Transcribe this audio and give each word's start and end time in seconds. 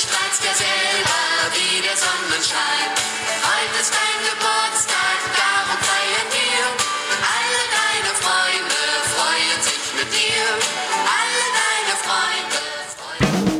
strahlst 0.00 0.42
ja 0.44 0.54
selber 0.54 1.20
wie 1.52 1.82
der 1.82 1.96
Sonnenschein. 1.96 2.90
Heute 3.44 3.80
ist 3.80 3.92
dein 3.92 4.18
Geburtstag, 4.24 5.18
darum 5.36 5.76
feiern 5.84 6.28
wir. 6.32 6.64
Alle 7.36 7.60
deine 7.78 8.12
Freunde 8.24 8.80
freuen 9.12 9.60
sich 9.60 9.84
mit 9.98 10.08
dir. 10.16 10.44
Alle 11.18 11.44
deine 11.60 11.94
Freunde 12.06 12.58
freuen 12.96 13.50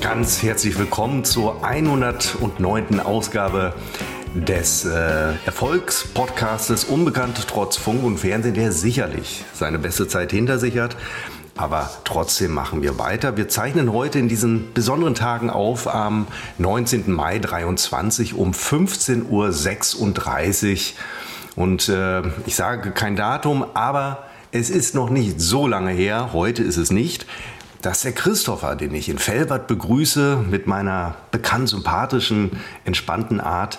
Ganz 0.00 0.42
herzlich 0.42 0.78
willkommen 0.78 1.24
zur 1.26 1.62
109. 1.62 3.00
Ausgabe 3.00 3.74
des 4.34 4.84
äh, 4.84 5.34
Erfolgspodcastes 5.44 6.84
Unbekannt 6.84 7.46
trotz 7.48 7.76
Funk 7.76 8.02
und 8.02 8.18
Fernsehen, 8.18 8.54
der 8.54 8.72
sicherlich 8.72 9.44
seine 9.52 9.78
beste 9.78 10.08
Zeit 10.08 10.32
hinter 10.32 10.58
sich 10.58 10.78
hat. 10.78 10.96
Aber 11.54 11.90
trotzdem 12.04 12.52
machen 12.52 12.82
wir 12.82 12.98
weiter. 12.98 13.36
Wir 13.36 13.48
zeichnen 13.48 13.92
heute 13.92 14.18
in 14.18 14.28
diesen 14.28 14.72
besonderen 14.72 15.14
Tagen 15.14 15.50
auf 15.50 15.92
am 15.92 16.26
19. 16.58 17.12
Mai 17.12 17.38
23 17.38 18.34
um 18.34 18.52
15.36 18.52 19.28
Uhr. 19.28 19.52
Und 21.54 21.88
äh, 21.90 22.22
ich 22.46 22.56
sage 22.56 22.92
kein 22.92 23.16
Datum, 23.16 23.66
aber 23.74 24.24
es 24.50 24.70
ist 24.70 24.94
noch 24.94 25.10
nicht 25.10 25.40
so 25.40 25.66
lange 25.66 25.90
her, 25.90 26.30
heute 26.32 26.62
ist 26.62 26.78
es 26.78 26.90
nicht, 26.90 27.26
dass 27.82 28.02
der 28.02 28.12
Christopher, 28.12 28.76
den 28.76 28.94
ich 28.94 29.08
in 29.08 29.18
Felbert 29.18 29.66
begrüße, 29.66 30.44
mit 30.48 30.66
meiner 30.66 31.16
bekannt 31.32 31.68
sympathischen, 31.68 32.52
entspannten 32.84 33.40
Art, 33.40 33.78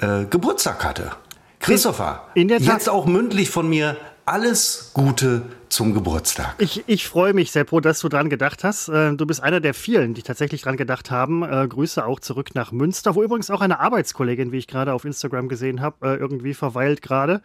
äh, 0.00 0.24
Geburtstag 0.24 0.84
hatte. 0.84 1.12
Christopher, 1.60 2.28
In 2.34 2.48
der 2.48 2.58
Tat. 2.58 2.66
jetzt 2.68 2.88
auch 2.88 3.06
mündlich 3.06 3.50
von 3.50 3.68
mir 3.68 3.96
alles 4.24 4.90
Gute 4.92 5.42
zum 5.68 5.94
Geburtstag. 5.94 6.54
Ich, 6.58 6.82
ich 6.88 7.06
freue 7.06 7.32
mich, 7.32 7.52
Seppo, 7.52 7.80
dass 7.80 8.00
du 8.00 8.08
dran 8.08 8.28
gedacht 8.28 8.64
hast. 8.64 8.88
Äh, 8.88 9.14
Du 9.14 9.24
bist 9.24 9.40
einer 9.42 9.60
der 9.60 9.72
vielen, 9.72 10.14
die 10.14 10.22
tatsächlich 10.22 10.62
dran 10.62 10.76
gedacht 10.76 11.10
haben. 11.12 11.42
Äh, 11.44 11.66
Grüße 11.68 12.04
auch 12.04 12.18
zurück 12.18 12.54
nach 12.54 12.72
Münster, 12.72 13.14
wo 13.14 13.22
übrigens 13.22 13.50
auch 13.50 13.60
eine 13.60 13.78
Arbeitskollegin, 13.80 14.50
wie 14.52 14.58
ich 14.58 14.66
gerade 14.66 14.92
auf 14.92 15.04
Instagram 15.04 15.48
gesehen 15.48 15.80
habe, 15.80 16.08
äh, 16.08 16.16
irgendwie 16.16 16.54
verweilt 16.54 17.02
gerade. 17.02 17.40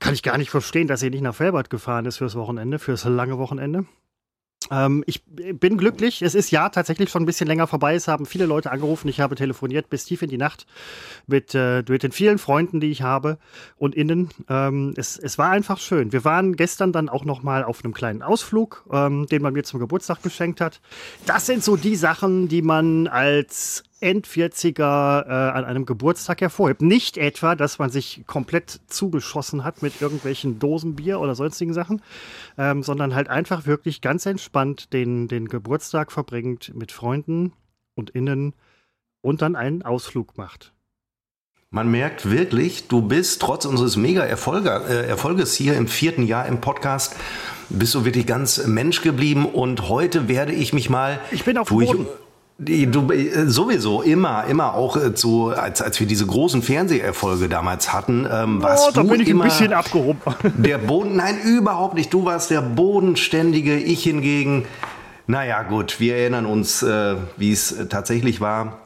Kann 0.00 0.14
ich 0.14 0.22
gar 0.22 0.38
nicht 0.38 0.50
verstehen, 0.50 0.88
dass 0.88 1.00
sie 1.00 1.10
nicht 1.10 1.22
nach 1.22 1.34
Felbert 1.34 1.68
gefahren 1.68 2.06
ist 2.06 2.16
fürs 2.18 2.36
Wochenende, 2.36 2.78
fürs 2.78 3.04
lange 3.04 3.36
Wochenende. 3.38 3.84
Ähm, 4.70 5.04
ich 5.06 5.22
bin 5.24 5.76
glücklich. 5.76 6.22
Es 6.22 6.34
ist 6.34 6.50
ja 6.50 6.68
tatsächlich 6.68 7.10
schon 7.10 7.22
ein 7.22 7.26
bisschen 7.26 7.46
länger 7.46 7.66
vorbei. 7.66 7.94
Es 7.94 8.08
haben 8.08 8.26
viele 8.26 8.46
Leute 8.46 8.70
angerufen. 8.70 9.08
Ich 9.08 9.20
habe 9.20 9.34
telefoniert 9.34 9.90
bis 9.90 10.04
tief 10.04 10.22
in 10.22 10.30
die 10.30 10.38
Nacht 10.38 10.66
mit, 11.26 11.54
äh, 11.54 11.82
mit 11.88 12.02
den 12.02 12.12
vielen 12.12 12.38
Freunden, 12.38 12.80
die 12.80 12.90
ich 12.90 13.02
habe 13.02 13.38
und 13.76 13.94
innen. 13.94 14.30
Ähm, 14.48 14.94
es, 14.96 15.18
es 15.18 15.38
war 15.38 15.50
einfach 15.50 15.78
schön. 15.78 16.12
Wir 16.12 16.24
waren 16.24 16.56
gestern 16.56 16.92
dann 16.92 17.08
auch 17.08 17.24
noch 17.24 17.42
mal 17.42 17.64
auf 17.64 17.84
einem 17.84 17.94
kleinen 17.94 18.22
Ausflug, 18.22 18.84
ähm, 18.90 19.26
den 19.26 19.42
man 19.42 19.52
mir 19.52 19.64
zum 19.64 19.80
Geburtstag 19.80 20.22
geschenkt 20.22 20.60
hat. 20.60 20.80
Das 21.26 21.46
sind 21.46 21.62
so 21.62 21.76
die 21.76 21.96
Sachen, 21.96 22.48
die 22.48 22.62
man 22.62 23.06
als 23.06 23.84
End-40er 24.04 25.26
äh, 25.26 25.30
an 25.30 25.64
einem 25.64 25.86
Geburtstag 25.86 26.42
hervorhebt. 26.42 26.82
Nicht 26.82 27.16
etwa, 27.16 27.54
dass 27.56 27.78
man 27.78 27.90
sich 27.90 28.22
komplett 28.26 28.80
zugeschossen 28.86 29.64
hat 29.64 29.82
mit 29.82 30.00
irgendwelchen 30.00 30.58
Dosen 30.58 30.94
Bier 30.94 31.20
oder 31.20 31.34
sonstigen 31.34 31.72
Sachen, 31.72 32.02
ähm, 32.58 32.82
sondern 32.82 33.14
halt 33.14 33.28
einfach 33.28 33.66
wirklich 33.66 34.02
ganz 34.02 34.26
entspannt 34.26 34.92
den, 34.92 35.26
den 35.26 35.48
Geburtstag 35.48 36.12
verbringt 36.12 36.72
mit 36.74 36.92
Freunden 36.92 37.52
und 37.94 38.10
Innen 38.10 38.52
und 39.22 39.40
dann 39.42 39.56
einen 39.56 39.82
Ausflug 39.82 40.36
macht. 40.36 40.72
Man 41.70 41.90
merkt 41.90 42.30
wirklich, 42.30 42.86
du 42.86 43.02
bist 43.02 43.42
trotz 43.42 43.64
unseres 43.64 43.96
Mega-Erfolges 43.96 44.88
äh, 44.88 45.06
Erfolges 45.08 45.54
hier 45.54 45.76
im 45.76 45.88
vierten 45.88 46.24
Jahr 46.24 46.46
im 46.46 46.60
Podcast, 46.60 47.16
bist 47.68 47.94
du 47.94 48.04
wirklich 48.04 48.26
ganz 48.26 48.64
Mensch 48.66 49.00
geblieben 49.00 49.46
und 49.46 49.88
heute 49.88 50.28
werde 50.28 50.52
ich 50.52 50.72
mich 50.72 50.88
mal. 50.88 51.18
Ich 51.32 51.44
bin 51.44 51.58
auf 51.58 51.68
dem 51.68 51.78
Boden. 51.78 52.06
Du, 52.56 53.10
äh, 53.10 53.48
sowieso, 53.48 54.02
immer, 54.02 54.44
immer 54.44 54.74
auch 54.74 54.96
äh, 54.96 55.10
so, 55.14 55.48
als, 55.48 55.82
als 55.82 55.98
wir 55.98 56.06
diese 56.06 56.24
großen 56.24 56.62
Fernseherfolge 56.62 57.48
damals 57.48 57.92
hatten, 57.92 58.28
ähm, 58.30 58.62
warst 58.62 58.88
Oh, 58.88 58.90
da 58.92 59.02
du 59.02 59.08
bin 59.08 59.20
ich 59.20 59.28
immer 59.28 59.44
ein 59.44 59.50
bisschen 59.50 59.72
abgehoben. 59.72 60.20
der 60.56 60.78
Boden, 60.78 61.16
nein, 61.16 61.40
überhaupt 61.42 61.94
nicht. 61.94 62.14
Du 62.14 62.24
warst 62.24 62.50
der 62.50 62.62
Bodenständige, 62.62 63.76
ich 63.76 64.04
hingegen. 64.04 64.66
Naja, 65.26 65.62
gut, 65.64 65.98
wir 65.98 66.16
erinnern 66.16 66.46
uns, 66.46 66.84
äh, 66.84 67.16
wie 67.36 67.50
es 67.50 67.72
äh, 67.72 67.86
tatsächlich 67.86 68.40
war. 68.40 68.78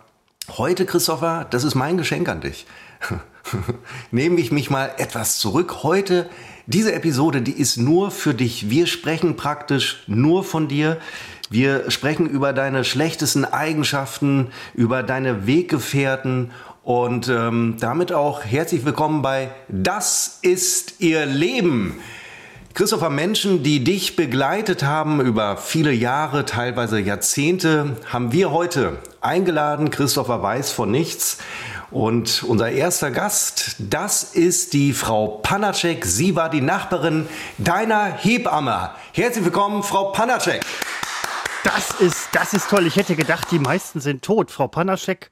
Heute, 0.57 0.87
Christopher, 0.87 1.47
das 1.51 1.65
ist 1.65 1.75
mein 1.75 1.99
Geschenk 1.99 2.27
an 2.31 2.41
dich. 2.41 2.67
Nehme 4.11 4.41
ich 4.41 4.51
mich 4.51 4.71
mal 4.71 4.93
etwas 4.97 5.39
zurück. 5.41 5.83
Heute, 5.83 6.31
diese 6.67 6.95
Episode, 6.95 7.43
die 7.43 7.53
ist 7.53 7.77
nur 7.77 8.11
für 8.11 8.33
dich. 8.33 8.71
Wir 8.71 8.87
sprechen 8.87 9.37
praktisch 9.37 10.05
nur 10.07 10.43
von 10.43 10.69
dir. 10.69 10.99
Wir 11.51 11.91
sprechen 11.91 12.29
über 12.29 12.53
deine 12.53 12.85
schlechtesten 12.85 13.47
Eigenschaften, 13.47 14.49
über 14.75 15.03
deine 15.03 15.47
Weggefährten 15.47 16.51
und 16.83 17.29
ähm, 17.29 17.77
damit 17.81 18.13
auch 18.13 18.45
herzlich 18.45 18.85
willkommen 18.85 19.23
bei 19.23 19.51
Das 19.69 20.41
ist 20.43 21.01
ihr 21.01 21.25
Leben. 21.25 21.99
Christopher, 22.75 23.09
Menschen, 23.09 23.63
die 23.63 23.83
dich 23.83 24.15
begleitet 24.15 24.85
haben 24.85 25.23
über 25.23 25.57
viele 25.57 25.91
Jahre, 25.91 26.45
teilweise 26.45 27.01
Jahrzehnte, 27.01 27.97
haben 28.13 28.31
wir 28.33 28.51
heute 28.51 28.99
eingeladen. 29.23 29.91
Christopher 29.91 30.43
weiß 30.43 30.71
von 30.71 30.91
nichts. 30.91 31.39
Und 31.91 32.43
unser 32.43 32.71
erster 32.71 33.11
Gast, 33.11 33.77
das 33.79 34.23
ist 34.23 34.75
die 34.75 34.93
Frau 34.93 35.41
Panacek. 35.43 36.05
Sie 36.05 36.37
war 36.37 36.51
die 36.51 36.61
Nachbarin 36.61 37.27
deiner 37.57 38.05
Hebamme. 38.05 38.91
Herzlich 39.15 39.47
willkommen, 39.47 39.83
Frau 39.83 40.13
Panacek. 40.13 40.61
Das 41.65 42.01
ist, 42.01 42.29
das 42.33 42.55
ist 42.55 42.69
toll. 42.71 42.87
Ich 42.87 42.97
hätte 42.97 43.17
gedacht, 43.17 43.49
die 43.51 43.59
meisten 43.59 44.01
sind 44.01 44.23
tot. 44.23 44.51
Frau 44.51 44.69
Panaschek 44.69 45.31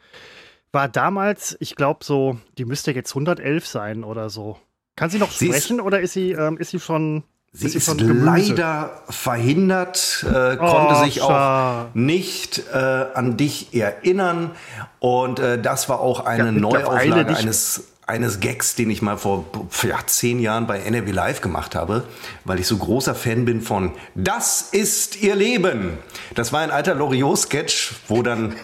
war 0.73 0.89
damals, 0.89 1.57
ich 1.61 1.77
glaube 1.77 2.05
so, 2.05 2.39
die 2.59 2.65
müsste 2.65 2.93
jetzt 2.93 3.11
111 3.13 3.67
sein 3.67 4.05
oder 4.05 4.29
so. 4.29 4.59
Kann 4.97 5.11
sie 5.11 5.19
noch 5.19 5.31
Sie 5.31 5.49
ist- 5.49 5.65
sprechen 5.65 5.81
oder 5.81 6.01
ist 6.01 6.13
sie, 6.15 6.33
ähm, 6.33 6.59
ist 6.59 6.71
sie 6.71 6.81
schon. 6.81 7.23
Sie 7.53 7.69
ist 7.69 7.87
schon 7.87 7.97
Gemüse? 7.97 8.25
leider 8.55 9.03
verhindert, 9.09 10.27
äh, 10.29 10.57
konnte 10.57 10.95
Oh, 11.01 11.05
sich 11.05 11.23
auch 11.23 11.87
nicht 11.95 12.63
äh, 12.71 12.77
an 12.77 13.39
dich 13.39 13.73
erinnern. 13.73 14.51
Und 14.99 15.39
äh, 15.39 15.59
das 15.59 15.89
war 15.89 16.01
auch 16.01 16.21
eine 16.27 16.47
Ja, 16.47 16.53
Neuauflage 16.53 17.35
eines, 17.35 17.85
eines 18.07 18.39
Gags, 18.39 18.77
den 18.77 18.89
ich 18.91 19.03
mal 19.03 19.19
vor 19.19 19.45
ja, 19.83 19.99
zehn 20.07 20.39
Jahren 20.39 20.69
bei 20.69 20.79
NRW 20.79 21.11
Live 21.11 21.41
gemacht 21.41 21.75
habe, 21.75 22.05
weil 22.45 22.61
ich 22.61 22.67
so 22.69 22.77
großer 22.77 23.17
Fan 23.17 23.45
bin 23.45 23.61
von 23.61 23.93
Das 24.15 24.63
ist 24.63 25.21
ihr 25.21 25.35
Leben. 25.35 25.99
Das 26.35 26.53
war 26.53 26.61
ein 26.61 26.71
alter 26.71 26.95
Loriot-Sketch, 26.95 27.95
wo 28.07 28.23
dann 28.23 28.55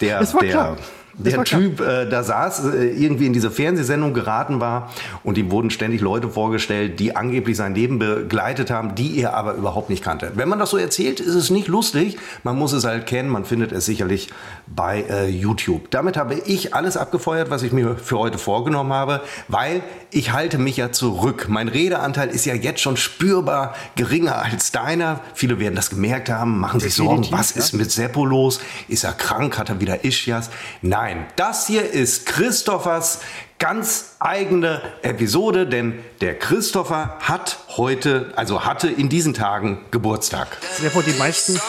der, 0.00 0.24
der, 0.24 0.48
klar. 0.50 0.76
Das 1.18 1.34
der. 1.34 1.44
Typ 1.44 1.80
äh, 1.80 2.08
da 2.08 2.22
saß, 2.22 2.64
äh, 2.74 2.86
irgendwie 2.86 3.26
in 3.26 3.32
diese 3.32 3.50
Fernsehsendung 3.50 4.14
geraten 4.14 4.60
war 4.60 4.90
und 5.24 5.36
ihm 5.36 5.50
wurden 5.50 5.70
ständig 5.70 6.00
Leute 6.00 6.30
vorgestellt, 6.30 7.00
die 7.00 7.14
angeblich 7.16 7.56
sein 7.56 7.74
Leben 7.74 7.98
begleitet 7.98 8.70
haben, 8.70 8.94
die 8.94 9.18
er 9.18 9.34
aber 9.34 9.54
überhaupt 9.54 9.90
nicht 9.90 10.02
kannte. 10.02 10.32
Wenn 10.34 10.48
man 10.48 10.58
das 10.58 10.70
so 10.70 10.78
erzählt, 10.78 11.20
ist 11.20 11.34
es 11.34 11.50
nicht 11.50 11.68
lustig. 11.68 12.16
Man 12.44 12.56
muss 12.56 12.72
es 12.72 12.84
halt 12.84 13.06
kennen. 13.06 13.28
Man 13.28 13.44
findet 13.44 13.72
es 13.72 13.84
sicherlich 13.84 14.30
bei 14.66 15.04
äh, 15.08 15.28
YouTube. 15.28 15.90
Damit 15.90 16.16
habe 16.16 16.34
ich 16.34 16.74
alles 16.74 16.96
abgefeuert, 16.96 17.50
was 17.50 17.62
ich 17.62 17.72
mir 17.72 17.96
für 17.96 18.18
heute 18.18 18.38
vorgenommen 18.38 18.92
habe, 18.92 19.20
weil 19.48 19.82
ich 20.10 20.32
halte 20.32 20.58
mich 20.58 20.76
ja 20.76 20.92
zurück. 20.92 21.46
Mein 21.48 21.68
Redeanteil 21.68 22.28
ist 22.28 22.46
ja 22.46 22.54
jetzt 22.54 22.80
schon 22.80 22.96
spürbar 22.96 23.74
geringer 23.96 24.42
als 24.42 24.72
deiner. 24.72 25.20
Viele 25.34 25.58
werden 25.58 25.74
das 25.74 25.90
gemerkt 25.90 26.30
haben, 26.30 26.58
machen 26.58 26.80
sich 26.80 26.94
Sorgen, 26.94 27.26
was 27.30 27.54
ja. 27.54 27.60
ist 27.60 27.72
mit 27.72 27.90
Seppo 27.90 28.24
los? 28.24 28.60
Ist 28.88 29.04
er 29.04 29.12
krank? 29.12 29.58
Hat 29.58 29.68
er 29.68 29.80
wieder 29.80 30.04
Ischias? 30.04 30.50
Nein, 30.80 31.01
das 31.36 31.66
hier 31.66 31.90
ist 31.90 32.26
Christophers 32.26 33.20
ganz 33.58 34.16
eigene 34.18 34.80
Episode, 35.02 35.66
denn 35.66 35.98
der 36.20 36.38
Christopher 36.38 37.18
hat 37.20 37.58
heute, 37.76 38.32
also 38.36 38.64
hatte 38.64 38.88
in 38.88 39.08
diesen 39.08 39.34
Tagen 39.34 39.84
Geburtstag. 39.90 40.48
Seppo, 40.80 41.02
die 41.02 41.12
meisten- 41.14 41.54
sehr. 41.54 41.62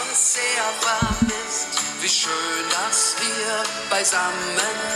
Wie 2.01 2.09
schön, 2.09 2.29
dass 2.71 3.15
wir 3.19 3.63
beisammen 3.89 4.33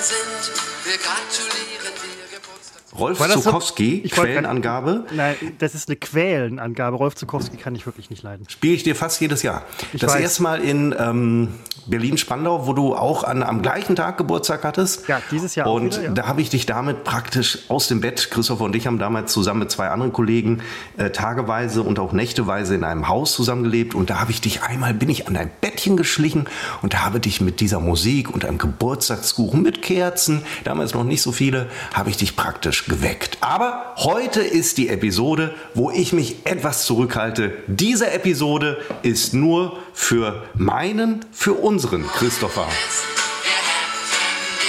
sind. 0.02 0.52
Wir 0.84 0.98
gratulieren 0.98 1.94
dir 1.96 2.38
Geburtstag. 2.38 2.82
Rolf 3.00 3.18
so- 3.20 3.42
Zukowski, 3.42 4.04
wollte- 4.04 4.32
Quellenangabe, 4.34 5.06
Nein, 5.12 5.36
das 5.60 5.74
ist 5.74 5.88
eine 5.88 5.96
Quellenangabe. 5.96 6.98
Rolf 6.98 7.16
Zukowski 7.16 7.56
kann 7.58 7.76
ich 7.76 7.86
wirklich 7.86 8.10
nicht 8.10 8.24
leiden. 8.24 8.46
spiele 8.50 8.74
ich 8.74 8.84
dir 8.84 8.96
fast 8.96 9.22
jedes 9.22 9.42
Jahr. 9.42 9.64
Ich 9.94 10.02
das 10.02 10.14
weiß. 10.16 10.22
erste 10.22 10.44
Mal 10.44 10.62
in 10.62 10.94
ähm, 11.00 11.54
Berlin-Spandau, 11.88 12.68
wo 12.68 12.74
du 12.74 12.96
auch 12.96 13.24
an, 13.24 13.44
am 13.44 13.62
gleichen 13.62 13.96
Tag 13.96 14.18
Geburtstag 14.18 14.64
hattest. 14.64 15.08
Ja, 15.08 15.22
dieses 15.32 15.56
Jahr 15.56 15.68
auch 15.68 15.76
Und 15.76 15.98
wieder, 15.98 16.04
ja. 16.04 16.12
da 16.12 16.28
habe 16.28 16.42
ich 16.42 16.50
dich 16.50 16.66
damit 16.66 17.04
praktisch 17.04 17.60
aus 17.70 17.88
dem 17.88 18.02
Bett, 18.02 18.30
Christopher 18.32 18.66
und 18.66 18.76
ich 18.76 18.88
haben 18.88 19.00
damals 19.00 19.34
zusammen 19.34 19.62
mit 19.62 19.72
zwei 19.72 19.90
anderen 19.90 20.14
Kollegen 20.14 20.62
äh, 20.98 21.10
tageweise 21.10 21.82
und 21.82 22.00
auch 22.00 22.12
nächteweise 22.12 22.76
in 22.76 22.84
einem 22.84 23.08
Haus 23.08 23.34
zusammengelebt. 23.34 23.96
Und 23.96 24.10
da 24.10 24.20
habe 24.20 24.32
ich 24.32 24.42
dich 24.42 24.64
einmal, 24.64 24.94
bin 24.94 25.10
ich 25.10 25.28
an 25.28 25.34
dein 25.34 25.50
Bettchen 25.62 25.98
geschlichen 25.98 26.46
und 26.82 27.04
habe 27.04 27.20
dich 27.20 27.42
mit 27.42 27.60
dieser 27.60 27.80
Musik 27.80 28.34
und 28.34 28.46
einem 28.46 28.58
Geburtstagskuchen 28.58 29.62
mit 29.62 29.82
Kerzen, 29.82 30.42
damals 30.64 30.94
noch 30.94 31.04
nicht 31.04 31.22
so 31.22 31.32
viele, 31.32 31.68
habe 31.94 32.10
ich 32.10 32.18
dich 32.18 32.36
praktisch 32.36 32.86
geweckt. 32.86 33.38
Aber 33.42 33.94
heute 33.98 34.42
ist 34.42 34.78
die 34.78 34.90
Episode, 34.90 35.54
wo 35.74 35.92
ich 35.92 36.14
mich 36.14 36.46
etwas 36.46 36.86
zurückhalte. 36.86 37.54
Diese 37.68 38.12
Episode 38.12 38.78
ist 39.04 39.34
nur 39.34 39.78
für 39.98 40.44
meinen, 40.54 41.26
für 41.32 41.54
unseren 41.54 42.08
Christopher. 42.08 42.68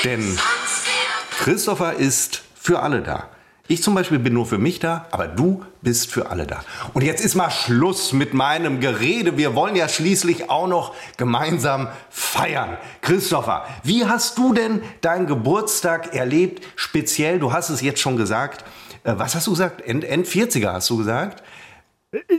Denn 0.03 0.39
Christopher 1.39 1.93
ist 1.93 2.43
für 2.59 2.81
alle 2.81 3.03
da. 3.03 3.29
Ich 3.69 3.83
zum 3.83 3.95
Beispiel 3.95 4.19
bin 4.19 4.33
nur 4.33 4.47
für 4.47 4.57
mich 4.57 4.81
da, 4.81 5.07
aber 5.11 5.29
du 5.29 5.63
bist 5.83 6.11
für 6.11 6.31
alle 6.31 6.47
da. 6.47 6.65
Und 6.95 7.05
jetzt 7.05 7.23
ist 7.23 7.35
mal 7.35 7.51
Schluss 7.51 8.15
mit 8.15 8.33
meinem 8.33 8.81
Gerede. 8.81 9.37
Wir 9.37 9.55
wollen 9.55 9.77
ja 9.77 9.89
schließlich 9.89 10.49
auch 10.49 10.67
noch 10.67 10.95
gemeinsam 11.19 11.89
feiern. 12.09 12.79
Christopher, 13.03 13.67
wie 13.85 14.07
hast 14.07 14.39
du 14.39 14.55
denn 14.55 14.81
deinen 15.03 15.27
Geburtstag 15.27 16.15
erlebt? 16.15 16.67
Speziell, 16.75 17.39
du 17.39 17.53
hast 17.53 17.69
es 17.69 17.83
jetzt 17.83 18.01
schon 18.01 18.17
gesagt. 18.17 18.65
Äh, 19.05 19.13
Was 19.19 19.35
hast 19.35 19.47
du 19.47 19.51
gesagt? 19.51 19.83
End, 19.83 20.05
End 20.05 20.27
40er 20.27 20.73
hast 20.73 20.89
du 20.89 20.97
gesagt? 20.97 21.43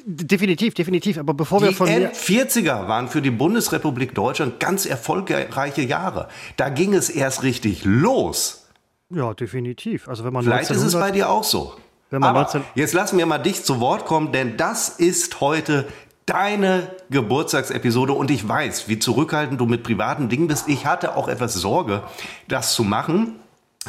Definitiv, 0.05 0.73
definitiv. 0.73 1.17
Aber 1.19 1.33
bevor 1.35 1.61
wir 1.61 1.69
Die 1.69 1.75
von 1.75 1.87
mir. 1.87 2.07
End-40er 2.07 2.87
waren 2.87 3.07
für 3.07 3.21
die 3.21 3.29
Bundesrepublik 3.29 4.15
Deutschland 4.15 4.59
ganz 4.59 4.85
erfolgreiche 4.85 5.81
Jahre. 5.81 6.27
Da 6.57 6.69
ging 6.69 6.95
es 6.95 7.09
erst 7.09 7.43
richtig 7.43 7.85
los. 7.85 8.67
Ja, 9.11 9.33
definitiv. 9.33 10.07
Also 10.07 10.23
wenn 10.23 10.33
man 10.33 10.43
Vielleicht 10.43 10.71
ist 10.71 10.77
es 10.77 10.95
1900 10.95 11.07
bei 11.07 11.11
dir 11.11 11.29
auch 11.29 11.43
so. 11.43 11.75
Aber 12.11 12.31
19 12.31 12.63
jetzt 12.73 12.93
lassen 12.93 13.17
wir 13.19 13.27
mal 13.27 13.37
dich 13.37 13.63
zu 13.63 13.79
Wort 13.79 14.05
kommen, 14.05 14.31
denn 14.31 14.57
das 14.57 14.89
ist 14.89 15.41
heute 15.41 15.87
deine 16.25 16.89
Geburtstagsepisode 17.11 18.13
und 18.13 18.31
ich 18.31 18.47
weiß, 18.47 18.87
wie 18.87 18.97
zurückhaltend 18.97 19.59
du 19.59 19.65
mit 19.65 19.83
privaten 19.83 20.29
Dingen 20.29 20.47
bist. 20.47 20.67
Ich 20.67 20.85
hatte 20.85 21.15
auch 21.15 21.27
etwas 21.27 21.53
Sorge, 21.53 22.03
das 22.47 22.73
zu 22.73 22.83
machen. 22.83 23.35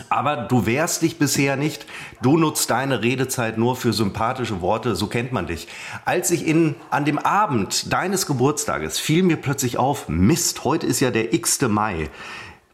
Aber 0.09 0.37
du 0.37 0.67
wehrst 0.67 1.03
dich 1.03 1.19
bisher 1.19 1.57
nicht. 1.57 1.85
Du 2.23 2.37
nutzt 2.37 2.71
deine 2.71 3.03
Redezeit 3.03 3.59
nur 3.59 3.75
für 3.77 3.93
sympathische 3.93 4.61
Worte. 4.61 4.95
So 4.95 5.09
kennt 5.09 5.33
man 5.33 5.47
dich. 5.47 5.67
Als 6.05 6.31
ich 6.31 6.47
in, 6.47 6.77
an 6.91 7.05
dem 7.05 7.19
Abend 7.19 7.93
deines 7.93 8.27
Geburtstages 8.27 8.99
fiel 8.99 9.25
mir 9.25 9.37
plötzlich 9.37 9.79
auf, 9.79 10.09
Mist, 10.09 10.65
heute 10.65 10.87
ist 10.87 11.01
ja 11.01 11.11
der 11.11 11.35
x. 11.35 11.61
Mai. 11.63 12.09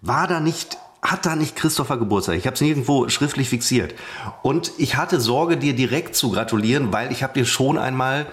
War 0.02 0.28
da 0.28 0.40
nicht, 0.40 0.76
hat 1.00 1.24
da 1.24 1.36
nicht 1.36 1.56
Christopher 1.56 1.96
Geburtstag? 1.96 2.36
Ich 2.36 2.46
habe 2.46 2.54
es 2.54 2.60
nirgendwo 2.60 3.08
schriftlich 3.08 3.48
fixiert. 3.48 3.94
Und 4.42 4.72
ich 4.76 4.96
hatte 4.96 5.18
Sorge, 5.18 5.56
dir 5.56 5.74
direkt 5.74 6.16
zu 6.16 6.30
gratulieren, 6.30 6.92
weil 6.92 7.10
ich 7.12 7.22
habe 7.22 7.32
dir 7.32 7.46
schon 7.46 7.78
einmal 7.78 8.26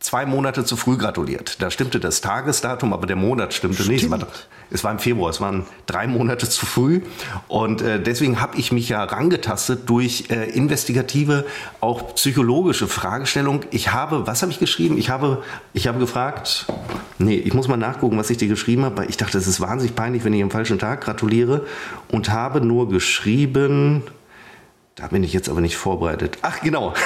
zwei 0.00 0.24
Monate 0.24 0.64
zu 0.64 0.76
früh 0.76 0.96
gratuliert. 0.96 1.60
Da 1.60 1.70
stimmte 1.70 2.00
das 2.00 2.22
Tagesdatum, 2.22 2.94
aber 2.94 3.06
der 3.06 3.16
Monat 3.16 3.52
stimmte 3.52 3.86
nicht. 3.86 4.04
Es 4.04 4.10
war, 4.10 4.26
es 4.70 4.82
war 4.82 4.92
im 4.92 4.98
Februar, 4.98 5.28
es 5.30 5.40
waren 5.42 5.66
drei 5.86 6.06
Monate 6.06 6.48
zu 6.48 6.64
früh. 6.64 7.02
Und 7.48 7.82
äh, 7.82 8.02
deswegen 8.02 8.40
habe 8.40 8.56
ich 8.56 8.72
mich 8.72 8.88
ja 8.88 9.04
rangetastet 9.04 9.88
durch 9.88 10.30
äh, 10.30 10.50
investigative, 10.50 11.44
auch 11.80 12.14
psychologische 12.14 12.88
Fragestellung. 12.88 13.60
Ich 13.70 13.92
habe, 13.92 14.26
was 14.26 14.40
habe 14.40 14.50
ich 14.50 14.58
geschrieben? 14.58 14.96
Ich 14.96 15.10
habe, 15.10 15.42
ich 15.74 15.86
habe 15.86 15.98
gefragt, 15.98 16.66
nee, 17.18 17.36
ich 17.36 17.52
muss 17.52 17.68
mal 17.68 17.76
nachgucken, 17.76 18.16
was 18.16 18.30
ich 18.30 18.38
dir 18.38 18.48
geschrieben 18.48 18.84
habe, 18.86 18.96
weil 18.96 19.10
ich 19.10 19.18
dachte, 19.18 19.36
es 19.36 19.46
ist 19.46 19.60
wahnsinnig 19.60 19.94
peinlich, 19.94 20.24
wenn 20.24 20.32
ich 20.32 20.42
am 20.42 20.50
falschen 20.50 20.78
Tag 20.78 21.02
gratuliere. 21.02 21.66
Und 22.10 22.30
habe 22.30 22.62
nur 22.62 22.88
geschrieben, 22.88 24.02
da 25.00 25.06
bin 25.06 25.24
ich 25.24 25.32
jetzt 25.32 25.48
aber 25.48 25.60
nicht 25.60 25.76
vorbereitet. 25.76 26.38
Ach, 26.42 26.60
genau. 26.60 26.94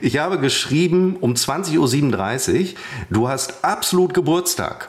Ich 0.00 0.16
habe 0.16 0.38
geschrieben 0.38 1.16
um 1.20 1.34
20.37 1.34 2.60
Uhr, 2.60 2.68
du 3.10 3.28
hast 3.28 3.62
absolut 3.62 4.14
Geburtstag. 4.14 4.88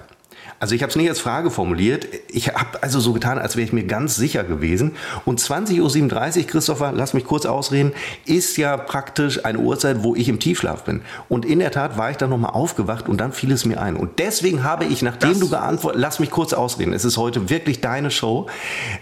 Also 0.60 0.74
ich 0.74 0.82
habe 0.82 0.90
es 0.90 0.96
nicht 0.96 1.10
als 1.10 1.20
Frage 1.20 1.52
formuliert. 1.52 2.08
Ich 2.30 2.50
habe 2.50 2.82
also 2.82 3.00
so 3.00 3.14
getan, 3.14 3.38
als 3.38 3.56
wäre 3.56 3.66
ich 3.66 3.74
mir 3.74 3.84
ganz 3.84 4.16
sicher 4.16 4.44
gewesen. 4.44 4.96
Und 5.26 5.40
20.37 5.40 6.40
Uhr, 6.40 6.48
Christopher, 6.48 6.94
lass 6.94 7.14
mich 7.14 7.26
kurz 7.26 7.46
ausreden, 7.46 7.94
ist 8.26 8.58
ja 8.58 8.78
praktisch 8.78 9.44
eine 9.44 9.60
Uhrzeit, 9.60 10.04
wo 10.04 10.16
ich 10.16 10.30
im 10.30 10.40
Tiefschlaf 10.40 10.84
bin. 10.84 11.02
Und 11.30 11.46
in 11.46 11.60
der 11.60 11.72
Tat 11.72 11.98
war 11.98 12.10
ich 12.10 12.18
dann 12.18 12.30
nochmal 12.30 12.52
aufgewacht 12.52 13.10
und 13.10 13.20
dann 13.20 13.34
fiel 13.34 13.52
es 13.52 13.66
mir 13.66 13.82
ein. 13.82 13.96
Und 13.96 14.20
deswegen 14.20 14.64
habe 14.64 14.86
ich, 14.86 15.02
nachdem 15.02 15.40
du 15.40 15.50
geantwortet, 15.50 16.00
lass 16.00 16.20
mich 16.20 16.32
kurz 16.32 16.54
ausreden, 16.54 16.94
es 16.94 17.06
ist 17.06 17.18
heute 17.18 17.50
wirklich 17.50 17.82
deine 17.82 18.10
Show. 18.10 18.48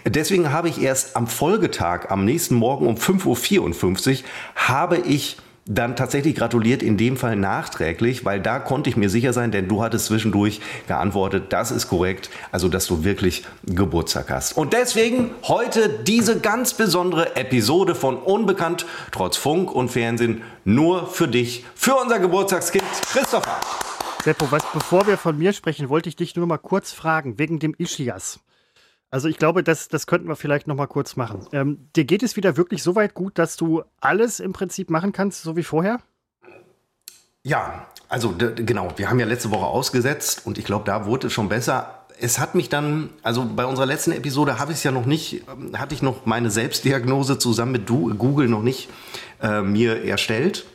Deswegen 0.04 0.52
habe 0.52 0.68
ich 0.68 0.82
erst 0.82 1.16
am 1.16 1.26
Folgetag, 1.26 2.10
am 2.10 2.24
nächsten 2.24 2.56
Morgen 2.56 2.86
um 2.86 2.96
5.54 2.96 4.10
Uhr, 4.10 4.24
habe 4.56 4.98
ich 4.98 5.36
dann 5.66 5.96
tatsächlich 5.96 6.34
gratuliert, 6.34 6.82
in 6.82 6.96
dem 6.96 7.16
Fall 7.16 7.36
nachträglich, 7.36 8.24
weil 8.24 8.40
da 8.40 8.58
konnte 8.58 8.90
ich 8.90 8.96
mir 8.96 9.08
sicher 9.08 9.32
sein, 9.32 9.50
denn 9.50 9.68
du 9.68 9.82
hattest 9.82 10.06
zwischendurch 10.06 10.60
geantwortet, 10.86 11.46
das 11.50 11.70
ist 11.70 11.88
korrekt, 11.88 12.30
also 12.52 12.68
dass 12.68 12.86
du 12.86 13.04
wirklich 13.04 13.44
Geburtstag 13.64 14.30
hast. 14.30 14.56
Und 14.56 14.72
deswegen 14.72 15.30
heute 15.44 15.88
diese 15.88 16.40
ganz 16.40 16.74
besondere 16.74 17.36
Episode 17.36 17.94
von 17.94 18.16
Unbekannt, 18.16 18.86
trotz 19.10 19.36
Funk 19.36 19.72
und 19.72 19.90
Fernsehen, 19.90 20.42
nur 20.64 21.06
für 21.06 21.28
dich, 21.28 21.64
für 21.74 21.94
unser 21.94 22.18
Geburtstagskind 22.18 22.84
Christopher. 23.10 23.60
Seppo, 24.22 24.50
was, 24.50 24.62
bevor 24.72 25.06
wir 25.06 25.18
von 25.18 25.36
mir 25.36 25.52
sprechen, 25.52 25.88
wollte 25.88 26.08
ich 26.08 26.16
dich 26.16 26.34
nur 26.34 26.46
mal 26.46 26.58
kurz 26.58 26.92
fragen, 26.92 27.38
wegen 27.38 27.58
dem 27.58 27.74
Ischias. 27.76 28.40
Also 29.14 29.28
ich 29.28 29.38
glaube, 29.38 29.62
das, 29.62 29.86
das 29.86 30.08
könnten 30.08 30.26
wir 30.26 30.34
vielleicht 30.34 30.66
noch 30.66 30.74
mal 30.74 30.88
kurz 30.88 31.14
machen. 31.14 31.46
Ähm, 31.52 31.88
dir 31.94 32.04
geht 32.04 32.24
es 32.24 32.34
wieder 32.34 32.56
wirklich 32.56 32.82
so 32.82 32.96
weit 32.96 33.14
gut, 33.14 33.38
dass 33.38 33.54
du 33.54 33.84
alles 34.00 34.40
im 34.40 34.52
Prinzip 34.52 34.90
machen 34.90 35.12
kannst, 35.12 35.44
so 35.44 35.56
wie 35.56 35.62
vorher? 35.62 36.00
Ja, 37.44 37.86
also 38.08 38.34
genau, 38.36 38.92
wir 38.96 39.08
haben 39.08 39.20
ja 39.20 39.26
letzte 39.26 39.52
Woche 39.52 39.66
ausgesetzt 39.66 40.42
und 40.46 40.58
ich 40.58 40.64
glaube, 40.64 40.84
da 40.86 41.06
wurde 41.06 41.28
es 41.28 41.32
schon 41.32 41.48
besser. 41.48 42.06
Es 42.18 42.40
hat 42.40 42.56
mich 42.56 42.70
dann, 42.70 43.10
also 43.22 43.46
bei 43.54 43.66
unserer 43.66 43.86
letzten 43.86 44.10
Episode 44.10 44.58
habe 44.58 44.72
ich 44.72 44.78
es 44.78 44.82
ja 44.82 44.90
noch 44.90 45.06
nicht, 45.06 45.44
ähm, 45.48 45.78
hatte 45.78 45.94
ich 45.94 46.02
noch 46.02 46.26
meine 46.26 46.50
Selbstdiagnose 46.50 47.38
zusammen 47.38 47.70
mit 47.70 47.88
du, 47.88 48.12
Google 48.16 48.48
noch 48.48 48.62
nicht 48.62 48.90
äh, 49.40 49.62
mir 49.62 50.04
erstellt. 50.04 50.66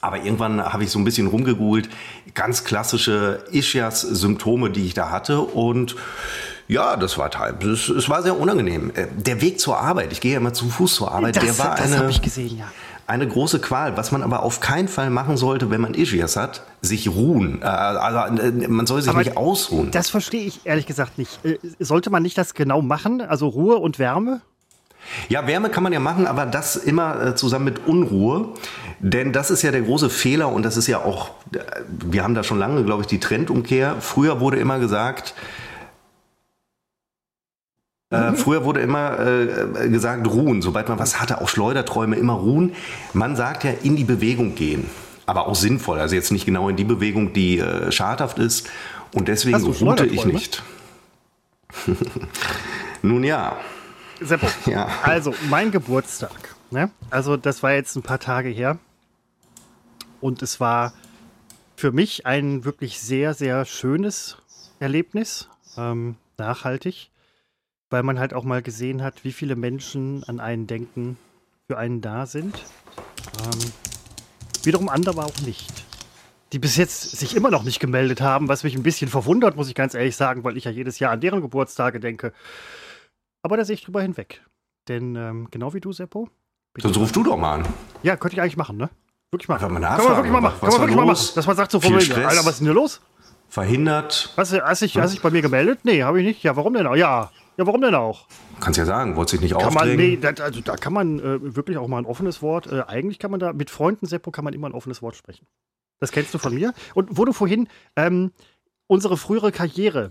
Aber 0.00 0.16
irgendwann 0.16 0.62
habe 0.64 0.84
ich 0.84 0.90
so 0.90 0.98
ein 0.98 1.04
bisschen 1.04 1.26
rumgegoogelt, 1.26 1.90
ganz 2.32 2.64
klassische 2.64 3.44
Ischias-Symptome, 3.50 4.70
die 4.70 4.86
ich 4.86 4.94
da 4.94 5.10
hatte 5.10 5.40
und 5.40 5.96
ja, 6.68 6.96
das 6.96 7.18
war 7.18 7.30
teil. 7.30 7.54
Es, 7.64 7.88
es 7.88 8.08
war 8.08 8.22
sehr 8.22 8.38
unangenehm. 8.38 8.90
Äh, 8.94 9.06
Der 9.16 9.40
Weg 9.40 9.60
zur 9.60 9.78
Arbeit, 9.78 10.12
ich 10.12 10.20
gehe 10.20 10.32
ja 10.32 10.38
immer 10.38 10.52
zu 10.52 10.68
Fuß 10.68 10.94
zur 10.94 11.12
Arbeit, 11.12 11.36
der 11.36 11.58
war 11.58 11.76
das 11.76 11.92
eine, 11.92 12.10
ich 12.10 12.22
gesehen, 12.22 12.58
ja. 12.58 12.64
eine 13.06 13.28
große 13.28 13.58
Qual. 13.60 13.96
Was 13.96 14.12
man 14.12 14.22
aber 14.22 14.42
auf 14.42 14.60
keinen 14.60 14.88
Fall 14.88 15.10
machen 15.10 15.36
sollte, 15.36 15.70
wenn 15.70 15.80
man 15.80 15.94
Ischias 15.94 16.36
hat, 16.36 16.62
sich 16.80 17.08
ruhen. 17.08 17.60
Äh, 17.62 17.66
Also 17.66 18.42
äh, 18.42 18.68
man 18.68 18.86
soll 18.86 19.02
sich 19.02 19.10
Aber 19.10 19.18
nicht 19.18 19.36
ausruhen. 19.36 19.90
Das 19.90 20.08
verstehe 20.10 20.46
ich 20.46 20.60
ehrlich 20.64 20.86
gesagt 20.86 21.18
nicht. 21.18 21.38
Sollte 21.78 22.10
man 22.10 22.22
nicht 22.22 22.38
das 22.38 22.54
genau 22.54 22.82
machen? 22.82 23.20
Also 23.20 23.48
Ruhe 23.48 23.76
und 23.76 23.98
Wärme? 23.98 24.40
Ja, 25.28 25.46
Wärme 25.46 25.68
kann 25.68 25.82
man 25.82 25.92
ja 25.92 26.00
machen, 26.00 26.26
aber 26.26 26.46
das 26.46 26.76
immer 26.76 27.22
äh, 27.22 27.34
zusammen 27.34 27.66
mit 27.66 27.86
Unruhe. 27.86 28.48
Denn 29.00 29.34
das 29.34 29.50
ist 29.50 29.60
ja 29.60 29.70
der 29.70 29.82
große 29.82 30.08
Fehler 30.08 30.50
und 30.50 30.62
das 30.62 30.78
ist 30.78 30.86
ja 30.86 30.98
auch, 31.04 31.30
wir 31.88 32.22
haben 32.24 32.34
da 32.34 32.42
schon 32.42 32.58
lange, 32.58 32.84
glaube 32.84 33.02
ich, 33.02 33.06
die 33.06 33.20
Trendumkehr. 33.20 33.96
Früher 34.00 34.40
wurde 34.40 34.56
immer 34.56 34.78
gesagt, 34.78 35.34
äh, 38.14 38.36
früher 38.36 38.64
wurde 38.64 38.80
immer 38.80 39.18
äh, 39.18 39.88
gesagt, 39.88 40.26
ruhen. 40.26 40.62
Sobald 40.62 40.88
man 40.88 40.98
was 40.98 41.20
hatte, 41.20 41.40
auch 41.40 41.48
Schleuderträume, 41.48 42.16
immer 42.16 42.34
ruhen. 42.34 42.72
Man 43.12 43.36
sagt 43.36 43.64
ja, 43.64 43.70
in 43.82 43.96
die 43.96 44.04
Bewegung 44.04 44.54
gehen. 44.54 44.88
Aber 45.26 45.46
auch 45.46 45.54
sinnvoll. 45.54 45.98
Also 45.98 46.14
jetzt 46.14 46.32
nicht 46.32 46.44
genau 46.46 46.68
in 46.68 46.76
die 46.76 46.84
Bewegung, 46.84 47.32
die 47.32 47.58
äh, 47.58 47.90
schadhaft 47.90 48.38
ist. 48.38 48.68
Und 49.14 49.28
deswegen 49.28 49.62
ruhte 49.62 50.06
ich 50.06 50.24
nicht. 50.24 50.62
Nun 53.02 53.24
ja. 53.24 53.56
Seppo, 54.20 54.46
Ja. 54.70 54.88
also 55.02 55.34
mein 55.48 55.70
Geburtstag. 55.70 56.54
Ne? 56.70 56.90
Also 57.10 57.36
das 57.36 57.62
war 57.62 57.72
jetzt 57.72 57.96
ein 57.96 58.02
paar 58.02 58.20
Tage 58.20 58.48
her. 58.48 58.78
Und 60.20 60.42
es 60.42 60.60
war 60.60 60.92
für 61.76 61.92
mich 61.92 62.26
ein 62.26 62.64
wirklich 62.64 63.00
sehr, 63.00 63.34
sehr 63.34 63.64
schönes 63.64 64.36
Erlebnis. 64.78 65.48
Ähm, 65.76 66.16
nachhaltig. 66.38 67.10
Weil 67.94 68.02
man 68.02 68.18
halt 68.18 68.34
auch 68.34 68.42
mal 68.42 68.60
gesehen 68.60 69.04
hat, 69.04 69.22
wie 69.22 69.30
viele 69.30 69.54
Menschen 69.54 70.24
an 70.24 70.40
einen 70.40 70.66
denken, 70.66 71.16
für 71.68 71.78
einen 71.78 72.00
da 72.00 72.26
sind. 72.26 72.56
Ähm, 73.38 73.72
wiederum 74.64 74.88
andere 74.88 75.16
aber 75.16 75.26
auch 75.26 75.40
nicht. 75.46 75.84
Die 76.52 76.58
bis 76.58 76.76
jetzt 76.76 77.12
sich 77.12 77.36
immer 77.36 77.52
noch 77.52 77.62
nicht 77.62 77.78
gemeldet 77.78 78.20
haben, 78.20 78.48
was 78.48 78.64
mich 78.64 78.74
ein 78.74 78.82
bisschen 78.82 79.08
verwundert, 79.08 79.54
muss 79.54 79.68
ich 79.68 79.76
ganz 79.76 79.94
ehrlich 79.94 80.16
sagen, 80.16 80.42
weil 80.42 80.56
ich 80.56 80.64
ja 80.64 80.72
jedes 80.72 80.98
Jahr 80.98 81.12
an 81.12 81.20
deren 81.20 81.40
Geburtstage 81.40 82.00
denke. 82.00 82.32
Aber 83.42 83.56
da 83.56 83.64
sehe 83.64 83.74
ich 83.74 83.84
drüber 83.84 84.02
hinweg. 84.02 84.42
Denn 84.88 85.14
ähm, 85.14 85.46
genau 85.52 85.72
wie 85.72 85.80
du, 85.80 85.92
Seppo, 85.92 86.28
Sonst 86.76 86.96
ruf 86.96 87.12
du 87.12 87.22
doch 87.22 87.36
mal 87.36 87.60
an. 87.60 87.68
Ja, 88.02 88.16
könnte 88.16 88.34
ich 88.34 88.42
eigentlich 88.42 88.56
machen, 88.56 88.76
ne? 88.76 88.90
Wirklich 89.30 89.48
mal 89.48 89.58
Kann 89.58 89.72
man 89.72 89.82
wirklich 89.82 90.32
mal 90.32 90.40
machen. 90.40 90.56
Was 90.58 90.60
Kann 90.62 90.70
man 90.70 90.80
wirklich 90.80 90.96
mal 90.96 91.06
machen. 91.06 91.28
Dass 91.36 91.46
man 91.46 91.54
sagt 91.54 91.70
so 91.70 91.78
von? 91.78 91.94
Alter, 91.94 92.10
was 92.10 92.46
ist 92.46 92.58
denn 92.58 92.66
hier 92.66 92.74
los? 92.74 93.00
Verhindert. 93.48 94.32
Was, 94.34 94.52
hast 94.52 94.82
hast 94.82 95.12
dich 95.12 95.22
bei 95.22 95.30
mir 95.30 95.42
gemeldet? 95.42 95.84
Nee, 95.84 96.02
habe 96.02 96.20
ich 96.20 96.26
nicht. 96.26 96.42
Ja, 96.42 96.56
warum 96.56 96.74
denn 96.74 96.88
auch? 96.88 96.96
Ja. 96.96 97.30
Ja, 97.56 97.66
warum 97.66 97.80
denn 97.82 97.94
auch? 97.94 98.26
Kannst 98.60 98.78
ja 98.78 98.84
sagen, 98.84 99.14
wolltest 99.16 99.34
dich 99.34 99.40
nicht 99.42 99.52
Kann 99.52 99.72
man, 99.72 99.88
aufdrängen. 99.88 99.96
nee, 99.96 100.16
das, 100.16 100.40
also 100.40 100.60
da 100.60 100.76
kann 100.76 100.92
man 100.92 101.20
äh, 101.20 101.54
wirklich 101.54 101.78
auch 101.78 101.86
mal 101.86 101.98
ein 101.98 102.06
offenes 102.06 102.42
Wort, 102.42 102.66
äh, 102.66 102.82
eigentlich 102.86 103.18
kann 103.18 103.30
man 103.30 103.38
da, 103.38 103.52
mit 103.52 103.70
Freunden, 103.70 104.06
Seppo, 104.06 104.30
kann 104.30 104.44
man 104.44 104.54
immer 104.54 104.68
ein 104.68 104.74
offenes 104.74 105.02
Wort 105.02 105.14
sprechen. 105.16 105.46
Das 106.00 106.10
kennst 106.10 106.34
du 106.34 106.38
von 106.38 106.54
mir. 106.54 106.74
Und 106.94 107.16
wo 107.16 107.24
du 107.24 107.32
vorhin, 107.32 107.68
ähm, 107.96 108.32
unsere 108.88 109.16
frühere 109.16 109.52
Karriere, 109.52 110.10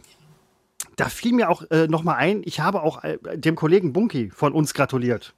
da 0.95 1.09
fiel 1.09 1.33
mir 1.33 1.49
auch 1.49 1.69
äh, 1.69 1.87
nochmal 1.87 2.15
ein, 2.15 2.41
ich 2.45 2.61
habe 2.61 2.81
auch 2.81 3.03
äh, 3.03 3.17
dem 3.35 3.55
Kollegen 3.55 3.91
Bunky 3.93 4.29
von 4.29 4.53
uns 4.53 4.73
gratuliert. 4.73 5.33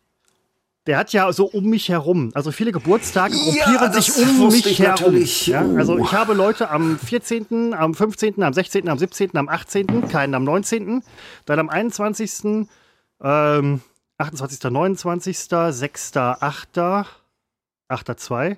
Der 0.88 0.98
hat 1.00 1.14
ja 1.14 1.32
so 1.34 1.46
um 1.46 1.66
mich 1.66 1.90
herum, 1.90 2.30
also 2.36 2.52
viele 2.52 2.72
Geburtstage 2.72 3.36
gruppieren 3.36 3.92
das 3.92 4.06
sich 4.06 4.18
um 4.24 4.48
mich 4.50 4.66
ich 4.68 4.80
herum. 4.80 5.16
Ja, 5.46 5.66
Oh. 5.66 5.78
also 5.78 5.98
ich 5.98 6.12
habe 6.12 6.34
Leute 6.34 6.70
am 6.70 7.00
14., 7.00 7.74
am 7.74 7.96
15., 7.96 8.44
am 8.44 8.54
16., 8.54 8.88
am 8.88 9.00
17., 9.00 9.36
am 9.36 9.50
18., 9.50 10.08
keinen 10.10 10.36
am 10.36 10.44
19., 10.44 11.02
dann 11.46 11.60
am 11.60 11.70
21., 11.70 12.68
ähm, 13.24 13.82
28., 14.20 14.72
29., 14.72 15.38
6., 15.38 16.18
8., 16.18 16.78
8., 16.78 18.20
2. 18.20 18.58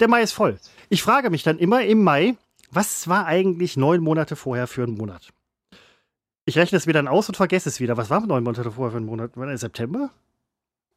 Der 0.00 0.08
Mai 0.08 0.22
ist 0.22 0.32
voll. 0.32 0.58
Ich 0.88 1.02
frage 1.02 1.30
mich 1.30 1.44
dann 1.44 1.58
immer 1.58 1.84
im 1.84 2.02
Mai, 2.02 2.36
was 2.72 3.06
war 3.08 3.26
eigentlich 3.26 3.76
neun 3.76 4.02
Monate 4.02 4.34
vorher 4.34 4.66
für 4.66 4.82
einen 4.82 4.96
Monat? 4.96 5.28
Ich 6.44 6.56
rechne 6.58 6.78
es 6.78 6.86
mir 6.86 6.92
dann 6.92 7.06
aus 7.06 7.28
und 7.28 7.36
vergesse 7.36 7.68
es 7.68 7.78
wieder. 7.78 7.96
Was 7.96 8.10
war 8.10 8.26
neun 8.26 8.42
Monate 8.42 8.70
vorher 8.72 8.90
für 8.90 8.96
einen 8.96 9.06
Monat? 9.06 9.36
War 9.36 9.46
das 9.46 9.60
September? 9.60 10.10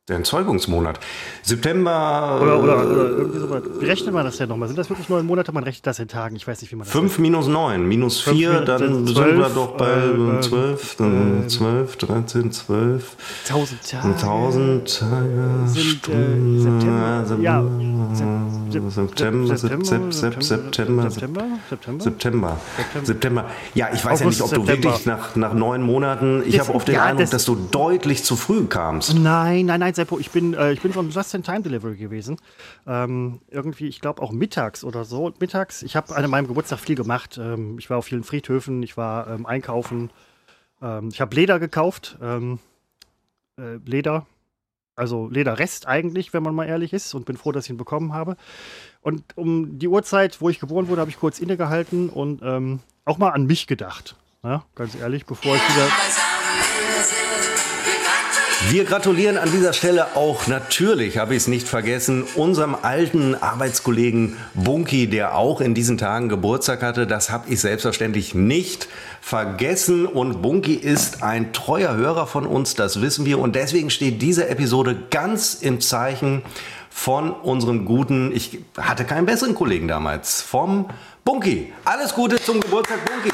Der 0.10 0.18
Entzeugungsmonat. 0.18 1.00
September. 1.44 2.38
Oder, 2.42 2.62
oder, 2.62 2.74
äh, 2.74 2.86
oder 2.88 3.10
irgendwie 3.10 3.40
so. 3.40 3.50
Wie 3.80 3.86
rechnet 3.86 4.14
man 4.14 4.26
das 4.26 4.36
denn 4.36 4.50
nochmal? 4.50 4.68
Sind 4.68 4.78
das 4.78 4.90
wirklich 4.90 5.08
neun 5.08 5.26
Monate? 5.26 5.54
Man 5.54 5.64
rechnet 5.64 5.88
das 5.88 5.98
in 6.00 6.10
Tagen. 6.10 6.36
Ich 6.36 6.46
weiß 6.46 6.60
nicht, 6.62 6.74
wie 6.74 6.76
man 6.76 6.84
das 6.86 6.92
5 6.92 7.20
minus 7.20 7.48
9, 7.48 7.88
minus 7.88 8.20
4, 8.20 8.52
Fünf, 8.52 8.66
dann 8.66 8.80
sind 9.06 9.10
zwölf, 9.16 9.38
wir 9.38 9.48
doch 9.56 9.78
bei 9.78 9.88
äh, 9.94 10.42
12, 10.42 10.94
äh, 10.94 10.96
dann 10.98 11.44
12, 11.48 11.96
13, 11.96 12.52
12, 12.52 13.16
Tausend 13.48 13.90
Tage. 13.90 14.08
1000 14.10 15.00
Tage, 15.00 15.50
September. 15.68 17.24
Stunden, 17.26 17.42
Ja, 17.42 17.64
September, 18.14 19.56
September, 19.56 20.12
September, 20.12 20.12
September, 20.12 21.10
September, 22.00 22.58
September. 23.04 23.46
Ja, 23.74 23.88
ich 23.94 24.04
weiß 24.04 24.20
ja 24.20 24.26
nicht, 24.26 24.42
ob 24.42 24.52
du 24.54 24.68
wirklich 24.68 25.06
nach, 25.06 25.38
nach 25.38 25.54
neun 25.54 25.82
Monaten, 25.82 26.44
ich 26.46 26.60
habe 26.60 26.74
oft 26.76 26.90
den 26.90 26.98
Eindruck, 27.00 27.22
das- 27.22 27.30
dass 27.30 27.46
du 27.46 27.56
deutlich 27.72 28.26
zu 28.26 28.36
früh 28.36 28.66
kamst. 28.66 29.14
Nein, 29.18 29.68
nein, 29.68 29.80
nein, 29.80 29.93
Seppo, 29.94 30.20
ich 30.20 30.32
bin, 30.32 30.54
äh, 30.54 30.72
ich 30.74 30.82
bin 30.82 30.94
von 30.94 31.10
Just-in-Time-Delivery 31.10 31.98
gewesen. 31.98 32.38
Ähm, 32.88 33.42
irgendwie, 33.50 33.88
ich 33.88 34.02
glaube 34.02 34.22
auch 34.22 34.32
mittags 34.32 34.84
oder 34.84 35.06
so. 35.06 35.34
Mittags, 35.40 35.84
ich 35.84 35.96
habe 35.96 36.16
an 36.16 36.30
meinem 36.30 36.48
Geburtstag 36.48 36.80
viel 36.80 36.96
gemacht. 36.96 37.38
Ähm, 37.38 37.78
ich 37.80 37.90
war 37.90 37.98
auf 37.98 38.06
vielen 38.06 38.24
Friedhöfen, 38.24 38.84
ich 38.84 38.98
war 38.98 39.28
ähm, 39.28 39.46
einkaufen. 39.46 40.12
Ähm, 40.82 41.10
ich 41.12 41.22
habe 41.22 41.36
Leder 41.36 41.60
gekauft. 41.60 42.18
Ähm, 42.22 42.60
äh, 43.58 43.76
Leder, 43.86 44.26
also 44.96 45.28
Lederrest 45.28 45.88
eigentlich, 45.88 46.34
wenn 46.34 46.44
man 46.44 46.56
mal 46.56 46.66
ehrlich 46.66 46.94
ist. 46.94 47.14
Und 47.14 47.26
bin 47.26 47.38
froh, 47.38 47.52
dass 47.52 47.66
ich 47.66 47.70
ihn 47.72 47.78
bekommen 47.78 48.14
habe. 48.14 48.38
Und 49.02 49.24
um 49.36 49.80
die 49.80 49.88
Uhrzeit, 49.88 50.42
wo 50.42 50.50
ich 50.50 50.60
geboren 50.60 50.88
wurde, 50.88 51.02
habe 51.02 51.12
ich 51.12 51.20
kurz 51.20 51.40
innegehalten 51.40 52.10
und 52.10 52.42
ähm, 52.44 52.80
auch 53.06 53.18
mal 53.18 53.30
an 53.30 53.46
mich 53.46 53.68
gedacht. 53.68 54.16
Ja, 54.44 54.66
ganz 54.76 54.96
ehrlich, 54.96 55.26
bevor 55.26 55.56
ich 55.56 55.62
wieder. 55.70 56.33
Wir 58.70 58.86
gratulieren 58.86 59.38
an 59.38 59.52
dieser 59.52 59.74
Stelle 59.74 60.16
auch 60.16 60.48
natürlich, 60.48 61.18
habe 61.18 61.36
ich 61.36 61.44
es 61.44 61.48
nicht 61.48 61.68
vergessen, 61.68 62.24
unserem 62.36 62.76
alten 62.82 63.36
Arbeitskollegen 63.36 64.38
Bunky, 64.56 65.08
der 65.08 65.36
auch 65.36 65.62
in 65.62 65.76
diesen 65.76 65.98
Tagen 65.98 66.30
Geburtstag 66.30 66.82
hatte. 66.82 67.06
Das 67.06 67.30
habe 67.30 67.50
ich 67.50 67.60
selbstverständlich 67.60 68.34
nicht 68.34 68.88
vergessen. 69.22 70.06
Und 70.08 70.42
Bunky 70.42 70.74
ist 70.74 71.22
ein 71.22 71.54
treuer 71.54 71.96
Hörer 71.96 72.26
von 72.26 72.48
uns, 72.48 72.74
das 72.74 73.02
wissen 73.02 73.26
wir. 73.26 73.38
Und 73.40 73.56
deswegen 73.56 73.90
steht 73.90 74.22
diese 74.22 74.48
Episode 74.48 74.98
ganz 75.12 75.56
im 75.56 75.80
Zeichen 75.82 76.42
von 76.90 77.32
unserem 77.32 77.86
guten, 77.86 78.36
ich 78.36 78.60
hatte 78.78 79.04
keinen 79.04 79.26
besseren 79.26 79.56
Kollegen 79.56 79.88
damals, 79.88 80.42
vom 80.42 80.88
Bunky. 81.26 81.74
Alles 81.86 82.14
Gute 82.14 82.42
zum 82.42 82.60
Geburtstag, 82.60 83.00
Bunky. 83.06 83.30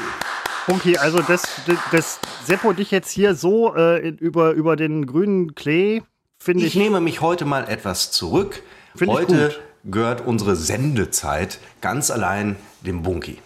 Bunky, 0.66 0.96
also 0.96 1.20
das, 1.22 1.42
das, 1.90 2.20
Seppo 2.44 2.72
dich 2.72 2.90
jetzt 2.90 3.10
hier 3.10 3.34
so 3.34 3.74
äh, 3.74 4.08
über, 4.08 4.52
über 4.52 4.76
den 4.76 5.06
grünen 5.06 5.54
Klee, 5.54 6.02
finde 6.38 6.64
Ich 6.64 6.76
ich. 6.76 6.82
nehme 6.82 7.00
mich 7.00 7.20
heute 7.20 7.44
mal 7.44 7.68
etwas 7.68 8.10
zurück. 8.12 8.62
Heute 9.06 9.54
gehört 9.84 10.26
unsere 10.26 10.56
Sendezeit 10.56 11.58
ganz 11.80 12.10
allein 12.10 12.56
dem 12.82 13.02
Bunky. 13.02 13.38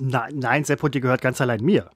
Nein, 0.00 0.34
nein, 0.36 0.64
Seppo, 0.64 0.88
die 0.88 1.00
gehört 1.00 1.20
ganz 1.20 1.40
allein 1.40 1.62
mir. 1.62 1.90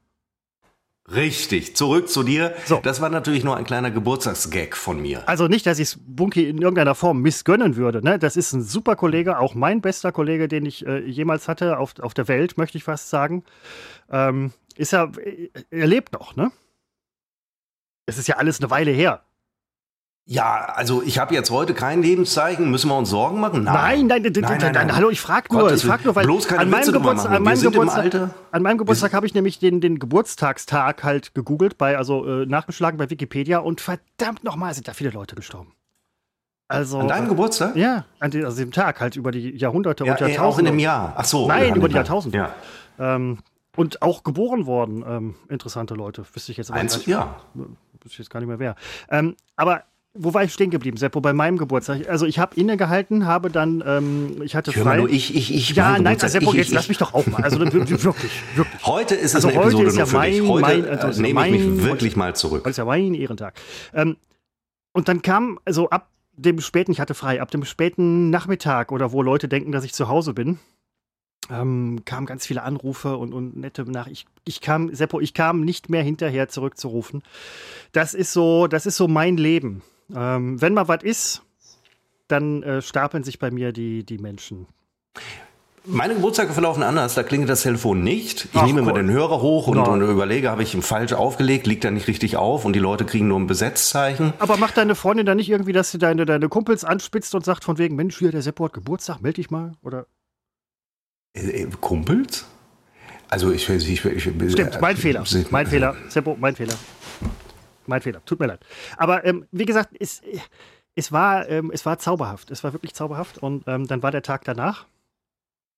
Richtig, 1.14 1.76
zurück 1.76 2.08
zu 2.08 2.24
dir. 2.24 2.54
So. 2.64 2.80
Das 2.82 3.00
war 3.00 3.08
natürlich 3.10 3.44
nur 3.44 3.56
ein 3.56 3.64
kleiner 3.64 3.92
Geburtstagsgag 3.92 4.76
von 4.76 5.00
mir. 5.00 5.28
Also 5.28 5.46
nicht, 5.46 5.64
dass 5.66 5.78
ich 5.78 5.88
es 5.88 5.98
Bunky 6.04 6.48
in 6.48 6.60
irgendeiner 6.60 6.96
Form 6.96 7.22
missgönnen 7.22 7.76
würde. 7.76 8.02
Ne? 8.02 8.18
Das 8.18 8.36
ist 8.36 8.52
ein 8.52 8.62
super 8.62 8.96
Kollege, 8.96 9.38
auch 9.38 9.54
mein 9.54 9.80
bester 9.80 10.10
Kollege, 10.10 10.48
den 10.48 10.66
ich 10.66 10.84
äh, 10.84 10.98
jemals 10.98 11.46
hatte 11.46 11.78
auf, 11.78 11.98
auf 12.00 12.12
der 12.12 12.26
Welt, 12.26 12.58
möchte 12.58 12.76
ich 12.78 12.84
fast 12.84 13.08
sagen. 13.08 13.44
Ähm, 14.10 14.52
ist 14.76 14.92
er, 14.92 15.12
er 15.70 15.86
lebt 15.86 16.12
noch, 16.12 16.34
ne? 16.34 16.50
Es 18.06 18.18
ist 18.18 18.28
ja 18.28 18.36
alles 18.36 18.60
eine 18.60 18.70
Weile 18.70 18.90
her. 18.90 19.22
Ja, 20.28 20.64
also 20.74 21.04
ich 21.04 21.20
habe 21.20 21.34
jetzt 21.34 21.52
heute 21.52 21.72
kein 21.72 22.02
Lebenszeichen. 22.02 22.68
Müssen 22.68 22.90
wir 22.90 22.96
uns 22.98 23.10
Sorgen 23.10 23.38
machen? 23.38 23.62
Nein, 23.62 24.08
nein, 24.08 24.22
nein, 24.22 24.32
nein, 24.34 24.58
nein, 24.60 24.72
nein, 24.72 24.96
hallo, 24.96 25.08
ich 25.10 25.20
frage 25.20 25.52
nur, 25.52 25.62
Gottes 25.62 25.82
ich 25.82 25.88
frag 25.88 26.04
nur, 26.04 26.16
weil. 26.16 26.24
Bloß 26.24 26.48
keine 26.48 26.62
an 26.62 26.70
meinem 26.70 26.92
Geburtstag, 26.92 27.30
an 27.30 27.42
meinem 27.44 27.60
Geburtstag, 27.62 28.30
an 28.50 28.62
meinem 28.62 28.78
Geburtstag 28.78 29.12
habe 29.14 29.24
ich 29.26 29.34
nämlich 29.34 29.60
den, 29.60 29.80
den 29.80 30.00
Geburtstagstag 30.00 31.04
halt 31.04 31.32
gegoogelt, 31.36 31.78
bei, 31.78 31.96
also 31.96 32.26
äh, 32.26 32.44
nachgeschlagen 32.44 32.98
bei 32.98 33.08
Wikipedia 33.08 33.58
und 33.60 33.80
verdammt 33.80 34.42
nochmal 34.42 34.74
sind 34.74 34.88
da 34.88 34.94
viele 34.94 35.10
Leute 35.10 35.36
gestorben. 35.36 35.74
Also, 36.66 36.98
An 36.98 37.06
deinem 37.06 37.28
Geburtstag? 37.28 37.76
Ja, 37.76 38.06
an 38.18 38.32
die, 38.32 38.44
also 38.44 38.56
dem 38.58 38.72
Tag 38.72 39.00
halt 39.00 39.14
über 39.14 39.30
die 39.30 39.56
Jahrhunderte 39.56 40.04
Ja, 40.04 40.14
und 40.14 40.20
ey, 40.22 40.24
auch 40.24 40.28
in 40.28 40.32
Jahrtausende. 40.34 40.70
dem 40.72 40.78
Jahr. 40.80 41.14
Ach 41.16 41.24
so. 41.24 41.46
Nein, 41.46 41.76
über 41.76 41.86
dem 41.86 41.90
die 41.90 41.94
Jahr. 41.94 42.04
Jahrtausende. 42.04 42.38
Ja. 42.38 42.54
Ähm, 42.98 43.38
und 43.76 44.02
auch 44.02 44.24
geboren 44.24 44.66
worden, 44.66 45.04
ähm, 45.06 45.34
interessante 45.48 45.94
Leute. 45.94 46.24
Wüsste 46.32 46.50
ich 46.50 46.58
jetzt 46.58 46.72
aber 46.72 46.80
Eins, 46.80 46.96
nicht, 46.96 47.06
ja. 47.06 47.36
wüsste 47.54 47.76
ich 48.08 48.18
jetzt 48.18 48.30
gar 48.30 48.40
nicht 48.40 48.48
mehr 48.48 48.58
wer. 48.58 48.74
Ähm, 49.08 49.36
aber 49.54 49.84
wo 50.18 50.34
war 50.34 50.44
ich 50.44 50.52
stehen 50.52 50.70
geblieben, 50.70 50.96
Seppo? 50.96 51.20
Bei 51.20 51.32
meinem 51.32 51.58
Geburtstag. 51.58 52.08
Also 52.08 52.26
ich 52.26 52.38
habe 52.38 52.56
innegehalten, 52.56 53.26
habe 53.26 53.50
dann, 53.50 53.82
ähm, 53.86 54.42
ich 54.42 54.54
hatte 54.56 54.70
mal 54.78 54.82
frei. 54.84 54.96
nur, 54.98 55.08
ich, 55.10 55.34
ich, 55.34 55.54
ich. 55.54 55.70
ja, 55.76 55.92
mein 55.92 56.02
nein, 56.02 56.18
Seppo, 56.18 56.50
ich, 56.50 56.56
jetzt 56.56 56.68
ich, 56.68 56.74
lass 56.74 56.88
mich 56.88 56.98
doch 56.98 57.14
auch 57.14 57.26
mal. 57.26 57.42
Also 57.42 57.58
wirklich, 57.60 58.04
wirklich. 58.04 58.32
Heute 58.84 59.14
ist 59.14 59.30
es 59.34 59.36
Also 59.36 59.48
eine 59.48 59.60
Episode 59.60 59.84
ist 59.84 59.96
ja 59.96 60.06
für 60.06 60.20
dich. 60.22 60.40
mein- 60.42 60.48
Heute 60.48 60.60
mein- 60.62 60.88
also 60.98 61.20
äh, 61.20 61.22
nehme 61.22 61.46
ich 61.46 61.52
mich 61.52 61.66
mein- 61.66 61.82
wirklich 61.84 62.16
mal 62.16 62.34
zurück. 62.36 62.60
Heute 62.60 62.70
ist 62.70 62.76
ja 62.78 62.84
mein 62.84 63.14
Ehrentag. 63.14 63.54
Ähm, 63.94 64.16
und 64.92 65.08
dann 65.08 65.22
kam, 65.22 65.58
also 65.64 65.90
ab 65.90 66.10
dem 66.36 66.60
späten, 66.60 66.90
ich 66.92 67.00
hatte 67.00 67.14
frei, 67.14 67.40
ab 67.40 67.50
dem 67.50 67.64
späten 67.64 68.30
Nachmittag 68.30 68.92
oder 68.92 69.12
wo 69.12 69.22
Leute 69.22 69.48
denken, 69.48 69.72
dass 69.72 69.84
ich 69.84 69.92
zu 69.94 70.08
Hause 70.08 70.34
bin, 70.34 70.58
ähm, 71.50 72.00
kamen 72.04 72.26
ganz 72.26 72.44
viele 72.46 72.62
Anrufe 72.62 73.16
und, 73.16 73.32
und 73.32 73.56
nette 73.56 73.88
nach. 73.90 74.06
Ich, 74.08 74.26
ich 74.44 74.60
kam, 74.60 74.92
Seppo, 74.94 75.20
ich 75.20 75.32
kam 75.32 75.60
nicht 75.60 75.88
mehr 75.88 76.02
hinterher 76.02 76.48
zurückzurufen. 76.48 77.22
Das 77.92 78.14
ist 78.14 78.32
so, 78.32 78.66
das 78.66 78.84
ist 78.86 78.96
so 78.96 79.06
mein 79.08 79.36
Leben. 79.36 79.82
Ähm, 80.14 80.60
wenn 80.60 80.74
mal 80.74 80.88
was 80.88 81.02
ist, 81.02 81.42
dann 82.28 82.62
äh, 82.62 82.82
stapeln 82.82 83.24
sich 83.24 83.38
bei 83.38 83.50
mir 83.50 83.72
die, 83.72 84.04
die 84.04 84.18
Menschen. 84.18 84.66
Meine 85.88 86.14
Geburtstage 86.14 86.52
verlaufen 86.52 86.82
anders, 86.82 87.14
da 87.14 87.22
klingelt 87.22 87.48
das 87.48 87.62
Telefon 87.62 88.02
nicht. 88.02 88.46
Ich 88.46 88.50
Ach, 88.54 88.66
nehme 88.66 88.80
immer 88.80 88.90
Gott. 88.90 89.00
den 89.02 89.10
Hörer 89.10 89.40
hoch 89.40 89.68
und, 89.68 89.76
Nein. 89.78 89.88
und 89.88 90.02
überlege, 90.02 90.50
habe 90.50 90.64
ich 90.64 90.74
ihn 90.74 90.82
falsch 90.82 91.12
aufgelegt, 91.12 91.68
liegt 91.68 91.84
er 91.84 91.92
nicht 91.92 92.08
richtig 92.08 92.36
auf 92.36 92.64
und 92.64 92.72
die 92.72 92.80
Leute 92.80 93.04
kriegen 93.04 93.28
nur 93.28 93.38
ein 93.38 93.46
Besetzzeichen. 93.46 94.32
Aber 94.40 94.56
macht 94.56 94.76
deine 94.78 94.96
Freundin 94.96 95.26
dann 95.26 95.36
nicht 95.36 95.48
irgendwie, 95.48 95.72
dass 95.72 95.92
sie 95.92 95.98
deine, 95.98 96.26
deine 96.26 96.48
Kumpels 96.48 96.84
anspitzt 96.84 97.36
und 97.36 97.44
sagt 97.44 97.62
von 97.62 97.78
wegen, 97.78 97.94
Mensch, 97.94 98.18
hier, 98.18 98.32
der 98.32 98.42
Seppo 98.42 98.64
hat 98.64 98.72
Geburtstag, 98.72 99.22
melde 99.22 99.36
dich 99.36 99.50
mal? 99.52 99.74
Oder 99.84 100.06
Äh, 101.34 101.62
äh, 101.62 101.68
Kumpels? 101.80 102.46
Also 103.28 103.52
ich, 103.52 103.68
ich, 103.68 103.88
ich, 103.88 104.04
ich 104.04 104.52
Stimmt, 104.52 104.80
mein 104.80 104.96
äh, 104.96 104.98
Fehler. 104.98 105.24
Sie- 105.24 105.46
Mein 105.50 105.68
Fehler. 105.68 105.94
Seppo, 106.08 106.36
mein 106.40 106.56
Fehler. 106.56 106.74
Mein 107.88 108.02
Fehler. 108.02 108.24
Tut 108.24 108.40
mir 108.40 108.46
leid. 108.46 108.60
Aber 108.96 109.24
ähm, 109.24 109.46
wie 109.52 109.64
gesagt, 109.64 109.90
es, 109.98 110.22
es, 110.94 111.12
war, 111.12 111.48
ähm, 111.48 111.70
es 111.72 111.86
war 111.86 111.98
zauberhaft. 111.98 112.50
Es 112.50 112.64
war 112.64 112.72
wirklich 112.72 112.94
zauberhaft. 112.94 113.38
Und 113.38 113.64
ähm, 113.66 113.86
dann 113.86 114.02
war 114.02 114.10
der 114.10 114.22
Tag 114.22 114.44
danach. 114.44 114.86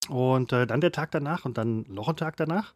Und 0.07 0.53
äh, 0.53 0.65
dann 0.65 0.81
der 0.81 0.91
Tag 0.91 1.11
danach 1.11 1.45
und 1.45 1.57
dann 1.57 1.85
noch 1.87 2.07
ein 2.09 2.15
Tag 2.15 2.37
danach. 2.37 2.73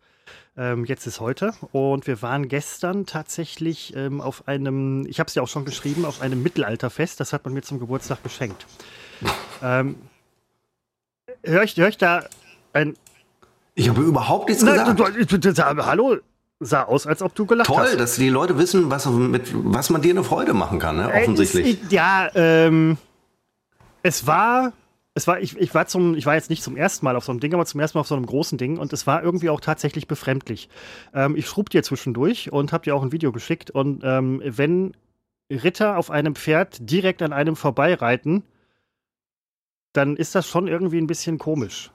Ähm, 0.55 0.85
jetzt 0.85 1.07
ist 1.07 1.19
heute. 1.19 1.53
Und 1.71 2.05
wir 2.05 2.21
waren 2.21 2.47
gestern 2.47 3.05
tatsächlich 3.05 3.95
ähm, 3.95 4.21
auf 4.21 4.47
einem, 4.47 5.05
ich 5.07 5.19
habe 5.19 5.27
es 5.27 5.35
ja 5.35 5.41
auch 5.41 5.47
schon 5.47 5.65
geschrieben, 5.65 6.05
auf 6.05 6.21
einem 6.21 6.43
Mittelalterfest. 6.43 7.19
Das 7.19 7.33
hat 7.33 7.45
man 7.45 7.53
mir 7.53 7.61
zum 7.61 7.79
Geburtstag 7.79 8.21
geschenkt. 8.23 8.65
ähm, 9.63 9.95
Höre 11.45 11.63
ich, 11.63 11.75
hör 11.75 11.89
ich 11.89 11.97
da 11.97 12.23
ein 12.71 12.95
Ich 13.75 13.89
habe 13.89 14.01
überhaupt 14.01 14.47
nichts 14.47 14.63
Nein, 14.63 14.95
gesagt. 14.95 15.29
du, 15.31 15.37
du, 15.37 15.53
du, 15.53 15.85
hallo, 15.85 16.17
Sah 16.65 16.83
aus, 16.83 17.07
als 17.07 17.21
ob 17.21 17.35
du 17.35 17.45
gelacht 17.45 17.67
Toll, 17.67 17.77
hast. 17.77 17.99
dass 17.99 18.15
die 18.15 18.29
Leute 18.29 18.57
wissen, 18.57 18.89
was, 18.89 19.05
mit, 19.07 19.51
was 19.53 19.89
man 19.89 20.01
dir 20.01 20.11
eine 20.11 20.23
Freude 20.23 20.53
machen 20.53 20.79
kann, 20.79 20.97
ne? 20.97 21.11
offensichtlich. 21.13 21.65
Äh, 21.65 21.85
es, 21.85 21.91
ja, 21.91 22.29
ähm, 22.35 22.97
es 24.01 24.27
war, 24.27 24.73
es 25.13 25.27
war, 25.27 25.39
ich, 25.39 25.57
ich 25.57 25.73
war 25.73 25.87
zum, 25.87 26.15
ich 26.15 26.25
war 26.25 26.35
jetzt 26.35 26.49
nicht 26.49 26.63
zum 26.63 26.75
ersten 26.75 27.05
Mal 27.05 27.15
auf 27.15 27.25
so 27.25 27.31
einem 27.31 27.39
Ding, 27.39 27.53
aber 27.53 27.65
zum 27.65 27.79
ersten 27.79 27.97
Mal 27.97 28.01
auf 28.01 28.07
so 28.07 28.15
einem 28.15 28.25
großen 28.25 28.57
Ding 28.57 28.77
und 28.77 28.93
es 28.93 29.07
war 29.07 29.23
irgendwie 29.23 29.49
auch 29.49 29.61
tatsächlich 29.61 30.07
befremdlich. 30.07 30.69
Ähm, 31.13 31.35
ich 31.35 31.47
schrub 31.47 31.69
dir 31.69 31.83
zwischendurch 31.83 32.51
und 32.51 32.73
hab 32.73 32.83
dir 32.83 32.95
auch 32.95 33.03
ein 33.03 33.11
Video 33.11 33.31
geschickt 33.31 33.71
und 33.71 34.01
ähm, 34.03 34.41
wenn 34.43 34.93
Ritter 35.49 35.97
auf 35.97 36.11
einem 36.11 36.35
Pferd 36.35 36.77
direkt 36.89 37.21
an 37.21 37.33
einem 37.33 37.55
vorbeireiten, 37.55 38.43
dann 39.93 40.17
ist 40.17 40.35
das 40.35 40.47
schon 40.47 40.67
irgendwie 40.67 40.97
ein 40.97 41.07
bisschen 41.07 41.37
komisch. 41.37 41.92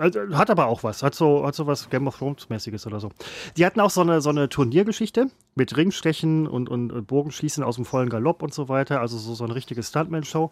Also, 0.00 0.20
Hat 0.32 0.48
aber 0.48 0.66
auch 0.66 0.82
was. 0.82 1.02
Hat 1.02 1.14
so, 1.14 1.46
hat 1.46 1.54
so 1.54 1.66
was 1.66 1.90
Game 1.90 2.06
of 2.06 2.16
Thrones-mäßiges 2.16 2.86
oder 2.86 3.00
so. 3.00 3.10
Die 3.58 3.66
hatten 3.66 3.80
auch 3.80 3.90
so 3.90 4.00
eine, 4.00 4.22
so 4.22 4.30
eine 4.30 4.48
Turniergeschichte 4.48 5.26
mit 5.54 5.76
Ringstechen 5.76 6.46
und, 6.46 6.70
und, 6.70 6.90
und 6.90 7.06
Bogenschießen 7.06 7.62
aus 7.62 7.76
dem 7.76 7.84
vollen 7.84 8.08
Galopp 8.08 8.42
und 8.42 8.54
so 8.54 8.70
weiter. 8.70 9.00
Also 9.00 9.18
so, 9.18 9.34
so 9.34 9.44
eine 9.44 9.54
richtige 9.54 9.82
Stuntman-Show. 9.82 10.50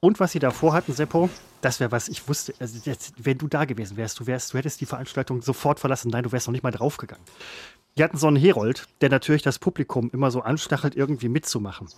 Und 0.00 0.20
was 0.20 0.32
sie 0.32 0.38
davor 0.38 0.74
hatten, 0.74 0.92
Seppo, 0.92 1.30
das 1.62 1.80
wäre 1.80 1.92
was, 1.92 2.08
ich 2.08 2.28
wusste, 2.28 2.52
also 2.60 2.78
jetzt, 2.84 3.14
wenn 3.24 3.38
du 3.38 3.48
da 3.48 3.64
gewesen 3.64 3.96
wärst, 3.96 4.20
du 4.20 4.26
wärst, 4.26 4.52
du 4.52 4.58
hättest 4.58 4.82
die 4.82 4.86
Veranstaltung 4.86 5.40
sofort 5.40 5.80
verlassen. 5.80 6.10
Nein, 6.10 6.24
du 6.24 6.32
wärst 6.32 6.46
noch 6.46 6.52
nicht 6.52 6.62
mal 6.62 6.70
draufgegangen. 6.70 7.24
Die 7.96 8.04
hatten 8.04 8.18
so 8.18 8.26
einen 8.26 8.36
Herold, 8.36 8.86
der 9.00 9.08
natürlich 9.08 9.42
das 9.42 9.58
Publikum 9.58 10.10
immer 10.12 10.30
so 10.30 10.42
anstachelt, 10.42 10.94
irgendwie 10.94 11.30
mitzumachen. 11.30 11.88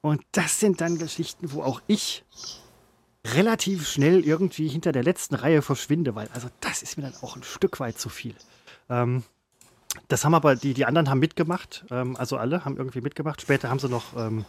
Und 0.00 0.22
das 0.30 0.60
sind 0.60 0.80
dann 0.80 0.98
Geschichten, 0.98 1.52
wo 1.52 1.62
auch 1.62 1.82
ich 1.88 2.24
relativ 3.24 3.88
schnell 3.88 4.24
irgendwie 4.24 4.68
hinter 4.68 4.92
der 4.92 5.02
letzten 5.02 5.34
Reihe 5.34 5.62
verschwinde, 5.62 6.14
weil 6.14 6.28
also 6.34 6.48
das 6.60 6.82
ist 6.82 6.96
mir 6.96 7.04
dann 7.04 7.14
auch 7.22 7.36
ein 7.36 7.42
Stück 7.42 7.78
weit 7.80 7.98
zu 7.98 8.08
viel. 8.08 8.34
Ähm, 8.88 9.22
das 10.08 10.24
haben 10.24 10.34
aber 10.34 10.56
die, 10.56 10.74
die 10.74 10.86
anderen 10.86 11.08
haben 11.08 11.20
mitgemacht, 11.20 11.84
ähm, 11.90 12.16
also 12.16 12.36
alle 12.36 12.64
haben 12.64 12.76
irgendwie 12.76 13.00
mitgemacht. 13.00 13.40
Später 13.40 13.68
haben 13.68 13.78
sie 13.78 13.88
noch, 13.88 14.16
ähm, 14.16 14.44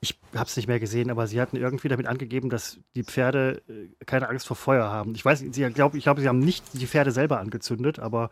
ich 0.00 0.18
habe 0.34 0.46
es 0.46 0.56
nicht 0.56 0.66
mehr 0.66 0.80
gesehen, 0.80 1.10
aber 1.10 1.26
sie 1.26 1.40
hatten 1.40 1.56
irgendwie 1.56 1.88
damit 1.88 2.06
angegeben, 2.06 2.50
dass 2.50 2.78
die 2.94 3.04
Pferde 3.04 3.62
äh, 3.68 4.04
keine 4.04 4.28
Angst 4.28 4.46
vor 4.46 4.56
Feuer 4.56 4.90
haben. 4.90 5.14
Ich 5.14 5.24
weiß, 5.24 5.44
sie 5.50 5.70
glaub, 5.70 5.94
ich 5.94 6.02
glaube, 6.02 6.20
sie 6.20 6.28
haben 6.28 6.40
nicht 6.40 6.64
die 6.74 6.86
Pferde 6.86 7.10
selber 7.10 7.40
angezündet, 7.40 8.00
aber 8.00 8.30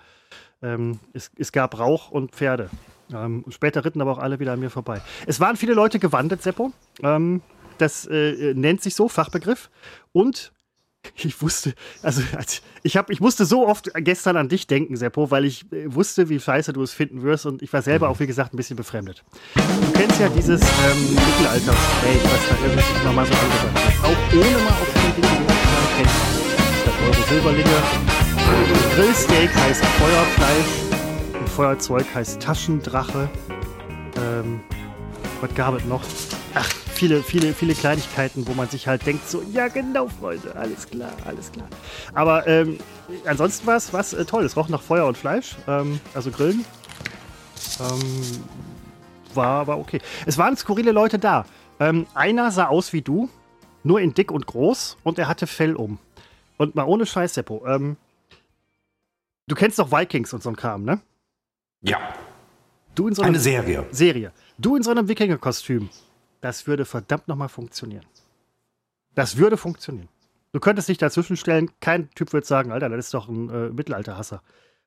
ähm, 0.62 0.98
es, 1.12 1.30
es 1.38 1.52
gab 1.52 1.78
Rauch 1.78 2.10
und 2.10 2.32
Pferde. 2.32 2.68
Ähm, 3.12 3.44
später 3.48 3.84
ritten 3.84 4.00
aber 4.00 4.12
auch 4.12 4.18
alle 4.18 4.38
wieder 4.38 4.52
an 4.52 4.60
mir 4.60 4.70
vorbei. 4.70 5.00
Es 5.26 5.40
waren 5.40 5.56
viele 5.56 5.74
Leute 5.74 5.98
gewandert, 5.98 6.42
Seppo. 6.42 6.72
Ähm, 7.02 7.40
das 7.82 8.06
äh, 8.06 8.54
nennt 8.54 8.82
sich 8.82 8.94
so, 8.94 9.08
Fachbegriff. 9.08 9.70
Und 10.12 10.52
ich 11.16 11.42
wusste, 11.42 11.74
also 12.02 12.22
ich, 12.82 12.96
hab, 12.96 13.10
ich 13.10 13.20
musste 13.20 13.44
so 13.44 13.66
oft 13.66 13.90
gestern 13.96 14.36
an 14.36 14.48
dich 14.48 14.66
denken, 14.66 14.96
Seppo, 14.96 15.30
weil 15.30 15.44
ich 15.44 15.70
äh, 15.72 15.92
wusste, 15.92 16.28
wie 16.28 16.38
scheiße 16.38 16.72
du 16.72 16.82
es 16.82 16.92
finden 16.92 17.22
wirst 17.22 17.44
und 17.46 17.60
ich 17.60 17.72
war 17.72 17.82
selber 17.82 18.08
auch, 18.08 18.20
wie 18.20 18.26
gesagt, 18.26 18.54
ein 18.54 18.56
bisschen 18.56 18.76
befremdet. 18.76 19.24
Du 19.54 19.92
kennst 19.92 20.20
ja 20.20 20.28
dieses 20.28 20.60
ähm, 20.60 21.14
Mittelalter-Spray, 21.14 22.16
was 22.22 22.48
da 22.48 22.56
irgendwie 22.64 23.00
immer 23.02 23.12
mal 23.12 23.26
so 23.26 23.32
angesagt 23.34 23.74
wird. 23.74 24.04
Auch 24.04 24.32
ohne 24.32 24.64
mal 24.64 24.70
auf 24.70 24.92
Dinge 25.16 25.38
gedacht 25.38 25.58
zu 25.62 26.02
du. 26.02 26.08
Statt 26.82 26.94
eure 27.04 27.28
Silberlinge. 27.28 27.82
Grillsteak 28.94 29.54
heißt 29.54 29.84
Feuerfleisch 29.84 31.40
und 31.40 31.48
Feuerzeug 31.48 32.06
heißt 32.14 32.40
Taschendrache. 32.40 33.28
Ähm, 34.16 34.60
was 35.40 35.54
gab 35.54 35.74
es 35.74 35.84
noch? 35.84 36.02
Ach, 36.54 36.68
viele, 37.02 37.21
viele, 37.25 37.52
viele 37.52 37.75
Kleinigkeiten, 37.75 38.47
wo 38.47 38.54
man 38.54 38.68
sich 38.68 38.87
halt 38.87 39.04
denkt, 39.04 39.28
so, 39.28 39.42
ja 39.52 39.66
genau, 39.66 40.06
Freunde, 40.06 40.54
alles 40.54 40.88
klar, 40.88 41.11
alles 41.25 41.50
klar. 41.50 41.66
Aber 42.14 42.47
ähm, 42.47 42.78
ansonsten 43.26 43.66
war 43.66 43.75
es 43.75 43.92
was 43.92 44.12
äh, 44.12 44.25
toll. 44.25 44.44
Es 44.44 44.56
roch 44.56 44.68
nach 44.68 44.82
Feuer 44.82 45.04
und 45.06 45.18
Fleisch, 45.18 45.56
ähm, 45.66 45.99
also 46.14 46.30
Grillen. 46.30 46.64
Ähm, 47.80 48.44
war, 49.35 49.66
war 49.66 49.80
okay. 49.80 50.00
Es 50.26 50.38
waren 50.38 50.56
skurrile 50.56 50.92
Leute 50.92 51.18
da. 51.18 51.44
Ähm, 51.80 52.06
einer 52.14 52.52
sah 52.52 52.66
aus 52.68 52.92
wie 52.92 53.02
du, 53.02 53.28
nur 53.82 54.00
in 54.00 54.14
dick 54.14 54.30
und 54.30 54.47
groß 54.47 54.97
und 55.02 55.18
er 55.18 55.26
hatte 55.26 55.49
Fell 55.49 55.75
um. 55.75 55.99
Und 56.56 56.76
mal 56.76 56.85
ohne 56.85 57.04
Scheiß, 57.04 57.35
Seppo. 57.35 57.66
Ähm, 57.66 57.97
du 59.49 59.56
kennst 59.56 59.80
doch 59.80 59.90
Vikings 59.90 60.32
und 60.32 60.44
so 60.44 60.50
ein 60.50 60.56
Kram, 60.56 60.85
ne? 60.85 61.00
Ja, 61.80 61.99
Du 62.94 63.09
in 63.09 63.14
so 63.14 63.23
einem 63.23 63.30
eine 63.35 63.40
Serie. 63.40 63.87
Serie. 63.90 64.32
Du 64.59 64.76
in 64.76 64.82
so 64.82 64.90
einem 64.90 65.09
Wikinger-Kostüm. 65.09 65.88
Das 66.42 66.66
würde 66.66 66.84
verdammt 66.84 67.28
nochmal 67.28 67.49
funktionieren. 67.49 68.04
Das 69.14 69.38
würde 69.38 69.56
funktionieren. 69.56 70.08
Du 70.52 70.61
könntest 70.61 70.88
dich 70.88 70.99
dazwischen 70.99 71.37
stellen, 71.38 71.70
kein 71.80 72.11
Typ 72.11 72.32
würde 72.34 72.46
sagen, 72.46 72.72
Alter, 72.72 72.90
das 72.90 73.06
ist 73.06 73.14
doch 73.14 73.28
ein 73.28 73.49
äh, 73.49 73.68
Mittelalterhasser. 73.70 74.42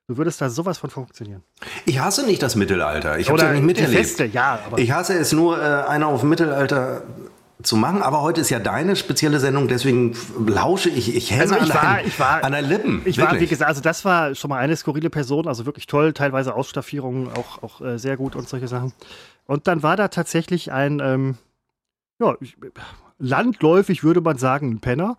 Du 0.06 0.16
würdest 0.16 0.40
da 0.40 0.48
sowas 0.50 0.78
von 0.78 0.90
funktionieren. 0.90 1.42
Ich 1.84 1.98
hasse 1.98 2.24
nicht 2.24 2.40
das 2.40 2.54
Mittelalter. 2.54 3.18
Ich 3.18 3.28
habe 3.28 3.40
ja 3.40 3.52
nicht 3.52 3.64
miterlebt. 3.64 3.96
Feste, 3.96 4.26
ja, 4.26 4.60
aber 4.64 4.78
Ich 4.78 4.92
hasse 4.92 5.14
es 5.18 5.32
nur, 5.32 5.58
äh, 5.60 5.62
einer 5.62 6.06
auf 6.06 6.22
Mittelalter 6.22 7.02
zu 7.62 7.76
machen, 7.76 8.02
aber 8.02 8.20
heute 8.22 8.40
ist 8.42 8.50
ja 8.50 8.58
deine 8.58 8.96
spezielle 8.96 9.40
Sendung, 9.40 9.66
deswegen 9.66 10.14
lausche 10.46 10.90
ich, 10.90 11.16
ich 11.16 11.30
hänge 11.30 11.42
Also 11.42 11.54
ich 11.56 11.62
an, 11.62 11.68
war- 11.70 11.82
deinen- 11.82 12.06
ich 12.06 12.20
war- 12.20 12.44
an 12.44 12.52
der 12.52 12.62
Lippen. 12.62 13.02
Ich 13.06 13.16
war, 13.18 13.28
wie 13.28 13.32
wirklich. 13.32 13.50
gesagt, 13.50 13.68
also 13.68 13.80
das 13.80 14.04
war 14.04 14.34
schon 14.34 14.50
mal 14.50 14.58
eine 14.58 14.76
skurrile 14.76 15.08
Person, 15.10 15.48
also 15.48 15.64
wirklich 15.64 15.86
toll, 15.86 16.12
teilweise 16.12 16.54
Ausstaffierungen 16.54 17.28
auch, 17.34 17.62
auch 17.62 17.80
äh, 17.80 17.98
sehr 17.98 18.16
gut 18.16 18.36
und 18.36 18.48
solche 18.48 18.68
Sachen. 18.68 18.92
Und 19.46 19.66
dann 19.68 19.82
war 19.82 19.96
da 19.96 20.08
tatsächlich 20.08 20.70
ein, 20.70 21.00
ähm, 21.00 21.38
ja, 22.20 22.34
ich, 22.40 22.56
landläufig 23.18 24.02
würde 24.04 24.20
man 24.20 24.38
sagen, 24.38 24.70
ein 24.72 24.80
Penner. 24.80 25.16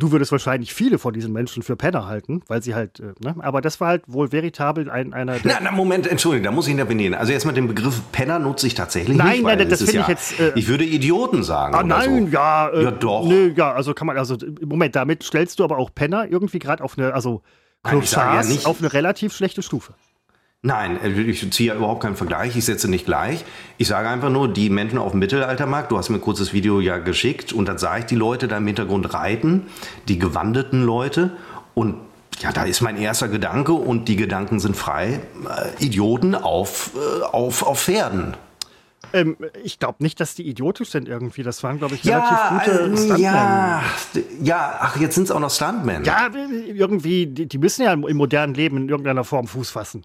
Du 0.00 0.12
würdest 0.12 0.32
wahrscheinlich 0.32 0.72
viele 0.72 0.98
von 0.98 1.12
diesen 1.12 1.32
Menschen 1.32 1.62
für 1.62 1.76
Penner 1.76 2.06
halten, 2.06 2.42
weil 2.48 2.62
sie 2.62 2.74
halt, 2.74 3.00
äh, 3.00 3.12
ne? 3.20 3.36
aber 3.38 3.60
das 3.60 3.80
war 3.80 3.88
halt 3.88 4.02
wohl 4.06 4.32
veritabel 4.32 4.90
ein, 4.90 5.12
einer. 5.12 5.36
Na, 5.44 5.58
na, 5.62 5.70
Moment, 5.70 6.06
Entschuldigung, 6.06 6.44
da 6.44 6.50
muss 6.50 6.66
ich 6.66 6.72
intervenieren. 6.72 7.14
Also 7.14 7.32
erstmal 7.32 7.54
den 7.54 7.68
Begriff 7.68 8.00
Penner 8.10 8.38
nutze 8.38 8.66
ich 8.66 8.74
tatsächlich 8.74 9.16
Nein, 9.16 9.28
nicht. 9.28 9.42
nein, 9.44 9.58
weil 9.58 9.66
das 9.68 9.80
finde 9.80 10.00
ich 10.00 10.06
ja, 10.06 10.08
jetzt, 10.08 10.40
äh, 10.40 10.52
ich 10.54 10.68
würde 10.68 10.84
Idioten 10.84 11.42
sagen. 11.42 11.74
Ah, 11.74 11.82
nein, 11.82 12.26
so. 12.26 12.32
ja. 12.32 12.68
Äh, 12.70 12.84
Ja, 12.84 12.90
doch. 12.90 13.26
Nö, 13.26 13.52
ja, 13.54 13.72
also 13.72 13.92
kann 13.92 14.06
man, 14.06 14.16
also 14.16 14.36
Moment, 14.64 14.96
damit 14.96 15.22
stellst 15.22 15.58
du 15.58 15.64
aber 15.64 15.76
auch 15.76 15.94
Penner 15.94 16.26
irgendwie 16.30 16.58
gerade 16.58 16.82
auf 16.82 16.96
eine, 16.96 17.12
also 17.12 17.42
Nein, 17.84 18.02
sage 18.02 18.46
ja 18.48 18.66
auf 18.66 18.80
eine 18.80 18.92
relativ 18.92 19.34
schlechte 19.34 19.62
Stufe. 19.62 19.94
Nein, 20.62 21.00
äh, 21.02 21.08
ich 21.22 21.50
ziehe 21.52 21.68
ja 21.68 21.74
überhaupt 21.74 22.02
keinen 22.02 22.16
Vergleich. 22.16 22.56
Ich 22.56 22.64
setze 22.66 22.88
nicht 22.88 23.06
gleich. 23.06 23.44
Ich 23.78 23.88
sage 23.88 24.08
einfach 24.08 24.30
nur, 24.30 24.52
die 24.52 24.68
Menschen 24.68 24.98
auf 24.98 25.12
dem 25.12 25.20
Mittelaltermarkt, 25.20 25.90
du 25.90 25.96
hast 25.96 26.10
mir 26.10 26.16
ein 26.16 26.20
kurzes 26.20 26.52
Video 26.52 26.80
ja 26.80 26.98
geschickt 26.98 27.52
und 27.52 27.66
dann 27.66 27.78
sah 27.78 27.98
ich 27.98 28.04
die 28.04 28.16
Leute 28.16 28.46
da 28.46 28.58
im 28.58 28.66
Hintergrund 28.66 29.14
reiten, 29.14 29.66
die 30.08 30.18
gewandeten 30.18 30.82
Leute 30.82 31.32
und 31.74 31.96
ja, 32.40 32.52
da 32.52 32.64
ist 32.64 32.80
mein 32.80 32.96
erster 32.96 33.28
Gedanke 33.28 33.72
und 33.72 34.08
die 34.08 34.16
Gedanken 34.16 34.60
sind 34.60 34.76
frei. 34.76 35.20
Äh, 35.78 35.84
Idioten 35.84 36.34
auf, 36.34 36.92
äh, 36.94 37.22
auf, 37.24 37.62
auf 37.62 37.80
Pferden. 37.82 38.34
Ähm, 39.12 39.36
ich 39.62 39.78
glaube 39.78 39.96
nicht, 40.00 40.20
dass 40.20 40.34
die 40.34 40.46
idiotisch 40.48 40.90
sind 40.90 41.08
irgendwie. 41.08 41.42
Das 41.42 41.62
waren, 41.62 41.78
glaube 41.78 41.94
ich, 41.96 42.04
Ja, 42.04 42.18
relativ 42.18 42.72
gute 42.72 42.80
äh, 42.80 42.96
Stuntmen. 42.96 43.20
ja, 43.20 43.82
ja, 44.42 44.78
ach, 44.80 44.96
jetzt 45.00 45.14
sind 45.16 45.24
es 45.24 45.30
auch 45.30 45.40
noch 45.40 45.50
Stuntmen. 45.50 46.04
Ja, 46.04 46.30
irgendwie, 46.34 47.26
die, 47.26 47.46
die 47.46 47.58
müssen 47.58 47.82
ja 47.82 47.92
im 47.92 48.16
modernen 48.16 48.54
Leben 48.54 48.76
in 48.76 48.88
irgendeiner 48.88 49.24
Form 49.24 49.46
Fuß 49.46 49.70
fassen. 49.70 50.04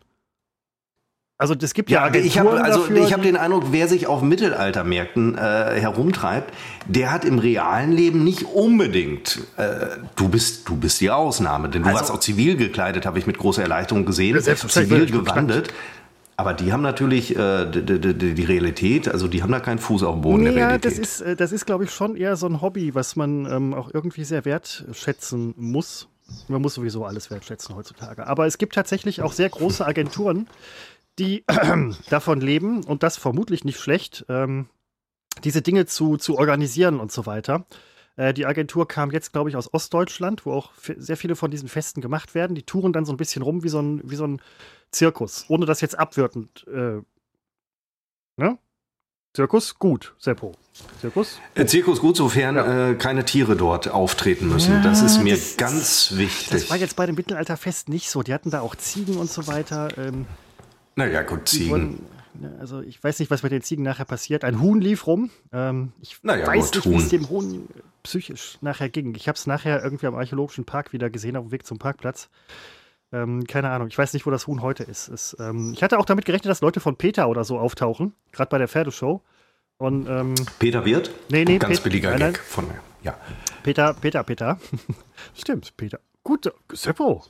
Also 1.37 1.53
das 1.53 1.73
gibt 1.73 1.89
ja, 1.89 2.07
Ja, 2.07 2.15
ich 2.15 2.39
habe 2.39 2.61
also 2.63 2.79
dafür. 2.81 3.03
ich 3.05 3.11
habe 3.11 3.23
den 3.23 3.35
Eindruck, 3.35 3.65
wer 3.71 3.89
sich 3.89 4.07
auf 4.07 4.21
Mittelaltermärkten 4.21 5.37
äh, 5.37 5.41
herumtreibt, 5.81 6.53
der 6.87 7.11
hat 7.11 7.25
im 7.25 7.39
realen 7.39 7.91
Leben 7.91 8.23
nicht 8.23 8.43
unbedingt. 8.43 9.41
Äh, 9.57 9.87
du 10.15 10.29
bist 10.29 10.69
du 10.69 10.77
bist 10.77 11.01
die 11.01 11.11
Ausnahme, 11.11 11.67
denn 11.69 11.83
du 11.83 11.89
Also- 11.89 11.99
warst 11.99 12.11
auch 12.11 12.19
zivil 12.21 12.55
gekleidet, 12.55 13.05
habe 13.05 13.19
ich 13.19 13.27
mit 13.27 13.37
großer 13.37 13.61
Erleichterung 13.63 14.05
gesehen, 14.05 14.39
zivil 14.41 15.07
gewandet. 15.07 15.73
Aber 16.37 16.53
die 16.53 16.71
haben 16.73 16.81
natürlich 16.81 17.35
äh, 17.37 17.65
die, 17.69 17.81
die, 17.85 18.13
die, 18.13 18.33
die 18.33 18.43
Realität, 18.43 19.07
also 19.09 19.27
die 19.29 19.41
haben 19.41 19.51
da 19.53 19.59
keinen 19.61 19.79
Fuß 19.79 20.03
auf 20.03 20.15
dem 20.15 20.21
Boden 20.21 20.43
der 20.45 20.53
ja, 20.53 20.77
das 20.77 20.97
ist, 20.99 21.21
äh, 21.21 21.35
das 21.35 21.51
ist 21.53 21.65
glaube 21.65 21.85
ich, 21.85 21.91
schon 21.91 22.15
eher 22.17 22.35
so 22.37 22.45
ein 22.47 22.61
Hobby, 22.61 22.93
was 22.95 23.15
man 23.15 23.45
ähm, 23.45 23.73
auch 23.73 23.89
irgendwie 23.93 24.23
sehr 24.25 24.43
wertschätzen 24.45 25.53
muss. 25.57 26.07
Man 26.47 26.61
muss 26.61 26.73
sowieso 26.73 27.05
alles 27.05 27.29
wertschätzen 27.31 27.75
heutzutage. 27.75 28.25
Aber 28.27 28.47
es 28.47 28.57
gibt 28.57 28.75
tatsächlich 28.75 29.21
auch 29.21 29.31
sehr 29.31 29.47
große 29.49 29.85
Agenturen, 29.85 30.47
die 31.19 31.43
davon 32.09 32.41
leben 32.41 32.83
und 32.83 33.03
das 33.03 33.17
vermutlich 33.17 33.63
nicht 33.63 33.79
schlecht, 33.79 34.25
ähm, 34.29 34.67
diese 35.43 35.61
Dinge 35.61 35.85
zu, 35.85 36.17
zu 36.17 36.37
organisieren 36.37 36.99
und 36.99 37.11
so 37.11 37.25
weiter. 37.25 37.65
Äh, 38.15 38.33
die 38.33 38.45
Agentur 38.45 38.87
kam 38.87 39.11
jetzt, 39.11 39.33
glaube 39.33 39.49
ich, 39.49 39.55
aus 39.55 39.73
Ostdeutschland, 39.73 40.45
wo 40.45 40.53
auch 40.53 40.71
sehr 40.97 41.17
viele 41.17 41.35
von 41.35 41.51
diesen 41.51 41.67
Festen 41.69 42.01
gemacht 42.01 42.35
werden. 42.35 42.55
Die 42.55 42.63
touren 42.63 42.93
dann 42.93 43.05
so 43.05 43.13
ein 43.13 43.17
bisschen 43.17 43.41
rum 43.41 43.63
wie 43.63 43.69
so 43.69 43.81
ein, 43.81 44.01
wie 44.09 44.15
so 44.15 44.25
ein 44.25 44.41
Zirkus, 44.91 45.45
ohne 45.49 45.65
das 45.65 45.81
jetzt 45.81 45.97
abwertend. 45.99 46.65
Äh, 46.67 47.01
ne? 48.37 48.57
Zirkus, 49.33 49.77
gut, 49.77 50.15
Seppo. 50.17 50.53
Zirkus? 51.01 51.39
Äh, 51.55 51.65
Zirkus 51.65 51.99
gut, 51.99 52.15
sofern 52.15 52.55
äh, 52.55 52.95
keine 52.95 53.25
Tiere 53.25 53.57
dort 53.57 53.89
auftreten 53.89 54.47
müssen. 54.47 54.81
das 54.81 55.01
ist 55.01 55.21
mir 55.21 55.35
das- 55.35 55.57
ganz 55.57 56.15
wichtig. 56.15 56.51
Das 56.51 56.69
war 56.69 56.77
jetzt 56.77 56.95
bei 56.95 57.05
dem 57.05 57.15
Mittelalterfest 57.15 57.89
nicht 57.89 58.09
so. 58.09 58.23
Die 58.23 58.33
hatten 58.33 58.49
da 58.49 58.61
auch 58.61 58.75
Ziegen 58.75 59.17
und 59.17 59.29
so 59.29 59.47
weiter. 59.47 59.89
Ähm, 59.97 60.25
naja, 60.95 61.21
gut, 61.23 61.47
Ziegen. 61.49 61.69
wurden, 61.71 62.05
ne, 62.33 62.55
also 62.59 62.81
ich 62.81 63.03
weiß 63.03 63.19
nicht, 63.19 63.29
was 63.31 63.43
mit 63.43 63.51
den 63.51 63.61
Ziegen 63.61 63.83
nachher 63.83 64.05
passiert. 64.05 64.43
Ein 64.43 64.59
Huhn 64.61 64.79
lief 64.81 65.07
rum. 65.07 65.29
Ähm, 65.51 65.91
ich 66.01 66.17
Na 66.23 66.37
ja, 66.37 66.47
weiß 66.47 66.71
gut, 66.71 66.85
nicht, 66.85 66.89
wie 66.89 67.01
es 67.03 67.09
dem 67.09 67.29
Huhn 67.29 67.67
psychisch 68.03 68.57
nachher 68.61 68.89
ging. 68.89 69.15
Ich 69.15 69.27
habe 69.27 69.35
es 69.35 69.47
nachher 69.47 69.83
irgendwie 69.83 70.07
am 70.07 70.15
Archäologischen 70.15 70.65
Park 70.65 70.93
wieder 70.93 71.09
gesehen, 71.09 71.35
auf 71.37 71.45
dem 71.45 71.51
Weg 71.51 71.65
zum 71.65 71.79
Parkplatz. 71.79 72.29
Ähm, 73.11 73.45
keine 73.45 73.69
Ahnung, 73.69 73.87
ich 73.87 73.97
weiß 73.97 74.13
nicht, 74.13 74.25
wo 74.25 74.31
das 74.31 74.47
Huhn 74.47 74.61
heute 74.61 74.83
ist. 74.83 75.07
ist 75.07 75.37
ähm, 75.39 75.71
ich 75.73 75.83
hatte 75.83 75.97
auch 75.99 76.05
damit 76.05 76.25
gerechnet, 76.25 76.49
dass 76.51 76.61
Leute 76.61 76.79
von 76.79 76.95
Peter 76.97 77.29
oder 77.29 77.43
so 77.43 77.57
auftauchen, 77.59 78.13
gerade 78.31 78.49
bei 78.49 78.57
der 78.57 78.67
Pferdeshow. 78.67 79.21
Und, 79.77 80.07
ähm, 80.07 80.35
Peter 80.59 80.85
Wirt? 80.85 81.11
Nee, 81.29 81.43
nee, 81.45 81.57
Ganz 81.57 81.77
Pet- 81.79 81.83
billiger 81.83 82.11
nein, 82.11 82.19
nein. 82.19 82.33
Gag 82.33 82.41
von 82.43 82.67
mir. 82.67 82.79
Ja. 83.03 83.17
Peter, 83.63 83.93
Peter, 83.93 84.23
Peter. 84.23 84.57
Stimmt, 85.35 85.75
Peter. 85.77 85.99
Gut, 86.23 86.51
Seppo. 86.71 87.23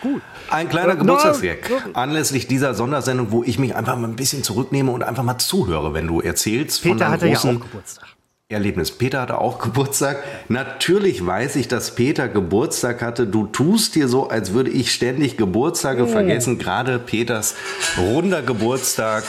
Gut. 0.00 0.22
Ein 0.50 0.68
kleiner 0.68 0.94
Äh, 0.94 0.96
Geburtstagsgag. 0.96 1.70
Anlässlich 1.94 2.46
dieser 2.46 2.74
Sondersendung, 2.74 3.30
wo 3.30 3.42
ich 3.44 3.58
mich 3.58 3.74
einfach 3.74 3.96
mal 3.96 4.08
ein 4.08 4.16
bisschen 4.16 4.42
zurücknehme 4.42 4.90
und 4.92 5.02
einfach 5.02 5.22
mal 5.22 5.38
zuhöre, 5.38 5.94
wenn 5.94 6.06
du 6.06 6.20
erzählst 6.20 6.82
von 6.82 6.92
Peter 6.92 7.04
deinem 7.04 7.12
hatte 7.12 7.26
ja 7.26 7.32
großen 7.34 7.56
auch 7.56 7.60
Geburtstag. 7.60 8.04
Erlebnis. 8.48 8.90
Peter 8.92 9.22
hatte 9.22 9.38
auch 9.38 9.58
Geburtstag. 9.58 10.22
Natürlich 10.48 11.24
weiß 11.24 11.56
ich, 11.56 11.66
dass 11.66 11.94
Peter 11.94 12.28
Geburtstag 12.28 13.00
hatte. 13.02 13.26
Du 13.26 13.46
tust 13.46 13.94
dir 13.94 14.06
so, 14.06 14.28
als 14.28 14.52
würde 14.52 14.70
ich 14.70 14.92
ständig 14.92 15.36
Geburtstage 15.36 16.06
vergessen. 16.06 16.58
Gerade 16.58 16.98
Peters 16.98 17.54
runder 17.96 18.42
Geburtstag 18.42 19.24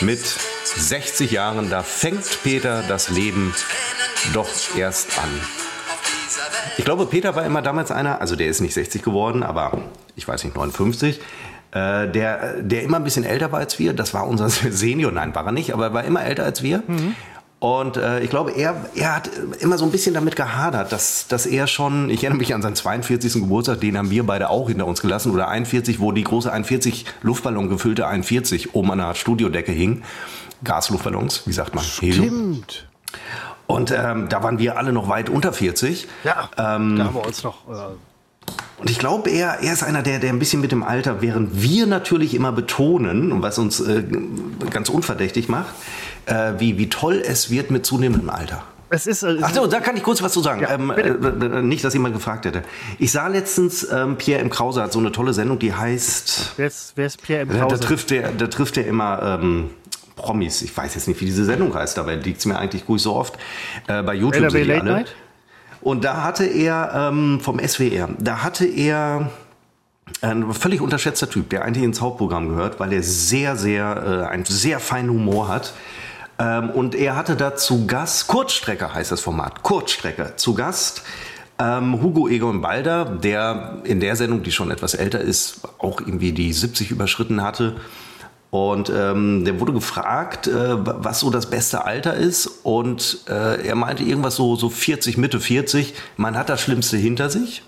mit 0.00 0.20
60 0.64 1.30
Jahren. 1.30 1.70
Da 1.70 1.82
fängt 1.82 2.24
Peter 2.42 2.82
das 2.88 3.08
Leben 3.08 3.54
doch 4.34 4.48
erst 4.76 5.18
an. 5.18 5.67
Ich 6.76 6.84
glaube, 6.84 7.06
Peter 7.06 7.34
war 7.34 7.44
immer 7.44 7.62
damals 7.62 7.90
einer, 7.90 8.20
also 8.20 8.36
der 8.36 8.48
ist 8.48 8.60
nicht 8.60 8.74
60 8.74 9.02
geworden, 9.02 9.42
aber 9.42 9.78
ich 10.16 10.26
weiß 10.26 10.44
nicht, 10.44 10.56
59. 10.56 11.20
Äh, 11.70 12.08
der, 12.08 12.62
der 12.62 12.82
immer 12.82 12.96
ein 12.96 13.04
bisschen 13.04 13.24
älter 13.24 13.52
war 13.52 13.60
als 13.60 13.78
wir. 13.78 13.92
Das 13.92 14.14
war 14.14 14.26
unser 14.26 14.48
Senior. 14.70 15.12
Nein, 15.12 15.34
war 15.34 15.44
er 15.46 15.52
nicht, 15.52 15.72
aber 15.72 15.86
er 15.86 15.94
war 15.94 16.04
immer 16.04 16.24
älter 16.24 16.44
als 16.44 16.62
wir. 16.62 16.82
Und 17.60 17.96
äh, 17.96 18.20
ich 18.20 18.30
glaube, 18.30 18.52
er, 18.52 18.86
er 18.94 19.16
hat 19.16 19.30
immer 19.58 19.78
so 19.78 19.84
ein 19.84 19.90
bisschen 19.90 20.14
damit 20.14 20.36
gehadert, 20.36 20.92
dass, 20.92 21.26
dass 21.26 21.44
er 21.44 21.66
schon, 21.66 22.08
ich 22.08 22.22
erinnere 22.22 22.38
mich 22.38 22.54
an 22.54 22.62
seinen 22.62 22.76
42. 22.76 23.32
Geburtstag, 23.34 23.80
den 23.80 23.98
haben 23.98 24.10
wir 24.10 24.24
beide 24.24 24.48
auch 24.48 24.68
hinter 24.68 24.86
uns 24.86 25.00
gelassen, 25.00 25.32
oder 25.32 25.48
41, 25.48 25.98
wo 25.98 26.12
die 26.12 26.22
große 26.22 26.52
41 26.52 27.04
Luftballon 27.22 27.68
gefüllte 27.68 28.06
41 28.06 28.74
oben 28.74 28.92
an 28.92 28.98
der 28.98 29.14
Studiodecke 29.16 29.72
hing. 29.72 30.02
Gasluftballons, 30.62 31.46
wie 31.46 31.52
sagt 31.52 31.74
man? 31.74 31.84
Helium. 31.84 32.62
Und 33.68 33.92
ähm, 33.92 34.28
da 34.28 34.42
waren 34.42 34.58
wir 34.58 34.76
alle 34.78 34.92
noch 34.92 35.08
weit 35.08 35.28
unter 35.30 35.52
40. 35.52 36.08
Ja, 36.24 36.48
Ähm, 36.58 36.96
da 36.96 37.04
haben 37.04 37.14
wir 37.14 37.24
uns 37.26 37.44
noch. 37.44 37.68
Äh, 37.68 37.72
Und 38.80 38.88
ich 38.90 38.98
glaube, 38.98 39.28
er, 39.30 39.58
er 39.62 39.72
ist 39.74 39.82
einer, 39.82 40.02
der, 40.02 40.18
der 40.20 40.30
ein 40.30 40.38
bisschen 40.38 40.60
mit 40.60 40.72
dem 40.72 40.82
Alter, 40.82 41.20
während 41.20 41.62
wir 41.62 41.86
natürlich 41.86 42.34
immer 42.34 42.50
betonen, 42.50 43.42
was 43.42 43.58
uns 43.58 43.78
äh, 43.80 44.02
ganz 44.70 44.88
unverdächtig 44.88 45.48
macht, 45.48 45.68
äh, 46.26 46.54
wie, 46.58 46.78
wie 46.78 46.88
toll 46.88 47.22
es 47.24 47.50
wird 47.50 47.70
mit 47.70 47.84
zunehmendem 47.84 48.30
Alter. 48.30 48.62
es 48.88 49.06
ist. 49.06 49.22
Äh, 49.22 49.36
Ach 49.42 49.52
so, 49.52 49.66
da 49.66 49.80
kann 49.80 49.96
ich 49.98 50.02
kurz 50.02 50.22
was 50.22 50.32
zu 50.32 50.40
sagen. 50.40 50.62
Ja, 50.62 50.70
ähm, 50.70 50.90
bitte. 50.96 51.54
äh, 51.54 51.58
äh, 51.58 51.62
nicht, 51.62 51.84
dass 51.84 51.92
jemand 51.92 52.14
gefragt 52.14 52.46
hätte. 52.46 52.62
Ich 52.98 53.12
sah 53.12 53.26
letztens, 53.28 53.86
ähm, 53.92 54.16
Pierre 54.16 54.40
M. 54.40 54.48
Krause 54.48 54.80
hat 54.82 54.92
so 54.92 54.98
eine 54.98 55.12
tolle 55.12 55.34
Sendung, 55.34 55.58
die 55.58 55.74
heißt, 55.74 56.54
wer, 56.56 56.66
ist, 56.68 56.92
wer 56.96 57.06
ist 57.06 57.20
Pierre 57.22 57.42
im 57.42 57.48
da, 57.50 57.54
da 57.56 57.60
Krause? 57.66 57.80
trifft 57.80 58.10
der, 58.12 58.32
da 58.32 58.46
trifft 58.46 58.78
er 58.78 58.86
immer 58.86 59.40
ähm, 59.42 59.70
Promis. 60.18 60.62
Ich 60.62 60.76
weiß 60.76 60.94
jetzt 60.94 61.08
nicht, 61.08 61.20
wie 61.20 61.24
diese 61.24 61.44
Sendung 61.44 61.74
heißt, 61.74 61.96
dabei 61.96 62.16
liegt 62.16 62.40
es 62.40 62.46
mir 62.46 62.58
eigentlich 62.58 62.86
gut 62.86 63.00
so 63.00 63.14
oft. 63.14 63.38
Äh, 63.86 64.02
bei 64.02 64.14
YouTube 64.14 64.36
NRW 64.36 64.50
sind 64.50 64.64
die 64.64 64.68
Late 64.68 64.80
alle. 64.82 64.92
Night? 64.92 65.14
Und 65.80 66.04
da 66.04 66.24
hatte 66.24 66.44
er 66.44 67.10
ähm, 67.10 67.40
vom 67.40 67.58
SWR, 67.60 68.08
da 68.18 68.42
hatte 68.42 68.66
er 68.66 69.30
ein 70.22 70.52
völlig 70.52 70.80
unterschätzter 70.80 71.30
Typ, 71.30 71.50
der 71.50 71.64
eigentlich 71.64 71.84
ins 71.84 72.00
Hauptprogramm 72.00 72.48
gehört, 72.48 72.80
weil 72.80 72.92
er 72.92 73.02
sehr, 73.02 73.56
sehr, 73.56 74.24
äh, 74.26 74.32
einen 74.32 74.44
sehr 74.44 74.80
feinen 74.80 75.10
Humor 75.10 75.48
hat. 75.48 75.74
Ähm, 76.38 76.70
und 76.70 76.94
er 76.94 77.14
hatte 77.14 77.36
da 77.36 77.54
zu 77.54 77.86
Gast, 77.86 78.26
Kurzstrecke 78.26 78.92
heißt 78.92 79.12
das 79.12 79.20
Format, 79.20 79.62
Kurzstrecke, 79.62 80.34
zu 80.36 80.54
Gast 80.54 81.02
ähm, 81.58 82.00
Hugo 82.00 82.28
Egon 82.28 82.60
Balder, 82.60 83.04
der 83.04 83.78
in 83.84 84.00
der 84.00 84.16
Sendung, 84.16 84.42
die 84.42 84.52
schon 84.52 84.70
etwas 84.70 84.94
älter 84.94 85.20
ist, 85.20 85.60
auch 85.78 86.00
irgendwie 86.00 86.32
die 86.32 86.52
70 86.52 86.90
überschritten 86.90 87.42
hatte. 87.42 87.76
Und 88.50 88.90
ähm, 88.94 89.44
der 89.44 89.60
wurde 89.60 89.72
gefragt, 89.72 90.46
äh, 90.46 90.76
was 90.78 91.20
so 91.20 91.30
das 91.30 91.50
beste 91.50 91.84
Alter 91.84 92.14
ist. 92.14 92.46
Und 92.62 93.24
äh, 93.28 93.66
er 93.66 93.74
meinte 93.74 94.02
irgendwas 94.02 94.36
so, 94.36 94.56
so 94.56 94.70
40, 94.70 95.18
Mitte 95.18 95.40
40. 95.40 95.94
Man 96.16 96.36
hat 96.36 96.48
das 96.48 96.60
Schlimmste 96.60 96.96
hinter 96.96 97.28
sich 97.28 97.62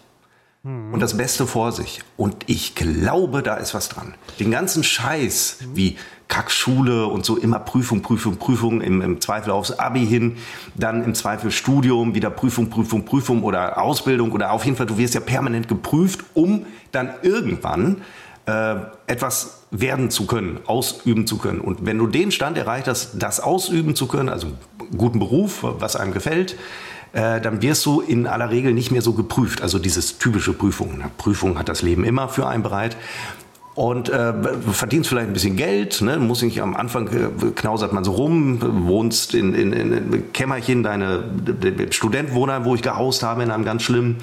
und 0.63 1.01
das 1.01 1.17
Beste 1.17 1.47
vor 1.47 1.73
sich. 1.73 2.03
Und 2.19 2.37
ich 2.47 2.75
glaube, 2.75 3.43
da 3.43 3.55
ist 3.55 3.73
was 3.73 3.89
dran. 3.89 4.15
Den 4.39 4.51
ganzen 4.51 4.85
Scheiß 4.85 5.61
wie 5.73 5.97
Kackschule 6.29 7.07
und 7.07 7.25
so 7.25 7.39
immer 7.39 7.59
Prüfung, 7.59 8.03
Prüfung, 8.03 8.37
Prüfung, 8.37 8.83
im, 8.83 9.01
im 9.01 9.21
Zweifel 9.23 9.53
aufs 9.53 9.73
Abi 9.73 10.07
hin, 10.07 10.37
dann 10.75 11.03
im 11.03 11.15
Zweifel 11.15 11.51
Studium, 11.51 12.15
wieder 12.15 12.29
Prüfung, 12.29 12.69
Prüfung, 12.69 13.07
Prüfung 13.07 13.43
oder 13.43 13.81
Ausbildung 13.81 14.33
oder 14.33 14.53
auf 14.53 14.67
jeden 14.67 14.77
Fall, 14.77 14.87
du 14.87 14.99
wirst 14.99 15.15
ja 15.15 15.21
permanent 15.21 15.67
geprüft, 15.67 16.21
um 16.35 16.67
dann 16.93 17.11
irgendwann 17.23 18.03
äh, 18.47 18.75
etwas 19.07 19.65
werden 19.71 20.11
zu 20.11 20.27
können, 20.27 20.59
ausüben 20.67 21.27
zu 21.27 21.39
können. 21.39 21.61
Und 21.61 21.87
wenn 21.87 21.99
du 21.99 22.07
den 22.07 22.31
Stand 22.33 22.59
erreicht 22.59 22.89
hast, 22.89 23.13
das 23.19 23.41
ausüben 23.41 23.95
zu 23.95 24.07
können, 24.07 24.29
also 24.29 24.49
einen 24.49 24.99
guten 24.99 25.19
Beruf, 25.19 25.61
was 25.63 25.97
einem 25.97 26.13
gefällt, 26.13 26.57
äh, 27.13 27.41
dann 27.41 27.63
wirst 27.63 27.87
du 27.87 28.01
in 28.01 28.27
aller 28.27 28.51
Regel 28.51 28.73
nicht 28.73 28.91
mehr 28.91 29.03
so 29.03 29.13
geprüft. 29.13 29.63
Also 29.63 29.79
dieses 29.79 30.19
typische 30.19 30.53
Prüfung. 30.53 30.95
Eine 30.95 31.11
Prüfung 31.17 31.59
hat 31.59 31.69
das 31.69 31.83
Leben 31.83 32.05
immer 32.05 32.29
für 32.29 32.47
einen 32.47 32.63
bereit. 32.63 32.97
Und 33.77 34.09
äh, 34.09 34.35
verdienst 34.73 35.09
vielleicht 35.09 35.29
ein 35.29 35.33
bisschen 35.33 35.57
Geld, 35.57 36.03
ne? 36.03 36.19
muss 36.19 36.43
nicht 36.43 36.61
am 36.61 36.75
Anfang 36.77 37.07
äh, 37.09 37.51
knausert 37.55 37.93
man 37.93 38.03
so 38.05 38.13
rum, 38.13 38.59
wohnst 38.89 39.33
in, 39.33 39.55
in, 39.55 39.73
in 39.73 40.33
Kämmerchen, 40.33 40.83
deine 40.83 41.23
de- 41.23 41.91
Studentwohnheim, 41.93 42.65
wo 42.65 42.75
ich 42.75 42.83
gehaust 42.83 43.23
habe, 43.23 43.45
in 43.45 43.51
einem 43.51 43.65
ganz 43.65 43.85
schlimmen. 43.85 44.17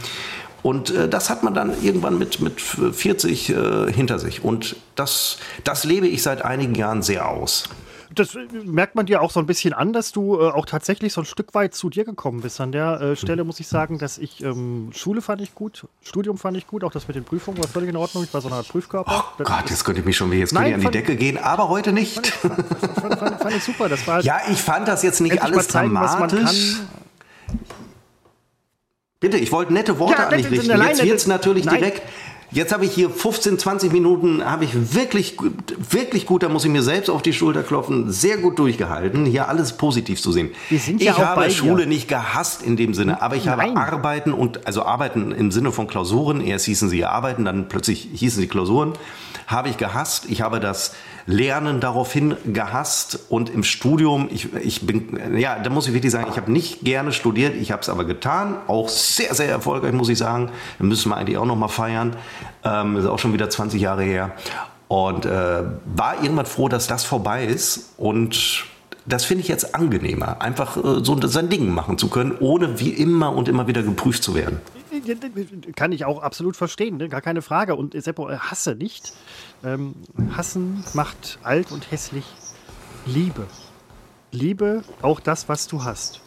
Und 0.67 0.89
äh, 0.89 1.07
das 1.07 1.29
hat 1.29 1.43
man 1.43 1.53
dann 1.53 1.81
irgendwann 1.81 2.17
mit, 2.17 2.41
mit 2.41 2.59
40 2.59 3.49
äh, 3.49 3.89
hinter 3.93 4.19
sich. 4.19 4.43
Und 4.43 4.75
das, 4.95 5.37
das 5.63 5.85
lebe 5.85 6.07
ich 6.09 6.21
seit 6.23 6.41
einigen 6.43 6.75
Jahren 6.75 7.01
sehr 7.01 7.29
aus. 7.29 7.69
Das 8.13 8.35
äh, 8.35 8.39
merkt 8.65 8.93
man 8.95 9.05
dir 9.05 9.21
auch 9.21 9.31
so 9.31 9.39
ein 9.39 9.45
bisschen 9.45 9.71
an, 9.73 9.93
dass 9.93 10.11
du 10.11 10.35
äh, 10.41 10.49
auch 10.51 10.65
tatsächlich 10.65 11.13
so 11.13 11.21
ein 11.21 11.25
Stück 11.25 11.53
weit 11.53 11.73
zu 11.73 11.89
dir 11.89 12.03
gekommen 12.03 12.41
bist. 12.41 12.59
An 12.59 12.73
der 12.73 12.99
äh, 12.99 13.15
Stelle 13.15 13.45
muss 13.45 13.61
ich 13.61 13.67
sagen, 13.69 13.97
dass 13.97 14.17
ich 14.17 14.43
ähm, 14.43 14.89
Schule 14.93 15.21
fand 15.21 15.39
ich 15.39 15.55
gut, 15.55 15.87
Studium 16.03 16.37
fand 16.37 16.57
ich 16.57 16.67
gut, 16.67 16.83
auch 16.83 16.91
das 16.91 17.07
mit 17.07 17.15
den 17.15 17.23
Prüfungen 17.23 17.59
war 17.59 17.67
völlig 17.69 17.87
in 17.89 17.95
Ordnung. 17.95 18.25
Ich 18.25 18.33
war 18.33 18.41
so 18.41 18.49
eine 18.49 18.57
Art 18.57 18.67
Prüfkörper. 18.67 19.23
Oh 19.39 19.43
Gott, 19.45 19.69
jetzt 19.69 19.85
könnte 19.85 20.01
ich 20.01 20.05
mich 20.05 20.17
schon 20.17 20.29
wieder 20.31 20.41
jetzt 20.41 20.53
Nein, 20.53 20.67
ich 20.67 20.73
an 20.73 20.79
die 20.81 20.83
fand- 20.87 20.95
Decke 20.95 21.15
gehen, 21.15 21.37
aber 21.37 21.69
heute 21.69 21.93
nicht. 21.93 22.27
fand, 22.27 22.55
fand, 23.19 23.39
fand 23.41 23.55
ich 23.55 23.63
super. 23.63 23.87
Das 23.87 24.05
war 24.05 24.15
halt 24.15 24.25
Ja, 24.31 24.41
ich 24.51 24.61
fand 24.61 24.85
das 24.89 25.01
jetzt 25.01 25.21
nicht 25.21 25.41
alles 25.41 25.55
mal 25.55 25.65
zeigen, 25.65 25.93
was 25.93 26.19
man 26.19 26.27
dramatisch. 26.27 26.75
kann. 26.75 26.87
Bitte, 29.19 29.37
ich 29.37 29.51
wollte 29.51 29.73
nette 29.73 29.97
Worte 29.99 30.13
Ja, 30.21 30.27
an 30.27 30.37
dich 30.37 30.49
richten. 30.51 30.65
Jetzt 30.69 30.77
nette- 30.79 31.03
wird 31.03 31.17
es 31.17 31.27
natürlich 31.27 31.65
nein. 31.65 31.77
direkt. 31.79 32.01
Jetzt 32.49 32.71
habe 32.71 32.85
ich 32.85 32.93
hier 32.93 33.09
15, 33.09 33.59
20 33.59 33.91
Minuten, 33.91 34.45
habe 34.45 34.63
ich 34.63 34.93
wirklich, 34.95 35.35
gut- 35.35 35.51
wirklich 35.91 36.25
gut, 36.25 36.43
da 36.43 36.49
muss 36.49 36.63
ich 36.63 36.71
mir 36.71 36.81
selbst 36.83 37.09
auf 37.09 37.21
die 37.21 37.33
Schulter 37.33 37.61
klopfen, 37.61 38.09
sehr 38.09 38.37
gut 38.37 38.57
durchgehalten, 38.57 39.25
hier 39.25 39.49
alles 39.49 39.73
positiv 39.73 40.21
zu 40.21 40.31
sehen. 40.31 40.51
Wir 40.69 40.79
sind 40.79 41.01
ich 41.01 41.07
ja 41.07 41.15
auch 41.15 41.17
habe 41.19 41.41
bei 41.41 41.47
dir. 41.49 41.53
Schule 41.53 41.87
nicht 41.87 42.07
gehasst 42.07 42.61
in 42.61 42.77
dem 42.77 42.93
Sinne, 42.93 43.21
aber 43.21 43.35
ich 43.35 43.45
Nein. 43.45 43.75
habe 43.75 43.91
Arbeiten 43.91 44.31
und, 44.31 44.65
also 44.65 44.83
Arbeiten 44.83 45.33
im 45.33 45.51
Sinne 45.51 45.73
von 45.73 45.87
Klausuren, 45.87 46.39
erst 46.39 46.65
hießen 46.67 46.87
sie 46.87 47.03
Arbeiten, 47.03 47.43
dann 47.43 47.67
plötzlich 47.67 48.07
hießen 48.13 48.39
sie 48.39 48.47
Klausuren, 48.47 48.93
habe 49.47 49.67
ich 49.67 49.75
gehasst. 49.77 50.25
Ich 50.29 50.41
habe 50.41 50.61
das 50.61 50.93
Lernen 51.27 51.81
daraufhin 51.81 52.35
gehasst 52.45 53.19
und 53.29 53.49
im 53.49 53.63
Studium, 53.63 54.29
ich, 54.31 54.53
ich 54.55 54.87
bin, 54.87 55.37
ja, 55.37 55.59
da 55.59 55.69
muss 55.69 55.85
ich 55.87 55.93
wirklich 55.93 56.13
sagen, 56.13 56.27
ich 56.31 56.37
habe 56.37 56.49
nicht 56.49 56.81
gerne 56.81 57.11
studiert, 57.11 57.53
ich 57.53 57.73
habe 57.73 57.81
es 57.81 57.89
aber 57.89 58.05
getan, 58.05 58.55
auch 58.67 58.87
sehr, 58.87 59.35
sehr 59.35 59.49
erfolgreich, 59.49 59.91
muss 59.91 60.07
ich 60.07 60.17
sagen. 60.17 60.49
Da 60.79 60.85
müssen 60.85 61.09
wir 61.09 61.17
eigentlich 61.17 61.37
auch 61.37 61.45
noch 61.45 61.57
mal 61.57 61.67
feiern. 61.67 62.15
Ähm, 62.63 62.95
ist 62.95 63.05
auch 63.05 63.19
schon 63.19 63.33
wieder 63.33 63.49
20 63.49 63.81
Jahre 63.81 64.03
her. 64.03 64.31
Und 64.87 65.25
äh, 65.25 65.63
war 65.85 66.23
irgendwann 66.23 66.45
froh, 66.45 66.69
dass 66.69 66.87
das 66.87 67.03
vorbei 67.03 67.43
ist 67.43 67.93
und 67.97 68.65
das 69.07 69.23
finde 69.23 69.41
ich 69.41 69.47
jetzt 69.47 69.73
angenehmer, 69.73 70.41
einfach 70.41 70.77
äh, 70.77 71.03
so 71.03 71.19
sein 71.27 71.49
Ding 71.49 71.69
machen 71.69 71.97
zu 71.97 72.09
können, 72.09 72.35
ohne 72.39 72.79
wie 72.79 72.89
immer 72.89 73.33
und 73.35 73.47
immer 73.47 73.67
wieder 73.67 73.83
geprüft 73.83 74.23
zu 74.23 74.35
werden. 74.35 74.59
Kann 75.75 75.91
ich 75.91 76.05
auch 76.05 76.21
absolut 76.21 76.55
verstehen, 76.55 76.97
ne? 76.97 77.09
gar 77.09 77.21
keine 77.21 77.41
Frage. 77.41 77.75
Und 77.75 77.95
äh, 77.95 78.01
Seppo, 78.01 78.29
äh, 78.29 78.37
hasse 78.37 78.75
nicht. 78.75 79.13
Ähm, 79.63 79.95
hassen 80.35 80.83
macht 80.93 81.39
alt 81.43 81.71
und 81.71 81.91
hässlich. 81.91 82.25
Liebe. 83.05 83.47
Liebe 84.31 84.83
auch 85.01 85.19
das, 85.19 85.49
was 85.49 85.67
du 85.67 85.83
hast. 85.83 86.21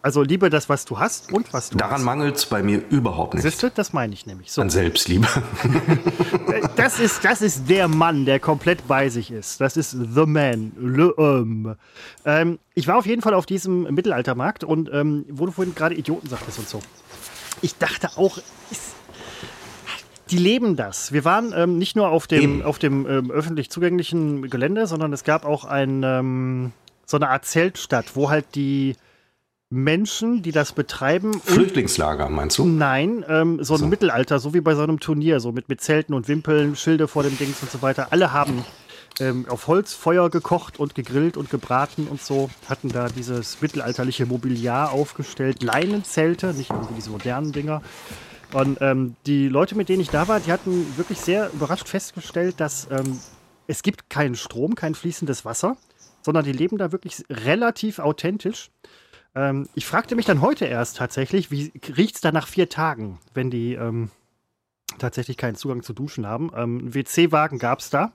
Also 0.00 0.22
liebe 0.22 0.48
das, 0.48 0.68
was 0.68 0.84
du 0.84 0.98
hast 0.98 1.32
und 1.32 1.52
was 1.52 1.70
du 1.70 1.76
Daran 1.76 2.04
mangelt 2.04 2.36
es 2.36 2.46
bei 2.46 2.62
mir 2.62 2.82
überhaupt 2.88 3.34
nicht. 3.34 3.42
Siehst 3.42 3.62
du, 3.62 3.70
das 3.70 3.92
meine 3.92 4.14
ich 4.14 4.26
nämlich. 4.26 4.52
So, 4.52 4.62
An 4.62 4.70
Selbstliebe. 4.70 5.26
das, 6.76 7.00
ist, 7.00 7.24
das 7.24 7.42
ist 7.42 7.68
der 7.68 7.88
Mann, 7.88 8.24
der 8.24 8.38
komplett 8.38 8.86
bei 8.86 9.08
sich 9.08 9.32
ist. 9.32 9.60
Das 9.60 9.76
ist 9.76 9.90
The 9.90 10.24
Man. 10.24 10.72
Le 10.78 11.12
Homme. 11.16 11.76
Ähm, 12.24 12.60
ich 12.74 12.86
war 12.86 12.96
auf 12.96 13.06
jeden 13.06 13.22
Fall 13.22 13.34
auf 13.34 13.44
diesem 13.44 13.82
Mittelaltermarkt 13.92 14.62
und 14.62 14.88
ähm, 14.92 15.24
wo 15.30 15.46
du 15.46 15.52
vorhin 15.52 15.74
gerade 15.74 15.96
Idioten 15.96 16.28
sagtest 16.28 16.60
und 16.60 16.68
so. 16.68 16.80
Ich 17.60 17.76
dachte 17.76 18.10
auch, 18.16 18.38
ist, 18.70 18.94
die 20.30 20.38
leben 20.38 20.76
das. 20.76 21.12
Wir 21.12 21.24
waren 21.24 21.52
ähm, 21.56 21.78
nicht 21.78 21.96
nur 21.96 22.08
auf 22.08 22.26
dem, 22.26 22.42
Eben. 22.42 22.62
auf 22.62 22.78
dem 22.78 23.06
ähm, 23.06 23.30
öffentlich 23.30 23.70
zugänglichen 23.70 24.48
Gelände, 24.50 24.86
sondern 24.86 25.12
es 25.12 25.24
gab 25.24 25.44
auch 25.44 25.64
ein, 25.64 26.02
ähm, 26.04 26.72
so 27.06 27.16
eine 27.16 27.28
Art 27.28 27.44
Zeltstadt, 27.44 28.14
wo 28.14 28.30
halt 28.30 28.54
die 28.54 28.96
Menschen, 29.70 30.42
die 30.42 30.52
das 30.52 30.72
betreiben. 30.72 31.40
Flüchtlingslager, 31.40 32.28
meinst 32.30 32.56
du? 32.58 32.64
Nein, 32.64 33.24
ähm, 33.28 33.62
so 33.62 33.74
ein 33.74 33.80
So. 33.80 33.86
Mittelalter, 33.86 34.38
so 34.38 34.54
wie 34.54 34.60
bei 34.60 34.74
so 34.74 34.82
einem 34.82 34.98
Turnier, 34.98 35.40
so 35.40 35.52
mit, 35.52 35.68
mit 35.68 35.80
Zelten 35.80 36.14
und 36.14 36.26
Wimpeln, 36.28 36.74
Schilde 36.74 37.06
vor 37.06 37.22
dem 37.22 37.36
Dings 37.36 37.60
und 37.62 37.70
so 37.70 37.82
weiter. 37.82 38.08
Alle 38.10 38.32
haben 38.32 38.64
ähm, 39.20 39.46
auf 39.48 39.66
Holz 39.66 39.92
Feuer 39.92 40.30
gekocht 40.30 40.80
und 40.80 40.94
gegrillt 40.94 41.36
und 41.36 41.50
gebraten 41.50 42.06
und 42.08 42.22
so, 42.22 42.48
hatten 42.68 42.88
da 42.88 43.08
dieses 43.08 43.60
mittelalterliche 43.60 44.24
Mobiliar 44.26 44.92
aufgestellt, 44.92 45.62
Leinenzelte, 45.62 46.54
nicht 46.54 46.70
irgendwie 46.70 46.94
diese 46.94 47.10
modernen 47.10 47.52
Dinger. 47.52 47.82
Und 48.52 48.78
ähm, 48.80 49.16
die 49.26 49.48
Leute, 49.48 49.76
mit 49.76 49.88
denen 49.88 50.00
ich 50.00 50.10
da 50.10 50.28
war, 50.28 50.40
die 50.40 50.52
hatten 50.52 50.96
wirklich 50.96 51.20
sehr 51.20 51.52
überrascht 51.52 51.88
festgestellt, 51.88 52.60
dass 52.60 52.88
ähm, 52.90 53.18
es 53.66 53.82
gibt 53.82 54.08
keinen 54.08 54.34
Strom, 54.34 54.74
kein 54.74 54.94
fließendes 54.94 55.44
Wasser, 55.44 55.76
sondern 56.22 56.44
die 56.44 56.52
leben 56.52 56.78
da 56.78 56.90
wirklich 56.92 57.24
relativ 57.30 57.98
authentisch. 57.98 58.70
Ähm, 59.34 59.68
ich 59.74 59.86
fragte 59.86 60.16
mich 60.16 60.24
dann 60.24 60.40
heute 60.40 60.64
erst 60.64 60.96
tatsächlich, 60.96 61.50
wie 61.50 61.72
riecht 61.96 62.16
es 62.16 62.20
da 62.22 62.32
nach 62.32 62.48
vier 62.48 62.68
Tagen, 62.70 63.18
wenn 63.34 63.50
die 63.50 63.74
ähm, 63.74 64.10
tatsächlich 64.98 65.36
keinen 65.36 65.54
Zugang 65.54 65.82
zu 65.82 65.92
Duschen 65.92 66.26
haben. 66.26 66.50
Ähm, 66.56 66.94
WC-Wagen 66.94 67.58
gab 67.58 67.80
es 67.80 67.90
da. 67.90 68.12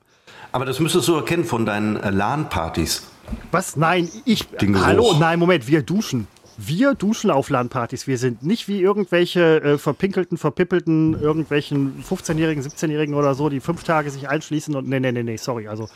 Aber 0.51 0.65
das 0.65 0.79
müsstest 0.79 1.07
du 1.07 1.15
erkennen 1.15 1.45
von 1.45 1.65
deinen 1.65 1.97
äh, 1.97 2.09
LAN-Partys. 2.09 3.07
Was? 3.51 3.75
Nein, 3.75 4.09
ich. 4.25 4.47
Den. 4.47 4.83
Hallo, 4.83 5.15
nein, 5.19 5.37
Moment, 5.39 5.67
wir 5.67 5.83
duschen. 5.83 6.27
Wir 6.57 6.93
duschen 6.93 7.31
auf 7.31 7.49
LAN-Partys. 7.49 8.05
Wir 8.05 8.17
sind 8.17 8.43
nicht 8.43 8.67
wie 8.67 8.79
irgendwelche 8.79 9.61
äh, 9.61 9.77
verpinkelten, 9.77 10.37
verpippelten, 10.37 11.19
irgendwelchen 11.19 12.03
15-Jährigen, 12.03 12.63
17-Jährigen 12.63 13.15
oder 13.15 13.33
so, 13.33 13.49
die 13.49 13.59
fünf 13.59 13.83
Tage 13.83 14.11
sich 14.11 14.29
einschließen 14.29 14.75
und. 14.75 14.87
Nee, 14.87 14.99
nee, 14.99 15.11
nee, 15.11 15.23
nee, 15.23 15.37
sorry. 15.37 15.67
Also, 15.67 15.89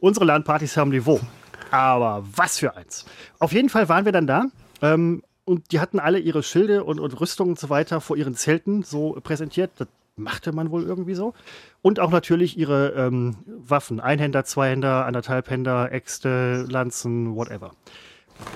unsere 0.00 0.24
LAN-Partys 0.24 0.76
haben 0.76 0.90
Niveau. 0.90 1.20
Aber 1.70 2.24
was 2.34 2.58
für 2.58 2.76
eins. 2.76 3.04
Auf 3.38 3.52
jeden 3.52 3.68
Fall 3.68 3.88
waren 3.88 4.04
wir 4.04 4.12
dann 4.12 4.26
da. 4.26 4.46
Ähm, 4.80 5.22
und 5.44 5.72
die 5.72 5.80
hatten 5.80 5.98
alle 5.98 6.18
ihre 6.18 6.42
Schilde 6.42 6.84
und, 6.84 7.00
und 7.00 7.20
Rüstungen 7.20 7.52
und 7.52 7.58
so 7.58 7.70
weiter 7.70 8.00
vor 8.00 8.16
ihren 8.16 8.34
Zelten 8.34 8.82
so 8.82 9.18
präsentiert. 9.22 9.70
Das 9.76 9.88
machte 10.16 10.52
man 10.52 10.70
wohl 10.70 10.84
irgendwie 10.84 11.14
so. 11.14 11.34
Und 11.82 12.00
auch 12.00 12.10
natürlich 12.10 12.58
ihre 12.58 12.90
ähm, 12.90 13.36
Waffen. 13.46 14.00
Einhänder, 14.00 14.44
Zweihänder, 14.44 15.06
Anderthalbhänder, 15.06 15.92
Äxte, 15.92 16.66
Lanzen, 16.68 17.34
whatever. 17.34 17.72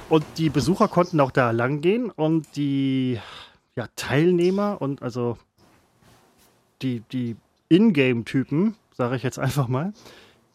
Und 0.09 0.25
die 0.37 0.51
Besucher 0.51 0.88
konnten 0.88 1.21
auch 1.21 1.31
da 1.31 1.51
lang 1.51 1.81
gehen 1.81 2.11
und 2.11 2.57
die 2.57 3.18
ja, 3.75 3.87
Teilnehmer 3.97 4.81
und 4.81 5.03
also 5.03 5.38
die, 6.83 7.01
die 7.12 7.37
Ingame-Typen, 7.68 8.77
sage 8.95 9.16
ich 9.16 9.23
jetzt 9.23 9.38
einfach 9.38 9.68
mal, 9.68 9.92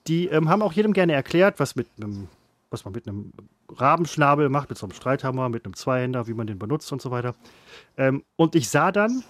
die 0.08 0.28
ähm, 0.28 0.50
haben 0.50 0.62
auch 0.62 0.74
jedem 0.74 0.94
gerne 0.94 1.14
erklärt, 1.14 1.60
was 1.60 1.76
mit 1.76 1.88
einem, 1.98 2.28
was 2.70 2.86
man 2.86 2.94
mit 2.94 3.08
einem 3.08 3.32
Rabenschnabel 3.70 4.50
macht, 4.50 4.70
mit 4.70 4.78
so 4.78 4.86
einem 4.86 4.94
Streithammer, 4.94 5.50
mit 5.50 5.66
einem 5.66 5.76
Zweihänder, 5.76 6.28
wie 6.28 6.34
man 6.34 6.48
den 6.48 6.60
benutzt 6.60 6.92
und 6.92 7.02
so 7.02 7.12
weiter. 7.12 7.36
Ähm, 7.98 8.24
und 8.36 8.56
ich 8.56 8.70
sah 8.70 8.92
dann, 8.92 9.24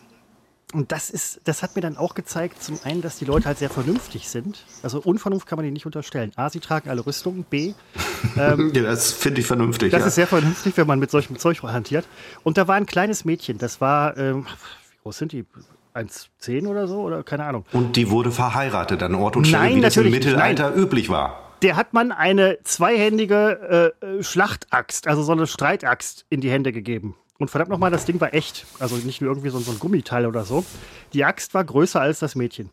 und 0.73 0.91
das 0.91 1.09
ist, 1.09 1.39
das 1.45 1.63
hat 1.63 1.75
mir 1.75 1.81
dann 1.81 1.95
auch 1.95 2.13
gezeigt, 2.13 2.61
zum 2.61 2.77
einen, 2.83 3.01
dass 3.01 3.17
die 3.17 3.25
Leute 3.25 3.45
halt 3.45 3.57
sehr 3.57 3.69
vernünftig 3.69 4.27
sind. 4.27 4.65
Also 4.83 4.99
Unvernunft 4.99 5.47
kann 5.47 5.55
man 5.55 5.65
ihnen 5.65 5.73
nicht 5.73 5.85
unterstellen. 5.85 6.33
A, 6.35 6.49
sie 6.49 6.59
tragen 6.59 6.89
alle 6.89 7.05
Rüstungen. 7.05 7.45
B, 7.49 7.73
Ja, 8.35 8.55
das 8.55 9.13
finde 9.13 9.41
ich 9.41 9.47
vernünftig. 9.47 9.91
das 9.91 10.01
ja. 10.01 10.07
ist 10.07 10.15
sehr 10.15 10.27
vernünftig, 10.27 10.75
wenn 10.75 10.87
man 10.87 10.99
mit 10.99 11.09
solchem 11.09 11.37
Zeug 11.37 11.63
hantiert. 11.63 12.05
Und 12.43 12.57
da 12.57 12.67
war 12.67 12.75
ein 12.75 12.85
kleines 12.85 13.23
Mädchen, 13.23 13.57
das 13.57 13.79
war, 13.79 14.17
ähm, 14.17 14.45
wie 14.91 14.97
groß 15.03 15.17
sind 15.17 15.31
die? 15.31 15.45
1,10 15.93 16.67
oder 16.67 16.87
so? 16.87 16.99
Oder 17.01 17.23
keine 17.23 17.45
Ahnung. 17.45 17.65
und 17.71 17.95
die 17.95 18.11
wurde 18.11 18.31
verheiratet 18.31 19.01
an 19.01 19.15
Ort 19.15 19.35
und 19.35 19.47
Stelle, 19.47 19.63
Nein, 19.63 19.75
wie 19.77 19.81
das 19.81 19.97
im 19.97 20.11
Mittelalter 20.11 20.75
üblich 20.75 21.09
war. 21.09 21.55
Der 21.63 21.75
hat 21.75 21.93
man 21.93 22.11
eine 22.11 22.59
zweihändige 22.63 23.93
äh, 24.01 24.05
äh, 24.05 24.23
Schlachtaxt, 24.23 25.07
also 25.07 25.23
so 25.23 25.31
eine 25.31 25.47
Streitaxt, 25.47 26.25
in 26.29 26.41
die 26.41 26.51
Hände 26.51 26.71
gegeben. 26.71 27.15
Und 27.37 27.49
verdammt 27.49 27.69
nochmal, 27.69 27.91
das 27.91 28.05
Ding 28.05 28.19
war 28.19 28.33
echt. 28.33 28.65
Also 28.79 28.95
nicht 28.97 29.21
nur 29.21 29.29
irgendwie 29.29 29.49
so, 29.49 29.59
so 29.59 29.71
ein 29.71 29.79
Gummiteil 29.79 30.25
oder 30.25 30.43
so. 30.43 30.65
Die 31.13 31.23
Axt 31.23 31.53
war 31.53 31.63
größer 31.63 32.01
als 32.01 32.19
das 32.19 32.35
Mädchen. 32.35 32.71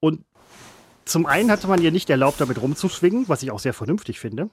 Und 0.00 0.24
zum 1.04 1.26
einen 1.26 1.50
hatte 1.50 1.66
man 1.66 1.82
ihr 1.82 1.92
nicht 1.92 2.10
erlaubt, 2.10 2.40
damit 2.40 2.60
rumzuschwingen, 2.60 3.28
was 3.28 3.42
ich 3.42 3.50
auch 3.50 3.58
sehr 3.58 3.74
vernünftig 3.74 4.18
finde, 4.20 4.50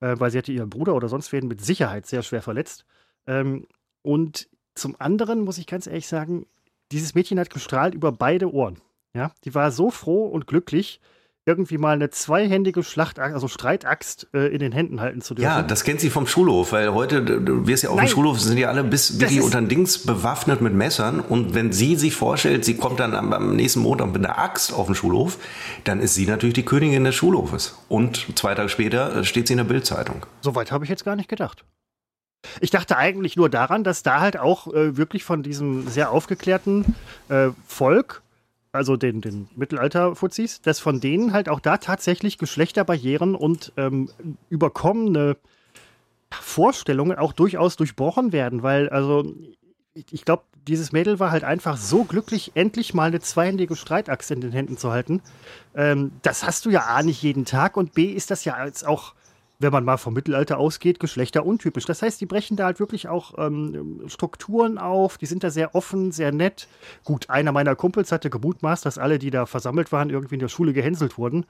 äh, 0.00 0.14
weil 0.18 0.30
sie 0.30 0.38
hatte 0.38 0.52
ihren 0.52 0.70
Bruder 0.70 0.94
oder 0.94 1.08
sonst 1.08 1.32
wen 1.32 1.48
mit 1.48 1.64
Sicherheit 1.64 2.06
sehr 2.06 2.22
schwer 2.22 2.42
verletzt. 2.42 2.84
Ähm, 3.26 3.66
und 4.02 4.48
zum 4.74 4.96
anderen 5.00 5.40
muss 5.42 5.58
ich 5.58 5.66
ganz 5.66 5.86
ehrlich 5.86 6.06
sagen, 6.06 6.46
dieses 6.90 7.14
Mädchen 7.14 7.38
hat 7.38 7.50
gestrahlt 7.50 7.94
über 7.94 8.12
beide 8.12 8.52
Ohren. 8.52 8.80
Ja, 9.14 9.32
die 9.44 9.54
war 9.54 9.70
so 9.72 9.90
froh 9.90 10.26
und 10.26 10.46
glücklich, 10.46 11.00
irgendwie 11.44 11.76
mal 11.76 11.92
eine 11.94 12.08
zweihändige 12.10 12.84
Schlachtaxt, 12.84 13.34
also 13.34 13.48
Streitaxt 13.48 14.28
äh, 14.32 14.46
in 14.52 14.60
den 14.60 14.70
Händen 14.70 15.00
halten 15.00 15.20
zu 15.22 15.34
dürfen. 15.34 15.50
Ja, 15.50 15.62
das 15.62 15.82
kennt 15.82 16.00
sie 16.00 16.08
vom 16.08 16.26
Schulhof, 16.28 16.70
weil 16.70 16.94
heute, 16.94 17.22
du- 17.22 17.66
wirst 17.66 17.82
ja 17.82 17.90
auf 17.90 17.96
Nein. 17.96 18.06
dem 18.06 18.10
Schulhof, 18.12 18.40
sind 18.40 18.58
ja 18.58 18.68
alle 18.68 18.84
bis 18.84 19.18
wirklich 19.18 19.42
unter 19.42 19.60
den 19.60 19.68
Dings 19.68 19.98
bewaffnet 20.06 20.60
mit 20.60 20.72
Messern. 20.72 21.18
Und 21.18 21.54
wenn 21.54 21.72
sie 21.72 21.96
sich 21.96 22.14
vorstellt, 22.14 22.64
sie 22.64 22.76
kommt 22.76 23.00
dann 23.00 23.14
am, 23.14 23.32
am 23.32 23.56
nächsten 23.56 23.80
Montag 23.80 24.12
mit 24.12 24.24
einer 24.24 24.38
Axt 24.38 24.72
auf 24.72 24.86
den 24.86 24.94
Schulhof, 24.94 25.38
dann 25.82 25.98
ist 26.00 26.14
sie 26.14 26.26
natürlich 26.26 26.54
die 26.54 26.64
Königin 26.64 27.02
des 27.02 27.16
Schulhofes. 27.16 27.76
Und 27.88 28.26
zwei 28.38 28.54
Tage 28.54 28.68
später 28.68 29.16
äh, 29.16 29.24
steht 29.24 29.48
sie 29.48 29.54
in 29.54 29.58
der 29.58 29.64
Bildzeitung. 29.64 30.24
Soweit 30.42 30.70
habe 30.70 30.84
ich 30.84 30.90
jetzt 30.90 31.04
gar 31.04 31.16
nicht 31.16 31.28
gedacht. 31.28 31.64
Ich 32.60 32.70
dachte 32.70 32.96
eigentlich 32.96 33.36
nur 33.36 33.48
daran, 33.48 33.82
dass 33.84 34.02
da 34.02 34.20
halt 34.20 34.36
auch 34.38 34.72
äh, 34.72 34.96
wirklich 34.96 35.24
von 35.24 35.42
diesem 35.42 35.88
sehr 35.88 36.10
aufgeklärten 36.10 36.94
äh, 37.28 37.48
Volk, 37.66 38.22
also 38.72 38.96
den, 38.96 39.20
den 39.20 39.48
Mittelalter-Fuzis, 39.54 40.62
dass 40.62 40.80
von 40.80 41.00
denen 41.00 41.32
halt 41.32 41.48
auch 41.48 41.60
da 41.60 41.76
tatsächlich 41.76 42.38
Geschlechterbarrieren 42.38 43.34
und 43.34 43.72
ähm, 43.76 44.08
überkommene 44.48 45.36
Vorstellungen 46.30 47.18
auch 47.18 47.34
durchaus 47.34 47.76
durchbrochen 47.76 48.32
werden, 48.32 48.62
weil 48.62 48.88
also 48.88 49.34
ich, 49.94 50.06
ich 50.10 50.24
glaube, 50.24 50.44
dieses 50.66 50.92
Mädel 50.92 51.18
war 51.18 51.30
halt 51.30 51.44
einfach 51.44 51.76
so 51.76 52.04
glücklich, 52.04 52.52
endlich 52.54 52.94
mal 52.94 53.08
eine 53.08 53.20
zweihändige 53.20 53.76
Streitaxt 53.76 54.30
in 54.30 54.40
den 54.40 54.52
Händen 54.52 54.78
zu 54.78 54.90
halten. 54.90 55.20
Ähm, 55.74 56.12
das 56.22 56.44
hast 56.44 56.64
du 56.64 56.70
ja 56.70 56.86
A 56.86 57.02
nicht 57.02 57.22
jeden 57.22 57.44
Tag 57.44 57.76
und 57.76 57.92
B 57.92 58.06
ist 58.06 58.30
das 58.30 58.44
ja 58.44 58.54
als 58.54 58.84
auch, 58.84 59.14
wenn 59.62 59.72
man 59.72 59.84
mal 59.84 59.96
vom 59.96 60.14
Mittelalter 60.14 60.58
ausgeht, 60.58 61.00
geschlechteruntypisch. 61.00 61.84
Das 61.86 62.02
heißt, 62.02 62.20
die 62.20 62.26
brechen 62.26 62.56
da 62.56 62.64
halt 62.66 62.80
wirklich 62.80 63.08
auch 63.08 63.34
ähm, 63.38 64.02
Strukturen 64.08 64.78
auf, 64.78 65.18
die 65.18 65.26
sind 65.26 65.44
da 65.44 65.50
sehr 65.50 65.74
offen, 65.74 66.12
sehr 66.12 66.32
nett. 66.32 66.68
Gut, 67.04 67.30
einer 67.30 67.52
meiner 67.52 67.74
Kumpels 67.76 68.12
hatte 68.12 68.28
gemutmaßt, 68.30 68.84
dass 68.84 68.98
alle, 68.98 69.18
die 69.18 69.30
da 69.30 69.46
versammelt 69.46 69.92
waren, 69.92 70.10
irgendwie 70.10 70.34
in 70.34 70.40
der 70.40 70.48
Schule 70.48 70.72
gehänselt 70.72 71.16
wurden. 71.18 71.46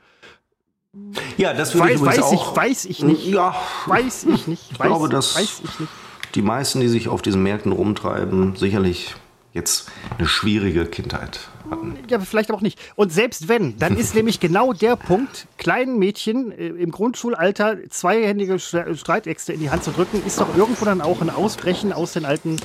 Ja, 1.38 1.54
das 1.54 1.74
würde 1.74 1.92
ich 1.92 1.94
Weiß, 1.94 2.00
übrigens 2.02 2.18
weiß, 2.18 2.24
auch. 2.38 2.50
ich, 2.52 2.56
weiß 2.56 2.84
ich 2.84 3.02
nicht. 3.02 3.26
Ja, 3.26 3.54
Weiß 3.86 4.24
ich 4.24 4.46
nicht. 4.46 4.78
Weiß, 4.78 4.86
glaube, 4.88 5.08
das- 5.08 5.34
weiß 5.36 5.62
ich 5.64 5.80
nicht. 5.80 5.92
die 6.34 6.42
meisten, 6.42 6.80
die 6.80 6.88
sich 6.88 7.08
auf 7.08 7.22
diesen 7.22 7.42
Märkten 7.42 7.72
rumtreiben, 7.72 8.56
sicherlich 8.56 9.14
jetzt 9.52 9.90
eine 10.18 10.26
schwierige 10.26 10.86
Kindheit 10.86 11.48
hatten. 11.70 11.98
Ja, 12.08 12.20
vielleicht 12.20 12.50
aber 12.50 12.58
auch 12.58 12.62
nicht. 12.62 12.78
Und 12.96 13.12
selbst 13.12 13.48
wenn, 13.48 13.78
dann 13.78 13.96
ist 13.96 14.14
nämlich 14.16 14.40
genau 14.40 14.72
der 14.72 14.96
Punkt, 14.96 15.46
kleinen 15.58 15.98
Mädchen 15.98 16.52
äh, 16.52 16.68
im 16.68 16.90
Grundschulalter 16.90 17.78
zweihändige 17.90 18.58
Streitäxte 18.58 19.52
in 19.52 19.60
die 19.60 19.70
Hand 19.70 19.84
zu 19.84 19.90
drücken, 19.90 20.22
ist 20.26 20.40
doch 20.40 20.56
irgendwo 20.56 20.84
dann 20.84 21.00
auch 21.00 21.20
ein 21.20 21.30
Ausbrechen 21.30 21.92
aus 21.92 22.12
den 22.12 22.24
alten 22.24 22.56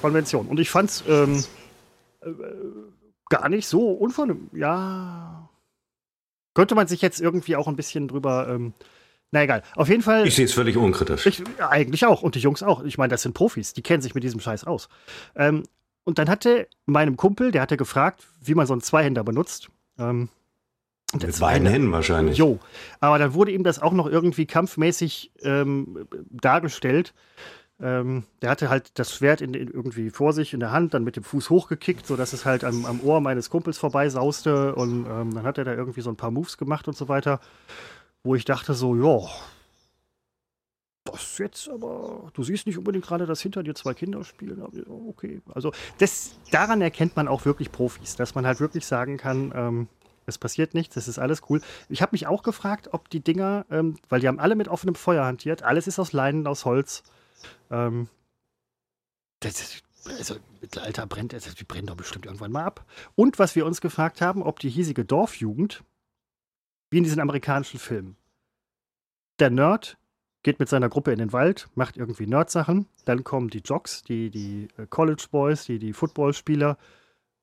Konventionen. 0.00 0.50
Und 0.50 0.60
ich 0.60 0.70
fand's 0.70 1.04
ähm, 1.08 1.44
äh, 2.22 2.30
gar 3.28 3.48
nicht 3.48 3.66
so 3.66 3.90
unvernünftig. 3.90 4.58
Ja. 4.58 5.48
Könnte 6.54 6.74
man 6.74 6.86
sich 6.86 7.02
jetzt 7.02 7.20
irgendwie 7.20 7.56
auch 7.56 7.66
ein 7.66 7.76
bisschen 7.76 8.08
drüber. 8.08 8.48
Ähm, 8.48 8.74
na 9.32 9.42
egal. 9.42 9.62
Auf 9.74 9.88
jeden 9.88 10.02
Fall. 10.02 10.26
Ich 10.26 10.36
sehe 10.36 10.44
es 10.44 10.52
völlig 10.52 10.76
unkritisch. 10.76 11.26
Ich, 11.26 11.42
ja, 11.58 11.68
eigentlich 11.68 12.06
auch. 12.06 12.22
Und 12.22 12.36
die 12.36 12.38
Jungs 12.38 12.62
auch. 12.62 12.84
Ich 12.84 12.98
meine, 12.98 13.10
das 13.10 13.22
sind 13.22 13.34
Profis. 13.34 13.72
Die 13.72 13.82
kennen 13.82 14.00
sich 14.00 14.14
mit 14.14 14.22
diesem 14.22 14.38
Scheiß 14.38 14.64
aus. 14.64 14.88
Ähm, 15.34 15.64
und 16.04 16.18
dann 16.18 16.28
hatte 16.28 16.68
meinem 16.86 17.16
Kumpel, 17.16 17.50
der 17.50 17.62
hatte 17.62 17.76
gefragt, 17.76 18.24
wie 18.40 18.54
man 18.54 18.66
so 18.66 18.74
einen 18.74 18.82
Zweihänder 18.82 19.24
benutzt. 19.24 19.68
Ähm, 19.98 20.28
Mit 21.12 21.38
beiden 21.40 21.66
Händen 21.66 21.92
wahrscheinlich. 21.92 22.36
Jo. 22.36 22.58
Aber 23.00 23.18
dann 23.18 23.34
wurde 23.34 23.52
ihm 23.52 23.64
das 23.64 23.80
auch 23.80 23.92
noch 23.92 24.06
irgendwie 24.06 24.46
kampfmäßig 24.46 25.32
ähm, 25.42 26.06
dargestellt. 26.30 27.14
Ähm, 27.80 28.24
der 28.40 28.50
hatte 28.50 28.68
halt 28.68 28.98
das 28.98 29.14
Schwert 29.14 29.40
in, 29.40 29.54
in 29.54 29.68
irgendwie 29.68 30.10
vor 30.10 30.32
sich 30.32 30.54
in 30.54 30.60
der 30.60 30.70
Hand, 30.70 30.94
dann 30.94 31.04
mit 31.04 31.16
dem 31.16 31.24
Fuß 31.24 31.50
hochgekickt, 31.50 32.06
sodass 32.06 32.32
es 32.32 32.44
halt 32.44 32.64
am, 32.64 32.84
am 32.84 33.00
Ohr 33.00 33.20
meines 33.20 33.50
Kumpels 33.50 33.78
vorbeisauste. 33.78 34.74
Und 34.74 35.06
ähm, 35.06 35.34
dann 35.34 35.42
hat 35.42 35.58
er 35.58 35.64
da 35.64 35.74
irgendwie 35.74 36.02
so 36.02 36.10
ein 36.10 36.16
paar 36.16 36.30
Moves 36.30 36.58
gemacht 36.58 36.86
und 36.86 36.96
so 36.96 37.08
weiter, 37.08 37.40
wo 38.22 38.34
ich 38.34 38.44
dachte 38.44 38.74
so, 38.74 38.94
ja, 38.94 39.26
das 41.04 41.38
jetzt 41.38 41.68
aber, 41.68 42.30
du 42.32 42.42
siehst 42.42 42.66
nicht 42.66 42.78
unbedingt 42.78 43.04
gerade, 43.04 43.26
dass 43.26 43.40
hinter 43.40 43.62
dir 43.62 43.74
zwei 43.74 43.94
Kinder 43.94 44.24
spielen. 44.24 44.62
Okay. 45.08 45.42
Also 45.54 45.72
das, 45.98 46.38
daran 46.50 46.80
erkennt 46.80 47.14
man 47.16 47.28
auch 47.28 47.44
wirklich 47.44 47.70
Profis, 47.70 48.16
dass 48.16 48.34
man 48.34 48.46
halt 48.46 48.60
wirklich 48.60 48.86
sagen 48.86 49.18
kann, 49.18 49.52
ähm, 49.54 49.88
es 50.26 50.38
passiert 50.38 50.72
nichts, 50.72 50.96
es 50.96 51.06
ist 51.06 51.18
alles 51.18 51.42
cool. 51.50 51.60
Ich 51.90 52.00
habe 52.00 52.12
mich 52.12 52.26
auch 52.26 52.42
gefragt, 52.42 52.88
ob 52.92 53.10
die 53.10 53.20
Dinger, 53.20 53.66
ähm, 53.70 53.96
weil 54.08 54.20
die 54.20 54.28
haben 54.28 54.40
alle 54.40 54.56
mit 54.56 54.68
offenem 54.68 54.94
Feuer 54.94 55.26
hantiert, 55.26 55.62
alles 55.62 55.86
ist 55.86 55.98
aus 55.98 56.12
Leinen, 56.12 56.46
aus 56.46 56.64
Holz. 56.64 57.02
Ähm, 57.70 58.08
das, 59.40 59.82
also 60.06 60.36
Mittelalter 60.62 61.06
brennt, 61.06 61.34
also 61.34 61.52
die 61.52 61.64
brennen 61.64 61.86
doch 61.86 61.96
bestimmt 61.96 62.24
irgendwann 62.24 62.52
mal 62.52 62.64
ab. 62.64 62.86
Und 63.14 63.38
was 63.38 63.54
wir 63.54 63.66
uns 63.66 63.82
gefragt 63.82 64.22
haben, 64.22 64.42
ob 64.42 64.58
die 64.58 64.70
hiesige 64.70 65.04
Dorfjugend, 65.04 65.84
wie 66.90 66.98
in 66.98 67.04
diesen 67.04 67.20
amerikanischen 67.20 67.78
Filmen, 67.78 68.16
der 69.38 69.50
Nerd, 69.50 69.98
geht 70.44 70.60
mit 70.60 70.68
seiner 70.68 70.88
Gruppe 70.88 71.10
in 71.10 71.18
den 71.18 71.32
Wald, 71.32 71.68
macht 71.74 71.96
irgendwie 71.96 72.26
Nerd-Sachen. 72.26 72.86
Dann 73.04 73.24
kommen 73.24 73.48
die 73.48 73.62
Jocks, 73.64 74.04
die, 74.04 74.30
die 74.30 74.68
äh, 74.76 74.86
College 74.88 75.24
Boys, 75.30 75.64
die, 75.64 75.80
die 75.80 75.92
Footballspieler 75.92 76.78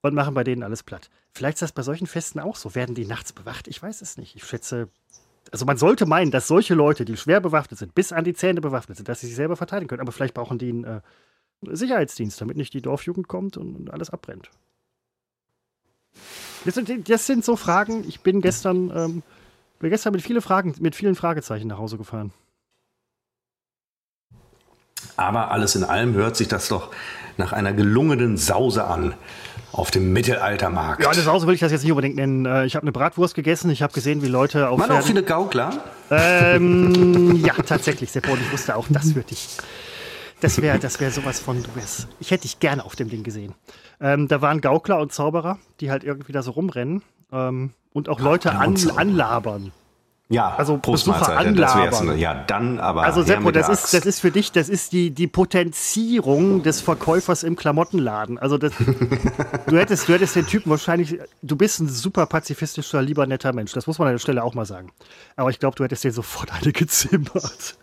und 0.00 0.14
machen 0.14 0.34
bei 0.34 0.44
denen 0.44 0.62
alles 0.62 0.82
platt. 0.82 1.10
Vielleicht 1.32 1.56
ist 1.56 1.62
das 1.62 1.72
bei 1.72 1.82
solchen 1.82 2.06
Festen 2.06 2.40
auch 2.40 2.56
so. 2.56 2.74
Werden 2.74 2.94
die 2.94 3.04
nachts 3.04 3.32
bewacht? 3.32 3.68
Ich 3.68 3.82
weiß 3.82 4.00
es 4.00 4.16
nicht. 4.16 4.36
Ich 4.36 4.44
schätze, 4.44 4.88
also 5.50 5.66
man 5.66 5.76
sollte 5.76 6.06
meinen, 6.06 6.30
dass 6.30 6.46
solche 6.46 6.74
Leute, 6.74 7.04
die 7.04 7.16
schwer 7.16 7.40
bewaffnet 7.40 7.78
sind, 7.78 7.94
bis 7.94 8.12
an 8.12 8.24
die 8.24 8.34
Zähne 8.34 8.60
bewaffnet 8.60 8.96
sind, 8.96 9.08
dass 9.08 9.20
sie 9.20 9.26
sich 9.26 9.36
selber 9.36 9.56
verteidigen 9.56 9.88
können. 9.88 10.00
Aber 10.00 10.12
vielleicht 10.12 10.34
brauchen 10.34 10.58
die 10.58 10.70
einen 10.70 10.84
äh, 10.84 11.00
Sicherheitsdienst, 11.62 12.40
damit 12.40 12.56
nicht 12.56 12.72
die 12.72 12.82
Dorfjugend 12.82 13.28
kommt 13.28 13.56
und 13.56 13.90
alles 13.90 14.10
abbrennt. 14.10 14.50
Das 16.64 16.74
sind, 16.74 17.08
das 17.08 17.26
sind 17.26 17.44
so 17.44 17.56
Fragen. 17.56 18.04
Ich 18.08 18.20
bin 18.20 18.40
gestern, 18.40 18.92
ähm, 18.94 19.22
bin 19.80 19.90
gestern 19.90 20.12
mit, 20.12 20.22
viele 20.22 20.40
Fragen, 20.40 20.74
mit 20.78 20.94
vielen 20.94 21.16
Fragezeichen 21.16 21.66
nach 21.66 21.78
Hause 21.78 21.98
gefahren. 21.98 22.32
Aber 25.16 25.50
alles 25.50 25.74
in 25.76 25.84
allem 25.84 26.14
hört 26.14 26.36
sich 26.36 26.48
das 26.48 26.68
doch 26.68 26.90
nach 27.36 27.52
einer 27.52 27.72
gelungenen 27.72 28.36
Sause 28.36 28.84
an 28.84 29.14
auf 29.72 29.90
dem 29.90 30.12
Mittelaltermarkt. 30.12 31.02
Ja, 31.02 31.10
eine 31.10 31.22
Sause 31.22 31.46
will 31.46 31.54
ich 31.54 31.60
das 31.60 31.72
jetzt 31.72 31.82
nicht 31.82 31.92
unbedingt 31.92 32.16
nennen. 32.16 32.44
Äh, 32.44 32.66
Ich 32.66 32.74
habe 32.76 32.82
eine 32.84 32.92
Bratwurst 32.92 33.34
gegessen. 33.34 33.70
Ich 33.70 33.82
habe 33.82 33.92
gesehen, 33.92 34.22
wie 34.22 34.28
Leute 34.28 34.68
auf 34.68 34.78
Waren 34.78 34.90
auch 34.90 35.02
viele 35.02 35.22
Gaukler? 35.22 35.70
Ähm, 36.10 37.36
ja, 37.44 37.54
tatsächlich, 37.54 38.10
Seppo. 38.10 38.32
Und 38.32 38.40
ich 38.42 38.52
wusste 38.52 38.76
auch, 38.76 38.86
das 38.90 39.14
würde 39.14 39.28
ich. 39.32 39.48
Das 40.40 40.60
wäre 40.60 40.78
das 40.78 40.98
wär 41.00 41.10
sowas 41.12 41.38
von, 41.38 41.62
du 41.62 41.68
wärst, 41.76 42.08
ich 42.18 42.32
hätte 42.32 42.42
dich 42.42 42.58
gerne 42.58 42.84
auf 42.84 42.96
dem 42.96 43.08
Ding 43.08 43.22
gesehen. 43.22 43.54
Ähm, 44.00 44.26
da 44.26 44.42
waren 44.42 44.60
Gaukler 44.60 44.98
und 44.98 45.12
Zauberer, 45.12 45.58
die 45.80 45.90
halt 45.90 46.02
irgendwie 46.02 46.32
da 46.32 46.42
so 46.42 46.50
rumrennen 46.50 47.02
ähm, 47.32 47.70
und 47.92 48.08
auch 48.08 48.18
Leute 48.18 48.50
an, 48.52 48.76
anlabern. 48.96 49.70
Ja, 50.32 50.54
Also 50.56 50.78
Besucher 50.78 51.36
anlabern. 51.36 52.16
Ja, 52.18 52.34
dann 52.46 52.80
aber. 52.80 53.02
Also 53.02 53.22
Seppo, 53.22 53.50
das 53.50 53.68
ist, 53.68 53.92
das 53.92 54.06
ist 54.06 54.20
für 54.20 54.30
dich, 54.30 54.50
das 54.50 54.68
ist 54.68 54.92
die, 54.92 55.10
die 55.10 55.26
Potenzierung 55.26 56.62
des 56.62 56.80
Verkäufers 56.80 57.42
im 57.42 57.54
Klamottenladen. 57.56 58.38
Also 58.38 58.56
das, 58.58 58.72
du, 59.66 59.76
hättest, 59.76 60.08
du 60.08 60.14
hättest 60.14 60.34
den 60.36 60.46
Typen 60.46 60.70
wahrscheinlich, 60.70 61.18
du 61.42 61.56
bist 61.56 61.80
ein 61.80 61.88
super 61.88 62.26
pazifistischer, 62.26 63.02
lieber, 63.02 63.26
netter 63.26 63.52
Mensch. 63.52 63.72
Das 63.72 63.86
muss 63.86 63.98
man 63.98 64.08
an 64.08 64.14
der 64.14 64.18
Stelle 64.18 64.42
auch 64.42 64.54
mal 64.54 64.66
sagen. 64.66 64.90
Aber 65.36 65.50
ich 65.50 65.58
glaube, 65.58 65.76
du 65.76 65.84
hättest 65.84 66.04
den 66.04 66.12
sofort 66.12 66.52
eine 66.52 66.72
gezimmert. 66.72 67.76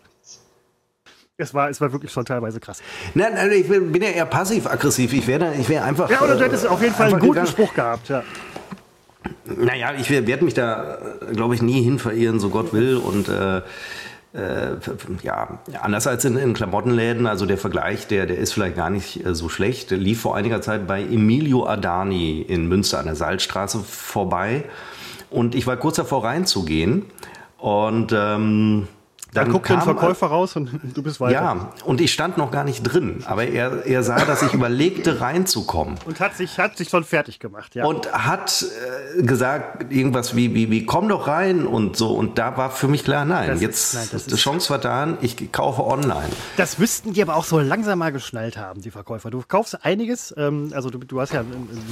Es 1.40 1.54
war, 1.54 1.70
es 1.70 1.80
war 1.80 1.90
wirklich 1.92 2.12
schon 2.12 2.26
teilweise 2.26 2.60
krass. 2.60 2.82
Nein, 3.14 3.32
nein, 3.34 3.50
ich 3.52 3.66
bin 3.66 3.90
bin 3.92 4.02
ja 4.02 4.10
eher 4.10 4.26
passiv-aggressiv. 4.26 5.14
Ich 5.14 5.26
wäre 5.26 5.54
ich 5.54 5.68
wär 5.70 5.84
einfach. 5.84 6.10
Ja, 6.10 6.20
oder 6.20 6.34
du 6.34 6.42
äh, 6.42 6.48
hättest 6.48 6.66
auf 6.66 6.82
jeden 6.82 6.94
Fall 6.94 7.08
einen 7.08 7.20
guten. 7.20 7.46
Spruch 7.46 7.72
gehabt. 7.72 8.10
Ja. 8.10 8.22
Naja, 9.56 9.92
ich 9.98 10.10
werde 10.10 10.44
mich 10.44 10.54
da, 10.54 10.98
glaube 11.32 11.54
ich, 11.54 11.62
nie 11.62 11.82
hin 11.82 11.98
verirren, 11.98 12.40
so 12.40 12.50
Gott 12.50 12.72
will. 12.72 12.96
Und 12.96 13.28
äh, 13.28 13.62
äh, 14.32 14.76
ja, 15.22 15.58
anders 15.80 16.06
als 16.06 16.24
in, 16.24 16.36
in 16.36 16.54
Klamottenläden, 16.54 17.26
also 17.26 17.46
der 17.46 17.58
Vergleich, 17.58 18.06
der, 18.06 18.26
der 18.26 18.38
ist 18.38 18.52
vielleicht 18.52 18.76
gar 18.76 18.90
nicht 18.90 19.24
äh, 19.26 19.34
so 19.34 19.48
schlecht. 19.48 19.90
Der 19.90 19.98
lief 19.98 20.20
vor 20.20 20.36
einiger 20.36 20.62
Zeit 20.62 20.86
bei 20.86 21.02
Emilio 21.02 21.66
Adani 21.66 22.40
in 22.42 22.68
Münster 22.68 23.00
an 23.00 23.06
der 23.06 23.16
Salzstraße 23.16 23.80
vorbei. 23.80 24.64
Und 25.30 25.54
ich 25.54 25.66
war 25.66 25.76
kurz 25.76 25.96
davor 25.96 26.24
reinzugehen. 26.24 27.06
Und 27.58 28.12
ähm, 28.12 28.86
Dann 29.32 29.44
dann 29.44 29.52
guckt 29.52 29.68
den 29.68 29.76
kam- 29.76 29.84
Verkäufer 29.84 30.26
raus 30.26 30.56
und 30.56 30.70
du 30.94 31.02
bist 31.02 31.20
weiter. 31.20 31.32
Ja, 31.32 31.70
und 31.84 32.00
ich 32.00 32.12
stand 32.12 32.36
noch 32.38 32.50
gar 32.50 32.64
nicht 32.64 32.82
drin, 32.82 33.22
aber 33.26 33.44
er, 33.44 33.86
er 33.86 34.02
sah, 34.02 34.24
dass 34.24 34.42
ich 34.42 34.52
überlegte, 34.54 35.20
reinzukommen. 35.20 35.96
Und 36.06 36.18
hat 36.20 36.36
sich, 36.36 36.58
hat 36.58 36.76
sich 36.76 36.88
schon 36.88 37.04
fertig 37.04 37.38
gemacht. 37.38 37.74
Ja. 37.74 37.84
Und 37.84 38.12
hat 38.12 38.64
äh, 39.18 39.22
gesagt, 39.22 39.92
irgendwas 39.92 40.34
wie, 40.34 40.54
wie, 40.54 40.70
wie, 40.70 40.84
komm 40.86 41.08
doch 41.08 41.26
rein 41.28 41.66
und 41.66 41.96
so. 41.96 42.12
Und 42.12 42.38
da 42.38 42.56
war 42.56 42.70
für 42.70 42.88
mich 42.88 43.04
klar, 43.04 43.24
nein, 43.24 43.46
Das 43.48 43.56
ist- 43.56 43.62
jetzt 43.62 43.94
nein, 43.94 44.08
das 44.12 44.26
die 44.26 44.34
ist- 44.34 44.40
Chance 44.40 44.66
vertan, 44.66 45.18
ich 45.20 45.52
kaufe 45.52 45.84
online. 45.84 46.28
Das 46.56 46.78
müssten 46.78 47.12
die 47.12 47.22
aber 47.22 47.36
auch 47.36 47.44
so 47.44 47.58
langsam 47.60 47.98
mal 48.00 48.10
geschnallt 48.12 48.56
haben, 48.56 48.80
die 48.80 48.90
Verkäufer. 48.90 49.30
Du 49.30 49.42
kaufst 49.46 49.84
einiges, 49.84 50.34
ähm, 50.36 50.72
also 50.74 50.90
du, 50.90 50.98
du 50.98 51.20
hast 51.20 51.32
ja 51.32 51.40
äh, 51.42 51.44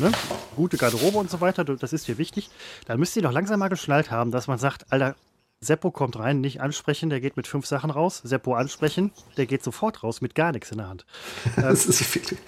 ne, 0.02 0.10
gute 0.56 0.76
Garderobe 0.76 1.18
und 1.18 1.30
so 1.30 1.40
weiter, 1.40 1.64
das 1.64 1.92
ist 1.92 2.08
dir 2.08 2.18
wichtig. 2.18 2.50
Dann 2.86 2.98
müsst 2.98 3.16
ihr 3.16 3.22
doch 3.22 3.32
langsam 3.32 3.60
mal 3.60 3.68
geschnallt 3.68 4.10
haben, 4.10 4.30
dass 4.30 4.46
man 4.48 4.58
sagt, 4.58 4.86
Alter, 4.90 5.14
Seppo 5.60 5.90
kommt 5.90 6.18
rein, 6.18 6.40
nicht 6.40 6.60
ansprechen, 6.60 7.10
der 7.10 7.20
geht 7.20 7.36
mit 7.36 7.48
fünf 7.48 7.66
Sachen 7.66 7.90
raus. 7.90 8.20
Seppo 8.22 8.54
ansprechen, 8.54 9.10
der 9.36 9.46
geht 9.46 9.64
sofort 9.64 10.02
raus 10.04 10.20
mit 10.20 10.34
gar 10.34 10.52
nichts 10.52 10.70
in 10.70 10.78
der 10.78 10.88
Hand. 10.88 11.04
Das 11.56 11.86
ist 11.86 12.02
viel. 12.02 12.38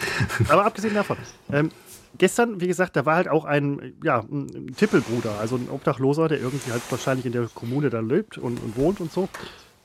Aber 0.49 0.65
abgesehen 0.65 0.95
davon, 0.95 1.17
ähm, 1.53 1.71
gestern, 2.19 2.61
wie 2.61 2.69
gesagt, 2.69 2.95
da 2.95 3.07
war 3.07 3.17
halt 3.17 3.29
auch 3.29 3.45
ein, 3.45 3.95
ja, 4.05 4.21
ein 4.21 4.75
Tippelbruder, 4.77 5.39
also 5.41 5.57
ein 5.57 5.69
Obdachloser, 5.71 6.29
der 6.29 6.41
irgendwie 6.41 6.71
halt 6.71 6.83
wahrscheinlich 6.91 7.27
in 7.27 7.33
der 7.33 7.49
Kommune 7.53 7.91
da 7.91 8.01
lebt 8.01 8.39
und, 8.39 8.63
und 8.63 8.77
wohnt 8.77 9.01
und 9.01 9.13
so. 9.13 9.29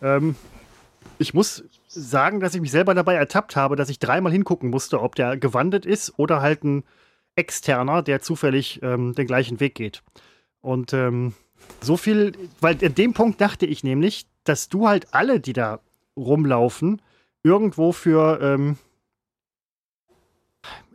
Ähm, 0.02 0.36
ich 1.18 1.34
muss 1.34 1.64
sagen, 1.88 2.40
dass 2.40 2.54
ich 2.54 2.62
mich 2.62 2.72
selber 2.72 2.94
dabei 2.94 3.16
ertappt 3.16 3.56
habe, 3.56 3.76
dass 3.76 3.90
ich 3.90 4.00
dreimal 4.00 4.32
hingucken 4.32 4.70
musste, 4.70 5.02
ob 5.02 5.16
der 5.16 5.38
gewandelt 5.38 5.86
ist 5.86 6.14
oder 6.18 6.42
halt 6.42 6.64
ein 6.64 6.84
Externer, 7.36 8.04
der 8.04 8.22
zufällig 8.22 8.82
ähm, 8.84 9.14
den 9.14 9.26
gleichen 9.26 9.60
Weg 9.60 9.76
geht. 9.76 10.04
Und 10.62 10.94
ähm, 10.94 11.34
so 11.82 11.98
viel, 11.98 12.34
weil 12.62 12.78
an 12.84 12.96
dem 12.96 13.14
Punkt 13.14 13.40
dachte 13.42 13.66
ich 13.66 13.84
nämlich, 13.84 14.28
dass 14.44 14.70
du 14.70 14.88
halt 14.88 15.14
alle, 15.14 15.40
die 15.40 15.54
da 15.54 15.80
rumlaufen, 16.18 17.02
irgendwo 17.44 17.92
für 17.92 18.40
ähm, 18.42 18.78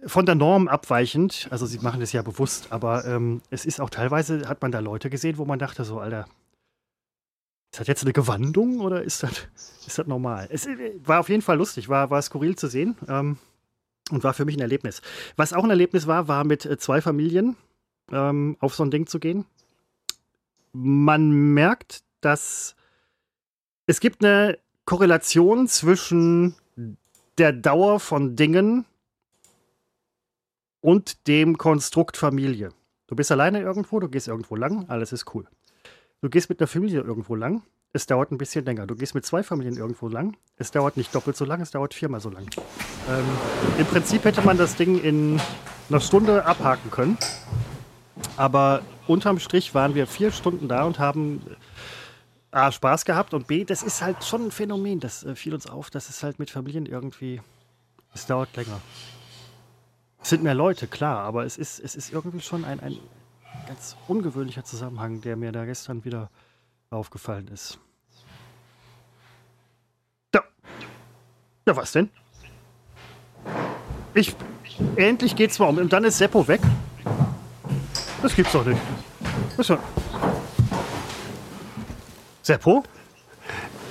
von 0.06 0.26
der 0.26 0.34
Norm 0.34 0.68
abweichend, 0.68 1.48
also 1.50 1.66
sie 1.66 1.78
machen 1.78 2.00
das 2.00 2.12
ja 2.12 2.22
bewusst, 2.22 2.68
aber 2.70 3.04
ähm, 3.04 3.42
es 3.50 3.66
ist 3.66 3.80
auch 3.80 3.90
teilweise, 3.90 4.48
hat 4.48 4.62
man 4.62 4.72
da 4.72 4.78
Leute 4.78 5.10
gesehen, 5.10 5.38
wo 5.38 5.44
man 5.44 5.58
dachte 5.58 5.84
so, 5.84 6.00
Alter, 6.00 6.26
ist 7.72 7.80
das 7.80 7.86
jetzt 7.86 8.02
eine 8.02 8.12
Gewandung 8.12 8.80
oder 8.80 9.02
ist 9.02 9.22
das, 9.22 9.46
ist 9.86 9.98
das 9.98 10.06
normal? 10.06 10.48
Es 10.50 10.66
äh, 10.66 10.92
war 11.04 11.20
auf 11.20 11.28
jeden 11.28 11.42
Fall 11.42 11.58
lustig, 11.58 11.88
war, 11.88 12.10
war 12.10 12.20
skurril 12.22 12.56
zu 12.56 12.66
sehen 12.66 12.96
ähm, 13.08 13.36
und 14.10 14.24
war 14.24 14.34
für 14.34 14.44
mich 14.44 14.56
ein 14.56 14.60
Erlebnis. 14.60 15.02
Was 15.36 15.52
auch 15.52 15.62
ein 15.62 15.70
Erlebnis 15.70 16.06
war, 16.06 16.26
war 16.26 16.44
mit 16.44 16.66
äh, 16.66 16.78
zwei 16.78 17.00
Familien 17.00 17.56
ähm, 18.10 18.56
auf 18.58 18.74
so 18.74 18.82
ein 18.82 18.90
Ding 18.90 19.06
zu 19.06 19.20
gehen. 19.20 19.44
Man 20.72 21.30
merkt, 21.54 22.02
dass 22.20 22.76
es 23.86 24.00
gibt 24.00 24.24
eine 24.24 24.58
Korrelation 24.84 25.66
zwischen 25.66 26.54
der 27.38 27.52
Dauer 27.52 28.00
von 28.00 28.36
Dingen 28.36 28.84
und 30.80 31.26
dem 31.26 31.58
Konstrukt 31.58 32.16
Familie. 32.16 32.70
Du 33.06 33.16
bist 33.16 33.32
alleine 33.32 33.60
irgendwo, 33.60 33.98
du 33.98 34.08
gehst 34.08 34.28
irgendwo 34.28 34.56
lang, 34.56 34.88
alles 34.88 35.12
ist 35.12 35.34
cool. 35.34 35.46
Du 36.20 36.28
gehst 36.28 36.48
mit 36.48 36.60
einer 36.60 36.68
Familie 36.68 37.00
irgendwo 37.00 37.34
lang, 37.34 37.62
es 37.92 38.06
dauert 38.06 38.30
ein 38.30 38.38
bisschen 38.38 38.64
länger. 38.64 38.86
Du 38.86 38.94
gehst 38.94 39.14
mit 39.14 39.26
zwei 39.26 39.42
Familien 39.42 39.76
irgendwo 39.76 40.08
lang, 40.08 40.36
es 40.56 40.70
dauert 40.70 40.96
nicht 40.96 41.14
doppelt 41.14 41.36
so 41.36 41.44
lang, 41.44 41.60
es 41.60 41.72
dauert 41.72 41.94
viermal 41.94 42.20
so 42.20 42.30
lang. 42.30 42.46
Ähm, 43.08 43.24
Im 43.78 43.86
Prinzip 43.86 44.24
hätte 44.24 44.42
man 44.42 44.58
das 44.58 44.76
Ding 44.76 45.02
in 45.02 45.40
einer 45.88 46.00
Stunde 46.00 46.44
abhaken 46.44 46.90
können, 46.90 47.18
aber 48.36 48.82
unterm 49.10 49.38
Strich 49.38 49.74
waren 49.74 49.94
wir 49.94 50.06
vier 50.06 50.30
Stunden 50.30 50.68
da 50.68 50.84
und 50.84 50.98
haben 50.98 51.42
A, 52.52 52.72
Spaß 52.72 53.04
gehabt 53.04 53.34
und 53.34 53.46
B, 53.46 53.64
das 53.64 53.82
ist 53.82 54.02
halt 54.02 54.24
schon 54.24 54.46
ein 54.46 54.50
Phänomen, 54.50 55.00
das 55.00 55.24
äh, 55.24 55.34
fiel 55.34 55.54
uns 55.54 55.66
auf, 55.66 55.90
dass 55.90 56.08
es 56.08 56.22
halt 56.22 56.38
mit 56.38 56.50
Familien 56.50 56.86
irgendwie, 56.86 57.40
es 58.14 58.26
dauert 58.26 58.54
länger. 58.56 58.80
Es 60.22 60.30
sind 60.30 60.42
mehr 60.42 60.54
Leute, 60.54 60.86
klar, 60.86 61.18
aber 61.20 61.44
es 61.44 61.56
ist, 61.56 61.80
es 61.80 61.94
ist 61.94 62.12
irgendwie 62.12 62.40
schon 62.40 62.64
ein, 62.64 62.80
ein 62.80 62.98
ganz 63.66 63.96
ungewöhnlicher 64.08 64.64
Zusammenhang, 64.64 65.20
der 65.20 65.36
mir 65.36 65.52
da 65.52 65.64
gestern 65.64 66.04
wieder 66.04 66.30
aufgefallen 66.90 67.48
ist. 67.48 67.78
Ja. 70.34 70.42
Ja, 71.66 71.76
was 71.76 71.92
denn? 71.92 72.10
Ich. 74.14 74.34
Endlich 74.96 75.36
geht's 75.36 75.58
mal 75.58 75.66
um. 75.66 75.78
Und 75.78 75.92
dann 75.92 76.04
ist 76.04 76.18
Seppo 76.18 76.46
weg. 76.48 76.60
Das 78.22 78.34
gibt's 78.34 78.52
doch 78.52 78.64
nicht. 78.64 78.80
Was 79.56 79.66
denn? 79.66 79.78
Seppo? 82.42 82.82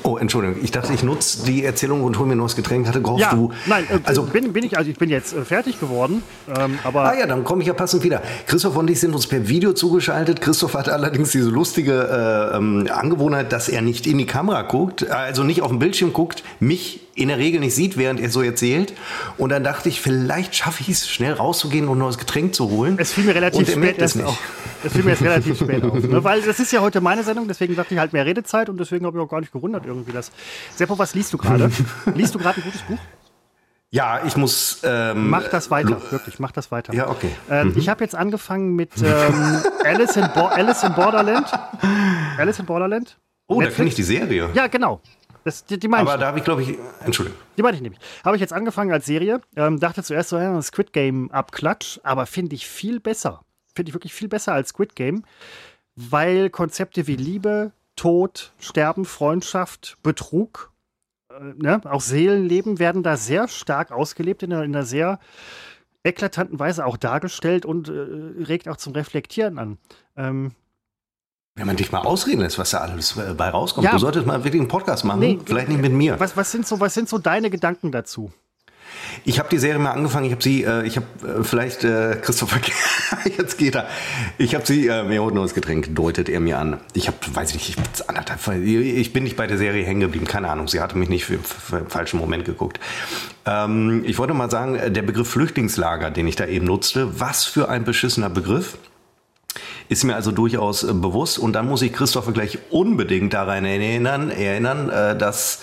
Oh, 0.02 0.16
Entschuldigung, 0.18 0.64
ich 0.64 0.72
dachte, 0.72 0.94
ich 0.94 1.04
nutze 1.04 1.46
die 1.46 1.64
Erzählung 1.66 2.04
und 2.04 2.18
hol 2.18 2.26
mir 2.26 2.36
noch 2.38 2.46
das 2.46 2.56
Getränk. 2.56 2.88
Hatte 2.88 3.02
gehofft, 3.02 3.20
Ja, 3.22 3.32
du. 3.34 3.52
nein, 3.66 3.84
äh, 3.92 4.00
also, 4.06 4.24
bin, 4.24 4.54
bin 4.54 4.64
ich, 4.64 4.78
also 4.78 4.90
ich 4.90 4.98
bin 4.98 5.10
jetzt 5.10 5.34
äh, 5.34 5.44
fertig 5.44 5.80
geworden, 5.80 6.24
ähm, 6.58 6.80
aber 6.86 7.04
Ah 7.04 7.20
ja, 7.20 7.28
dann 7.28 7.44
komme 7.44 7.62
ich 7.62 7.68
ja 7.68 7.74
passend 7.74 8.02
wieder. 8.04 8.24
Christoph 8.48 8.78
und 8.78 8.90
ich 8.90 9.02
sind 9.02 9.14
uns 9.14 9.28
per 9.28 9.50
Video 9.50 9.74
zugeschaltet. 9.74 10.40
Christoph 10.42 10.74
hat 10.74 10.88
allerdings 10.88 11.32
diese 11.32 11.50
lustige 11.50 12.50
äh, 12.54 12.58
ähm, 12.58 12.88
Angewohnheit, 12.92 13.52
dass 13.52 13.68
er 13.68 13.82
nicht 13.82 14.08
in 14.08 14.18
die 14.18 14.26
Kamera 14.26 14.62
guckt, 14.64 15.08
also 15.12 15.44
nicht 15.44 15.62
auf 15.62 15.70
den 15.70 15.80
Bildschirm 15.80 16.14
guckt, 16.14 16.44
mich 16.62 17.02
in 17.16 17.28
der 17.28 17.38
Regel 17.38 17.60
nicht 17.60 17.76
sieht, 17.76 17.98
während 17.98 18.22
er 18.22 18.30
so 18.30 18.42
erzählt. 18.42 18.94
Und 19.38 19.50
dann 19.50 19.66
dachte 19.66 19.90
ich, 19.90 20.00
vielleicht 20.00 20.56
schaffe 20.56 20.82
ich 20.82 20.90
es, 20.90 21.10
schnell 21.10 21.34
rauszugehen 21.34 21.90
und 21.90 21.98
noch 22.00 22.08
das 22.08 22.18
Getränk 22.18 22.56
zu 22.56 22.70
holen. 22.70 22.96
Es 22.98 23.12
fiel 23.12 23.26
mir 23.26 23.36
relativ 23.36 23.60
Und 23.60 23.68
er 23.68 23.72
spät 23.74 23.84
merkt 23.84 23.98
es 23.98 24.02
erst 24.04 24.16
nicht. 24.16 24.26
auf. 24.28 24.40
Es 24.84 24.94
fiel 24.94 25.04
mir 25.04 25.12
jetzt 25.12 25.22
relativ 25.24 25.58
spät 25.60 25.84
auf. 25.84 25.94
Ne? 26.02 26.24
Weil 26.24 26.42
das 26.42 26.60
ist 26.60 26.72
ja 26.72 26.82
heute 26.82 27.02
meine 27.02 27.24
Sendung, 27.24 27.48
deswegen 27.48 27.76
dachte 27.76 27.94
ich 27.94 28.00
halt 28.00 28.14
mehr 28.14 28.26
Redezeit 28.26 28.70
und 28.70 28.78
deswegen 28.80 29.06
habe 29.06 29.18
ich 29.18 29.24
auch 29.24 29.30
gar 29.30 29.42
nicht 29.42 29.52
gewundert 29.52 29.86
irgendwie 29.86 30.12
das. 30.12 30.32
Seppo, 30.76 30.98
was 30.98 31.14
liest 31.16 31.34
du 31.34 31.38
gerade? 31.38 31.70
liest 32.16 32.34
du 32.36 32.40
gerade 32.40 32.60
ein 32.60 32.64
gutes 32.64 32.82
Buch? 32.84 32.98
Ja, 33.92 34.22
ich 34.24 34.38
muss. 34.38 34.82
Ähm, 34.84 35.30
Mach 35.32 35.48
das 35.48 35.72
weiter, 35.72 36.00
wirklich, 36.12 36.38
mach 36.40 36.52
das 36.52 36.72
weiter. 36.72 36.94
Ja, 36.94 37.10
okay. 37.10 37.32
Ähm, 37.50 37.74
Ich 37.76 37.90
habe 37.90 38.04
jetzt 38.04 38.14
angefangen 38.16 38.76
mit 38.76 38.92
ähm, 39.02 39.62
Alice, 39.84 40.16
in 40.16 40.30
Bo 40.34 40.46
Alice 40.46 40.84
in 40.84 40.94
Borderland. 40.94 41.48
Alice 42.38 42.60
in 42.60 42.66
Borderland? 42.68 43.18
oh, 43.48 43.56
da 43.56 43.62
Netflix? 43.62 43.76
kenne 43.78 43.90
ich 43.90 43.96
die 43.96 44.04
Serie. 44.04 44.50
Ja, 44.54 44.68
genau. 44.68 45.02
Das, 45.44 45.66
die, 45.66 45.80
die 45.80 45.88
meine 45.88 46.04
Aber 46.04 46.14
ich. 46.16 46.20
da 46.20 46.28
habe 46.28 46.38
ich, 46.38 46.44
glaube 46.44 46.62
ich, 46.62 46.78
Entschuldigung. 47.04 47.40
Die 47.58 47.64
meine 47.64 47.76
ich 47.78 47.82
nämlich. 47.82 48.00
Habe 48.24 48.36
ich 48.36 48.42
jetzt 48.42 48.54
angefangen 48.54 48.92
als 48.92 49.08
Serie. 49.08 49.42
Ähm, 49.56 49.80
dachte 49.80 50.04
zuerst 50.04 50.30
so, 50.30 50.38
ja, 50.38 50.62
Squid 50.62 50.94
Game 50.94 51.32
abklatsch, 51.32 52.00
aber 52.04 52.28
finde 52.28 52.54
ich 52.56 52.68
viel 52.68 53.00
besser. 53.00 53.42
Finde 53.80 53.92
ich 53.92 53.96
wirklich 53.96 54.14
viel 54.14 54.28
besser 54.28 54.52
als 54.52 54.72
Squid 54.72 54.94
Game, 54.94 55.24
weil 55.96 56.50
Konzepte 56.50 57.08
wie 57.08 57.16
Liebe, 57.16 57.72
Tod, 57.96 58.52
Sterben, 58.60 59.06
Freundschaft, 59.06 59.96
Betrug, 60.04 60.74
äh, 61.30 61.54
ne, 61.56 61.80
auch 61.86 62.02
Seelenleben 62.02 62.78
werden 62.78 63.04
da 63.04 63.16
sehr 63.16 63.48
stark 63.48 63.94
ausgelebt, 63.94 64.44
in 64.44 64.52
einer, 64.52 64.64
in 64.66 64.76
einer 64.76 64.84
sehr 64.86 65.18
eklatanten 66.04 66.60
Weise 66.60 66.86
auch 66.86 66.98
dargestellt 66.98 67.66
und 67.66 67.88
äh, 67.88 67.94
regt 68.44 68.68
auch 68.68 68.76
zum 68.76 68.92
Reflektieren 68.92 69.58
an. 69.58 69.78
Ähm, 70.18 70.52
Wenn 71.56 71.68
man 71.68 71.78
dich 71.78 71.94
mal 71.94 72.02
ausreden 72.02 72.42
lässt, 72.42 72.60
was 72.60 72.72
da 72.72 72.80
alles 72.80 73.16
äh, 73.16 73.34
bei 73.34 73.48
rauskommt. 73.48 73.86
Ja. 73.86 73.94
Du 73.94 74.00
solltest 74.00 74.26
mal 74.26 74.44
wirklich 74.44 74.60
einen 74.60 74.68
Podcast 74.68 75.06
machen. 75.06 75.22
Nee. 75.22 75.40
Vielleicht 75.46 75.70
nicht 75.70 75.82
mit 75.82 75.94
mir. 75.94 76.20
was, 76.20 76.36
was, 76.36 76.52
sind 76.52 76.68
so, 76.68 76.82
was 76.82 76.94
sind 76.94 77.08
so 77.08 77.18
deine 77.18 77.50
Gedanken 77.50 77.94
dazu? 77.94 78.34
Ich 79.26 79.40
habe 79.40 79.50
die 79.50 79.58
Serie 79.58 79.80
mal 79.80 79.92
angefangen. 79.92 80.26
Ich 80.26 80.32
habe 80.32 80.44
sie, 80.44 80.64
äh, 80.64 80.86
ich 80.86 80.98
habe 80.98 81.08
äh, 81.28 81.44
vielleicht 81.44 81.84
äh, 81.84 82.18
Christopher, 82.22 82.60
jetzt 83.38 83.58
geht 83.58 83.76
er. 83.76 83.88
Ich 84.38 84.56
habe 84.56 84.66
sie, 84.66 84.88
äh, 84.88 85.04
mir 85.04 85.22
holt 85.22 85.34
nur 85.34 85.44
das 85.44 85.54
Getränk, 85.54 85.94
deutet 85.96 86.30
er 86.30 86.40
mir 86.40 86.58
an. 86.58 86.80
Ich 86.94 87.08
habe, 87.08 87.18
weiß 87.34 87.50
ich 87.50 87.56
nicht, 87.56 87.70
ich, 87.70 87.76
bin 87.76 87.86
anderthalb, 88.08 88.56
ich 88.58 89.14
bin 89.14 89.24
nicht 89.24 89.36
bei 89.36 89.48
der 89.48 89.58
Serie 89.58 89.86
hängen 89.86 90.02
geblieben. 90.02 90.26
Keine 90.26 90.50
Ahnung. 90.50 90.68
Sie 90.68 90.82
hatte 90.82 90.98
mich 90.98 91.10
nicht 91.10 91.26
für, 91.26 91.40
für 91.40 91.78
den 91.78 91.88
falschen 91.88 92.20
Moment 92.20 92.46
geguckt. 92.46 92.80
Ähm, 93.46 94.04
ich 94.06 94.18
wollte 94.18 94.34
mal 94.34 94.50
sagen, 94.50 94.76
äh, 94.76 94.92
der 94.92 95.02
Begriff 95.02 95.30
Flüchtlingslager, 95.30 96.12
den 96.12 96.28
ich 96.28 96.36
da 96.36 96.46
eben 96.46 96.66
nutzte, 96.66 97.20
was 97.20 97.46
für 97.46 97.70
ein 97.70 97.84
beschissener 97.84 98.30
Begriff. 98.30 98.78
Ist 99.90 100.04
mir 100.04 100.16
also 100.16 100.32
durchaus 100.32 100.84
äh, 100.84 100.94
bewusst. 100.94 101.40
Und 101.40 101.54
dann 101.54 101.68
muss 101.68 101.82
ich 101.82 101.94
Christopher 101.94 102.32
gleich 102.32 102.60
unbedingt 102.70 103.34
daran 103.34 103.66
erinnern, 103.66 104.30
erinnern 104.30 104.90
äh, 104.90 105.18
dass 105.18 105.62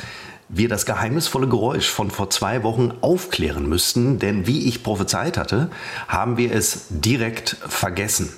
wir 0.49 0.69
das 0.69 0.87
geheimnisvolle 0.87 1.49
Geräusch 1.49 1.89
von 1.89 2.11
vor 2.11 2.31
zwei 2.31 2.63
Wochen 2.63 2.93
aufklären 3.01 3.69
müssten. 3.69 4.19
Denn 4.19 4.47
wie 4.47 4.69
ich 4.69 4.83
prophezeit 4.83 5.37
hatte, 5.37 5.71
haben 6.09 6.37
wir 6.37 6.53
es 6.53 6.87
direkt 6.91 7.57
vergessen. 7.69 8.33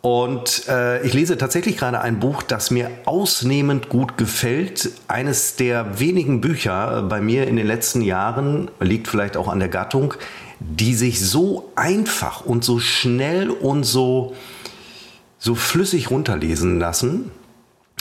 Und 0.00 0.68
äh, 0.68 1.02
ich 1.04 1.12
lese 1.12 1.36
tatsächlich 1.36 1.76
gerade 1.76 2.00
ein 2.00 2.20
Buch, 2.20 2.42
das 2.42 2.70
mir 2.70 2.90
ausnehmend 3.04 3.88
gut 3.88 4.16
gefällt. 4.16 4.92
Eines 5.08 5.56
der 5.56 5.98
wenigen 5.98 6.40
Bücher 6.40 6.98
äh, 6.98 7.02
bei 7.02 7.20
mir 7.20 7.48
in 7.48 7.56
den 7.56 7.66
letzten 7.66 8.02
Jahren, 8.02 8.70
liegt 8.78 9.08
vielleicht 9.08 9.36
auch 9.36 9.48
an 9.48 9.58
der 9.58 9.68
Gattung, 9.68 10.14
die 10.60 10.94
sich 10.94 11.20
so 11.20 11.72
einfach 11.74 12.44
und 12.44 12.64
so 12.64 12.78
schnell 12.78 13.50
und 13.50 13.84
so, 13.84 14.36
so 15.38 15.56
flüssig 15.56 16.10
runterlesen 16.10 16.78
lassen. 16.78 17.32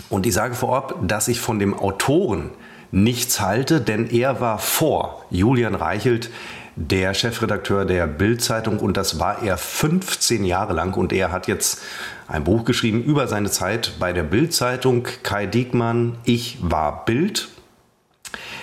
Und 0.09 0.25
ich 0.25 0.33
sage 0.33 0.55
vorab, 0.55 0.95
dass 1.01 1.27
ich 1.27 1.39
von 1.39 1.59
dem 1.59 1.73
Autoren 1.73 2.51
nichts 2.91 3.41
halte, 3.41 3.81
denn 3.81 4.09
er 4.09 4.39
war 4.39 4.59
vor 4.59 5.25
Julian 5.29 5.75
Reichelt 5.75 6.29
der 6.77 7.15
Chefredakteur 7.15 7.85
der 7.85 8.05
Bild-Zeitung 8.05 8.79
und 8.79 8.97
das 8.97 9.19
war 9.19 9.41
er 9.41 9.57
15 9.57 10.45
Jahre 10.45 10.73
lang 10.73 10.95
und 10.95 11.11
er 11.11 11.31
hat 11.31 11.47
jetzt 11.47 11.81
ein 12.27 12.43
Buch 12.43 12.65
geschrieben 12.65 13.03
über 13.03 13.27
seine 13.27 13.49
Zeit 13.49 13.93
bei 13.99 14.13
der 14.13 14.23
Bild-Zeitung. 14.23 15.07
Kai 15.23 15.47
Diekmann, 15.47 16.17
Ich 16.23 16.59
war 16.61 17.03
Bild. 17.05 17.49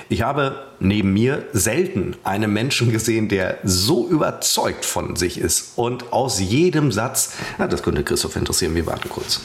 Ich 0.08 0.22
habe 0.22 0.66
neben 0.78 1.12
mir 1.12 1.44
selten 1.52 2.14
einen 2.22 2.52
Menschen 2.52 2.92
gesehen, 2.92 3.28
der 3.28 3.58
so 3.64 4.06
überzeugt 4.08 4.84
von 4.84 5.16
sich 5.16 5.38
ist 5.38 5.72
und 5.76 6.12
aus 6.12 6.40
jedem 6.40 6.92
Satz, 6.92 7.32
na, 7.58 7.66
das 7.66 7.82
könnte 7.82 8.04
Christoph 8.04 8.36
interessieren, 8.36 8.74
wir 8.74 8.86
warten 8.86 9.08
kurz. 9.08 9.40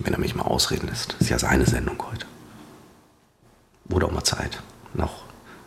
Wenn 0.00 0.12
er 0.12 0.20
mich 0.20 0.34
mal 0.34 0.44
ausreden 0.44 0.88
lässt. 0.88 1.12
Das 1.14 1.22
ist 1.22 1.30
ja 1.30 1.38
seine 1.38 1.66
Sendung 1.66 2.00
heute. 2.10 2.26
Wurde 3.86 4.06
auch 4.06 4.12
mal 4.12 4.24
Zeit. 4.24 4.62
Nach, 4.94 5.10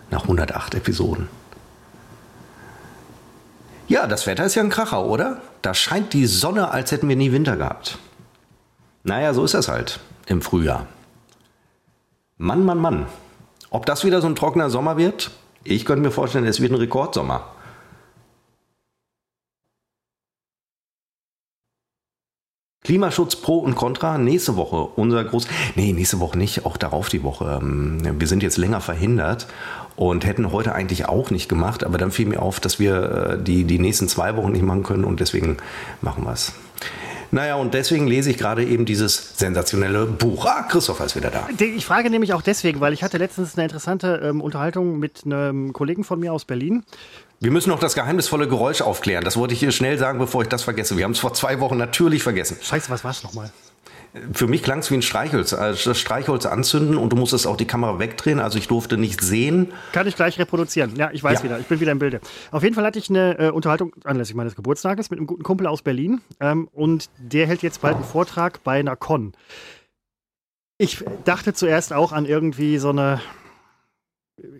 nach 0.09 0.23
108 0.23 0.75
Episoden. 0.75 1.27
Ja, 3.87 4.07
das 4.07 4.25
Wetter 4.25 4.45
ist 4.45 4.55
ja 4.55 4.63
ein 4.63 4.69
Kracher, 4.69 5.05
oder? 5.05 5.41
Da 5.61 5.73
scheint 5.73 6.13
die 6.13 6.25
Sonne, 6.25 6.71
als 6.71 6.91
hätten 6.91 7.09
wir 7.09 7.17
nie 7.17 7.33
Winter 7.33 7.57
gehabt. 7.57 7.97
Naja, 9.03 9.33
so 9.33 9.43
ist 9.43 9.53
das 9.53 9.67
halt 9.67 9.99
im 10.27 10.41
Frühjahr. 10.41 10.87
Mann, 12.37 12.63
Mann, 12.63 12.77
Mann. 12.77 13.07
Ob 13.69 13.85
das 13.85 14.03
wieder 14.03 14.21
so 14.21 14.27
ein 14.27 14.35
trockener 14.35 14.69
Sommer 14.69 14.97
wird? 14.97 15.31
Ich 15.63 15.85
könnte 15.85 16.01
mir 16.01 16.11
vorstellen, 16.11 16.45
es 16.45 16.61
wird 16.61 16.71
ein 16.71 16.77
Rekordsommer. 16.77 17.45
Klimaschutz 22.83 23.35
pro 23.35 23.59
und 23.59 23.75
contra. 23.75 24.17
Nächste 24.17 24.55
Woche 24.55 24.87
unser 24.95 25.23
groß. 25.23 25.47
Nee, 25.75 25.93
nächste 25.93 26.19
Woche 26.19 26.37
nicht. 26.37 26.65
Auch 26.65 26.77
darauf 26.77 27.09
die 27.09 27.21
Woche. 27.21 27.59
Ähm, 27.61 27.99
Wir 28.19 28.27
sind 28.27 28.41
jetzt 28.41 28.57
länger 28.57 28.81
verhindert 28.81 29.47
und 29.95 30.25
hätten 30.25 30.51
heute 30.51 30.73
eigentlich 30.73 31.07
auch 31.07 31.29
nicht 31.29 31.47
gemacht. 31.47 31.83
Aber 31.83 31.99
dann 31.99 32.11
fiel 32.11 32.25
mir 32.25 32.41
auf, 32.41 32.59
dass 32.59 32.79
wir 32.79 33.37
äh, 33.39 33.43
die, 33.43 33.65
die 33.65 33.77
nächsten 33.77 34.07
zwei 34.07 34.35
Wochen 34.35 34.51
nicht 34.51 34.63
machen 34.63 34.81
können 34.83 35.03
und 35.03 35.19
deswegen 35.19 35.57
machen 36.01 36.23
wir 36.23 36.33
es. 36.33 36.53
Naja, 37.33 37.55
und 37.55 37.73
deswegen 37.73 38.07
lese 38.07 38.29
ich 38.29 38.37
gerade 38.37 38.65
eben 38.65 38.85
dieses 38.85 39.37
sensationelle 39.37 40.05
Buch. 40.05 40.45
Ah, 40.45 40.63
Christopher 40.63 41.05
ist 41.05 41.15
wieder 41.15 41.29
da. 41.29 41.47
Ich 41.59 41.85
frage 41.85 42.09
nämlich 42.09 42.33
auch 42.33 42.41
deswegen, 42.41 42.81
weil 42.81 42.91
ich 42.91 43.03
hatte 43.03 43.17
letztens 43.17 43.55
eine 43.55 43.63
interessante 43.63 44.19
ähm, 44.21 44.41
Unterhaltung 44.41 44.99
mit 44.99 45.21
einem 45.25 45.71
Kollegen 45.71 46.03
von 46.03 46.19
mir 46.19 46.33
aus 46.33 46.43
Berlin. 46.43 46.83
Wir 47.43 47.49
müssen 47.49 47.69
noch 47.71 47.79
das 47.79 47.95
geheimnisvolle 47.95 48.47
Geräusch 48.47 48.81
aufklären. 48.81 49.23
Das 49.23 49.35
wollte 49.35 49.55
ich 49.55 49.59
hier 49.59 49.71
schnell 49.71 49.97
sagen, 49.97 50.19
bevor 50.19 50.43
ich 50.43 50.47
das 50.47 50.61
vergesse. 50.61 50.95
Wir 50.95 51.05
haben 51.05 51.13
es 51.13 51.19
vor 51.19 51.33
zwei 51.33 51.59
Wochen 51.59 51.75
natürlich 51.75 52.21
vergessen. 52.21 52.57
Scheiße, 52.61 52.91
was 52.91 53.03
war 53.03 53.09
es 53.09 53.23
nochmal? 53.23 53.51
Für 54.31 54.45
mich 54.45 54.61
klang 54.61 54.79
es 54.79 54.91
wie 54.91 54.95
ein 54.95 55.01
Streichholz. 55.01 55.53
Also 55.53 55.89
das 55.89 55.99
Streichholz 55.99 56.45
anzünden 56.45 56.97
und 56.97 57.09
du 57.09 57.15
musstest 57.15 57.47
auch 57.47 57.57
die 57.57 57.65
Kamera 57.65 57.97
wegdrehen. 57.97 58.39
Also 58.39 58.59
ich 58.59 58.67
durfte 58.67 58.95
nicht 58.95 59.21
sehen. 59.21 59.71
Kann 59.91 60.05
ich 60.05 60.15
gleich 60.15 60.37
reproduzieren. 60.37 60.95
Ja, 60.97 61.09
ich 61.13 61.23
weiß 61.23 61.39
Ja. 61.39 61.43
wieder. 61.45 61.59
Ich 61.59 61.65
bin 61.65 61.79
wieder 61.79 61.93
im 61.93 61.97
Bilde. 61.99 62.21
Auf 62.51 62.61
jeden 62.61 62.75
Fall 62.75 62.85
hatte 62.85 62.99
ich 62.99 63.09
eine 63.09 63.39
äh, 63.39 63.49
Unterhaltung 63.49 63.93
anlässlich 64.03 64.35
meines 64.35 64.55
Geburtstages 64.55 65.09
mit 65.09 65.17
einem 65.17 65.25
guten 65.25 65.41
Kumpel 65.41 65.65
aus 65.65 65.81
Berlin. 65.81 66.21
Ähm, 66.39 66.67
und 66.73 67.09
der 67.17 67.47
hält 67.47 67.63
jetzt 67.63 67.81
bald 67.81 67.95
einen 67.95 68.03
Vortrag 68.05 68.63
bei 68.63 68.79
einer 68.79 68.95
Con. 68.95 69.33
Ich 70.77 71.03
dachte 71.25 71.53
zuerst 71.55 71.91
auch 71.91 72.11
an 72.11 72.25
irgendwie 72.27 72.77
so 72.77 72.89
eine 72.89 73.19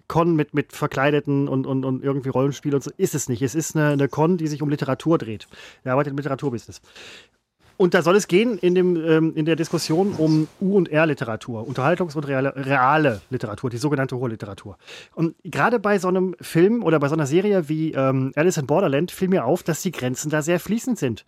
Con 0.08 0.36
mit, 0.36 0.54
mit 0.54 0.74
Verkleideten 0.74 1.48
und, 1.48 1.66
und, 1.66 1.86
und 1.86 2.04
irgendwie 2.04 2.30
Rollenspiel 2.30 2.76
und 2.76 2.84
so. 2.84 2.92
Ist 2.98 3.16
es 3.16 3.30
nicht. 3.30 3.42
Es 3.42 3.56
ist 3.56 3.76
eine, 3.76 3.90
eine 3.90 4.08
Con, 4.08 4.38
die 4.38 4.48
sich 4.48 4.62
um 4.62 4.70
Literatur 4.70 5.18
dreht. 5.18 5.48
Er 5.84 5.94
arbeitet 5.94 6.12
im 6.12 6.18
Literaturbusiness. 6.18 6.82
Und 7.82 7.96
da 7.96 8.04
soll 8.04 8.16
es 8.16 8.28
gehen 8.28 8.60
in, 8.60 8.76
dem, 8.76 8.96
ähm, 8.96 9.34
in 9.36 9.46
der 9.46 9.56
Diskussion 9.56 10.14
um 10.14 10.48
U- 10.62 10.78
und 10.78 10.90
R-Literatur, 10.90 11.68
Unterhaltungs- 11.68 12.16
und 12.16 12.28
reale, 12.28 12.56
reale 12.56 13.22
Literatur, 13.32 13.72
die 13.72 13.78
sogenannte 13.78 14.18
hohe 14.18 14.30
Literatur. 14.30 14.78
Und 15.16 15.36
gerade 15.44 15.80
bei 15.80 15.98
so 15.98 16.08
einem 16.08 16.36
Film 16.40 16.84
oder 16.84 17.00
bei 17.00 17.08
so 17.08 17.16
einer 17.16 17.26
Serie 17.26 17.70
wie 17.70 17.94
ähm, 17.94 18.34
Alice 18.36 18.58
in 18.58 18.68
Borderland 18.68 19.10
fiel 19.10 19.30
mir 19.30 19.46
auf, 19.46 19.64
dass 19.64 19.82
die 19.82 19.92
Grenzen 19.92 20.30
da 20.30 20.44
sehr 20.44 20.60
fließend 20.60 21.00
sind. 21.00 21.26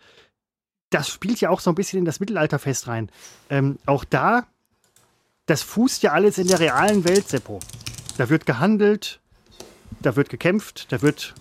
Das 0.90 1.08
spielt 1.08 1.40
ja 1.40 1.50
auch 1.50 1.58
so 1.58 1.72
ein 1.72 1.74
bisschen 1.74 1.98
in 1.98 2.04
das 2.04 2.20
Mittelalterfest 2.20 2.86
rein. 2.86 3.10
Ähm, 3.50 3.78
auch 3.84 4.04
da, 4.04 4.46
das 5.46 5.62
fußt 5.62 6.04
ja 6.04 6.12
alles 6.12 6.38
in 6.38 6.46
der 6.46 6.60
realen 6.60 7.02
Welt, 7.04 7.28
Seppo. 7.28 7.58
Da 8.16 8.28
wird 8.28 8.46
gehandelt, 8.46 9.20
da 10.00 10.14
wird 10.16 10.28
gekämpft, 10.28 10.92
da 10.92 11.02
wird 11.02 11.34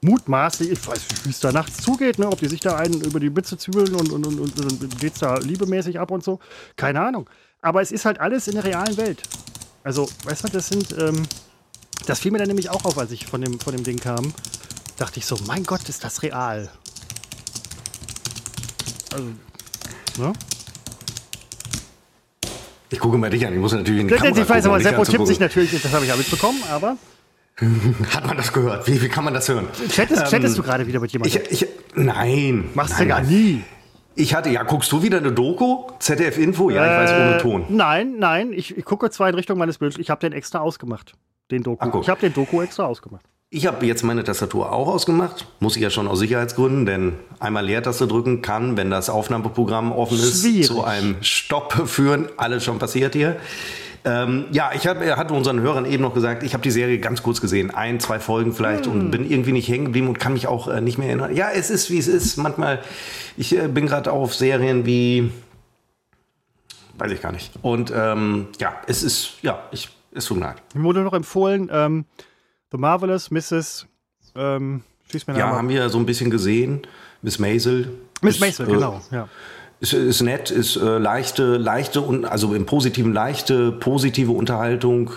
mutmaßlich, 0.00 0.70
ich 0.70 0.86
weiß 0.86 1.10
nicht, 1.10 1.24
wie 1.24 1.30
es 1.30 1.40
da 1.40 1.52
nachts 1.52 1.82
zugeht, 1.82 2.18
ne? 2.18 2.28
ob 2.28 2.38
die 2.38 2.48
sich 2.48 2.60
da 2.60 2.76
einen 2.76 3.00
über 3.00 3.20
die 3.20 3.30
Mütze 3.30 3.56
zwiebeln 3.58 3.94
und, 3.94 4.12
und, 4.12 4.26
und, 4.26 4.40
und, 4.40 4.60
und 4.60 5.00
geht's 5.00 5.20
da 5.20 5.38
liebemäßig 5.38 5.98
ab 5.98 6.10
und 6.10 6.24
so. 6.24 6.40
Keine 6.76 7.00
Ahnung. 7.00 7.28
Aber 7.60 7.80
es 7.82 7.92
ist 7.92 8.04
halt 8.04 8.20
alles 8.20 8.48
in 8.48 8.54
der 8.54 8.64
realen 8.64 8.96
Welt. 8.96 9.22
Also, 9.82 10.08
weißt 10.24 10.44
du, 10.44 10.48
das 10.48 10.68
sind, 10.68 10.96
ähm, 10.98 11.22
das 12.06 12.20
fiel 12.20 12.32
mir 12.32 12.38
dann 12.38 12.48
nämlich 12.48 12.70
auch 12.70 12.84
auf, 12.84 12.98
als 12.98 13.12
ich 13.12 13.26
von 13.26 13.40
dem, 13.40 13.58
von 13.60 13.74
dem 13.74 13.84
Ding 13.84 13.98
kam. 13.98 14.32
Dachte 14.96 15.18
ich 15.18 15.26
so, 15.26 15.36
mein 15.46 15.64
Gott, 15.64 15.88
ist 15.88 16.04
das 16.04 16.22
real. 16.22 16.70
Also, 19.12 19.26
ne? 20.18 20.32
Ich 22.90 22.98
gucke 23.00 23.18
mal 23.18 23.30
dich 23.30 23.46
an. 23.46 23.52
Ich 23.52 23.58
muss 23.58 23.72
natürlich 23.72 24.02
in 24.02 24.08
die 24.08 24.14
Ich 24.14 24.20
Kamera 24.20 24.36
weiß 24.36 24.64
gucken, 24.64 24.70
aber, 24.70 24.80
Seppo 24.80 25.04
tippt 25.04 25.26
sich 25.26 25.40
natürlich 25.40 25.82
das 25.82 25.92
habe 25.92 26.04
ich 26.04 26.10
ja 26.10 26.16
mitbekommen, 26.16 26.62
aber 26.70 26.96
Hat 28.10 28.26
man 28.26 28.36
das 28.36 28.52
gehört? 28.52 28.86
Wie, 28.86 29.00
wie 29.00 29.08
kann 29.08 29.24
man 29.24 29.32
das 29.32 29.48
hören? 29.48 29.66
chattest, 29.88 30.26
chattest 30.26 30.58
du 30.58 30.62
gerade 30.62 30.86
wieder 30.86 31.00
mit 31.00 31.10
jemandem? 31.10 31.42
Ich, 31.48 31.62
ich, 31.62 31.68
nein. 31.94 32.68
Machst 32.74 32.94
nein, 32.98 33.02
du 33.02 33.08
gar 33.08 33.22
nie. 33.22 33.62
Ich 34.14 34.34
hatte, 34.34 34.50
ja, 34.50 34.62
guckst 34.62 34.92
du 34.92 35.02
wieder 35.02 35.18
eine 35.18 35.32
Doku? 35.32 35.84
ZDF 35.98 36.38
Info? 36.38 36.68
Ja, 36.70 36.84
ich 36.84 37.10
weiß, 37.10 37.10
ohne 37.12 37.36
Äh, 37.36 37.40
Ton. 37.40 37.64
Nein, 37.70 38.16
nein, 38.18 38.52
ich, 38.52 38.76
ich 38.76 38.84
gucke 38.84 39.10
zwar 39.10 39.28
in 39.30 39.34
Richtung 39.34 39.58
meines 39.58 39.78
Bildes, 39.78 39.98
ich 39.98 40.10
habe 40.10 40.20
den 40.20 40.32
extra 40.32 40.58
ausgemacht. 40.58 41.14
Den 41.50 41.62
Doku. 41.62 41.86
Ach, 41.88 42.02
ich 42.02 42.08
habe 42.08 42.20
den 42.20 42.34
Doku 42.34 42.60
extra 42.60 42.84
ausgemacht. 42.84 43.24
Ich 43.48 43.66
habe 43.66 43.86
jetzt 43.86 44.02
meine 44.02 44.24
Tastatur 44.24 44.72
auch 44.72 44.88
ausgemacht. 44.88 45.46
Muss 45.60 45.76
ich 45.76 45.82
ja 45.82 45.90
schon 45.90 46.08
aus 46.08 46.18
Sicherheitsgründen, 46.18 46.84
denn 46.84 47.12
einmal 47.38 47.64
Leertaste 47.64 48.08
drücken 48.08 48.42
kann, 48.42 48.76
wenn 48.76 48.90
das 48.90 49.08
Aufnahmeprogramm 49.08 49.92
offen 49.92 50.18
ist, 50.18 50.42
Schwierig. 50.42 50.66
zu 50.66 50.82
einem 50.82 51.16
Stopp 51.22 51.88
führen. 51.88 52.28
Alles 52.36 52.64
schon 52.64 52.78
passiert 52.80 53.14
hier. 53.14 53.36
Ähm, 54.04 54.46
ja, 54.52 54.70
ich 54.74 54.86
hab, 54.86 55.00
er 55.00 55.16
hatte 55.16 55.32
unseren 55.34 55.60
Hörern 55.60 55.84
eben 55.84 56.02
noch 56.02 56.14
gesagt, 56.14 56.42
ich 56.42 56.54
habe 56.54 56.62
die 56.62 56.70
Serie 56.70 56.98
ganz 56.98 57.22
kurz 57.22 57.40
gesehen, 57.40 57.72
ein, 57.72 57.98
zwei 57.98 58.18
Folgen 58.20 58.52
vielleicht 58.52 58.86
Hm. 58.86 58.92
und 58.92 59.10
bin 59.10 59.28
irgendwie 59.28 59.52
nicht 59.52 59.68
hängen 59.68 59.86
geblieben 59.86 60.08
und 60.08 60.18
kann 60.18 60.32
mich 60.32 60.46
auch 60.48 60.68
äh, 60.68 60.80
nicht 60.80 60.98
mehr 60.98 61.08
erinnern. 61.08 61.34
Ja, 61.34 61.50
es 61.50 61.70
ist 61.70 61.90
wie 61.90 61.98
es 61.98 62.06
ist. 62.08 62.36
Manchmal, 62.36 62.80
ich 63.36 63.56
äh, 63.56 63.68
bin 63.68 63.86
gerade 63.86 64.10
auf 64.12 64.34
Serien 64.34 64.86
wie 64.86 65.30
weiß 66.98 67.12
ich 67.12 67.20
gar 67.20 67.32
nicht. 67.32 67.52
Und 67.62 67.92
ähm, 67.94 68.48
ja, 68.58 68.74
es 68.86 69.02
ist, 69.02 69.34
ja, 69.42 69.62
ich, 69.70 69.88
es 70.12 70.24
tut 70.24 70.38
mir 70.38 70.44
leid. 70.46 70.56
Mir 70.74 70.82
wurde 70.84 71.00
noch 71.02 71.12
empfohlen, 71.12 71.68
ähm, 71.72 72.04
The 72.72 72.78
Marvelous 72.78 73.30
Mrs. 73.30 73.86
Ähm, 74.34 74.82
schieß 75.10 75.26
mir 75.26 75.34
Ja, 75.34 75.46
Namen 75.46 75.58
haben 75.58 75.68
wir 75.68 75.88
so 75.88 75.98
ein 75.98 76.06
bisschen 76.06 76.30
gesehen. 76.30 76.86
Miss 77.22 77.38
Maisel. 77.38 77.88
Miss 78.22 78.40
Maisel, 78.40 78.68
äh, 78.68 78.72
genau. 78.72 79.00
Ja. 79.10 79.28
Ist, 79.80 79.92
ist 79.92 80.22
nett, 80.22 80.50
ist 80.50 80.76
äh, 80.76 80.98
leichte, 80.98 81.56
leichte 81.56 82.00
und 82.00 82.24
also 82.24 82.54
im 82.54 82.66
Positiven 82.66 83.12
leichte, 83.12 83.72
positive 83.72 84.32
Unterhaltung, 84.32 85.10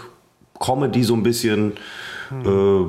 Comedy 0.60 1.04
so 1.04 1.14
ein 1.14 1.24
bisschen. 1.24 1.74
Äh, 2.32 2.82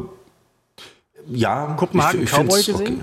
ja. 1.26 1.68
Hm. 1.68 1.76
Kopenhagen 1.76 2.22
ich, 2.22 2.30
ich 2.30 2.36
Cowboy 2.36 2.62
gesehen? 2.62 3.02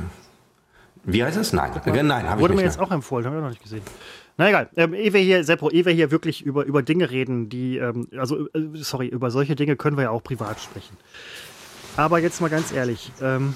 Wie 1.06 1.24
heißt 1.24 1.38
es? 1.38 1.54
Nein, 1.54 1.72
äh, 1.86 2.04
nein, 2.04 2.30
habe 2.30 2.36
ich 2.36 2.42
Wurde 2.42 2.54
mir 2.54 2.64
jetzt 2.64 2.80
auch 2.80 2.92
empfohlen, 2.92 3.26
habe 3.26 3.38
ich 3.38 3.42
noch 3.42 3.50
nicht 3.50 3.64
gesehen. 3.64 3.82
Na 4.36 4.50
egal, 4.50 4.70
ähm, 4.76 4.94
ehe 4.94 5.14
wir 5.14 5.22
hier, 5.22 5.44
Seppo, 5.44 5.72
ehe 5.72 5.86
wir 5.86 5.94
hier 5.94 6.12
wirklich 6.12 6.44
über, 6.44 6.66
über 6.66 6.84
Dinge 6.84 7.10
reden, 7.10 7.50
die, 7.50 7.78
ähm, 7.78 8.08
also, 8.18 8.48
äh, 8.50 8.70
sorry, 8.74 9.08
über 9.08 9.32
solche 9.32 9.56
Dinge 9.56 9.78
können 9.78 9.98
wir 9.98 10.04
ja 10.04 10.10
auch 10.12 10.22
privat 10.22 10.60
sprechen. 10.60 10.96
Aber 11.98 12.20
jetzt 12.20 12.42
mal 12.42 12.50
ganz 12.50 12.72
ehrlich, 12.72 13.12
ähm, 13.22 13.56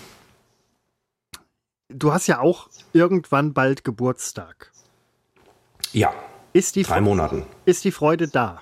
du 1.89 2.11
hast 2.13 2.27
ja 2.27 2.39
auch 2.39 2.67
irgendwann 2.93 3.53
bald 3.53 3.83
Geburtstag. 3.83 4.71
ja, 5.93 6.13
Ist 6.53 6.75
die, 6.75 6.83
drei 6.83 7.01
Monaten. 7.01 7.45
ist 7.65 7.83
die 7.83 7.91
Freude 7.91 8.27
da? 8.27 8.61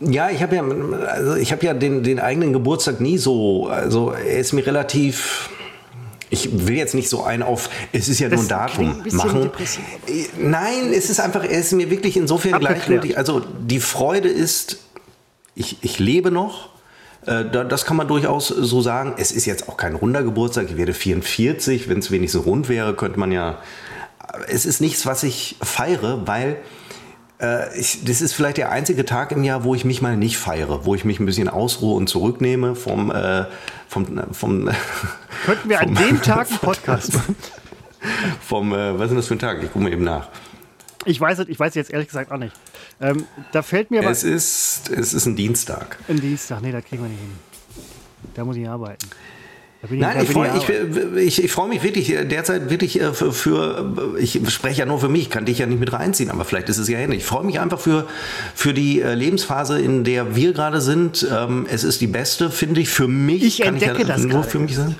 Ja, 0.00 0.30
ich 0.30 0.42
habe 0.42 0.56
ja, 0.56 0.62
also 1.06 1.36
ich 1.36 1.52
habe 1.52 1.64
ja 1.64 1.74
den, 1.74 2.02
den 2.02 2.18
eigenen 2.18 2.52
Geburtstag 2.52 3.00
nie 3.00 3.18
so, 3.18 3.68
also 3.68 4.10
er 4.10 4.38
ist 4.38 4.52
mir 4.52 4.66
relativ. 4.66 5.48
Ich 6.30 6.66
will 6.66 6.76
jetzt 6.76 6.94
nicht 6.94 7.10
so 7.10 7.22
ein 7.24 7.42
auf, 7.42 7.68
es 7.92 8.08
ist 8.08 8.18
ja 8.18 8.28
nur 8.28 8.38
ein 8.38 8.48
Das 8.48 8.48
Datum 8.48 9.02
ein 9.02 9.14
machen. 9.14 9.42
depressiv. 9.42 9.84
Äh, 10.08 10.24
Nein, 10.38 10.90
es 10.92 11.10
ist 11.10 11.20
einfach, 11.20 11.44
er 11.44 11.50
ist 11.60 11.72
mir 11.72 11.90
wirklich 11.90 12.16
insofern 12.16 12.54
Abgeklärt. 12.54 12.86
gleichgültig. 12.86 13.18
Also 13.18 13.40
die 13.40 13.80
Freude 13.80 14.28
ist, 14.30 14.78
ich, 15.54 15.76
ich 15.84 15.98
lebe 15.98 16.30
noch. 16.30 16.70
Äh, 17.26 17.44
da- 17.50 17.64
Das 17.64 17.84
kann 17.84 17.96
man 17.96 18.08
durchaus 18.08 18.48
so 18.48 18.80
sagen. 18.80 19.14
Es 19.18 19.32
ist 19.32 19.46
jetzt 19.46 19.68
auch 19.68 19.76
kein 19.76 19.94
runder 19.94 20.22
Geburtstag. 20.22 20.66
Ich 20.70 20.76
werde 20.76 20.94
44. 20.94 21.88
Wenn 21.88 21.98
es 21.98 22.10
wenigstens 22.10 22.44
rund 22.46 22.68
wäre, 22.68 22.94
könnte 22.94 23.18
man 23.18 23.32
ja. 23.32 23.58
Es 24.48 24.64
ist 24.66 24.80
nichts, 24.80 25.04
was 25.06 25.22
ich 25.24 25.56
feiere, 25.62 26.26
weil 26.26 26.56
äh, 27.40 27.78
ich, 27.78 28.04
das 28.04 28.22
ist 28.22 28.32
vielleicht 28.32 28.56
der 28.56 28.70
einzige 28.70 29.04
Tag 29.04 29.32
im 29.32 29.44
Jahr, 29.44 29.62
wo 29.64 29.74
ich 29.74 29.84
mich 29.84 30.00
mal 30.00 30.16
nicht 30.16 30.38
feiere, 30.38 30.86
wo 30.86 30.94
ich 30.94 31.04
mich 31.04 31.20
ein 31.20 31.26
bisschen 31.26 31.48
ausruhe 31.48 31.96
und 31.96 32.08
zurücknehme 32.08 32.74
vom, 32.74 33.10
äh, 33.10 33.44
vom, 33.88 34.22
vom, 34.32 34.70
Könnten 35.44 35.68
wir 35.68 35.80
an 35.80 35.94
dem 35.94 36.22
Tag 36.22 36.48
einen 36.48 36.58
Podcast 36.60 37.12
machen? 37.14 37.36
vom 38.40 38.72
äh, 38.72 38.94
was 38.98 39.02
ist 39.04 39.08
denn 39.10 39.16
das 39.16 39.26
für 39.26 39.34
ein 39.34 39.38
Tag? 39.38 39.58
Ich 39.62 39.72
gucke 39.72 39.84
mal 39.84 39.92
eben 39.92 40.04
nach. 40.04 40.28
Ich 41.04 41.20
weiß 41.20 41.40
ich 41.40 41.58
weiß 41.58 41.70
es 41.70 41.74
jetzt 41.74 41.90
ehrlich 41.90 42.08
gesagt 42.08 42.30
auch 42.32 42.38
nicht. 42.38 42.54
Ähm, 43.00 43.24
da 43.52 43.62
fällt 43.62 43.90
mir 43.90 44.00
aber 44.00 44.10
Es 44.10 44.22
ist, 44.22 44.88
es 44.90 45.12
ist 45.14 45.26
ein 45.26 45.36
Dienstag. 45.36 45.98
ein 46.08 46.20
Dienstag, 46.20 46.62
nee, 46.62 46.72
da 46.72 46.80
kriegen 46.80 47.02
wir 47.02 47.08
nicht 47.08 47.20
hin. 47.20 47.32
Da 48.34 48.44
muss 48.44 48.56
ich 48.56 48.68
arbeiten. 48.68 49.06
Bin 49.88 49.98
Nein, 49.98 50.18
ich 50.22 50.30
freue 50.30 50.48
ich, 50.56 51.38
ich, 51.38 51.44
ich 51.44 51.50
freu 51.50 51.66
mich 51.66 51.82
wirklich 51.82 52.14
derzeit 52.30 52.70
wirklich 52.70 53.00
äh, 53.00 53.12
für, 53.12 53.32
für, 53.32 54.14
ich 54.16 54.38
spreche 54.48 54.78
ja 54.78 54.86
nur 54.86 55.00
für 55.00 55.08
mich, 55.08 55.28
kann 55.28 55.44
dich 55.44 55.58
ja 55.58 55.66
nicht 55.66 55.80
mit 55.80 55.92
reinziehen, 55.92 56.30
aber 56.30 56.44
vielleicht 56.44 56.68
ist 56.68 56.78
es 56.78 56.88
ja 56.88 57.00
ähnlich. 57.00 57.20
Ich 57.20 57.26
freue 57.26 57.44
mich 57.44 57.58
einfach 57.58 57.80
für, 57.80 58.06
für 58.54 58.74
die 58.74 59.00
äh, 59.00 59.14
Lebensphase, 59.14 59.80
in 59.80 60.04
der 60.04 60.36
wir 60.36 60.52
gerade 60.52 60.80
sind. 60.80 61.26
Ähm, 61.28 61.66
Es 61.68 61.82
ist 61.82 62.00
die 62.00 62.06
beste, 62.06 62.50
finde 62.50 62.80
ich, 62.80 62.90
für 62.90 63.08
mich. 63.08 63.42
Ich 63.42 63.58
kann 63.58 63.74
entdecke 63.74 64.02
ich 64.02 64.08
ja 64.08 64.14
das 64.14 64.22
nur 64.22 64.44
für 64.44 64.60
mich 64.60 64.76
sagen. 64.76 64.94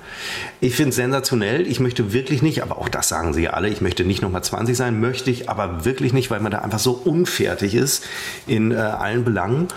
Ich 0.61 0.75
finde 0.75 0.91
es 0.91 0.97
sensationell. 0.97 1.65
Ich 1.69 1.79
möchte 1.79 2.13
wirklich 2.13 2.43
nicht, 2.43 2.61
aber 2.65 2.79
auch 2.79 2.89
das 2.89 3.09
sagen 3.09 3.35
sie 3.35 3.43
ja 3.43 3.51
alle, 3.51 3.69
ich 3.69 3.83
möchte 3.83 4.05
nicht 4.05 4.21
nochmal 4.21 4.43
20 4.43 4.77
sein, 4.77 5.01
möchte 5.01 5.31
ich 5.31 5.49
aber 5.49 5.85
wirklich 5.85 6.13
nicht, 6.13 6.29
weil 6.33 6.41
man 6.41 6.51
da 6.51 6.59
einfach 6.59 6.81
so 6.81 6.91
unfertig 6.93 7.77
ist 7.77 8.05
in 8.49 8.73
äh, 8.73 8.75
allen 8.75 9.23
Belangen. 9.25 9.69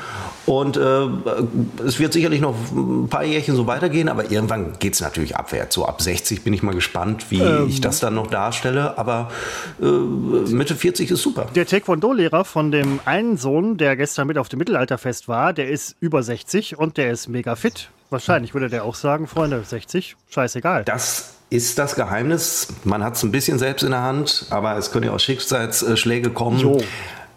Und 0.48 0.78
äh, 0.78 1.08
es 1.86 2.00
wird 2.00 2.14
sicherlich 2.14 2.42
noch 2.42 2.56
ein 2.72 3.08
paar 3.08 3.24
Jährchen 3.24 3.56
so 3.56 3.68
weitergehen, 3.68 4.10
aber 4.10 4.32
irgendwann 4.32 4.74
geht 4.80 4.95
es 4.96 5.02
natürlich 5.02 5.36
abwärts. 5.36 5.76
So 5.76 5.86
ab 5.86 6.02
60 6.02 6.44
bin 6.44 6.54
ich 6.54 6.64
mal 6.64 6.74
gespannt, 6.76 7.30
wie 7.30 7.40
Ähm. 7.40 7.68
ich 7.70 7.82
das 7.82 8.00
dann 8.00 8.16
noch 8.16 8.28
darstelle. 8.28 8.98
Aber 8.98 9.30
äh, 9.82 9.86
Mitte 9.86 10.76
40 10.76 11.12
ist 11.12 11.22
super. 11.22 11.48
Der 11.56 11.66
Taekwondo-Lehrer 11.66 12.46
von 12.46 12.72
dem 12.72 13.00
einen 13.06 13.38
Sohn, 13.38 13.78
der 13.78 13.96
gestern 13.96 14.28
mit 14.28 14.38
auf 14.38 14.50
dem 14.50 14.60
Mittelalterfest 14.60 15.28
war, 15.28 15.54
der 15.54 15.70
ist 15.70 15.96
über 16.00 16.24
60 16.24 16.78
und 16.78 16.98
der 16.98 17.12
ist 17.12 17.28
mega 17.28 17.56
fit. 17.56 17.90
Wahrscheinlich 18.10 18.54
würde 18.54 18.70
der 18.70 18.84
auch 18.84 18.96
sagen, 18.96 19.28
Freunde, 19.28 19.64
60, 19.64 20.16
scheißegal. 20.30 20.84
Das 20.84 21.36
ist 21.50 21.78
das 21.80 21.96
Geheimnis. 21.96 22.68
Man 22.84 23.04
hat 23.04 23.16
es 23.16 23.24
ein 23.24 23.32
bisschen 23.32 23.60
selbst 23.60 23.84
in 23.84 23.92
der 23.92 24.02
Hand, 24.02 24.46
aber 24.50 24.78
es 24.78 24.92
können 24.92 25.06
ja 25.06 25.12
auch 25.12 25.20
Schicksalsschläge 25.20 26.30
kommen. 26.30 26.60
Jo. 26.60 26.82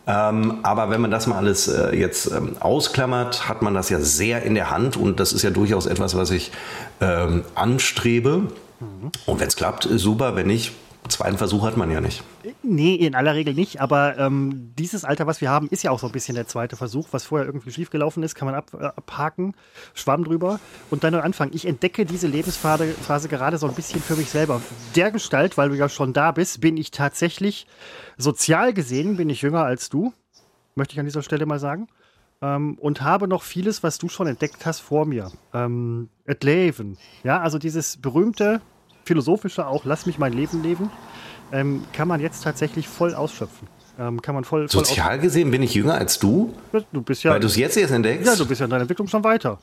Ähm, 0.09 0.61
aber 0.63 0.89
wenn 0.89 1.03
man 1.03 1.11
das 1.11 1.27
mal 1.27 1.37
alles 1.37 1.69
äh, 1.69 1.95
jetzt 1.95 2.33
ähm, 2.33 2.57
ausklammert, 2.61 3.47
hat 3.47 3.61
man 3.61 3.75
das 3.75 3.91
ja 3.91 4.01
sehr 4.01 4.43
in 4.43 4.55
der 4.55 4.71
Hand 4.71 4.97
und 4.97 5.21
das 5.21 5.35
ist 5.35 5.43
ja 5.43 5.51
durchaus 5.51 5.85
etwas, 5.85 6.17
was 6.17 6.31
ich 6.31 6.51
ähm, 7.03 7.45
anstrebe. 7.55 8.45
Und 9.27 9.41
wenn 9.41 9.49
es 9.49 9.57
klappt, 9.57 9.87
super. 9.91 10.35
Wenn 10.35 10.47
nicht, 10.47 10.73
zweiten 11.09 11.39
Versuch 11.39 11.65
hat 11.65 11.77
man 11.77 11.91
ja 11.91 12.01
nicht. 12.01 12.23
Nee, 12.63 12.95
in 12.95 13.15
aller 13.15 13.35
Regel 13.35 13.55
nicht, 13.55 13.81
aber 13.81 14.19
ähm, 14.19 14.73
dieses 14.79 15.05
Alter, 15.05 15.27
was 15.27 15.41
wir 15.41 15.51
haben, 15.51 15.69
ist 15.69 15.83
ja 15.83 15.91
auch 15.91 15.99
so 15.99 16.07
ein 16.07 16.13
bisschen 16.13 16.35
der 16.35 16.47
zweite 16.47 16.77
Versuch. 16.77 17.09
Was 17.13 17.25
vorher 17.25 17.47
irgendwie 17.47 17.71
schiefgelaufen 17.71 18.23
ist, 18.23 18.35
kann 18.35 18.47
man 18.47 18.55
ab, 18.55 18.71
äh, 18.75 18.85
abhaken, 18.85 19.55
Schwamm 19.95 20.25
drüber 20.25 20.61
und 20.91 21.05
dann 21.05 21.15
anfangen. 21.15 21.53
Ich 21.55 21.67
entdecke 21.67 22.05
diese 22.05 22.27
Lebensphase 22.27 22.93
Phase 22.93 23.29
gerade 23.29 23.59
so 23.59 23.67
ein 23.67 23.75
bisschen 23.75 24.01
für 24.01 24.17
mich 24.17 24.31
selber. 24.31 24.61
Der 24.95 25.11
Gestalt, 25.11 25.59
weil 25.59 25.71
du 25.71 25.77
ja 25.77 25.89
schon 25.89 26.13
da 26.13 26.33
bist, 26.33 26.61
bin 26.61 26.77
ich 26.77 26.91
tatsächlich 26.91 27.67
sozial 28.17 28.73
gesehen, 28.73 29.17
bin 29.17 29.31
ich 29.31 29.43
jünger 29.43 29.65
als 29.65 29.89
du, 29.89 30.13
möchte 30.75 30.95
ich 30.95 31.01
an 31.01 31.07
dieser 31.07 31.23
Stelle 31.23 31.47
mal 31.47 31.59
sagen. 31.59 31.89
Ähm, 32.41 32.79
und 32.79 33.03
habe 33.03 33.27
noch 33.27 33.43
vieles, 33.43 33.83
was 33.83 33.99
du 33.99 34.09
schon 34.09 34.29
entdeckt 34.29 34.65
hast, 34.65 34.81
vor 34.81 35.07
mir. 35.07 35.33
Ähm, 35.53 36.09
et 36.25 36.45
Leben. 36.45 36.97
Ja, 37.25 37.41
also 37.41 37.59
dieses 37.59 37.97
berühmte, 37.97 38.61
philosophische 39.09 39.67
auch, 39.67 39.85
lass 39.85 40.07
mich 40.07 40.19
mein 40.19 40.33
Leben 40.33 40.63
leben, 40.63 40.91
ähm, 41.51 41.83
kann 41.93 42.07
man 42.07 42.21
jetzt 42.21 42.45
tatsächlich 42.45 42.87
voll 42.87 43.15
ausschöpfen. 43.15 43.67
Ähm, 43.99 44.23
kann 44.23 44.35
man 44.37 44.45
voll, 44.45 44.69
voll 44.69 44.85
Sozial 44.85 45.19
gesehen 45.19 45.51
bin 45.51 45.63
ich 45.63 45.75
jünger 45.75 45.95
als 45.95 46.21
du, 46.21 46.55
Du 46.93 47.03
bist 47.03 47.25
ja, 47.25 47.33
weil 47.33 47.41
du 47.41 47.49
es 47.49 47.57
jetzt 47.57 47.77
erst 47.77 47.93
entdeckst. 47.93 48.27
ja, 48.27 48.37
du 48.37 48.47
bist 48.47 48.61
ja 48.61 48.67
in 48.67 48.71
deiner 48.71 48.83
Entwicklung 48.83 49.09
schon 49.09 49.25
weiter. 49.25 49.59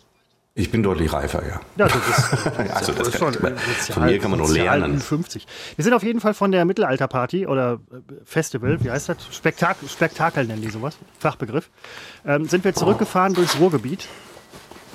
ich 0.56 0.70
bin 0.72 0.84
deutlich 0.84 1.14
reifer, 1.14 1.42
ja. 1.48 1.62
Ja, 1.78 1.88
du 1.88 2.00
bist 2.00 2.48
Also 2.76 2.92
das 2.92 3.18
schon 3.18 3.34
kann, 3.34 3.54
äh, 3.54 3.58
von 3.94 4.04
mir 4.06 4.20
kann 4.20 4.32
man 4.32 4.40
nur 4.40 4.48
sozial 4.50 4.80
lernen. 4.80 5.00
50. 5.00 5.46
Wir 5.78 5.84
sind 5.84 5.94
auf 5.94 6.04
jeden 6.04 6.20
Fall 6.20 6.34
von 6.34 6.52
der 6.52 6.66
Mittelalterparty 6.66 7.48
oder 7.48 7.74
äh, 7.94 7.98
Festival, 8.26 8.84
wie 8.84 8.92
heißt 8.92 9.08
das? 9.10 9.18
Spektak 9.32 9.78
Spektakel 9.88 10.46
nennen 10.46 10.62
die 10.64 10.70
sowas, 10.70 10.98
Fachbegriff. 11.20 11.70
Ähm, 12.26 12.46
sind 12.46 12.66
wir 12.66 12.74
zurückgefahren 12.74 13.34
durchs 13.36 13.58
Ruhrgebiet. 13.60 14.08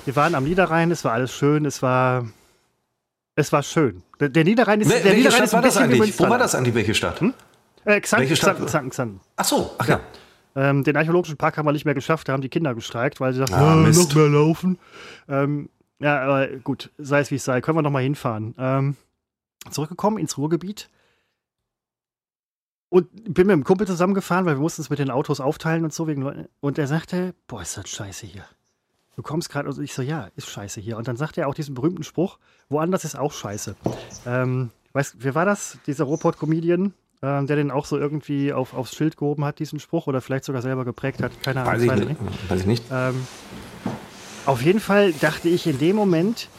Wir 0.05 0.15
waren 0.15 0.35
am 0.35 0.43
Niederrhein, 0.43 0.91
es 0.91 1.03
war 1.03 1.13
alles 1.13 1.31
schön, 1.33 1.65
es 1.65 1.81
war, 1.81 2.25
es 3.41 3.51
war 3.51 3.63
schön. 3.63 4.03
Der, 4.19 4.29
der 4.29 4.43
Niederrhein 4.43 4.81
ist, 4.81 4.89
Wel- 4.91 5.01
der 5.03 5.13
Niederrhein 5.13 5.47
Stadt 5.47 5.47
ist 5.47 5.53
ein 5.53 5.57
war 5.57 5.61
das 5.63 5.77
eigentlich? 5.77 6.19
Wo 6.19 6.29
war 6.29 6.37
das 6.37 6.55
eigentlich? 6.55 6.75
Welche 6.75 6.95
Stadt? 6.95 7.21
Äh, 7.83 7.99
Xanten, 8.01 8.21
Welche 8.23 8.35
Stadt? 8.35 8.55
Xanten, 8.55 8.67
Xanten, 8.67 8.89
Xanten. 8.91 9.19
Ach 9.35 9.45
so, 9.45 9.71
ach 9.77 9.87
ja. 9.87 9.99
Ähm, 10.55 10.83
den 10.83 10.97
archäologischen 10.97 11.37
Park 11.37 11.57
haben 11.57 11.65
wir 11.65 11.71
nicht 11.71 11.85
mehr 11.85 11.93
geschafft, 11.93 12.27
da 12.27 12.33
haben 12.33 12.41
die 12.41 12.49
Kinder 12.49 12.75
gestreikt, 12.75 13.19
weil 13.21 13.31
sie 13.33 13.39
sagten, 13.39 13.53
Ah, 13.55 13.73
"Ah, 13.73 13.75
Mist. 13.77 14.09
noch 14.09 14.15
mehr 14.15 14.27
laufen. 14.29 14.77
Ähm, 15.29 15.69
ja, 15.99 16.21
aber 16.21 16.47
gut, 16.47 16.91
sei 16.97 17.19
es 17.21 17.31
wie 17.31 17.35
es 17.35 17.43
sei, 17.45 17.61
können 17.61 17.77
wir 17.77 17.81
noch 17.81 17.91
mal 17.91 18.03
hinfahren. 18.03 18.53
Ähm, 18.57 18.97
zurückgekommen 19.69 20.17
ins 20.17 20.37
Ruhrgebiet 20.37 20.89
und 22.89 23.09
bin 23.33 23.47
mit 23.47 23.53
einem 23.53 23.63
Kumpel 23.63 23.87
zusammengefahren, 23.87 24.45
weil 24.45 24.55
wir 24.55 24.61
mussten 24.61 24.81
es 24.81 24.89
mit 24.89 24.99
den 24.99 25.09
Autos 25.11 25.39
aufteilen 25.39 25.83
und 25.85 25.93
so. 25.93 26.07
Wegen, 26.07 26.47
und 26.59 26.77
er 26.77 26.87
sagte, 26.87 27.33
boah, 27.47 27.61
ist 27.61 27.77
das 27.77 27.89
scheiße 27.89 28.25
hier. 28.25 28.43
Du 29.15 29.23
kommst 29.23 29.49
gerade, 29.49 29.69
und 29.69 29.79
ich 29.79 29.93
so, 29.93 30.01
ja, 30.01 30.29
ist 30.35 30.49
scheiße 30.49 30.79
hier. 30.79 30.97
Und 30.97 31.07
dann 31.07 31.17
sagte 31.17 31.41
er 31.41 31.47
auch 31.47 31.53
diesen 31.53 31.75
berühmten 31.75 32.03
Spruch, 32.03 32.37
woanders 32.69 33.03
ist 33.03 33.17
auch 33.17 33.33
scheiße. 33.33 33.75
Ähm, 34.25 34.71
weißt, 34.93 35.15
wer 35.19 35.35
war 35.35 35.45
das? 35.45 35.77
Dieser 35.85 36.05
Ruhrpott-Comedian, 36.05 36.93
ähm, 37.21 37.47
der 37.47 37.55
den 37.57 37.71
auch 37.71 37.85
so 37.85 37.97
irgendwie 37.97 38.53
auf, 38.53 38.73
aufs 38.73 38.95
Schild 38.95 39.17
gehoben 39.17 39.43
hat, 39.43 39.59
diesen 39.59 39.79
Spruch, 39.79 40.07
oder 40.07 40.21
vielleicht 40.21 40.45
sogar 40.45 40.61
selber 40.61 40.85
geprägt 40.85 41.21
hat. 41.21 41.31
Keine 41.43 41.63
Ahnung. 41.63 41.87
Weiß 41.87 41.99
ich 41.99 42.07
nicht. 42.07 42.49
Weiß 42.49 42.59
ich 42.61 42.65
nicht. 42.65 42.85
ähm, 42.91 43.27
auf 44.45 44.61
jeden 44.63 44.79
Fall 44.79 45.11
dachte 45.13 45.49
ich 45.49 45.67
in 45.67 45.77
dem 45.77 45.95
Moment, 45.95 46.49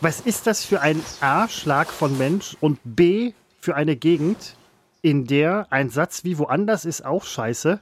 was 0.00 0.20
ist 0.20 0.46
das 0.46 0.64
für 0.64 0.80
ein 0.82 1.00
A-Schlag 1.20 1.88
von 1.88 2.18
Mensch 2.18 2.56
und 2.60 2.78
B 2.84 3.32
für 3.58 3.74
eine 3.74 3.96
Gegend, 3.96 4.56
in 5.00 5.26
der 5.26 5.66
ein 5.70 5.88
Satz 5.88 6.24
wie 6.24 6.36
woanders 6.36 6.84
ist 6.84 7.06
auch 7.06 7.24
scheiße, 7.24 7.80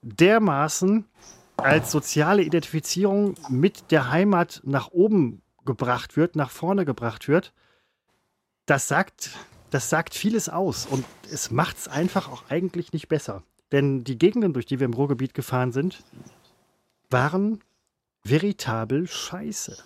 dermaßen 0.00 1.04
als 1.58 1.90
soziale 1.90 2.42
Identifizierung 2.42 3.34
mit 3.48 3.90
der 3.90 4.10
Heimat 4.10 4.60
nach 4.64 4.90
oben 4.90 5.42
gebracht 5.64 6.16
wird, 6.16 6.36
nach 6.36 6.50
vorne 6.50 6.84
gebracht 6.84 7.28
wird, 7.28 7.52
das 8.66 8.88
sagt, 8.88 9.30
das 9.70 9.90
sagt 9.90 10.14
vieles 10.14 10.48
aus 10.48 10.86
und 10.86 11.04
es 11.30 11.50
macht 11.50 11.76
es 11.76 11.88
einfach 11.88 12.28
auch 12.28 12.44
eigentlich 12.48 12.92
nicht 12.92 13.08
besser. 13.08 13.42
Denn 13.72 14.04
die 14.04 14.16
Gegenden, 14.16 14.52
durch 14.52 14.66
die 14.66 14.80
wir 14.80 14.86
im 14.86 14.94
Ruhrgebiet 14.94 15.34
gefahren 15.34 15.72
sind, 15.72 16.02
waren 17.10 17.60
veritabel 18.22 19.06
scheiße. 19.06 19.76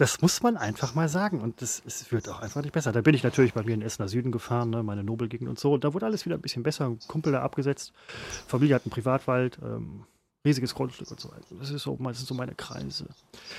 Das 0.00 0.22
muss 0.22 0.42
man 0.42 0.56
einfach 0.56 0.94
mal 0.94 1.10
sagen. 1.10 1.42
Und 1.42 1.60
das, 1.60 1.82
es 1.84 2.10
wird 2.10 2.26
auch 2.30 2.40
einfach 2.40 2.62
nicht 2.62 2.72
besser. 2.72 2.90
Da 2.90 3.02
bin 3.02 3.14
ich 3.14 3.22
natürlich 3.22 3.52
bei 3.52 3.62
mir 3.62 3.74
in 3.74 3.82
Essener 3.82 4.08
Süden 4.08 4.32
gefahren, 4.32 4.70
ne, 4.70 4.82
meine 4.82 5.04
Nobelgegend 5.04 5.46
und 5.46 5.58
so. 5.58 5.74
Und 5.74 5.84
da 5.84 5.92
wurde 5.92 6.06
alles 6.06 6.24
wieder 6.24 6.36
ein 6.36 6.40
bisschen 6.40 6.62
besser. 6.62 6.86
Ein 6.86 6.98
Kumpel 7.06 7.32
da 7.32 7.42
abgesetzt. 7.42 7.92
Familie 8.46 8.76
hat 8.76 8.86
einen 8.86 8.92
Privatwald. 8.92 9.58
Ähm, 9.62 10.04
riesiges 10.42 10.74
Grundstück 10.74 11.10
und 11.10 11.20
so 11.20 11.30
weiter. 11.30 11.44
Das, 11.58 11.68
ist 11.68 11.82
so, 11.82 11.98
das 12.00 12.16
sind 12.16 12.26
so 12.26 12.32
meine 12.32 12.54
Kreise. 12.54 13.08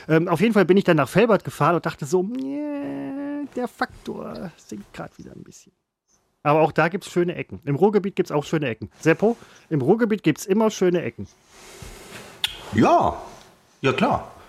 Ähm, 0.08 0.28
auf 0.28 0.42
jeden 0.42 0.56
Fall 0.56 0.66
bin 0.66 0.78
ich 0.78 0.84
dann 0.84 0.98
nach 0.98 1.10
Felbert 1.10 1.44
gefahren 1.44 1.76
und 1.76 1.86
dachte 1.86 2.08
so, 2.08 2.24
der 2.24 3.68
Faktor 3.68 4.52
sinkt 4.58 4.92
gerade 4.94 5.16
wieder 5.20 5.34
ein 5.34 5.44
bisschen. 5.44 5.74
Aber 6.42 6.62
auch 6.62 6.72
da 6.72 6.90
gibt 6.90 7.06
es 7.06 7.12
schöne 7.12 7.36
Ecken. 7.36 7.60
Im 7.66 7.76
Ruhrgebiet 7.76 8.16
gibt 8.16 8.32
es 8.32 8.36
auch 8.36 8.46
schöne 8.46 8.68
Ecken. 8.68 8.90
Seppo, 9.00 9.38
im 9.70 9.84
Ruhrgebiet 9.84 10.24
gibt 10.24 10.40
es 10.40 10.48
immer 10.48 10.72
schöne 10.72 11.04
Ecken. 11.04 11.28
Ja, 12.74 13.22
ja 13.82 13.94
klar. 13.94 14.41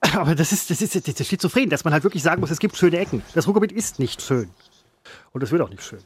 Aber 0.00 0.34
das 0.34 0.52
ist, 0.52 0.70
das 0.70 0.80
ist, 0.80 0.94
das 0.94 1.20
ist 1.20 1.26
schizophren, 1.26 1.68
dass 1.68 1.84
man 1.84 1.92
halt 1.92 2.04
wirklich 2.04 2.22
sagen 2.22 2.40
muss, 2.40 2.50
es 2.50 2.58
gibt 2.58 2.76
schöne 2.76 2.98
Ecken. 2.98 3.22
Das 3.34 3.46
Ruhrgebiet 3.46 3.72
ist 3.72 3.98
nicht 3.98 4.22
schön. 4.22 4.50
Und 5.32 5.42
es 5.42 5.50
wird 5.50 5.62
auch 5.62 5.70
nicht 5.70 5.82
schön. 5.82 6.00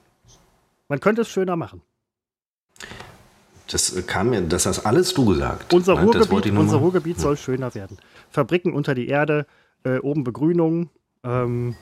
Man 0.89 1.01
könnte 1.01 1.23
es 1.23 1.29
schöner 1.29 1.57
machen. 1.57 1.81
Das 3.69 3.95
kam 4.07 4.31
mir, 4.31 4.43
das 4.43 4.67
hast 4.67 4.85
alles 4.85 5.15
du 5.15 5.25
gesagt. 5.25 5.73
Unser 5.73 5.95
Das 5.95 6.05
Ruhrgebiet, 6.05 6.53
unser 6.53 6.77
Ruhrgebiet 6.79 7.19
soll 7.19 7.37
schöner 7.37 7.75
werden. 7.75 7.99
Fabriken 8.31 8.75
unter 8.75 8.95
die 8.95 9.09
Erde, 9.09 9.47
äh, 9.85 9.99
oben 9.99 10.23
Begrünung, 10.23 10.91
ähm, 11.23 11.77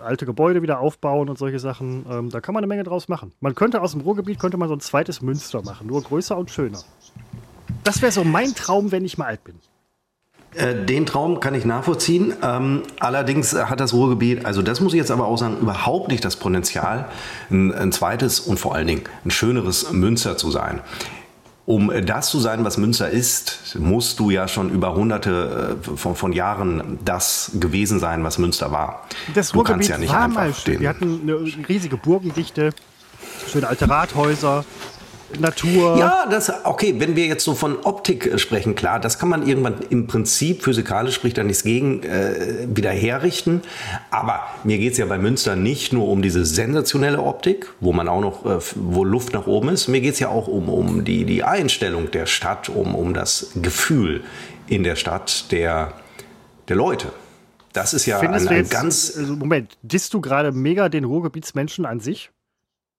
alte 0.00 0.24
Gebäude 0.24 0.62
wieder 0.62 0.80
aufbauen 0.80 1.28
und 1.28 1.38
solche 1.38 1.58
Sachen. 1.58 2.06
Ähm, 2.08 2.30
da 2.30 2.40
kann 2.40 2.54
man 2.54 2.60
eine 2.60 2.68
Menge 2.68 2.84
draus 2.84 3.08
machen. 3.08 3.32
Man 3.40 3.54
könnte 3.54 3.82
aus 3.82 3.92
dem 3.92 4.00
Ruhrgebiet 4.00 4.38
könnte 4.38 4.56
man 4.56 4.68
so 4.68 4.74
ein 4.74 4.80
zweites 4.80 5.20
Münster 5.20 5.62
machen, 5.62 5.86
nur 5.86 6.02
größer 6.02 6.36
und 6.36 6.50
schöner. 6.50 6.82
Das 7.84 8.00
wäre 8.00 8.12
so 8.12 8.24
mein 8.24 8.54
Traum, 8.54 8.92
wenn 8.92 9.04
ich 9.04 9.18
mal 9.18 9.26
alt 9.26 9.44
bin. 9.44 9.60
Äh, 10.56 10.84
Den 10.84 11.06
Traum 11.06 11.40
kann 11.40 11.54
ich 11.54 11.64
nachvollziehen. 11.64 12.34
Ähm, 12.42 12.82
allerdings 12.98 13.54
hat 13.54 13.80
das 13.80 13.92
Ruhrgebiet, 13.92 14.44
also 14.44 14.62
das 14.62 14.80
muss 14.80 14.92
ich 14.94 14.98
jetzt 14.98 15.10
aber 15.10 15.26
auch 15.26 15.36
sagen, 15.36 15.58
überhaupt 15.60 16.08
nicht 16.08 16.24
das 16.24 16.36
Potenzial, 16.36 17.06
ein, 17.50 17.92
zweites 17.92 18.40
und 18.40 18.58
vor 18.58 18.74
allen 18.74 18.86
Dingen 18.86 19.02
ein 19.24 19.30
schöneres 19.30 19.92
Münster 19.92 20.36
zu 20.36 20.50
sein. 20.50 20.80
Um 21.66 21.90
das 22.04 22.30
zu 22.30 22.38
sein, 22.38 22.64
was 22.64 22.78
Münster 22.78 23.10
ist, 23.10 23.76
musst 23.80 24.20
du 24.20 24.30
ja 24.30 24.46
schon 24.46 24.70
über 24.70 24.94
hunderte 24.94 25.78
äh, 25.82 25.96
von, 25.96 26.14
von 26.14 26.32
Jahren 26.32 26.98
das 27.04 27.52
gewesen 27.58 27.98
sein, 27.98 28.22
was 28.22 28.38
Münster 28.38 28.70
war. 28.70 29.06
Das 29.34 29.50
du 29.50 29.62
kannst 29.62 29.68
Ruhrgebiet 29.68 29.88
ja 29.88 29.98
nicht 29.98 30.12
war 30.12 30.22
einfach 30.22 30.66
mal 30.66 30.80
Wir 30.80 30.88
hatten 30.88 31.20
eine 31.22 31.68
riesige 31.68 31.96
Burgendichte, 31.96 32.70
schöne 33.50 33.66
alte 33.66 33.88
Rathäuser, 33.88 34.64
Natur. 35.38 35.98
Ja, 35.98 36.26
das, 36.30 36.52
okay, 36.64 36.94
wenn 36.98 37.16
wir 37.16 37.26
jetzt 37.26 37.44
so 37.44 37.54
von 37.54 37.78
Optik 37.82 38.26
äh, 38.26 38.38
sprechen, 38.38 38.74
klar, 38.74 39.00
das 39.00 39.18
kann 39.18 39.28
man 39.28 39.46
irgendwann 39.46 39.80
im 39.90 40.06
Prinzip, 40.06 40.62
physikalisch 40.62 41.14
spricht 41.14 41.38
da 41.38 41.42
nichts 41.42 41.62
gegen, 41.62 42.02
äh, 42.02 42.66
wieder 42.68 42.90
herrichten. 42.90 43.62
Aber 44.10 44.40
mir 44.64 44.78
geht's 44.78 44.98
ja 44.98 45.06
bei 45.06 45.18
Münster 45.18 45.56
nicht 45.56 45.92
nur 45.92 46.08
um 46.08 46.22
diese 46.22 46.44
sensationelle 46.44 47.20
Optik, 47.20 47.72
wo 47.80 47.92
man 47.92 48.08
auch 48.08 48.20
noch, 48.20 48.46
äh, 48.46 48.58
wo 48.74 49.04
Luft 49.04 49.32
nach 49.32 49.46
oben 49.46 49.70
ist. 49.70 49.88
Mir 49.88 50.00
geht's 50.00 50.20
ja 50.20 50.28
auch 50.28 50.48
um, 50.48 50.68
um 50.68 51.04
die, 51.04 51.24
die 51.24 51.42
Einstellung 51.42 52.10
der 52.10 52.26
Stadt, 52.26 52.68
um, 52.68 52.94
um 52.94 53.14
das 53.14 53.50
Gefühl 53.60 54.22
in 54.68 54.84
der 54.84 54.96
Stadt 54.96 55.50
der, 55.52 55.92
der 56.68 56.76
Leute. 56.76 57.08
Das 57.72 57.92
ist 57.92 58.06
ja 58.06 58.18
Findest 58.18 58.48
ein, 58.48 58.54
ein 58.54 58.58
jetzt, 58.60 58.70
ganz 58.70 59.14
also 59.16 59.36
Moment, 59.36 59.76
disst 59.82 60.14
du 60.14 60.20
gerade 60.20 60.52
mega 60.52 60.88
den 60.88 61.04
Ruhrgebietsmenschen 61.04 61.84
an 61.84 62.00
sich? 62.00 62.30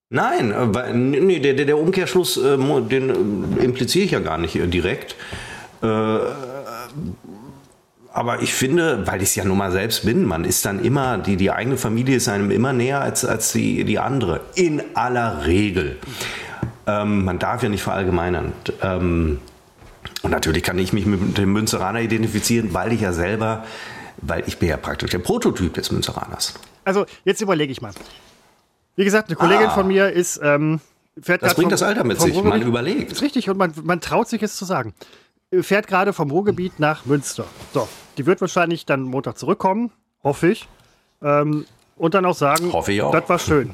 Nein, 0.10 0.51
äh, 0.51 0.74
weil- 0.74 0.93
nee, 0.93 1.39
der, 1.39 1.53
der, 1.53 1.78
Umkehrschluss, 1.78 2.38
äh, 2.38 2.58
den 2.89 3.58
äh, 3.60 3.64
impliziere 3.64 4.05
ich 4.05 4.12
ja 4.12 4.20
gar 4.20 4.38
nicht 4.38 4.55
direkt. 4.55 5.16
Aber 8.18 8.41
ich 8.41 8.51
finde, 8.55 9.05
weil 9.05 9.22
ich 9.22 9.30
es 9.30 9.36
ja 9.36 9.45
nun 9.45 9.60
mal 9.60 9.72
selbst 9.72 10.03
bin, 10.03 10.26
man 10.26 10.43
ist 10.43 10.66
dann 10.66 10.84
immer, 10.84 11.20
die, 11.20 11.36
die 11.38 11.51
eigene 11.51 11.78
Familie 11.78 12.16
ist 12.16 12.28
einem 12.28 12.49
immer 12.49 12.74
näher 12.74 12.99
als, 12.99 13.24
als 13.24 13.51
die, 13.51 13.84
die 13.84 13.99
andere. 13.99 14.41
In 14.55 14.82
aller 14.95 15.45
Regel. 15.45 15.97
Ähm, 16.88 17.26
man 17.26 17.38
darf 17.38 17.62
ja 17.62 17.70
nicht 17.70 17.84
verallgemeinern. 17.84 18.53
Ähm, 18.82 19.39
und 20.24 20.32
natürlich 20.32 20.64
kann 20.64 20.80
ich 20.80 20.93
mich 20.93 21.05
mit 21.05 21.38
dem 21.38 21.53
Münzeraner 21.53 22.01
identifizieren, 22.01 22.74
weil 22.74 22.91
ich 22.91 23.01
ja 23.01 23.14
selber, 23.14 23.66
weil 24.18 24.43
ich 24.47 24.58
bin 24.58 24.70
ja 24.70 24.78
praktisch 24.78 25.12
der 25.12 25.20
Prototyp 25.20 25.76
des 25.76 25.91
Münzeraners. 25.91 26.55
Also, 26.86 27.05
jetzt 27.24 27.41
überlege 27.41 27.72
ich 27.72 27.82
mal. 27.82 27.91
Wie 28.98 29.06
gesagt, 29.06 29.30
eine 29.30 29.38
Kollegin 29.38 29.68
Ah. 29.68 29.74
von 29.74 29.88
mir 29.88 30.12
ist. 30.12 30.39
Ähm, 30.43 30.82
fährt 31.22 31.41
Das 31.43 31.54
bringt 31.56 31.68
vom- 31.68 31.72
das 31.72 31.84
Alter 31.84 32.04
mit 32.04 32.20
sich. 32.20 32.43
Man 32.43 32.62
überlegt. 32.62 33.12
Ist 33.14 33.22
richtig, 33.22 33.50
und 33.50 33.58
man, 33.58 33.72
man 33.84 34.02
traut 34.02 34.28
sich 34.28 34.43
es 34.43 34.58
zu 34.58 34.66
sagen. 34.66 34.93
Fährt 35.62 35.88
gerade 35.88 36.12
vom 36.12 36.30
Ruhrgebiet 36.30 36.80
nach 36.80 37.06
Münster. 37.06 37.45
So, 37.74 37.88
die 38.18 38.26
wird 38.26 38.41
wahrscheinlich 38.41 38.86
dann 38.86 39.04
Montag 39.04 39.38
zurückkommen, 39.38 39.91
hoffe 40.24 40.50
ich. 40.50 40.68
Ähm, 41.22 41.66
und 41.95 42.14
dann 42.16 42.26
auch 42.26 42.36
sagen, 42.36 42.74
Hoffe 42.74 42.91
ich 42.91 43.02
auch. 43.02 43.12
das 43.12 43.30
war 43.30 43.39
schön. 43.39 43.74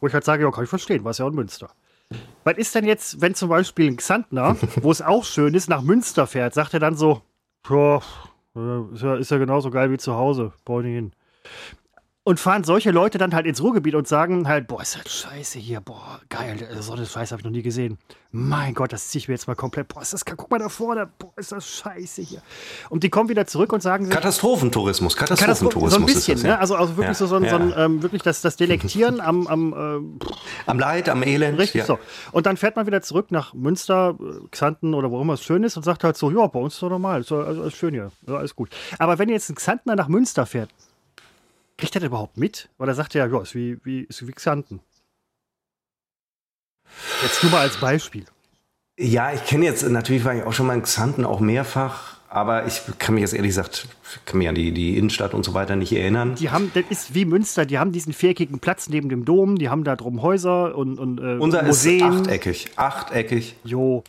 Wo 0.00 0.06
ich 0.06 0.14
halt 0.14 0.24
sage, 0.24 0.44
ja, 0.44 0.50
kann 0.50 0.64
ich 0.64 0.70
verstehen, 0.70 1.04
war 1.04 1.10
es 1.10 1.18
ja 1.18 1.24
auch 1.26 1.28
in 1.30 1.34
Münster. 1.34 1.68
Was 2.44 2.56
ist 2.56 2.74
denn 2.74 2.86
jetzt, 2.86 3.20
wenn 3.20 3.34
zum 3.34 3.48
Beispiel 3.50 3.90
ein 3.90 3.96
Xantner, 3.98 4.56
wo 4.82 4.90
es 4.90 5.02
auch 5.02 5.24
schön 5.24 5.52
ist, 5.54 5.68
nach 5.68 5.82
Münster 5.82 6.26
fährt, 6.26 6.54
sagt 6.54 6.72
er 6.74 6.80
dann 6.80 6.96
so, 6.96 7.20
"Tja, 7.66 8.00
äh, 8.56 8.94
ist 8.94 9.02
ja, 9.02 9.16
ist 9.16 9.30
ja 9.30 9.36
genauso 9.38 9.70
geil 9.70 9.90
wie 9.92 9.98
zu 9.98 10.14
Hause, 10.14 10.52
brauche 10.64 10.80
ich 10.80 10.86
nicht 10.86 10.94
hin. 10.94 11.12
Und 12.28 12.38
fahren 12.38 12.62
solche 12.62 12.90
Leute 12.90 13.16
dann 13.16 13.34
halt 13.34 13.46
ins 13.46 13.62
Ruhrgebiet 13.62 13.94
und 13.94 14.06
sagen 14.06 14.46
halt, 14.48 14.66
boah, 14.66 14.82
ist 14.82 14.98
das 15.02 15.10
scheiße 15.10 15.58
hier, 15.58 15.80
boah, 15.80 16.20
geil, 16.28 16.58
äh, 16.60 16.82
so 16.82 16.92
eine 16.92 17.06
Scheiße 17.06 17.32
habe 17.32 17.40
ich 17.40 17.44
noch 17.46 17.50
nie 17.52 17.62
gesehen. 17.62 17.96
Mein 18.32 18.74
Gott, 18.74 18.92
das 18.92 19.08
ziehe 19.08 19.20
ich 19.20 19.28
mir 19.28 19.32
jetzt 19.34 19.46
mal 19.46 19.54
komplett, 19.54 19.88
boah, 19.88 20.02
ist 20.02 20.12
das, 20.12 20.26
guck 20.26 20.50
mal 20.50 20.58
da 20.58 20.68
vorne, 20.68 21.08
boah, 21.18 21.32
ist 21.36 21.52
das 21.52 21.66
scheiße 21.66 22.20
hier. 22.20 22.42
Und 22.90 23.02
die 23.02 23.08
kommen 23.08 23.30
wieder 23.30 23.46
zurück 23.46 23.72
und 23.72 23.82
sagen 23.82 24.10
Katastrophentourismus, 24.10 25.16
Katastrophe- 25.16 25.40
Katastrophentourismus 25.46 25.94
so 25.94 26.00
ein 26.00 26.04
bisschen, 26.04 26.34
ist 26.34 26.42
das, 26.44 26.48
ja. 26.50 26.54
ne? 26.56 26.60
Also, 26.60 26.76
also 26.76 26.98
wirklich 26.98 27.06
Ja, 27.08 27.14
so, 27.14 27.26
so, 27.26 27.36
ein- 27.36 27.48
so 27.48 27.56
ein, 27.56 27.70
ja. 27.70 27.84
ähm, 27.86 28.02
wirklich 28.02 28.20
das, 28.20 28.42
das 28.42 28.56
Delektieren 28.56 29.20
am, 29.22 29.46
am 29.46 29.72
ähm, 29.74 30.18
Am 30.66 30.78
Leid, 30.78 31.08
am 31.08 31.22
Elend. 31.22 31.58
Richtig 31.58 31.78
ja. 31.78 31.86
so. 31.86 31.98
Und 32.32 32.44
dann 32.44 32.58
fährt 32.58 32.76
man 32.76 32.86
wieder 32.86 33.00
zurück 33.00 33.30
nach 33.30 33.54
Münster, 33.54 34.18
äh, 34.20 34.46
Xanten 34.50 34.92
oder 34.92 35.10
wo 35.10 35.18
immer 35.22 35.32
es 35.32 35.42
schön 35.42 35.62
ist 35.64 35.78
und 35.78 35.82
sagt 35.82 36.04
halt 36.04 36.18
so, 36.18 36.30
ja, 36.30 36.46
bei 36.46 36.60
uns 36.60 36.74
ist 36.74 36.82
doch 36.82 36.90
normal, 36.90 37.22
ist 37.22 37.32
also, 37.32 37.62
alles 37.62 37.74
schön 37.74 37.94
hier, 37.94 38.12
ja, 38.26 38.34
alles 38.34 38.54
gut. 38.54 38.68
Aber 38.98 39.18
wenn 39.18 39.30
jetzt 39.30 39.48
ein 39.48 39.54
Xantner 39.54 39.96
nach 39.96 40.08
Münster 40.08 40.44
fährt, 40.44 40.68
kriegt 41.78 41.94
er 41.94 42.00
das 42.00 42.08
überhaupt 42.08 42.36
mit? 42.36 42.68
Oder 42.78 42.94
sagt 42.94 43.14
er, 43.14 43.26
ja, 43.26 43.40
ist 43.40 43.54
wie, 43.54 43.78
wie, 43.84 44.02
ist 44.02 44.26
wie 44.26 44.32
Xanten? 44.32 44.80
Jetzt 47.22 47.42
nur 47.42 47.52
mal 47.52 47.60
als 47.60 47.78
Beispiel. 47.78 48.24
Ja, 48.98 49.32
ich 49.32 49.44
kenne 49.44 49.64
jetzt, 49.64 49.88
natürlich 49.88 50.24
war 50.24 50.34
ich 50.34 50.42
auch 50.42 50.52
schon 50.52 50.66
mal 50.66 50.74
in 50.74 50.82
Xanten, 50.82 51.24
auch 51.24 51.38
mehrfach, 51.38 52.16
aber 52.28 52.66
ich 52.66 52.82
kann 52.98 53.14
mich 53.14 53.22
jetzt 53.22 53.32
ehrlich 53.32 53.50
gesagt, 53.50 53.86
ich 54.02 54.24
kann 54.24 54.38
mich 54.38 54.48
an 54.48 54.56
die, 54.56 54.72
die 54.72 54.98
Innenstadt 54.98 55.34
und 55.34 55.44
so 55.44 55.54
weiter 55.54 55.76
nicht 55.76 55.92
erinnern. 55.92 56.34
Die 56.34 56.50
haben, 56.50 56.72
das 56.74 56.84
ist 56.90 57.14
wie 57.14 57.24
Münster, 57.24 57.64
die 57.64 57.78
haben 57.78 57.92
diesen 57.92 58.12
viereckigen 58.12 58.58
Platz 58.58 58.88
neben 58.88 59.08
dem 59.08 59.24
Dom, 59.24 59.56
die 59.56 59.68
haben 59.68 59.84
da 59.84 59.94
drum 59.94 60.20
Häuser 60.20 60.76
und, 60.76 60.98
und 60.98 61.20
äh, 61.20 61.38
Unser 61.38 61.62
Museen. 61.62 62.12
ist 62.12 62.20
achteckig, 62.20 62.70
achteckig. 62.74 63.54
Jo, 63.62 64.02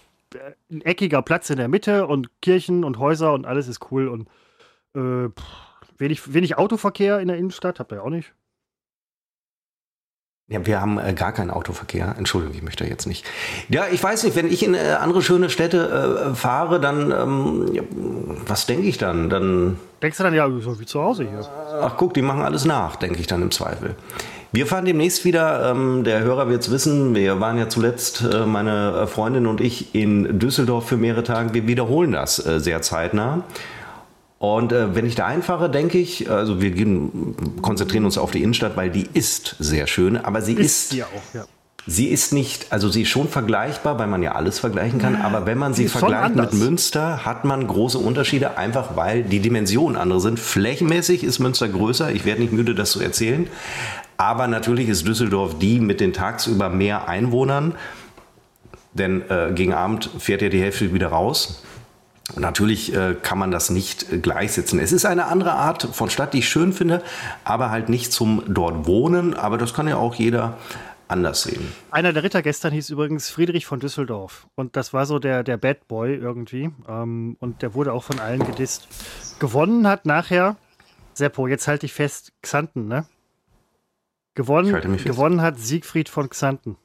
ein 0.72 0.82
eckiger 0.82 1.22
Platz 1.22 1.50
in 1.52 1.58
der 1.58 1.68
Mitte 1.68 2.08
und 2.08 2.30
Kirchen 2.42 2.84
und 2.84 2.98
Häuser 2.98 3.34
und 3.34 3.46
alles 3.46 3.68
ist 3.68 3.92
cool 3.92 4.08
und 4.08 4.28
äh, 4.96 5.30
pff, 5.30 5.44
wenig, 6.00 6.34
wenig 6.34 6.58
Autoverkehr 6.58 7.20
in 7.20 7.28
der 7.28 7.38
Innenstadt, 7.38 7.80
habt 7.80 7.92
ihr 7.92 7.98
ja 7.98 8.02
auch 8.02 8.10
nicht. 8.10 8.34
Ja, 10.52 10.66
wir 10.66 10.82
haben 10.82 10.98
äh, 10.98 11.14
gar 11.14 11.32
keinen 11.32 11.52
Autoverkehr. 11.52 12.16
Entschuldigung, 12.18 12.56
ich 12.56 12.64
möchte 12.64 12.84
jetzt 12.84 13.06
nicht. 13.06 13.24
Ja, 13.70 13.84
ich 13.92 14.02
weiß 14.02 14.24
nicht, 14.24 14.36
wenn 14.36 14.52
ich 14.52 14.64
in 14.64 14.74
äh, 14.74 14.98
andere 15.00 15.22
schöne 15.22 15.52
Städte 15.52 16.32
äh, 16.32 16.36
fahre, 16.36 16.80
dann, 16.80 17.12
ähm, 17.12 17.70
ja, 17.72 17.84
was 18.48 18.66
denke 18.66 18.88
ich 18.88 18.98
dann? 18.98 19.30
Dann 19.30 19.78
Denkst 20.02 20.18
du 20.18 20.24
dann, 20.24 20.34
ja, 20.34 20.50
so 20.60 20.80
wie 20.80 20.88
zu 20.88 21.04
Hause 21.04 21.30
hier. 21.30 21.48
Ach 21.82 21.96
guck, 21.98 22.16
die 22.16 22.24
machen 22.24 22.42
alles 22.42 22.66
nach, 22.66 22.96
denke 22.96 23.20
ich 23.20 23.28
dann 23.28 23.44
im 23.44 23.52
Zweifel. 23.52 23.96
Wir 24.52 24.66
fahren 24.66 24.86
demnächst 24.86 25.24
wieder, 25.24 25.70
ähm, 25.70 26.04
der 26.04 26.22
Hörer 26.22 26.50
wird 26.50 26.64
es 26.64 26.72
wissen, 26.72 27.14
wir 27.14 27.40
waren 27.40 27.60
ja 27.60 27.70
zuletzt, 27.70 28.24
äh, 28.24 28.48
meine 28.48 29.06
Freundin 29.06 29.46
und 29.46 29.62
ich, 29.62 29.94
in 29.94 30.40
Düsseldorf 30.40 30.88
für 30.88 30.98
mehrere 30.98 31.24
Tage. 31.24 31.54
Wir 31.54 31.68
wiederholen 31.68 32.14
das 32.14 32.44
äh, 32.44 32.60
sehr 32.60 32.82
zeitnah. 32.82 33.44
Und 34.40 34.72
äh, 34.72 34.96
wenn 34.96 35.06
ich 35.06 35.16
da 35.16 35.26
einfahre, 35.26 35.70
denke 35.70 35.98
ich, 35.98 36.32
also 36.32 36.62
wir 36.62 36.72
gehen, 36.72 37.36
konzentrieren 37.62 38.06
uns 38.06 38.18
auf 38.18 38.32
die 38.32 38.42
Innenstadt, 38.42 38.78
weil 38.78 38.90
die 38.90 39.08
ist 39.14 39.58
sehr 39.60 39.86
schön, 39.86 40.16
aber 40.16 40.42
sie 40.42 40.54
ist, 40.54 40.92
sie 40.92 41.04
auch, 41.04 41.08
ja. 41.34 41.44
sie 41.86 42.08
ist 42.08 42.32
nicht, 42.32 42.68
also 42.70 42.88
sie 42.88 43.02
ist 43.02 43.10
schon 43.10 43.28
vergleichbar, 43.28 44.00
weil 44.00 44.08
man 44.08 44.24
ja 44.24 44.36
alles 44.36 44.58
vergleichen 44.58 44.98
kann, 44.98 45.18
aber 45.18 45.46
wenn 45.46 45.58
man 45.58 45.74
sie, 45.74 45.84
ist 45.84 45.92
schon 45.92 46.00
vergleicht 46.00 46.36
mit. 46.36 46.54
Münster, 46.54 47.26
hat 47.26 47.44
man 47.44 47.68
große 47.68 47.98
Unterschiede, 47.98 48.58
einfach 48.58 48.96
weil 48.96 49.24
die 49.24 49.42
Dimensionen 49.42 49.98
andere 49.98 50.22
sind. 50.22 50.40
Flächenmäßig 50.40 51.26
ist 51.26 51.40
Münster 51.40 51.68
größer, 51.68 52.10
ich 52.12 52.24
werde 52.24 52.40
nicht 52.40 52.54
müde, 52.54 52.76
das 52.76 52.92
zu 52.92 53.02
erzählen. 53.02 53.48
Aber 54.16 54.48
natürlich 54.48 54.88
ist 54.88 55.06
Düsseldorf 55.06 55.60
die 55.60 55.82
mit 55.82 56.00
den 56.00 56.14
tagsüber 56.14 56.70
mehr 56.70 57.10
Einwohnern, 57.10 57.76
denn 58.94 59.22
äh, 59.30 59.52
gegen 59.54 59.74
Abend 59.74 60.10
fährt 60.18 60.42
ja 60.42 60.48
die 60.48 60.62
Hälfte 60.62 60.94
wieder 60.94 61.10
raus. 61.10 61.62
Natürlich 62.36 62.94
äh, 62.94 63.16
kann 63.22 63.38
man 63.38 63.52
das 63.52 63.70
nicht 63.70 64.12
äh, 64.12 64.20
gleichsetzen. 64.20 64.80
Es 64.80 64.92
ist 64.92 65.06
eine 65.06 65.26
andere 65.26 65.54
Art 65.54 65.84
von 65.84 66.10
Stadt, 66.10 66.34
die 66.34 66.40
ich 66.40 66.50
schön 66.50 66.74
finde, 66.74 67.04
aber 67.44 67.72
halt 67.72 67.90
nicht 67.90 68.12
zum 68.12 68.44
dort 68.48 68.86
wohnen. 68.86 69.34
Aber 69.34 69.58
das 69.58 69.74
kann 69.74 69.88
ja 69.88 69.98
auch 69.98 70.16
jeder 70.16 70.58
anders 71.08 71.44
sehen. 71.44 71.72
Einer 71.92 72.14
der 72.14 72.24
Ritter 72.24 72.42
gestern 72.42 72.72
hieß 72.72 72.90
übrigens 72.92 73.30
Friedrich 73.30 73.66
von 73.66 73.80
Düsseldorf. 73.80 74.48
Und 74.56 74.76
das 74.76 74.94
war 74.94 75.06
so 75.06 75.20
der, 75.20 75.44
der 75.44 75.58
Bad 75.58 75.88
Boy 75.88 76.16
irgendwie. 76.16 76.72
Ähm, 76.88 77.36
und 77.40 77.62
der 77.62 77.74
wurde 77.74 77.94
auch 77.94 78.04
von 78.04 78.20
allen 78.20 78.46
gedisst. 78.46 78.88
Gewonnen 79.40 79.88
hat 79.88 80.06
nachher, 80.06 80.56
Seppo, 81.14 81.48
jetzt 81.48 81.68
halte 81.68 81.86
ich 81.86 81.94
fest, 81.94 82.34
Xanten, 82.42 82.88
ne? 82.88 83.06
Gewonnen, 84.36 84.98
gewonnen 85.04 85.42
hat 85.42 85.60
Siegfried 85.60 86.08
von 86.08 86.30
Xanten 86.30 86.78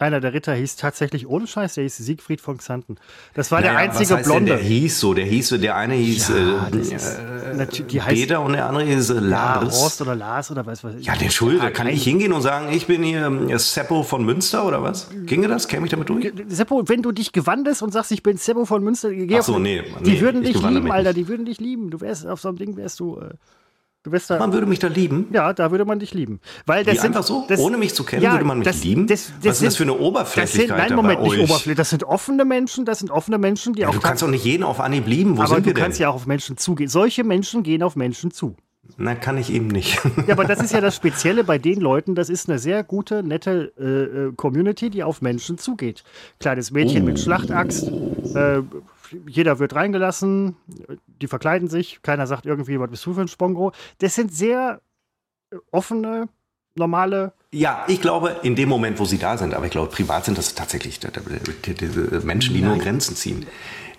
einer 0.00 0.20
der 0.20 0.32
Ritter 0.32 0.54
hieß 0.54 0.76
tatsächlich 0.76 1.26
ohne 1.26 1.46
Scheiß, 1.46 1.74
der 1.74 1.84
hieß 1.84 1.96
Siegfried 1.98 2.40
von 2.40 2.58
Xanten. 2.58 2.96
Das 3.34 3.50
war 3.50 3.60
naja, 3.60 3.72
der 3.72 3.80
einzige 3.80 4.14
was 4.14 4.24
Blonde. 4.24 4.46
Der, 4.46 4.56
der 4.56 4.66
hieß 4.66 5.00
so, 5.00 5.14
der 5.14 5.24
hieß 5.24 5.48
so, 5.48 5.58
der 5.58 5.76
eine 5.76 5.94
hieß 5.94 6.28
ja, 6.28 6.68
äh, 6.68 6.78
ist, 6.78 7.90
die 7.90 8.00
heißt, 8.00 8.14
Peter 8.14 8.40
und 8.40 8.52
der 8.54 8.66
andere 8.66 8.84
hieß 8.84 9.10
äh, 9.10 9.14
Lars. 9.14 9.74
Ja, 9.74 9.82
Horst 9.82 10.00
oder 10.00 10.14
Lars 10.14 10.50
oder 10.50 10.66
was 10.66 10.82
weiß 10.82 10.94
ich. 10.98 11.06
Ja, 11.06 11.16
der 11.16 11.30
Schulde, 11.30 11.58
ja, 11.58 11.70
kann 11.70 11.86
ich 11.86 12.02
hingehen 12.02 12.32
und 12.32 12.42
sagen, 12.42 12.72
ich 12.72 12.86
bin 12.86 13.02
hier 13.02 13.26
äh, 13.26 13.58
Seppo 13.58 14.02
von 14.02 14.24
Münster 14.24 14.66
oder 14.66 14.82
was? 14.82 15.08
Ginge 15.26 15.48
das? 15.48 15.68
Käme 15.68 15.86
ich 15.86 15.90
damit 15.90 16.08
durch? 16.08 16.32
Seppo, 16.48 16.88
wenn 16.88 17.02
du 17.02 17.12
dich 17.12 17.32
gewandest 17.32 17.82
und 17.82 17.92
sagst, 17.92 18.12
ich 18.12 18.22
bin 18.22 18.36
Seppo 18.36 18.64
von 18.64 18.82
Münster, 18.82 19.12
geh 19.12 19.38
Ach 19.38 19.42
so, 19.42 19.58
nee, 19.58 19.82
die 20.04 20.12
nee, 20.12 20.20
würden 20.20 20.42
dich 20.42 20.60
lieben, 20.60 20.90
Alter, 20.90 21.12
die 21.12 21.28
würden 21.28 21.46
dich 21.46 21.60
lieben. 21.60 21.90
Du 21.90 22.00
wärst 22.00 22.26
auf 22.26 22.40
so 22.40 22.48
einem 22.48 22.58
Ding 22.58 22.76
wärst 22.76 23.00
du 23.00 23.18
äh, 23.18 23.34
Du 24.02 24.10
bist 24.10 24.30
da, 24.30 24.38
man 24.38 24.54
würde 24.54 24.66
mich 24.66 24.78
da 24.78 24.88
lieben? 24.88 25.28
Ja, 25.30 25.52
da 25.52 25.70
würde 25.70 25.84
man 25.84 25.98
dich 25.98 26.14
lieben. 26.14 26.40
Weil 26.64 26.84
das 26.84 26.94
Wie, 26.94 26.98
sind, 26.98 27.08
einfach 27.08 27.22
so? 27.22 27.44
Das, 27.46 27.60
Ohne 27.60 27.76
mich 27.76 27.94
zu 27.94 28.02
kennen, 28.02 28.22
ja, 28.22 28.32
würde 28.32 28.46
man 28.46 28.60
mich 28.60 28.66
das, 28.66 28.82
lieben? 28.82 29.06
Das, 29.06 29.26
das, 29.26 29.44
Was 29.44 29.56
ist 29.56 29.66
das 29.66 29.76
für 29.76 29.82
eine 29.82 29.98
Oberflächlichkeit 29.98 30.70
das 30.70 30.78
sind, 30.78 30.88
Nein, 30.88 30.96
Moment, 30.96 31.22
nicht 31.22 31.38
Oberflächlich. 31.38 31.76
Das 31.76 31.90
sind 31.90 32.04
offene 32.04 32.46
Menschen, 32.46 32.86
das 32.86 33.00
sind 33.00 33.10
offene 33.10 33.36
Menschen, 33.36 33.74
die 33.74 33.82
ja, 33.82 33.88
auch... 33.88 33.94
Du 33.94 34.00
kannst 34.00 34.22
doch 34.22 34.28
nicht 34.28 34.44
jeden 34.44 34.62
auf 34.62 34.80
Anhieb 34.80 35.06
lieben, 35.06 35.36
wo 35.36 35.42
aber 35.42 35.56
sind 35.56 35.66
wir 35.66 35.74
du 35.74 35.80
kannst 35.80 35.98
ja 35.98 36.08
auch 36.08 36.14
auf 36.14 36.26
Menschen 36.26 36.56
zugehen. 36.56 36.88
Solche 36.88 37.24
Menschen 37.24 37.62
gehen 37.62 37.82
auf 37.82 37.94
Menschen 37.94 38.30
zu. 38.30 38.56
Nein, 38.96 39.20
kann 39.20 39.36
ich 39.36 39.52
eben 39.52 39.68
nicht. 39.68 40.00
Ja, 40.26 40.34
aber 40.34 40.44
das 40.44 40.60
ist 40.62 40.72
ja 40.72 40.80
das 40.80 40.96
Spezielle 40.96 41.44
bei 41.44 41.58
den 41.58 41.80
Leuten. 41.80 42.14
Das 42.14 42.30
ist 42.30 42.48
eine 42.48 42.58
sehr 42.58 42.82
gute, 42.82 43.22
nette 43.22 43.72
äh, 43.78 44.28
äh 44.28 44.32
Community, 44.34 44.88
die 44.88 45.02
auf 45.02 45.20
Menschen 45.20 45.58
zugeht. 45.58 46.04
Kleines 46.38 46.70
Mädchen 46.70 47.02
oh. 47.02 47.06
mit 47.06 47.20
Schlachtaxt, 47.20 47.90
äh, 48.34 48.62
jeder 49.26 49.58
wird 49.58 49.74
reingelassen, 49.74 50.56
die 51.20 51.28
verkleiden 51.28 51.68
sich, 51.68 52.02
keiner 52.02 52.26
sagt 52.26 52.46
irgendwie, 52.46 52.78
was 52.80 52.90
bist 52.90 53.06
du 53.06 53.14
für 53.14 53.20
ein 53.20 53.28
Spongo. 53.28 53.72
Das 53.98 54.14
sind 54.14 54.32
sehr 54.32 54.80
äh, 55.50 55.56
offene, 55.70 56.28
normale. 56.74 57.32
Ja, 57.52 57.84
ich 57.88 58.00
glaube, 58.00 58.36
in 58.42 58.54
dem 58.56 58.68
Moment, 58.68 58.98
wo 58.98 59.04
sie 59.04 59.18
da 59.18 59.36
sind, 59.36 59.54
aber 59.54 59.66
ich 59.66 59.72
glaube, 59.72 59.90
privat 59.90 60.24
sind 60.24 60.38
das 60.38 60.54
tatsächlich 60.54 61.00
Menschen, 62.22 62.54
die 62.54 62.60
Nein. 62.60 62.70
nur 62.70 62.78
Grenzen 62.78 63.16
ziehen. 63.16 63.46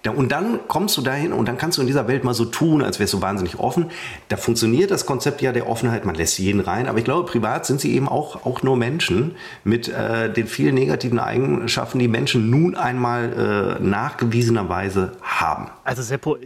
Und 0.09 0.32
dann 0.32 0.67
kommst 0.67 0.97
du 0.97 1.01
dahin 1.01 1.32
und 1.32 1.47
dann 1.47 1.59
kannst 1.59 1.78
du 1.78 1.82
in 1.82 1.88
dieser 1.88 2.07
Welt 2.07 2.24
mal 2.24 2.34
so 2.34 2.45
tun, 2.45 2.82
als 2.82 2.99
wärst 2.99 3.13
du 3.13 3.22
wahnsinnig 3.22 3.59
offen. 3.59 3.91
Da 4.30 4.38
funktioniert 4.38 4.89
das 4.89 5.05
Konzept 5.05 5.41
ja 5.43 5.51
der 5.51 5.69
Offenheit, 5.69 6.05
man 6.05 6.15
lässt 6.15 6.39
jeden 6.39 6.59
rein. 6.59 6.88
Aber 6.88 6.97
ich 6.97 7.03
glaube, 7.03 7.30
privat 7.30 7.67
sind 7.67 7.82
sie 7.82 7.93
eben 7.93 8.09
auch, 8.09 8.43
auch 8.45 8.63
nur 8.63 8.78
Menschen 8.78 9.36
mit 9.63 9.89
äh, 9.89 10.34
den 10.34 10.47
vielen 10.47 10.74
negativen 10.74 11.19
Eigenschaften, 11.19 11.99
die 11.99 12.07
Menschen 12.07 12.49
nun 12.49 12.76
einmal 12.76 13.78
äh, 13.80 13.84
nachgewiesenerweise 13.84 15.11
haben. 15.22 15.69
Also 15.84 16.01
Seppo, 16.01 16.38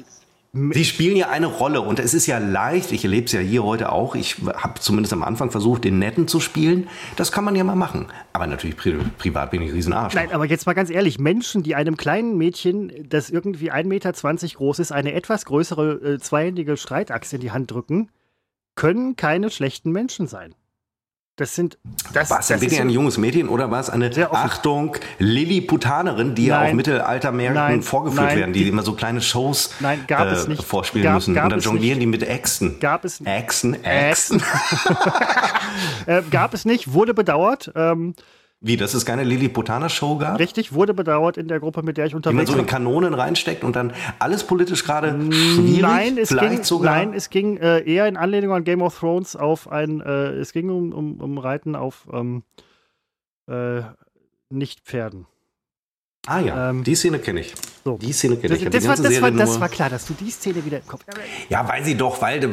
Sie 0.71 0.85
spielen 0.85 1.17
ja 1.17 1.27
eine 1.27 1.47
Rolle 1.47 1.81
und 1.81 1.99
es 1.99 2.13
ist 2.13 2.27
ja 2.27 2.37
leicht, 2.37 2.93
ich 2.93 3.03
erlebe 3.03 3.25
es 3.25 3.33
ja 3.33 3.41
hier 3.41 3.65
heute 3.65 3.91
auch, 3.91 4.15
ich 4.15 4.37
habe 4.55 4.79
zumindest 4.79 5.11
am 5.11 5.21
Anfang 5.21 5.51
versucht, 5.51 5.83
den 5.83 5.99
Netten 5.99 6.29
zu 6.29 6.39
spielen. 6.39 6.87
Das 7.17 7.33
kann 7.33 7.43
man 7.43 7.57
ja 7.57 7.65
mal 7.65 7.75
machen. 7.75 8.07
Aber 8.31 8.47
natürlich 8.47 8.77
pri 8.77 8.93
privat 9.17 9.51
bin 9.51 9.61
ich 9.61 9.73
Riesenarsch. 9.73 10.13
Nein, 10.13 10.31
aber 10.31 10.45
jetzt 10.45 10.65
mal 10.65 10.71
ganz 10.71 10.89
ehrlich, 10.89 11.19
Menschen, 11.19 11.61
die 11.61 11.75
einem 11.75 11.97
kleinen 11.97 12.37
Mädchen, 12.37 12.89
das 13.09 13.29
irgendwie 13.29 13.69
1,20 13.69 13.87
Meter 13.87 14.13
groß 14.13 14.79
ist, 14.79 14.93
eine 14.93 15.11
etwas 15.11 15.43
größere 15.43 16.13
äh, 16.13 16.19
zweihändige 16.19 16.77
Streitachse 16.77 17.35
in 17.35 17.41
die 17.41 17.51
Hand 17.51 17.71
drücken, 17.71 18.09
können 18.75 19.17
keine 19.17 19.49
schlechten 19.49 19.91
Menschen 19.91 20.25
sein. 20.25 20.55
Das 21.37 21.53
sind. 21.53 21.77
Das, 22.13 22.29
war 22.29 22.39
es 22.39 22.47
denn 22.47 22.61
wirklich 22.61 22.79
ein 22.79 22.89
junges 22.89 23.17
Mädchen 23.17 23.49
oder 23.49 23.69
war 23.69 23.81
es 23.81 23.89
eine 23.89 24.09
Achtung 24.31 24.95
Lilliputanerin, 25.19 26.33
die 26.33 26.45
ja 26.45 26.63
auf 26.63 26.71
Mittelaltermärkten 26.71 27.81
vorgeführt 27.81 28.25
nein, 28.25 28.37
werden, 28.37 28.53
die, 28.53 28.63
die, 28.63 28.69
immer 28.69 28.83
so 28.83 28.93
kleine 28.93 29.21
Shows 29.21 29.71
nein, 29.81 30.05
gab 30.07 30.27
äh, 30.27 30.31
es 30.31 30.47
nicht. 30.47 30.63
vorspielen 30.63 31.03
gab, 31.03 31.15
müssen 31.15 31.33
gab 31.33 31.45
und 31.45 31.49
dann 31.51 31.59
jonglieren 31.59 31.99
die 31.99 32.05
mit 32.05 32.23
Äxten. 32.23 32.79
Gab 32.79 33.03
es 33.03 33.19
Äxten, 33.19 33.83
Äxten. 33.83 34.41
äh, 36.05 36.21
gab 36.31 36.53
es 36.53 36.63
nicht, 36.63 36.93
wurde 36.93 37.13
bedauert. 37.13 37.69
Ähm, 37.75 38.15
wie, 38.61 38.77
dass 38.77 38.93
es 38.93 39.05
keine 39.05 39.23
Lilliputaner-Show 39.23 40.17
gab? 40.17 40.39
Richtig, 40.39 40.73
wurde 40.73 40.93
bedauert 40.93 41.37
in 41.37 41.47
der 41.47 41.59
Gruppe, 41.59 41.83
mit 41.83 41.97
der 41.97 42.07
ich 42.07 42.15
unterwegs 42.15 42.35
war. 42.35 42.47
Wie 42.47 42.51
man 42.51 42.55
so 42.55 42.59
in 42.61 42.65
Kanonen 42.65 43.13
reinsteckt 43.13 43.63
und 43.63 43.75
dann 43.75 43.93
alles 44.17 44.45
politisch 44.45 44.83
gerade 44.83 45.11
schwierig? 45.31 45.81
Nein, 45.81 46.17
es 46.17 46.29
ging, 46.29 46.63
sogar? 46.63 46.95
Nein, 46.95 47.13
es 47.13 47.29
ging 47.29 47.57
äh, 47.57 47.81
eher 47.81 48.07
in 48.07 48.17
Anlehnung 48.17 48.53
an 48.53 48.63
Game 48.63 48.81
of 48.81 48.97
Thrones 48.97 49.35
auf 49.35 49.71
ein, 49.71 50.01
äh, 50.01 50.31
es 50.31 50.51
ging 50.51 50.69
um, 50.69 50.93
um, 50.93 51.21
um 51.21 51.37
Reiten 51.37 51.75
auf 51.75 52.07
ähm, 52.11 52.43
äh, 53.47 53.81
Nicht-Pferden. 54.49 55.27
Ah 56.27 56.39
ja, 56.39 56.71
ähm, 56.71 56.83
die 56.83 56.95
Szene 56.95 57.19
kenne 57.19 57.41
ich. 57.41 57.53
So. 57.83 57.97
Die 57.97 58.11
Szene 58.11 58.37
kenne 58.37 58.55
ich. 58.55 58.63
Das, 58.63 58.71
das, 58.71 58.87
war, 58.87 58.95
das, 58.95 59.21
war, 59.21 59.31
das, 59.31 59.59
war, 59.59 59.69
klar, 59.69 59.89
dass 59.91 60.07
du 60.07 60.15
die 60.15 60.31
Szene 60.31 60.65
wieder 60.65 60.77
im 60.77 60.87
Kopf 60.87 61.03
hast. 61.07 61.19
Ja, 61.49 61.67
weiß 61.67 61.85
ich 61.85 61.97
doch, 61.97 62.19
weil, 62.19 62.49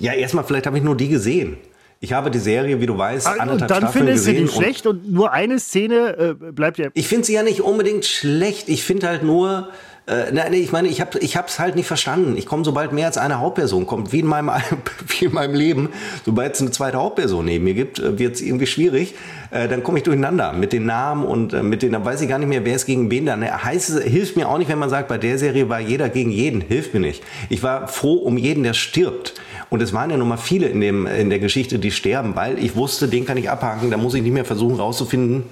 ja, 0.00 0.14
erstmal, 0.14 0.42
vielleicht 0.42 0.66
habe 0.66 0.78
ich 0.78 0.82
nur 0.82 0.96
die 0.96 1.08
gesehen. 1.08 1.58
Ich 2.00 2.12
habe 2.12 2.30
die 2.30 2.38
Serie, 2.38 2.80
wie 2.80 2.86
du 2.86 2.96
weißt, 2.96 3.26
ah, 3.26 3.30
anderthalb 3.32 3.52
und 3.52 3.70
dann 3.70 3.78
Staffeln 3.78 4.04
findest 4.06 4.26
gesehen. 4.26 4.46
du 4.46 4.52
die 4.52 4.56
schlecht 4.56 4.86
und 4.86 5.10
nur 5.10 5.32
eine 5.32 5.58
Szene 5.58 6.36
äh, 6.40 6.52
bleibt 6.52 6.78
ja. 6.78 6.90
Ich 6.94 7.08
finde 7.08 7.24
sie 7.24 7.34
ja 7.34 7.42
nicht 7.42 7.60
unbedingt 7.60 8.04
schlecht. 8.04 8.68
Ich 8.68 8.84
finde 8.84 9.08
halt 9.08 9.24
nur, 9.24 9.68
äh, 10.08 10.32
nein, 10.32 10.54
ich 10.54 10.70
meine, 10.72 10.86
ich 10.86 11.00
habe 11.00 11.18
ich 11.18 11.36
hab's 11.36 11.58
halt 11.58 11.74
nicht 11.76 11.86
verstanden. 11.86 12.36
Ich 12.36 12.46
komme, 12.46 12.64
sobald 12.64 12.92
mehr 12.92 13.06
als 13.06 13.18
eine 13.18 13.40
Hauptperson 13.40 13.86
kommt, 13.86 14.12
wie 14.12 14.20
in 14.20 14.26
meinem, 14.26 14.50
wie 15.06 15.24
in 15.24 15.32
meinem 15.32 15.54
Leben, 15.54 15.88
sobald 16.24 16.54
es 16.54 16.60
eine 16.60 16.70
zweite 16.70 16.98
Hauptperson 16.98 17.44
neben 17.44 17.64
mir 17.64 17.74
gibt, 17.74 17.98
äh, 17.98 18.16
wird 18.16 18.36
es 18.36 18.42
irgendwie 18.42 18.66
schwierig. 18.66 19.14
Äh, 19.50 19.66
dann 19.66 19.82
komme 19.82 19.98
ich 19.98 20.04
durcheinander 20.04 20.52
mit 20.52 20.72
den 20.72 20.86
Namen 20.86 21.24
und 21.24 21.52
äh, 21.52 21.64
mit 21.64 21.82
den, 21.82 21.92
dann 21.92 22.04
weiß 22.04 22.20
ich 22.22 22.28
gar 22.28 22.38
nicht 22.38 22.48
mehr, 22.48 22.64
wer 22.64 22.76
ist 22.76 22.86
gegen 22.86 23.10
wen. 23.10 23.26
Dann 23.26 23.44
heißt 23.44 23.90
es, 23.90 24.04
hilft 24.04 24.36
mir 24.36 24.48
auch 24.48 24.58
nicht, 24.58 24.70
wenn 24.70 24.78
man 24.78 24.88
sagt, 24.88 25.08
bei 25.08 25.18
der 25.18 25.36
Serie 25.36 25.68
war 25.68 25.80
jeder 25.80 26.08
gegen 26.08 26.30
jeden. 26.30 26.60
Hilft 26.60 26.94
mir 26.94 27.00
nicht. 27.00 27.24
Ich 27.48 27.62
war 27.62 27.88
froh 27.88 28.14
um 28.14 28.38
jeden, 28.38 28.62
der 28.62 28.74
stirbt. 28.74 29.34
Und 29.70 29.82
es 29.82 29.92
waren 29.92 30.10
ja 30.10 30.16
nun 30.16 30.28
mal 30.28 30.38
viele 30.38 30.66
in, 30.68 30.80
dem, 30.80 31.06
in 31.06 31.30
der 31.30 31.38
Geschichte, 31.38 31.78
die 31.78 31.90
sterben, 31.90 32.34
weil 32.34 32.58
ich 32.62 32.74
wusste, 32.74 33.08
den 33.08 33.26
kann 33.26 33.36
ich 33.36 33.50
abhaken, 33.50 33.90
da 33.90 33.96
muss 33.96 34.14
ich 34.14 34.22
nicht 34.22 34.32
mehr 34.32 34.44
versuchen 34.44 34.76
rauszufinden, 34.76 35.44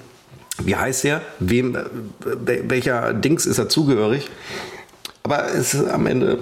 wie 0.63 0.75
heißt 0.75 1.03
der, 1.03 1.21
wem, 1.39 1.75
äh, 1.75 1.81
welcher 2.67 3.13
Dings 3.13 3.45
ist 3.45 3.59
er 3.59 3.69
zugehörig. 3.69 4.29
Aber 5.23 5.53
es 5.53 5.73
ist 5.73 5.87
am 5.87 6.07
Ende 6.07 6.39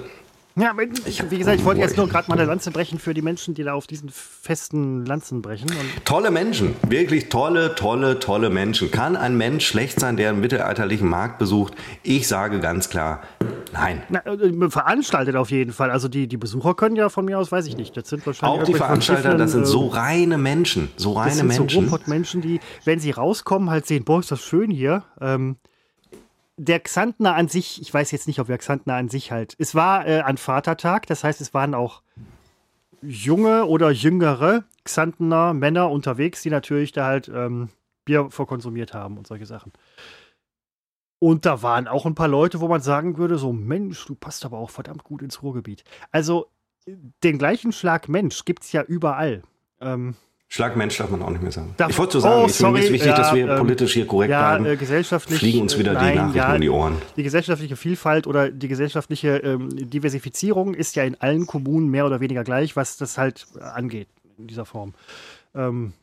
ja, 0.58 0.74
ich, 1.04 1.30
wie 1.30 1.36
gesagt, 1.36 1.58
ich 1.58 1.64
wollte 1.66 1.82
jetzt 1.82 1.98
nur 1.98 2.08
gerade 2.08 2.28
mal 2.28 2.38
eine 2.38 2.46
Lanze 2.46 2.70
brechen 2.70 2.98
für 2.98 3.12
die 3.12 3.20
Menschen, 3.20 3.52
die 3.52 3.62
da 3.62 3.74
auf 3.74 3.86
diesen 3.86 4.08
festen 4.08 5.04
Lanzen 5.04 5.42
brechen. 5.42 5.66
tolle 6.06 6.30
Menschen, 6.30 6.74
wirklich 6.88 7.28
tolle, 7.28 7.74
tolle, 7.74 8.18
tolle 8.18 8.48
Menschen. 8.48 8.90
Kann 8.90 9.16
ein 9.16 9.36
Mensch 9.36 9.66
schlecht 9.66 10.00
sein, 10.00 10.16
der 10.16 10.30
einen 10.30 10.40
mittelalterlichen 10.40 11.08
Markt 11.08 11.38
besucht? 11.38 11.74
Ich 12.02 12.26
sage 12.26 12.58
ganz 12.60 12.88
klar, 12.88 13.20
nein. 13.74 14.02
Na, 14.08 14.24
äh, 14.24 14.70
veranstaltet 14.70 15.36
auf 15.36 15.50
jeden 15.50 15.74
Fall. 15.74 15.90
Also 15.90 16.08
die, 16.08 16.26
die 16.26 16.38
Besucher 16.38 16.74
können 16.74 16.96
ja 16.96 17.10
von 17.10 17.26
mir 17.26 17.38
aus, 17.38 17.52
weiß 17.52 17.66
ich 17.66 17.76
nicht, 17.76 17.94
das 17.94 18.08
sind 18.08 18.26
wahrscheinlich 18.26 18.60
Auch 18.62 18.64
die 18.64 18.74
Veranstalter, 18.74 19.36
das 19.36 19.52
sind 19.52 19.66
so 19.66 19.90
äh, 19.90 19.98
reine 19.98 20.38
Menschen, 20.38 20.90
so 20.96 21.12
reine 21.12 21.28
das 21.28 21.36
sind 21.36 21.48
Menschen. 21.48 21.88
So 21.90 21.98
Menschen, 22.06 22.40
die, 22.40 22.60
wenn 22.84 22.98
sie 22.98 23.10
rauskommen, 23.10 23.68
halt 23.68 23.86
sehen, 23.86 24.04
boah, 24.04 24.20
ist 24.20 24.30
das 24.30 24.40
schön 24.40 24.70
hier. 24.70 25.04
Ähm, 25.20 25.56
der 26.56 26.80
Xantner 26.80 27.34
an 27.34 27.48
sich, 27.48 27.80
ich 27.80 27.92
weiß 27.92 28.10
jetzt 28.10 28.26
nicht, 28.26 28.40
ob 28.40 28.46
der 28.46 28.58
Xantner 28.58 28.94
an 28.94 29.08
sich 29.08 29.30
halt, 29.30 29.54
es 29.58 29.74
war 29.74 30.06
äh, 30.06 30.20
an 30.20 30.38
Vatertag, 30.38 31.06
das 31.06 31.22
heißt, 31.22 31.40
es 31.40 31.54
waren 31.54 31.74
auch 31.74 32.02
junge 33.02 33.66
oder 33.66 33.90
jüngere 33.90 34.64
Xantner 34.84 35.52
Männer 35.52 35.90
unterwegs, 35.90 36.42
die 36.42 36.50
natürlich 36.50 36.92
da 36.92 37.06
halt 37.06 37.28
ähm, 37.28 37.68
Bier 38.04 38.30
vorkonsumiert 38.30 38.94
haben 38.94 39.18
und 39.18 39.26
solche 39.26 39.46
Sachen. 39.46 39.72
Und 41.18 41.46
da 41.46 41.62
waren 41.62 41.88
auch 41.88 42.06
ein 42.06 42.14
paar 42.14 42.28
Leute, 42.28 42.60
wo 42.60 42.68
man 42.68 42.80
sagen 42.80 43.16
würde, 43.16 43.38
so 43.38 43.52
Mensch, 43.52 44.04
du 44.06 44.14
passt 44.14 44.44
aber 44.44 44.58
auch 44.58 44.70
verdammt 44.70 45.02
gut 45.02 45.22
ins 45.22 45.42
Ruhrgebiet. 45.42 45.82
Also 46.10 46.46
den 46.86 47.38
gleichen 47.38 47.72
Schlag 47.72 48.08
Mensch 48.08 48.44
gibt 48.44 48.62
es 48.62 48.72
ja 48.72 48.82
überall. 48.82 49.42
Ähm, 49.80 50.14
Schlagmensch 50.48 50.96
darf 50.96 51.10
man 51.10 51.22
auch 51.22 51.30
nicht 51.30 51.42
mehr 51.42 51.50
sagen. 51.50 51.74
Darf 51.76 51.90
ich 51.90 51.98
wollte 51.98 52.12
so 52.12 52.20
sagen, 52.20 52.42
oh, 52.42 52.46
ich 52.46 52.54
finde 52.54 52.80
es 52.80 52.90
wichtig, 52.90 53.08
ja, 53.08 53.16
dass 53.16 53.34
wir 53.34 53.48
ähm, 53.48 53.58
politisch 53.58 53.94
hier 53.94 54.06
korrekt 54.06 54.30
ja, 54.30 54.56
bleiben. 54.56 54.66
Äh, 54.66 54.76
gesellschaftlich, 54.76 55.38
Fliegen 55.40 55.62
uns 55.62 55.76
wieder 55.76 55.92
nein, 55.92 56.12
die 56.12 56.18
Nachrichten 56.18 56.38
ja, 56.38 56.54
um 56.54 56.60
die 56.60 56.70
Ohren. 56.70 57.02
Die 57.16 57.22
gesellschaftliche 57.24 57.76
Vielfalt 57.76 58.26
oder 58.26 58.50
die 58.50 58.68
gesellschaftliche 58.68 59.38
ähm, 59.38 59.68
Diversifizierung 59.90 60.74
ist 60.74 60.94
ja 60.94 61.02
in 61.02 61.20
allen 61.20 61.46
Kommunen 61.46 61.90
mehr 61.90 62.06
oder 62.06 62.20
weniger 62.20 62.44
gleich, 62.44 62.76
was 62.76 62.96
das 62.96 63.18
halt 63.18 63.46
angeht 63.60 64.08
in 64.38 64.46
dieser 64.46 64.64
Form. 64.64 64.94
Ähm, 65.54 65.94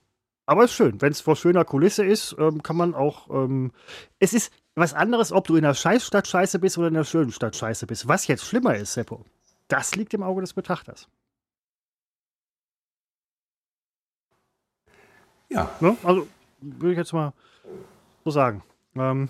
aber 0.46 0.66
es 0.66 0.72
ist 0.72 0.78
schön. 0.78 1.02
Wenn 1.02 1.12
es 1.12 1.22
vor 1.22 1.36
schöner 1.36 1.64
Kulisse 1.64 2.04
ist, 2.04 2.36
ähm, 2.38 2.62
kann 2.62 2.76
man 2.76 2.96
auch. 2.96 3.30
Ähm, 3.30 3.72
es 4.20 4.34
ist 4.34 4.52
was 4.76 4.94
anderes, 4.94 5.32
ob 5.32 5.48
du 5.48 5.56
in 5.56 5.64
einer 5.64 5.74
Scheißstadt 5.74 6.28
scheiße 6.28 6.60
bist 6.60 6.78
oder 6.78 6.88
in 6.90 6.96
einer 6.96 7.06
schönen 7.06 7.32
Stadt 7.32 7.56
scheiße 7.56 7.88
bist. 7.88 8.08
Was 8.08 8.28
jetzt 8.28 8.46
schlimmer 8.46 8.76
ist, 8.76 8.94
Seppo, 8.94 9.24
das 9.68 9.96
liegt 9.96 10.14
im 10.14 10.24
Auge 10.24 10.42
des 10.42 10.54
Betrachters. 10.54 11.08
Ja. 15.54 15.70
Ne? 15.80 15.96
Also 16.04 16.28
würde 16.62 16.92
ich 16.94 16.98
jetzt 16.98 17.14
mal 17.14 17.34
so 18.26 18.32
sagen. 18.32 18.64
Ähm, 18.96 19.30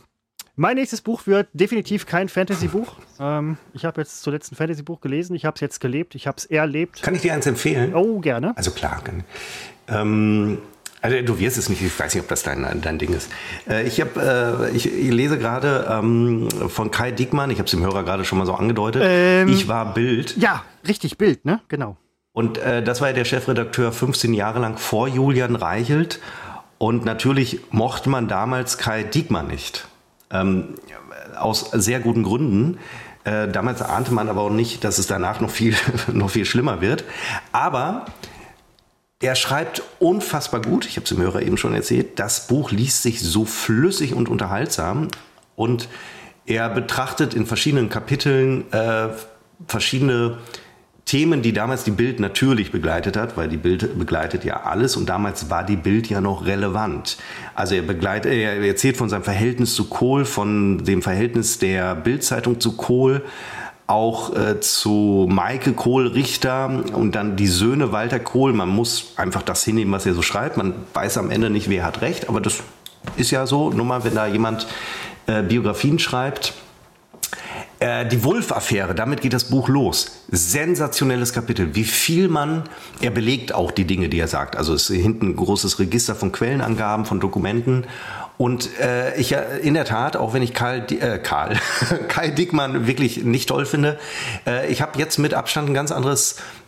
mein 0.56 0.76
nächstes 0.76 1.02
Buch 1.02 1.26
wird 1.26 1.48
definitiv 1.54 2.06
kein 2.06 2.30
Fantasy-Buch. 2.30 2.96
Ähm, 3.20 3.58
ich 3.74 3.86
habe 3.86 4.02
jetzt 4.02 4.22
zuletzt 4.22 4.52
ein 4.52 4.56
Fantasy-Buch 4.56 5.02
gelesen. 5.02 5.36
Ich 5.36 5.46
habe 5.46 5.56
es 5.56 5.62
jetzt 5.62 5.80
gelebt. 5.80 6.14
Ich 6.16 6.28
habe 6.28 6.38
es 6.38 6.46
erlebt. 6.46 7.02
Kann 7.02 7.16
ich 7.16 7.22
dir 7.22 7.34
eins 7.34 7.48
empfehlen? 7.48 7.96
Oh, 7.96 8.20
gerne. 8.20 8.56
Also 8.56 8.72
klar. 8.72 9.02
Ähm, 9.88 10.60
Also 11.02 11.22
du 11.22 11.40
wirst 11.40 11.58
es 11.58 11.68
nicht, 11.70 11.82
ich 11.82 12.00
weiß 12.00 12.14
nicht, 12.16 12.24
ob 12.24 12.30
das 12.30 12.44
dein, 12.44 12.82
dein 12.82 12.98
Ding 13.00 13.14
ist. 13.14 13.30
Äh, 13.68 13.86
ich, 13.88 14.00
hab, 14.00 14.16
äh, 14.16 14.70
ich, 14.70 14.86
ich 14.86 15.12
lese 15.12 15.38
gerade 15.38 15.88
ähm, 15.90 16.48
von 16.70 16.92
Kai 16.92 17.12
Diekmann, 17.12 17.50
ich 17.50 17.58
habe 17.58 17.66
es 17.66 17.72
dem 17.72 17.82
Hörer 17.82 18.04
gerade 18.04 18.24
schon 18.24 18.38
mal 18.38 18.46
so 18.46 18.54
angedeutet, 18.54 19.02
Ähm, 19.06 19.50
ich 19.50 19.68
war 19.68 19.94
Bild. 19.94 20.38
Ja, 20.38 20.64
richtig, 20.88 21.18
Bild, 21.18 21.44
ne? 21.46 21.60
Genau. 21.68 21.98
Und 22.34 22.58
äh, 22.58 22.84
das 22.84 23.00
war 23.00 23.10
ja 23.10 23.14
der 23.14 23.26
Chefredakteur 23.26 23.92
15 23.92 24.34
Jahre 24.34 24.60
lang 24.60 24.78
vor 24.78 25.08
Julian 25.08 25.56
Reichelt. 25.56 26.20
Und 26.80 27.06
natürlich 27.06 27.62
mochte 27.70 28.10
man 28.10 28.28
damals 28.28 28.78
Kai 28.78 29.04
Diekmann 29.04 29.48
nicht. 29.48 29.88
Ähm, 30.32 30.76
aus 31.36 31.70
sehr 31.72 32.00
guten 32.00 32.24
Gründen. 32.24 32.80
Äh, 33.24 33.48
damals 33.48 33.82
ahnte 33.82 34.14
man 34.14 34.28
aber 34.30 34.42
auch 34.42 34.50
nicht, 34.50 34.84
dass 34.84 34.98
es 34.98 35.08
danach 35.08 35.40
noch 35.40 35.52
viel, 35.52 35.76
noch 36.12 36.32
viel 36.32 36.46
schlimmer 36.46 36.82
wird. 36.82 37.04
Aber 37.52 38.06
er 39.22 39.36
schreibt 39.36 39.84
unfassbar 40.00 40.62
gut. 40.62 40.86
Ich 40.86 40.98
habe 40.98 41.04
es 41.04 41.10
dem 41.10 41.22
Hörer 41.22 41.44
eben 41.44 41.58
schon 41.58 41.76
erzählt. 41.76 42.20
Das 42.20 42.48
Buch 42.48 42.72
liest 42.72 43.04
sich 43.04 43.22
so 43.22 43.46
flüssig 43.46 44.14
und 44.14 44.28
unterhaltsam. 44.28 45.08
Und 45.56 45.88
er 46.46 46.68
betrachtet 46.70 47.36
in 47.36 47.46
verschiedenen 47.46 47.90
Kapiteln 47.90 48.70
äh, 48.74 49.10
verschiedene 49.68 50.40
Themen, 51.06 51.42
die 51.42 51.52
damals 51.52 51.84
die 51.84 51.92
Bild 51.92 52.20
natürlich 52.20 52.72
begleitet 52.72 53.18
hat, 53.18 53.36
weil 53.36 53.50
die 53.50 53.58
Bild 53.58 54.00
begleitet 54.00 54.46
ja 54.46 54.64
alles 54.64 54.96
und 54.96 55.10
damals 55.10 55.50
war 55.50 55.64
die 55.64 55.76
Bild 55.76 56.08
ja 56.08 56.22
noch 56.22 56.46
relevant. 56.46 57.18
Also 57.56 57.76
er 57.76 57.82
begleitet, 57.82 58.32
er 58.32 58.62
erzählt 58.64 58.96
von 58.96 59.10
seinem 59.10 59.24
Verhältnis 59.24 59.76
zu 59.76 59.90
Kohl, 59.90 60.24
von 60.24 60.84
dem 60.86 61.02
Verhältnis 61.02 61.60
der 61.60 61.96
Bildzeitung 61.96 62.60
zu 62.62 62.78
Kohl, 62.78 63.22
auch 63.86 64.34
äh, 64.36 64.62
zu 64.62 65.28
Maike 65.30 65.74
Kohl-Richter 65.74 66.84
und 66.94 67.16
dann 67.16 67.36
die 67.36 67.48
Söhne 67.48 67.92
Walter 67.92 68.20
Kohl. 68.20 68.54
Man 68.54 68.70
muss 68.70 69.14
einfach 69.18 69.44
das 69.44 69.64
hinnehmen, 69.64 69.92
was 69.92 70.06
er 70.06 70.14
so 70.14 70.22
schreibt. 70.22 70.56
Man 70.56 70.74
weiß 70.94 71.18
am 71.18 71.32
Ende 71.32 71.50
nicht, 71.50 71.70
wer 71.70 71.84
hat 71.84 72.02
recht, 72.02 72.30
aber 72.30 72.40
das 72.40 72.64
ist 73.18 73.32
ja 73.32 73.46
so. 73.46 73.72
Nur 73.72 73.86
mal, 73.86 74.06
wenn 74.06 74.16
da 74.16 74.26
jemand 74.26 74.68
äh, 75.28 75.44
Biografien 75.44 76.00
schreibt. 76.00 76.54
Äh, 77.84 78.06
die 78.06 78.24
Wulff-Affäre, 78.24 78.96
damit 78.96 79.20
geht 79.20 79.34
das 79.34 79.44
Buch 79.44 79.68
los. 79.68 80.12
Sensationelles 80.32 81.34
Kapitel. 81.34 81.76
Wie 81.76 81.84
viel 81.84 82.30
man, 82.30 82.64
er 83.02 83.12
belegt 83.12 83.54
auch 83.54 83.72
die 83.72 83.84
Dinge, 83.84 84.08
die 84.08 84.20
er 84.20 84.30
sagt. 84.30 84.56
Also 84.56 84.74
es 84.74 84.90
ist 84.90 85.02
hinten 85.02 85.32
ein 85.32 85.36
großes 85.36 85.80
Register 85.80 86.16
von 86.16 86.32
Quellenangaben, 86.32 87.04
von 87.04 87.20
Dokumenten. 87.20 87.84
Und 88.38 88.70
äh, 88.80 89.18
ich 89.18 89.34
äh, 89.34 89.60
in 89.62 89.74
der 89.74 89.84
Tat, 89.84 90.16
auch 90.16 90.34
wenn 90.34 90.42
ich 90.42 90.54
Karl, 90.54 90.86
äh, 90.92 91.20
Karl 91.20 91.58
Kai 92.08 92.30
Dickmann 92.30 92.88
wirklich 92.88 93.26
nicht 93.26 93.50
toll 93.50 93.66
finde, 93.66 94.00
äh, 94.48 94.72
ich 94.72 94.82
habe 94.82 94.98
jetzt 94.98 95.20
mit 95.20 95.34
Abstand 95.34 95.70
ein 95.70 95.74
ganz 95.74 95.94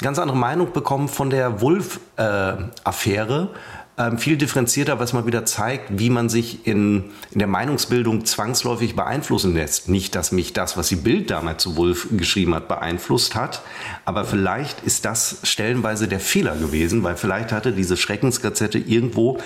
ganz 0.02 0.20
andere 0.20 0.38
Meinung 0.38 0.74
bekommen 0.74 1.08
von 1.08 1.30
der 1.30 1.62
Wulff-Affäre. 1.62 3.52
Ähm, 3.98 4.18
viel 4.18 4.38
differenzierter, 4.38 5.00
was 5.00 5.14
mal 5.14 5.26
wieder 5.26 5.46
zeigt, 5.46 6.00
wie 6.00 6.10
man 6.10 6.30
sich 6.30 6.68
in, 6.68 7.06
in 7.32 7.40
der 7.40 7.48
Meinungsbildung 7.48 8.26
zwangsläufig 8.26 8.96
beeinflussen 8.96 9.54
lässt. 9.54 9.90
Nicht, 9.90 10.16
dass 10.16 10.32
mich 10.32 10.54
das, 10.54 10.76
was 10.76 10.90
die 10.90 10.98
Bild 10.98 11.32
damals 11.32 11.64
zu 11.64 11.78
Wulff 11.78 12.08
geschrieben 12.12 12.54
hat, 12.56 12.68
beeinflusst 12.68 13.36
hat, 13.36 13.62
aber 14.04 14.26
vielleicht 14.26 14.84
ist 14.84 15.06
das 15.06 15.38
stellenweise 15.44 16.08
der 16.08 16.20
Fehler 16.20 16.56
gewesen, 16.56 17.04
weil 17.04 17.16
vielleicht 17.16 17.52
hatte 17.52 17.72
diese 17.72 17.98
Schreckensgazette 17.98 18.80
irgendwo 18.80 19.40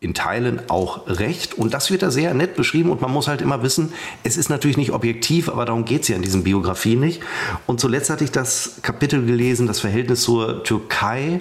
in 0.00 0.14
Teilen 0.14 0.62
auch 0.68 1.08
recht. 1.08 1.54
Und 1.54 1.74
das 1.74 1.90
wird 1.90 2.02
da 2.02 2.10
sehr 2.10 2.32
nett 2.32 2.54
beschrieben. 2.54 2.90
Und 2.90 3.00
man 3.00 3.10
muss 3.10 3.26
halt 3.26 3.42
immer 3.42 3.62
wissen, 3.62 3.92
es 4.22 4.36
ist 4.36 4.48
natürlich 4.48 4.76
nicht 4.76 4.92
objektiv, 4.92 5.48
aber 5.48 5.64
darum 5.64 5.84
geht 5.84 6.02
es 6.02 6.08
ja 6.08 6.16
in 6.16 6.22
diesen 6.22 6.44
Biografien 6.44 7.00
nicht. 7.00 7.20
Und 7.66 7.80
zuletzt 7.80 8.08
hatte 8.08 8.22
ich 8.22 8.30
das 8.30 8.78
Kapitel 8.82 9.24
gelesen, 9.26 9.66
das 9.66 9.80
Verhältnis 9.80 10.22
zur 10.22 10.62
Türkei. 10.62 11.40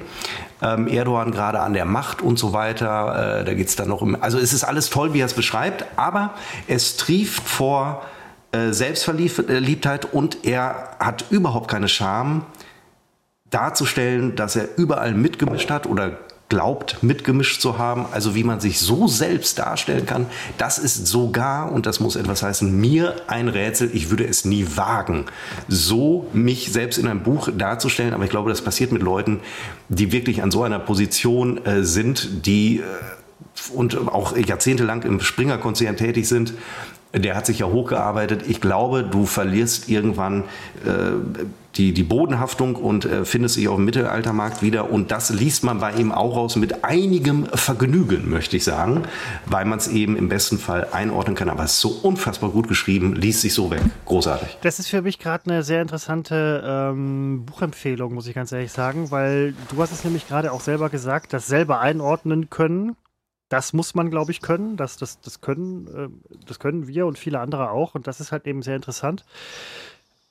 Ähm, 0.59 0.87
Erdogan 0.87 1.31
gerade 1.31 1.59
an 1.59 1.73
der 1.73 1.85
Macht 1.85 2.23
und 2.23 2.39
so 2.39 2.51
weiter. 2.51 3.41
Äh, 3.41 3.45
da 3.45 3.53
geht 3.53 3.67
es 3.67 3.75
dann 3.75 3.89
noch 3.89 4.01
um. 4.01 4.21
Also 4.21 4.39
es 4.39 4.53
ist 4.53 4.63
alles 4.63 4.89
toll, 4.89 5.13
wie 5.13 5.21
er 5.21 5.27
es 5.27 5.35
beschreibt, 5.35 5.85
aber 5.95 6.33
es 6.67 6.97
trieft 6.97 7.47
vor 7.47 8.01
äh, 8.51 8.71
Selbstverliebtheit 8.71 10.11
und 10.13 10.45
er 10.45 10.95
hat 10.99 11.25
überhaupt 11.29 11.69
keine 11.69 11.87
Scham, 11.87 12.45
darzustellen, 13.49 14.35
dass 14.35 14.55
er 14.55 14.77
überall 14.77 15.13
mitgemischt 15.13 15.69
hat 15.69 15.85
oder 15.85 16.17
glaubt, 16.49 17.03
mitgemischt 17.03 17.61
zu 17.61 17.77
haben. 17.77 18.05
Also 18.11 18.35
wie 18.35 18.43
man 18.43 18.59
sich 18.59 18.79
so 18.79 19.07
selbst 19.07 19.59
darstellen 19.59 20.05
kann, 20.05 20.27
das 20.57 20.77
ist 20.77 21.07
sogar, 21.07 21.71
und 21.71 21.85
das 21.85 21.99
muss 21.99 22.15
etwas 22.15 22.43
heißen, 22.43 22.79
mir 22.79 23.15
ein 23.27 23.49
Rätsel. 23.49 23.89
Ich 23.93 24.09
würde 24.09 24.25
es 24.25 24.45
nie 24.45 24.65
wagen, 24.75 25.25
so 25.67 26.27
mich 26.33 26.71
selbst 26.71 26.97
in 26.97 27.07
einem 27.07 27.23
Buch 27.23 27.49
darzustellen. 27.55 28.13
Aber 28.13 28.23
ich 28.23 28.29
glaube, 28.29 28.49
das 28.49 28.61
passiert 28.61 28.91
mit 28.91 29.01
Leuten, 29.01 29.41
die 29.89 30.11
wirklich 30.11 30.41
an 30.41 30.51
so 30.51 30.63
einer 30.63 30.79
Position 30.79 31.65
äh, 31.65 31.83
sind, 31.83 32.45
die 32.45 32.77
äh, 32.77 32.83
und 33.73 33.97
auch 34.07 34.37
jahrzehntelang 34.37 35.03
im 35.03 35.19
Springer-Konzern 35.19 35.97
tätig 35.97 36.27
sind. 36.27 36.53
Der 37.13 37.35
hat 37.35 37.45
sich 37.45 37.59
ja 37.59 37.67
hochgearbeitet. 37.67 38.43
Ich 38.47 38.61
glaube, 38.61 39.03
du 39.03 39.25
verlierst 39.25 39.89
irgendwann 39.89 40.43
äh, 40.85 41.41
die, 41.77 41.93
die 41.93 42.03
Bodenhaftung 42.03 42.75
und 42.75 43.05
äh, 43.05 43.25
findest 43.25 43.55
dich 43.55 43.67
auf 43.67 43.75
dem 43.75 43.85
Mittelaltermarkt 43.85 44.61
wieder. 44.61 44.89
Und 44.89 45.11
das 45.11 45.29
liest 45.29 45.63
man 45.63 45.79
bei 45.79 45.93
ihm 45.93 46.11
auch 46.11 46.35
raus 46.35 46.55
mit 46.55 46.83
einigem 46.83 47.45
Vergnügen, 47.45 48.29
möchte 48.29 48.57
ich 48.57 48.63
sagen, 48.63 49.03
weil 49.45 49.65
man 49.65 49.79
es 49.79 49.87
eben 49.87 50.17
im 50.17 50.29
besten 50.29 50.57
Fall 50.57 50.87
einordnen 50.91 51.35
kann. 51.35 51.49
Aber 51.49 51.63
es 51.63 51.73
ist 51.73 51.81
so 51.81 51.89
unfassbar 51.89 52.49
gut 52.49 52.67
geschrieben, 52.67 53.15
liest 53.15 53.41
sich 53.41 53.53
so 53.53 53.69
weg. 53.71 53.81
Großartig. 54.05 54.57
Das 54.61 54.79
ist 54.79 54.89
für 54.89 55.01
mich 55.01 55.19
gerade 55.19 55.49
eine 55.49 55.63
sehr 55.63 55.81
interessante 55.81 56.63
ähm, 56.65 57.45
Buchempfehlung, 57.45 58.13
muss 58.13 58.27
ich 58.27 58.35
ganz 58.35 58.51
ehrlich 58.51 58.71
sagen, 58.71 59.11
weil 59.11 59.53
du 59.69 59.81
hast 59.81 59.91
es 59.91 60.03
nämlich 60.03 60.27
gerade 60.27 60.51
auch 60.51 60.61
selber 60.61 60.89
gesagt, 60.89 61.33
das 61.33 61.47
selber 61.47 61.79
einordnen 61.79 62.49
können. 62.49 62.95
Das 63.49 63.71
muss 63.71 63.95
man, 63.95 64.09
glaube 64.09 64.31
ich, 64.31 64.41
können. 64.41 64.75
Das, 64.75 64.97
das, 64.97 65.21
das, 65.21 65.39
können 65.39 65.87
äh, 65.87 66.09
das 66.45 66.59
können 66.59 66.87
wir 66.87 67.05
und 67.05 67.17
viele 67.17 67.39
andere 67.39 67.71
auch. 67.71 67.95
Und 67.95 68.07
das 68.07 68.19
ist 68.19 68.31
halt 68.31 68.45
eben 68.45 68.61
sehr 68.61 68.75
interessant. 68.75 69.23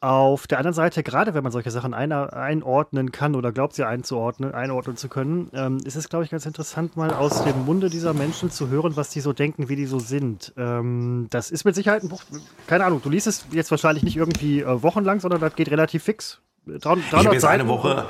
Auf 0.01 0.47
der 0.47 0.59
anderen 0.59 0.75
Seite, 0.75 1.03
gerade 1.03 1.33
wenn 1.33 1.43
man 1.43 1.53
solche 1.53 1.71
Sachen 1.71 1.95
ein, 1.95 2.13
einordnen 2.13 3.13
kann 3.13 3.35
oder 3.35 3.51
glaubt, 3.51 3.75
sie 3.75 3.85
einzuordnen, 3.87 4.53
einordnen 4.53 4.97
zu 4.97 5.09
können, 5.09 5.51
ähm, 5.55 5.79
ist 5.85 5.97
es, 5.97 6.11
glaube 6.11 6.25
ich, 6.25 6.31
ganz 6.31 6.45
interessant, 6.45 6.99
mal 6.99 7.11
aus 7.15 7.45
dem 7.45 7.65
Munde 7.65 7.89
dieser 7.89 8.13
Menschen 8.13 8.51
zu 8.51 8.69
hören, 8.69 8.95
was 8.97 9.09
die 9.09 9.21
so 9.21 9.33
denken, 9.33 9.71
wie 9.71 9.77
die 9.77 9.87
so 9.87 9.99
sind. 9.99 10.53
Ähm, 10.59 11.29
das 11.31 11.51
ist 11.51 11.65
mit 11.65 11.75
Sicherheit 11.75 12.03
ein 12.03 12.11
Buch, 12.11 12.23
keine 12.67 12.85
Ahnung, 12.85 13.01
du 13.03 13.09
liest 13.09 13.27
es 13.27 13.47
jetzt 13.53 13.71
wahrscheinlich 13.71 14.05
nicht 14.05 14.17
irgendwie 14.17 14.61
äh, 14.61 14.83
wochenlang, 14.83 15.21
sondern 15.21 15.41
das 15.41 15.57
geht 15.57 15.71
relativ 15.71 16.03
fix. 16.03 16.41
300 16.67 16.99
Ich 17.07 17.13
habe 17.15 17.35
jetzt 17.35 17.43
Seiten. 17.43 17.61
eine 17.63 17.69
Woche. 17.69 18.05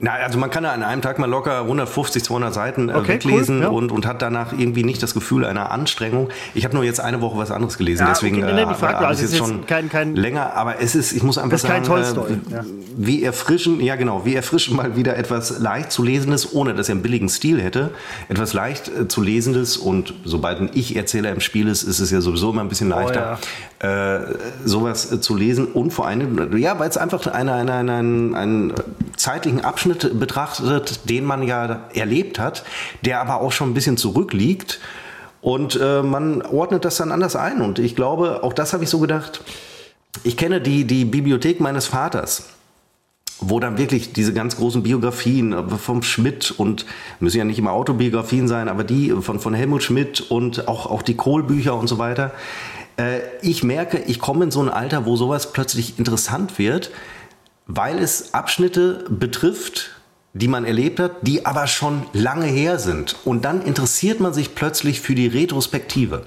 Na, 0.00 0.14
also 0.14 0.38
man 0.40 0.50
kann 0.50 0.64
ja 0.64 0.72
an 0.72 0.82
einem 0.82 1.02
Tag 1.02 1.20
mal 1.20 1.30
locker 1.30 1.60
150, 1.60 2.24
200 2.24 2.52
Seiten 2.52 2.88
äh, 2.88 2.94
Okay, 2.94 3.08
weglesen 3.14 3.58
cool, 3.58 3.62
ja. 3.62 3.68
und, 3.68 3.92
und 3.92 4.06
hat 4.06 4.22
danach 4.22 4.52
irgendwie 4.52 4.82
nicht 4.82 5.00
das 5.04 5.14
Gefühl 5.14 5.44
einer 5.44 5.70
Anstrengung. 5.70 6.30
Ich 6.52 6.64
habe 6.64 6.74
nur 6.74 6.82
jetzt 6.82 6.98
eine 7.00 7.20
Woche 7.20 7.38
was 7.38 7.52
anderes 7.52 7.78
gelesen, 7.78 8.02
Ja, 8.02 8.08
deswegen 8.08 8.42
okay, 8.42 8.52
nee, 8.52 8.62
äh, 8.62 8.66
nee, 8.66 8.72
habe 8.72 8.98
also 9.06 9.22
jetzt 9.22 9.32
ist 9.32 9.38
schon 9.38 9.58
jetzt 9.58 9.68
kein- 9.68 9.88
kein- 9.88 10.16
länger. 10.16 10.54
Aber 10.54 10.80
es 10.80 10.96
ist, 10.96 11.12
ich 11.12 11.22
muss 11.22 11.38
einfach 11.38 11.58
sagen, 11.58 11.84
äh, 11.86 12.52
ja. 12.52 12.64
wie 12.96 13.22
erfrischen, 13.22 13.80
ja 13.80 13.94
genau, 13.94 14.24
wie 14.24 14.34
erfrischen 14.34 14.74
mal 14.74 14.96
wieder 14.96 15.16
etwas 15.16 15.60
leicht 15.60 15.92
zu 15.92 16.02
lesendes, 16.02 16.52
ohne 16.52 16.74
dass 16.74 16.88
er 16.88 16.94
einen 16.94 17.02
billigen 17.02 17.28
Stil 17.28 17.62
hätte, 17.62 17.90
etwas 18.28 18.52
leicht 18.52 18.88
äh, 18.88 19.06
zu 19.06 19.22
lesendes 19.22 19.76
und 19.76 20.12
sobald 20.24 20.58
ein 20.60 20.70
Ich-Erzähler 20.74 21.30
im 21.30 21.40
Spiel 21.40 21.68
ist, 21.68 21.84
ist 21.84 22.00
es 22.00 22.10
ja 22.10 22.20
sowieso 22.20 22.50
immer 22.50 22.62
ein 22.62 22.68
bisschen 22.68 22.88
leichter, 22.88 23.38
äh, 23.84 24.34
sowas 24.64 25.12
äh, 25.12 25.20
zu 25.20 25.36
lesen 25.36 25.66
und 25.66 25.92
vor 25.92 26.06
allem, 26.06 26.56
ja, 26.56 26.78
weil 26.78 26.88
es 26.88 26.96
einfach 26.96 27.26
eine, 27.26 27.52
eine, 27.52 27.72
eine, 27.74 27.92
einen, 27.92 28.34
einen 28.34 28.74
zeitlichen 29.16 29.62
Abschnitt 29.62 30.18
betrachtet, 30.18 31.08
den 31.10 31.24
man 31.24 31.42
ja 31.42 31.88
erlebt 31.92 32.38
hat, 32.38 32.64
der 33.04 33.20
aber 33.20 33.40
auch 33.40 33.52
schon 33.52 33.70
ein 33.70 33.74
bisschen 33.74 33.96
zurückliegt. 33.96 34.80
Und 35.40 35.78
äh, 35.80 36.02
man 36.02 36.40
ordnet 36.40 36.86
das 36.86 36.96
dann 36.96 37.12
anders 37.12 37.36
ein. 37.36 37.60
Und 37.60 37.78
ich 37.78 37.94
glaube, 37.94 38.42
auch 38.42 38.54
das 38.54 38.72
habe 38.72 38.84
ich 38.84 38.90
so 38.90 38.98
gedacht. 38.98 39.42
Ich 40.22 40.38
kenne 40.38 40.60
die, 40.60 40.84
die 40.84 41.04
Bibliothek 41.04 41.60
meines 41.60 41.86
Vaters 41.86 42.48
wo 43.40 43.58
dann 43.60 43.78
wirklich 43.78 44.12
diese 44.12 44.32
ganz 44.32 44.56
großen 44.56 44.82
Biografien 44.82 45.52
äh, 45.52 45.68
vom 45.76 46.02
Schmidt 46.02 46.52
und 46.56 46.86
müssen 47.20 47.38
ja 47.38 47.44
nicht 47.44 47.58
immer 47.58 47.72
Autobiografien 47.72 48.48
sein, 48.48 48.68
aber 48.68 48.84
die 48.84 49.10
von, 49.10 49.40
von 49.40 49.54
Helmut 49.54 49.82
Schmidt 49.82 50.20
und 50.30 50.68
auch, 50.68 50.86
auch 50.86 51.02
die 51.02 51.16
Kohlbücher 51.16 51.74
und 51.74 51.88
so 51.88 51.98
weiter. 51.98 52.30
Äh, 52.96 53.20
ich 53.42 53.62
merke, 53.62 53.98
ich 54.06 54.18
komme 54.18 54.44
in 54.44 54.50
so 54.50 54.60
ein 54.62 54.68
Alter, 54.68 55.06
wo 55.06 55.16
sowas 55.16 55.52
plötzlich 55.52 55.98
interessant 55.98 56.58
wird, 56.58 56.90
weil 57.66 57.98
es 57.98 58.34
Abschnitte 58.34 59.04
betrifft, 59.08 59.90
die 60.32 60.48
man 60.48 60.64
erlebt 60.64 60.98
hat, 60.98 61.12
die 61.22 61.46
aber 61.46 61.66
schon 61.66 62.06
lange 62.12 62.46
her 62.46 62.78
sind. 62.78 63.16
Und 63.24 63.44
dann 63.44 63.62
interessiert 63.62 64.20
man 64.20 64.34
sich 64.34 64.54
plötzlich 64.54 65.00
für 65.00 65.14
die 65.14 65.28
Retrospektive. 65.28 66.24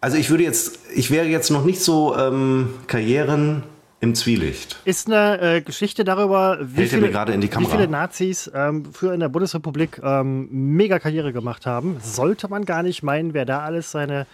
Also 0.00 0.16
ich 0.18 0.28
würde 0.28 0.44
jetzt, 0.44 0.78
ich 0.94 1.10
wäre 1.10 1.26
jetzt 1.26 1.50
noch 1.50 1.64
nicht 1.64 1.80
so 1.80 2.16
ähm, 2.16 2.74
Karrieren 2.86 3.62
im 4.00 4.14
Zwielicht. 4.14 4.76
Ist 4.84 5.06
eine 5.06 5.40
äh, 5.40 5.60
Geschichte 5.62 6.04
darüber, 6.04 6.58
wie 6.60 6.86
viele, 6.86 7.12
wie 7.12 7.66
viele 7.66 7.88
Nazis 7.88 8.50
ähm, 8.54 8.92
für 8.92 9.14
in 9.14 9.20
der 9.20 9.28
Bundesrepublik 9.28 10.00
ähm, 10.02 10.48
mega 10.50 10.98
Karriere 10.98 11.32
gemacht 11.32 11.66
haben. 11.66 11.98
Sollte 12.02 12.48
man 12.48 12.64
gar 12.64 12.82
nicht 12.82 13.02
meinen, 13.02 13.32
wer 13.32 13.46
da 13.46 13.60
alles 13.60 13.90
seine 13.90 14.26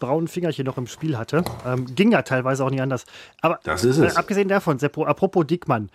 braunen 0.00 0.28
Fingerchen 0.28 0.64
noch 0.64 0.78
im 0.78 0.86
Spiel 0.86 1.16
hatte. 1.16 1.44
Ähm, 1.64 1.94
ging 1.94 2.12
ja 2.12 2.22
teilweise 2.22 2.64
auch 2.64 2.70
nicht 2.70 2.82
anders. 2.82 3.04
Aber 3.40 3.60
Das 3.64 3.84
ist 3.84 3.98
es. 3.98 4.14
Äh, 4.14 4.18
abgesehen 4.18 4.48
davon, 4.48 4.78
Seppo, 4.78 5.04
apropos 5.04 5.46
Dickmann. 5.46 5.90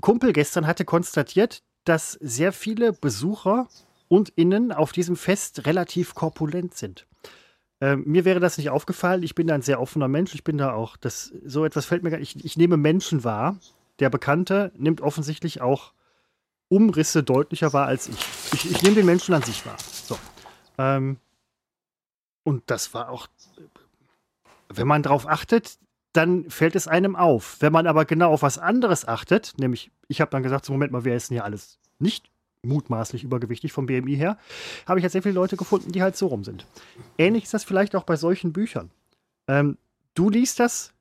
Kumpel 0.00 0.32
gestern 0.32 0.66
hatte 0.66 0.84
konstatiert, 0.84 1.62
dass 1.84 2.12
sehr 2.12 2.52
viele 2.52 2.92
Besucher 2.92 3.68
und 4.08 4.30
innen 4.30 4.72
auf 4.72 4.92
diesem 4.92 5.16
Fest 5.16 5.66
relativ 5.66 6.14
korpulent 6.14 6.74
sind. 6.74 7.06
Ähm, 7.80 8.02
mir 8.06 8.24
wäre 8.24 8.40
das 8.40 8.58
nicht 8.58 8.70
aufgefallen. 8.70 9.22
Ich 9.22 9.34
bin 9.34 9.50
ein 9.50 9.62
sehr 9.62 9.80
offener 9.80 10.08
Mensch. 10.08 10.34
Ich 10.34 10.44
bin 10.44 10.58
da 10.58 10.72
auch, 10.72 10.96
das, 10.96 11.32
so 11.44 11.64
etwas 11.64 11.86
fällt 11.86 12.02
mir 12.02 12.10
gar 12.10 12.18
nicht. 12.18 12.36
Ich, 12.36 12.44
ich 12.44 12.56
nehme 12.56 12.76
Menschen 12.76 13.24
wahr. 13.24 13.56
Der 14.00 14.10
Bekannte 14.10 14.72
nimmt 14.76 15.00
offensichtlich 15.00 15.60
auch 15.60 15.92
Umrisse 16.68 17.22
deutlicher 17.22 17.72
wahr 17.72 17.86
als 17.86 18.08
ich. 18.08 18.18
Ich, 18.52 18.70
ich 18.70 18.82
nehme 18.82 18.96
den 18.96 19.06
Menschen 19.06 19.34
an 19.34 19.42
sich 19.42 19.64
wahr. 19.64 19.76
So. 19.78 20.18
Ähm, 20.76 21.18
und 22.42 22.64
das 22.66 22.94
war 22.94 23.10
auch, 23.10 23.28
wenn 24.68 24.86
man 24.86 25.02
darauf 25.02 25.28
achtet, 25.28 25.78
dann 26.12 26.50
fällt 26.50 26.74
es 26.74 26.88
einem 26.88 27.14
auf. 27.14 27.58
Wenn 27.60 27.72
man 27.72 27.86
aber 27.86 28.04
genau 28.04 28.32
auf 28.32 28.42
was 28.42 28.58
anderes 28.58 29.06
achtet, 29.06 29.54
nämlich, 29.58 29.92
ich 30.08 30.20
habe 30.20 30.30
dann 30.30 30.42
gesagt, 30.42 30.64
so 30.64 30.72
Moment 30.72 30.92
mal, 30.92 31.04
wer 31.04 31.16
ist 31.16 31.30
denn 31.30 31.36
hier 31.36 31.44
alles 31.44 31.78
nicht 31.98 32.30
mutmaßlich 32.62 33.24
übergewichtig 33.24 33.72
vom 33.72 33.86
BMI 33.86 34.16
her, 34.16 34.38
habe 34.86 34.98
ich 34.98 35.02
jetzt 35.02 35.12
sehr 35.12 35.22
viele 35.22 35.34
Leute 35.34 35.56
gefunden, 35.56 35.92
die 35.92 36.02
halt 36.02 36.16
so 36.16 36.26
rum 36.26 36.44
sind. 36.44 36.66
Ähnlich 37.16 37.44
ist 37.44 37.54
das 37.54 37.64
vielleicht 37.64 37.94
auch 37.94 38.04
bei 38.04 38.16
solchen 38.16 38.52
Büchern. 38.52 38.90
Ähm, 39.46 39.78
du 40.14 40.30
liest 40.30 40.60
das 40.60 40.92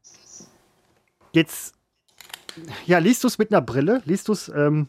jetzt, 1.33 1.75
ja, 2.85 2.99
liest 2.99 3.23
du 3.23 3.27
es 3.27 3.37
mit 3.37 3.51
einer 3.51 3.61
Brille? 3.61 4.01
Liest 4.05 4.27
du 4.27 4.33
es, 4.33 4.49
ähm, 4.49 4.87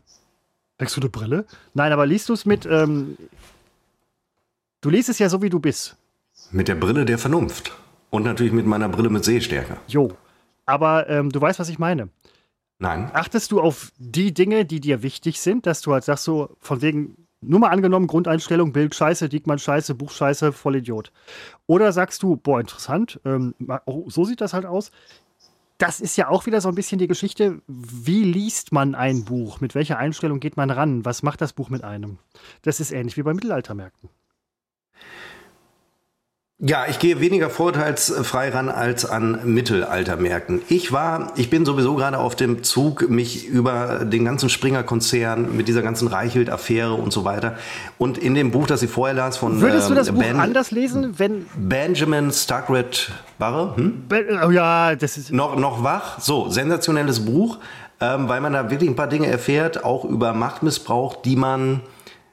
denkst 0.81 0.95
du 0.95 1.01
eine 1.01 1.11
Brille? 1.11 1.47
Nein, 1.75 1.93
aber 1.93 2.07
liest 2.07 2.29
du 2.29 2.35
es 2.35 2.45
mit, 2.45 2.67
ähm, 2.67 3.17
du 4.81 4.91
liest 4.91 5.09
es 5.09 5.19
ja 5.19 5.29
so, 5.29 5.43
wie 5.43 5.51
du 5.51 5.59
bist. 5.59 5.97
Mit 6.51 6.69
der 6.69 6.77
Brille 6.77 7.05
der 7.05 7.19
Vernunft. 7.19 7.73
Und 8.11 8.23
natürlich 8.25 8.53
mit 8.53 8.65
meiner 8.65 8.89
Brille 8.89 9.11
mit 9.11 9.25
Sehstärke. 9.25 9.77
Jo. 9.87 10.13
Aber 10.65 11.09
ähm, 11.11 11.31
du 11.31 11.41
weißt, 11.41 11.59
was 11.59 11.69
ich 11.69 11.79
meine. 11.79 12.09
Nein. 12.79 13.11
Achtest 13.13 13.51
du 13.51 13.61
auf 13.61 13.93
die 13.99 14.33
Dinge, 14.33 14.65
die 14.65 14.81
dir 14.81 15.03
wichtig 15.03 15.41
sind, 15.41 15.67
dass 15.67 15.81
du 15.81 15.93
halt 15.93 16.05
sagst, 16.05 16.25
so 16.25 16.57
von 16.61 16.81
wegen, 16.81 17.27
nur 17.41 17.61
mal 17.61 17.71
angenommen, 17.71 18.07
Grundeinstellung, 18.07 18.73
Bild 18.73 18.95
scheiße, 18.95 19.29
Diekmann 19.29 19.59
scheiße, 19.59 19.95
Buch 19.95 20.11
scheiße, 20.13 20.53
Vollidiot. 20.53 21.13
Oder 21.67 21.93
sagst 21.93 22.23
du, 22.23 22.37
boah, 22.37 22.61
interessant, 22.61 23.21
ähm, 23.25 23.55
oh, 23.87 24.09
so 24.09 24.25
sieht 24.25 24.41
das 24.41 24.53
halt 24.53 24.65
aus. 24.65 24.93
Das 25.79 26.01
ist 26.01 26.17
ja 26.17 26.29
auch 26.29 26.47
wieder 26.47 26.61
so 26.61 26.69
ein 26.69 26.75
bisschen 26.75 26.99
die 26.99 27.07
Geschichte, 27.07 27.63
wie 27.69 28.25
liest 28.25 28.73
man 28.73 28.97
ein 28.97 29.25
Buch? 29.25 29.61
Mit 29.61 29.77
welcher 29.77 29.99
Einstellung 29.99 30.41
geht 30.41 30.57
man 30.57 30.71
ran? 30.71 31.05
Was 31.05 31.23
macht 31.23 31.41
das 31.41 31.53
Buch 31.53 31.71
mit 31.71 31.85
einem? 31.85 32.19
Das 32.63 32.81
ist 32.81 32.91
ähnlich 32.91 33.17
wie 33.17 33.23
bei 33.23 33.33
Mittelaltermärkten. 33.35 34.09
Ja, 36.61 36.87
ich 36.89 36.99
gehe 36.99 37.21
weniger 37.21 37.51
vorurteilsfrei 37.51 38.49
ran 38.49 38.69
als 38.69 39.07
an 39.07 39.39
Mittelaltermärkten. 39.45 40.61
Ich 40.69 40.91
war, 40.91 41.33
ich 41.37 41.51
bin 41.51 41.65
sowieso 41.65 41.95
gerade 41.95 42.19
auf 42.19 42.35
dem 42.35 42.65
Zug, 42.65 43.09
mich 43.09 43.47
über 43.47 44.05
den 44.05 44.25
ganzen 44.25 44.49
Springer-Konzern 44.49 45.57
mit 45.57 45.69
dieser 45.69 45.83
ganzen 45.83 46.09
Reichelt-Affäre 46.09 46.95
und 46.95 47.13
so 47.13 47.25
weiter. 47.25 47.57
Und 47.97 48.19
in 48.19 48.35
dem 48.35 48.51
Buch, 48.51 48.67
das 48.67 48.83
ich 48.83 48.91
vorher 48.91 49.15
las 49.15 49.37
von 49.37 49.61
Würdest 49.61 49.89
du 49.89 49.95
das 49.95 50.09
ähm, 50.09 50.17
Buch 50.17 50.23
Ben- 50.25 50.41
anders 50.41 50.73
lesen, 50.73 51.17
wenn. 51.19 51.47
Benjamin 51.57 52.33
Stuckred 52.33 53.13
Barre, 53.39 53.77
hm? 53.77 54.03
Oh 54.45 54.51
ja, 54.51 54.97
das 54.97 55.17
ist. 55.17 55.31
noch, 55.33 55.55
noch 55.55 55.85
wach. 55.85 56.19
So, 56.19 56.49
sensationelles 56.49 57.25
Buch, 57.25 57.59
ähm, 58.01 58.29
weil 58.29 58.41
man 58.41 58.53
da 58.53 58.69
wirklich 58.69 58.91
ein 58.91 58.97
paar 58.97 59.07
Dinge 59.07 59.29
erfährt, 59.29 59.85
auch 59.85 60.05
über 60.05 60.33
Machtmissbrauch, 60.33 61.23
die 61.23 61.37
man 61.37 61.83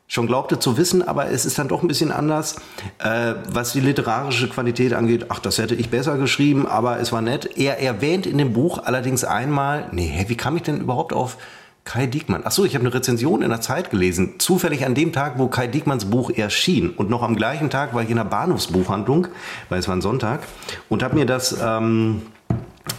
schon 0.08 0.28
glaubte 0.28 0.60
zu 0.60 0.78
wissen, 0.78 1.08
aber 1.08 1.32
es 1.32 1.46
ist 1.46 1.58
dann 1.58 1.68
doch 1.68 1.82
ein 1.82 1.88
bisschen 1.88 2.12
anders, 2.12 2.58
äh, 3.00 3.34
was 3.52 3.74
die 3.74 3.80
literarische 3.80 4.48
Qualität 4.48 4.94
angeht. 4.94 5.26
Ach, 5.30 5.40
das 5.40 5.58
hätte 5.58 5.76
ich 5.76 5.90
besser 5.90 6.18
geschrieben, 6.18 6.68
aber 6.68 7.00
es 7.00 7.12
war 7.12 7.22
nett. 7.22 7.58
Er 7.58 7.82
erwähnt 7.82 8.26
in 8.28 8.38
dem 8.38 8.54
Buch 8.54 8.80
allerdings 8.84 9.24
einmal, 9.24 9.90
nee, 9.92 10.26
wie 10.28 10.38
kam 10.38 10.56
ich 10.56 10.64
denn 10.64 10.80
überhaupt 10.80 11.12
auf 11.12 11.38
Kai 11.86 12.06
Diekmann? 12.06 12.42
Ach 12.46 12.52
so, 12.52 12.66
ich 12.66 12.76
habe 12.76 12.86
eine 12.86 12.94
Rezension 12.94 13.42
in 13.42 13.50
der 13.50 13.62
Zeit 13.62 13.90
gelesen, 13.90 14.36
zufällig 14.38 14.86
an 14.86 14.96
dem 14.96 15.12
Tag, 15.12 15.38
wo 15.38 15.48
Kai 15.48 15.68
Diekmanns 15.68 16.06
Buch 16.06 16.30
erschien 16.30 16.92
und 16.92 17.10
noch 17.10 17.24
am 17.24 17.36
gleichen 17.36 17.70
Tag 17.70 17.94
war 17.94 18.04
ich 18.04 18.10
in 18.10 18.18
der 18.18 18.26
Bahnhofsbuchhandlung, 18.26 19.28
weil 19.70 19.80
es 19.80 19.88
war 19.88 19.96
ein 19.96 20.02
Sonntag 20.02 20.42
und 20.90 21.04
habe 21.04 21.16
mir 21.16 21.26
das 21.26 21.56
ähm, 21.62 22.22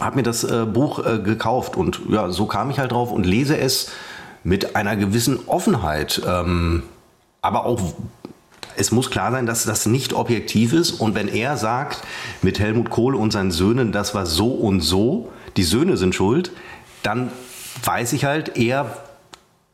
habe 0.01 0.17
mir 0.17 0.23
das 0.23 0.45
äh, 0.45 0.67
Buch 0.67 1.05
äh, 1.05 1.19
gekauft 1.21 1.77
und 1.77 2.01
ja, 2.09 2.31
so 2.31 2.47
kam 2.47 2.71
ich 2.71 2.79
halt 2.79 2.93
drauf 2.93 3.13
und 3.13 3.25
lese 3.25 3.57
es 3.57 3.91
mit 4.45 4.77
einer 4.77 4.97
gewissen 4.97 5.41
Offenheit. 5.47 6.23
Ähm, 6.27 6.83
aber 7.47 7.65
auch, 7.65 7.81
es 8.77 8.91
muss 8.91 9.09
klar 9.09 9.31
sein, 9.31 9.47
dass 9.47 9.65
das 9.65 9.87
nicht 9.87 10.13
objektiv 10.13 10.73
ist. 10.73 10.91
Und 10.91 11.15
wenn 11.15 11.29
er 11.29 11.57
sagt, 11.57 12.03
mit 12.43 12.59
Helmut 12.59 12.91
Kohl 12.91 13.15
und 13.15 13.33
seinen 13.33 13.53
Söhnen, 13.53 13.93
das 13.93 14.15
war 14.15 14.27
so 14.27 14.49
und 14.49 14.81
so, 14.81 15.31
die 15.57 15.63
Söhne 15.63 15.97
sind 15.97 16.15
schuld, 16.15 16.51
dann 17.05 17.31
weiß 17.85 18.13
ich 18.15 18.25
halt, 18.25 18.59
er 18.59 18.97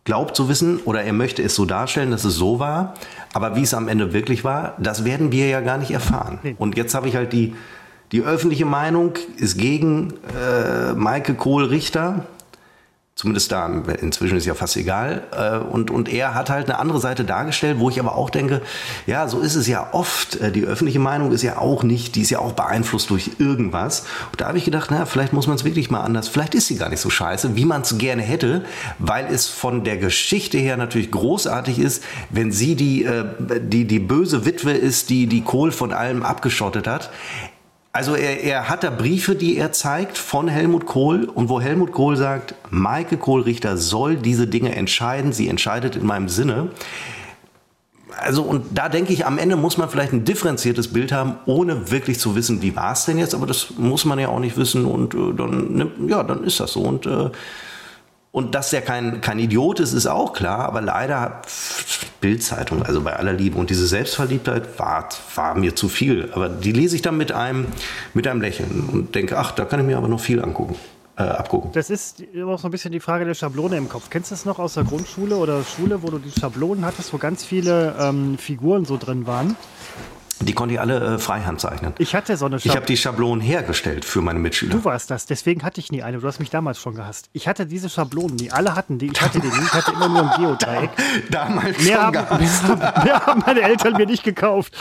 glaubt 0.05 0.37
zu 0.37 0.51
wissen 0.51 0.81
oder 0.85 1.03
er 1.03 1.15
möchte 1.15 1.43
es 1.43 1.55
so 1.55 1.65
darstellen, 1.65 2.11
dass 2.11 2.25
es 2.25 2.35
so 2.35 2.59
war. 2.59 2.95
Aber 3.33 3.57
wie 3.57 3.63
es 3.63 3.73
am 3.73 3.89
Ende 3.89 4.13
wirklich 4.13 4.45
war, 4.45 4.75
das 4.79 5.07
werden 5.07 5.33
wir 5.33 5.49
ja 5.49 5.61
gar 5.61 5.79
nicht 5.79 5.93
erfahren. 5.93 6.41
Und 6.59 6.77
jetzt 6.77 6.95
habe 6.95 7.09
ich 7.09 7.17
halt 7.17 7.33
die, 7.33 7.55
die 8.13 8.21
öffentliche 8.21 8.67
Meinung 8.67 9.15
ist 9.39 9.57
gegen 9.57 10.13
äh, 10.37 10.93
Maike 10.93 11.33
Kohl-Richter. 11.35 12.27
Zumindest 13.23 13.53
da, 13.53 13.69
inzwischen 14.01 14.37
ist 14.37 14.47
ja 14.47 14.55
fast 14.55 14.77
egal. 14.77 15.23
Äh, 15.31 15.59
Und, 15.59 15.93
und 15.93 16.09
er 16.09 16.35
hat 16.35 16.51
halt 16.51 16.69
eine 16.69 16.81
andere 16.81 16.99
Seite 16.99 17.25
dargestellt, 17.25 17.79
wo 17.79 17.89
ich 17.89 18.01
aber 18.01 18.17
auch 18.17 18.31
denke, 18.31 18.63
ja, 19.07 19.29
so 19.29 19.39
ist 19.39 19.55
es 19.55 19.69
ja 19.69 19.91
oft. 19.93 20.41
Äh, 20.41 20.51
Die 20.51 20.65
öffentliche 20.65 20.99
Meinung 20.99 21.31
ist 21.31 21.43
ja 21.43 21.59
auch 21.59 21.85
nicht, 21.85 22.17
die 22.17 22.23
ist 22.23 22.31
ja 22.31 22.41
auch 22.41 22.55
beeinflusst 22.55 23.11
durch 23.11 23.31
irgendwas. 23.39 24.07
Und 24.33 24.41
da 24.41 24.49
habe 24.49 24.59
ich 24.59 24.65
gedacht, 24.65 24.89
na, 24.91 25.07
vielleicht 25.07 25.33
muss 25.33 25.47
man 25.47 25.55
es 25.55 25.65
wirklich 25.65 25.89
mal 25.89 26.01
anders. 26.01 26.27
Vielleicht 26.27 26.57
ist 26.57 26.67
sie 26.67 26.75
gar 26.75 26.89
nicht 26.89 26.99
so 26.99 27.11
scheiße, 27.11 27.55
wie 27.55 27.65
man 27.65 27.83
es 27.83 27.97
gerne 27.97 28.23
hätte, 28.23 28.65
weil 28.99 29.27
es 29.33 29.47
von 29.47 29.85
der 29.85 29.99
Geschichte 29.99 30.59
her 30.59 30.77
natürlich 30.77 31.13
großartig 31.13 31.79
ist, 31.79 32.03
wenn 32.31 32.51
sie 32.51 32.75
die, 32.75 33.05
äh, 33.05 33.25
die, 33.61 33.85
die 33.87 34.01
böse 34.01 34.47
Witwe 34.47 34.73
ist, 34.73 35.11
die 35.11 35.29
die 35.29 35.43
Kohl 35.43 35.71
von 35.71 35.93
allem 35.93 36.25
abgeschottet 36.25 36.89
hat. 36.89 37.11
Also 37.95 38.15
er, 38.15 38.43
er 38.43 38.69
hat 38.71 38.85
da 38.85 38.91
Briefe, 38.91 39.35
die 39.35 39.59
er 39.59 39.73
zeigt 39.73 40.17
von 40.17 40.49
Helmut 40.49 40.87
Kohl. 40.87 41.25
Und 41.25 41.51
wo 41.51 41.61
Helmut 41.61 41.93
Kohl 41.93 42.17
sagt, 42.17 42.55
Maike 42.71 43.19
Kohl-Richter 43.19 43.77
soll 43.77 44.17
diese 44.17 44.47
Dinge 44.47 44.75
entscheiden, 44.75 45.33
sie 45.33 45.49
entscheidet 45.49 45.95
in 45.97 46.07
meinem 46.07 46.31
Sinne. 46.31 46.71
Also 48.19 48.43
und 48.43 48.67
da 48.79 48.89
denke 48.89 49.13
ich, 49.13 49.27
am 49.27 49.39
Ende 49.39 49.57
muss 49.57 49.77
man 49.77 49.91
vielleicht 49.91 50.13
ein 50.13 50.25
differenziertes 50.25 50.93
Bild 50.93 51.13
haben, 51.13 51.37
ohne 51.45 51.91
wirklich 51.91 52.19
zu 52.19 52.35
wissen, 52.35 52.63
wie 52.63 52.77
war 52.77 52.93
es 52.93 53.05
denn 53.05 53.19
jetzt, 53.19 53.35
aber 53.35 53.47
das 53.47 53.75
muss 53.77 54.05
man 54.05 54.19
ja 54.19 54.29
auch 54.29 54.39
nicht 54.39 54.57
wissen. 54.57 54.87
Und 54.87 55.15
äh, 55.15 55.35
dann, 55.37 55.91
ja, 56.09 56.23
dann 56.23 56.45
ist 56.45 56.61
das 56.61 56.73
so. 56.73 56.81
Und 56.81 57.05
äh, 57.05 57.31
und 58.33 58.55
dass 58.55 58.71
der 58.71 58.81
kein, 58.81 59.21
kein 59.21 59.39
Idiot 59.39 59.79
ist, 59.79 59.93
ist 59.93 60.07
auch 60.07 60.33
klar, 60.33 60.61
aber 60.61 60.81
leider 60.81 61.43
Bildzeitung, 62.23 62.83
also 62.83 63.03
bei 63.03 63.15
aller 63.15 63.35
Liebe 63.35 63.59
und 63.59 63.69
diese 63.69 63.87
Selbstverliebtheit 63.87 64.79
war, 64.79 65.11
war 65.35 65.55
mir 65.55 65.77
zu 65.77 65.91
viel. 65.91 66.31
Aber 66.33 66.49
die 66.49 66.73
lese 66.73 66.97
ich 66.97 67.03
dann 67.03 67.19
mit 67.19 67.31
einem, 67.31 67.67
mit 68.15 68.27
einem 68.27 68.41
Lächeln 68.41 68.89
und 68.91 69.15
denke, 69.15 69.39
ach, 69.39 69.53
da 69.53 69.67
kann 69.67 69.81
ich 69.81 69.87
mir 69.87 69.99
aber 69.99 70.09
noch 70.09 70.21
viel 70.21 70.43
angucken, 70.43 70.77
äh, 71.19 71.25
abgucken. 71.25 71.73
Das 71.73 71.91
ist 71.91 72.21
immer 72.21 72.57
so 72.57 72.69
ein 72.69 72.71
bisschen 72.71 72.93
die 72.93 73.01
Frage 73.01 73.27
der 73.27 73.35
Schablone 73.35 73.77
im 73.77 73.91
Kopf. 73.91 74.09
Kennst 74.09 74.31
du 74.31 74.35
das 74.35 74.47
noch 74.47 74.59
aus 74.59 74.75
der 74.75 74.85
Grundschule 74.85 75.37
oder 75.37 75.63
Schule, 75.63 76.03
wo 76.03 76.09
du 76.09 76.19
die 76.19 76.31
Schablonen 76.31 76.87
hattest, 76.87 77.13
wo 77.13 77.19
ganz 77.19 77.45
viele 77.45 77.95
ähm, 78.01 78.39
Figuren 78.39 78.87
so 78.87 78.97
drin 78.97 79.27
waren? 79.27 79.57
Die 80.45 80.53
konnte 80.53 80.75
ich 80.75 80.81
alle 80.81 81.15
äh, 81.15 81.19
freihand 81.19 81.61
zeichnen. 81.61 81.93
Ich 81.99 82.15
hatte 82.15 82.37
so 82.37 82.47
eine 82.47 82.57
Ich 82.57 82.65
habe 82.65 82.73
Schablone. 82.79 82.87
die 82.87 82.97
Schablonen 82.97 83.41
hergestellt 83.41 84.05
für 84.05 84.21
meine 84.21 84.39
Mitschüler. 84.39 84.73
Du 84.75 84.85
warst 84.85 85.11
das, 85.11 85.27
deswegen 85.27 85.63
hatte 85.63 85.81
ich 85.81 85.93
nie 85.93 86.03
eine. 86.03 86.19
Du 86.19 86.27
hast 86.27 86.39
mich 86.41 86.51
damals 86.51 86.79
schon 86.79 86.95
gehasst. 86.95 87.29
Ich 87.33 87.49
hatte 87.49 87.67
diese 87.67 87.89
Schablonen 87.89 88.37
nie. 88.37 88.51
Alle 88.51 88.75
hatten 88.75 88.99
die. 88.99 89.07
Ich 89.07 89.21
hatte 89.21 89.41
die 89.41 89.47
nie. 89.47 89.65
Ich 89.65 89.73
hatte 89.73 89.93
immer 89.93 90.09
nur 90.09 90.31
ein 90.33 90.41
Geodreieck. 90.41 90.91
Damals 91.31 91.79
Mehr 91.79 91.95
schon 91.95 92.03
haben, 92.05 92.13
gehabt. 92.13 92.41
mehr, 92.41 92.63
haben, 92.63 93.05
mehr 93.05 93.27
haben 93.27 93.43
meine 93.47 93.63
Eltern 93.63 93.93
mir 93.95 94.07
nicht 94.07 94.25
gekauft. 94.25 94.73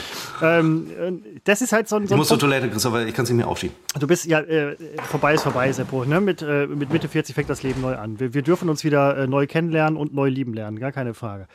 Ähm, 0.42 0.90
äh, 0.98 1.12
das 1.44 1.62
ist 1.62 1.72
halt 1.72 1.88
so 1.88 1.96
ein. 1.96 2.02
Ich 2.04 2.08
So 2.08 2.14
ein 2.14 2.18
muss 2.18 2.28
zur. 2.28 2.38
Toilette, 2.38 2.68
Christopher, 2.70 3.06
ich 3.06 3.14
kann 3.14 3.24
sie 3.26 3.34
mir 3.34 3.46
aufschieben. 3.46 3.76
Du 3.98 4.06
bist 4.06 4.24
ja 4.26 4.40
äh, 4.40 4.76
vorbei 5.08 5.34
ist 5.34 5.42
vorbei, 5.42 5.70
Seppo. 5.72 6.04
Ne? 6.04 6.20
Mit, 6.20 6.42
äh, 6.42 6.66
mit 6.66 6.90
Mitte 6.92 7.08
40 7.08 7.34
fängt 7.34 7.48
das 7.50 7.62
Leben 7.62 7.80
neu 7.80 7.96
an. 7.96 8.18
Wir, 8.18 8.34
wir 8.34 8.42
dürfen 8.42 8.68
uns 8.68 8.84
wieder 8.84 9.16
äh, 9.16 9.26
neu 9.26 9.46
kennenlernen 9.46 9.96
und 9.96 10.12
neu 10.14 10.28
lieben 10.28 10.54
lernen, 10.54 10.78
gar 10.80 10.92
keine 10.92 11.14
Frage. 11.14 11.46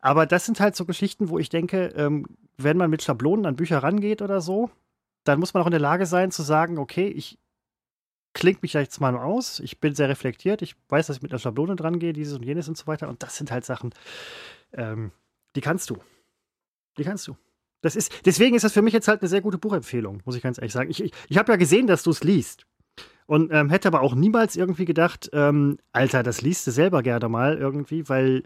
Aber 0.00 0.26
das 0.26 0.46
sind 0.46 0.60
halt 0.60 0.76
so 0.76 0.84
Geschichten, 0.84 1.28
wo 1.28 1.38
ich 1.38 1.48
denke, 1.48 1.92
ähm, 1.96 2.26
wenn 2.56 2.76
man 2.76 2.90
mit 2.90 3.02
Schablonen 3.02 3.46
an 3.46 3.56
Bücher 3.56 3.78
rangeht 3.78 4.22
oder 4.22 4.40
so, 4.40 4.70
dann 5.24 5.40
muss 5.40 5.54
man 5.54 5.62
auch 5.62 5.66
in 5.66 5.72
der 5.72 5.80
Lage 5.80 6.06
sein 6.06 6.30
zu 6.30 6.42
sagen, 6.42 6.78
okay, 6.78 7.08
ich 7.08 7.38
klingt 8.32 8.62
mich 8.62 8.74
jetzt 8.74 9.00
mal 9.00 9.16
aus, 9.16 9.60
ich 9.60 9.80
bin 9.80 9.94
sehr 9.94 10.10
reflektiert, 10.10 10.60
ich 10.60 10.76
weiß, 10.90 11.06
dass 11.06 11.16
ich 11.16 11.22
mit 11.22 11.32
einer 11.32 11.38
Schablone 11.38 11.74
dran 11.74 11.98
gehe, 11.98 12.12
dieses 12.12 12.34
und 12.34 12.44
jenes 12.44 12.68
und 12.68 12.76
so 12.76 12.86
weiter. 12.86 13.08
Und 13.08 13.22
das 13.22 13.36
sind 13.36 13.50
halt 13.50 13.64
Sachen, 13.64 13.94
ähm, 14.74 15.10
die 15.56 15.62
kannst 15.62 15.88
du. 15.88 15.96
Die 16.98 17.04
kannst 17.04 17.26
du. 17.26 17.36
Das 17.80 17.96
ist, 17.96 18.26
deswegen 18.26 18.54
ist 18.54 18.62
das 18.62 18.74
für 18.74 18.82
mich 18.82 18.92
jetzt 18.92 19.08
halt 19.08 19.22
eine 19.22 19.28
sehr 19.28 19.40
gute 19.40 19.58
Buchempfehlung, 19.58 20.22
muss 20.26 20.36
ich 20.36 20.42
ganz 20.42 20.58
ehrlich 20.58 20.72
sagen. 20.72 20.90
Ich, 20.90 21.02
ich, 21.02 21.12
ich 21.28 21.38
habe 21.38 21.50
ja 21.50 21.56
gesehen, 21.56 21.86
dass 21.86 22.02
du 22.02 22.10
es 22.10 22.22
liest. 22.22 22.66
Und 23.26 23.52
ähm, 23.52 23.70
hätte 23.70 23.88
aber 23.88 24.02
auch 24.02 24.14
niemals 24.14 24.54
irgendwie 24.54 24.84
gedacht, 24.84 25.28
ähm, 25.32 25.78
Alter, 25.92 26.22
das 26.22 26.42
liest 26.42 26.66
du 26.66 26.70
selber 26.70 27.02
gerne 27.02 27.28
mal 27.28 27.58
irgendwie, 27.58 28.08
weil 28.08 28.44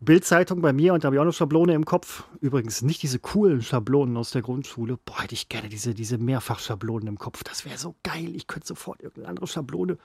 Bildzeitung 0.00 0.60
bei 0.60 0.72
mir 0.72 0.92
und 0.92 1.04
da 1.04 1.06
habe 1.06 1.16
ich 1.16 1.20
auch 1.20 1.24
eine 1.24 1.32
Schablone 1.32 1.72
im 1.74 1.84
Kopf. 1.84 2.24
Übrigens 2.40 2.82
nicht 2.82 3.00
diese 3.02 3.20
coolen 3.20 3.62
Schablonen 3.62 4.16
aus 4.16 4.32
der 4.32 4.42
Grundschule. 4.42 4.98
Boah, 5.04 5.22
hätte 5.22 5.34
ich 5.34 5.48
gerne 5.48 5.68
diese, 5.68 5.94
diese 5.94 6.18
Mehrfachschablonen 6.18 7.06
im 7.06 7.18
Kopf. 7.18 7.44
Das 7.44 7.64
wäre 7.64 7.78
so 7.78 7.94
geil. 8.02 8.34
Ich 8.34 8.48
könnte 8.48 8.66
sofort 8.66 9.02
irgendeine 9.02 9.28
andere 9.28 9.46
Schablone. 9.46 9.98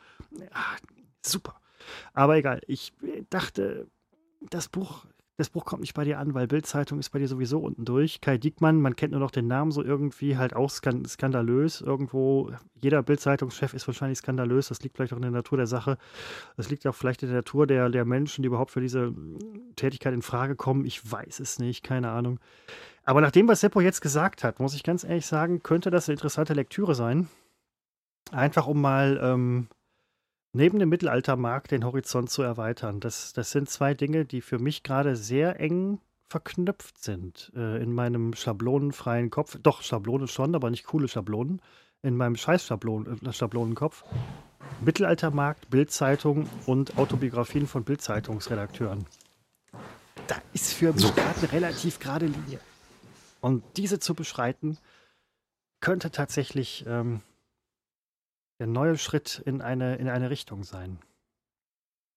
Ah, 0.51 0.78
super. 1.26 1.55
Aber 2.14 2.38
egal. 2.38 2.61
Ich 2.68 2.93
äh, 3.01 3.24
dachte, 3.32 3.88
das 4.49 4.70
Buch, 4.70 5.05
das 5.38 5.49
Buch 5.49 5.65
kommt 5.65 5.81
nicht 5.81 5.95
bei 5.95 6.03
dir 6.03 6.19
an, 6.19 6.36
weil 6.36 6.47
Bildzeitung 6.47 6.99
ist 6.99 7.09
bei 7.09 7.17
dir 7.17 7.27
sowieso 7.27 7.59
unten 7.59 7.86
durch. 7.86 8.21
Kai 8.21 8.38
Diekmann, 8.38 8.79
man 8.79 8.95
kennt 8.95 9.11
nur 9.11 9.19
noch 9.19 9.31
den 9.31 9.47
Namen 9.47 9.71
so 9.71 9.84
irgendwie, 9.84 10.38
halt 10.38 10.55
auch 10.55 10.69
skan 10.69 11.05
skandalös 11.05 11.81
irgendwo. 11.81 12.51
Jeder 12.81 13.01
Bildzeitungschef 13.01 13.73
ist 13.73 13.88
wahrscheinlich 13.88 14.19
skandalös. 14.19 14.67
Das 14.67 14.81
liegt 14.81 14.95
vielleicht 14.95 15.11
auch 15.13 15.17
in 15.17 15.23
der 15.23 15.31
Natur 15.31 15.57
der 15.57 15.65
Sache. 15.65 15.97
Das 16.55 16.69
liegt 16.69 16.86
auch 16.86 16.93
vielleicht 16.93 17.23
in 17.23 17.29
der 17.29 17.38
Natur 17.38 17.65
der, 17.65 17.89
der 17.89 18.05
Menschen, 18.05 18.43
die 18.43 18.47
überhaupt 18.47 18.69
für 18.69 18.81
diese 18.81 19.11
Tätigkeit 19.75 20.13
in 20.13 20.21
Frage 20.21 20.55
kommen. 20.55 20.86
Ich 20.86 21.11
weiß 21.11 21.39
es 21.39 21.57
nicht, 21.57 21.84
keine 21.84 22.11
Ahnung. 22.11 22.39
Aber 23.03 23.19
nach 23.19 23.31
dem, 23.31 23.47
was 23.47 23.61
Seppo 23.61 23.81
jetzt 23.81 24.01
gesagt 24.01 24.43
hat, 24.43 24.59
muss 24.59 24.75
ich 24.75 24.84
ganz 24.84 25.03
ehrlich 25.03 25.25
sagen, 25.25 25.63
könnte 25.63 25.89
das 25.89 26.07
eine 26.07 26.13
interessante 26.13 26.53
Lektüre 26.53 26.93
sein. 26.93 27.27
Einfach 28.31 28.67
um 28.67 28.79
mal 28.79 29.19
ähm, 29.21 29.67
neben 30.53 30.79
dem 30.79 30.89
Mittelaltermarkt 30.89 31.71
den 31.71 31.83
Horizont 31.83 32.29
zu 32.29 32.41
erweitern. 32.41 32.99
Das, 32.99 33.33
das 33.33 33.51
sind 33.51 33.69
zwei 33.69 33.93
Dinge, 33.93 34.25
die 34.25 34.41
für 34.41 34.59
mich 34.59 34.83
gerade 34.83 35.15
sehr 35.15 35.59
eng 35.59 35.99
verknüpft 36.29 37.03
sind 37.03 37.51
äh, 37.55 37.81
in 37.81 37.93
meinem 37.93 38.33
schablonenfreien 38.33 39.29
Kopf. 39.29 39.57
Doch, 39.61 39.81
Schablonen 39.81 40.27
schon, 40.27 40.55
aber 40.55 40.69
nicht 40.69 40.85
coole 40.85 41.07
Schablonen. 41.07 41.61
In 42.01 42.15
meinem 42.15 42.35
scheiß 42.35 42.69
-Schablonen, 42.69 43.27
äh, 43.27 43.33
Schablonenkopf. 43.33 44.03
Mittelaltermarkt, 44.81 45.69
Bildzeitung 45.69 46.49
und 46.65 46.97
Autobiografien 46.97 47.67
von 47.67 47.83
Bildzeitungsredakteuren. 47.83 49.05
Da 50.27 50.35
ist 50.53 50.73
für 50.73 50.93
mich 50.93 51.13
gerade 51.15 51.39
eine 51.39 51.51
relativ 51.51 51.99
gerade 51.99 52.25
Linie. 52.27 52.59
Und 53.41 53.63
diese 53.75 53.99
zu 53.99 54.15
beschreiten, 54.15 54.77
könnte 55.81 56.11
tatsächlich 56.11 56.85
ähm, 56.87 57.21
der 58.64 58.72
neue 58.72 58.97
Schritt 58.97 59.41
in 59.45 59.61
eine, 59.61 59.97
in 59.97 60.07
eine 60.07 60.30
Richtung 60.30 60.64
sein. 60.64 60.97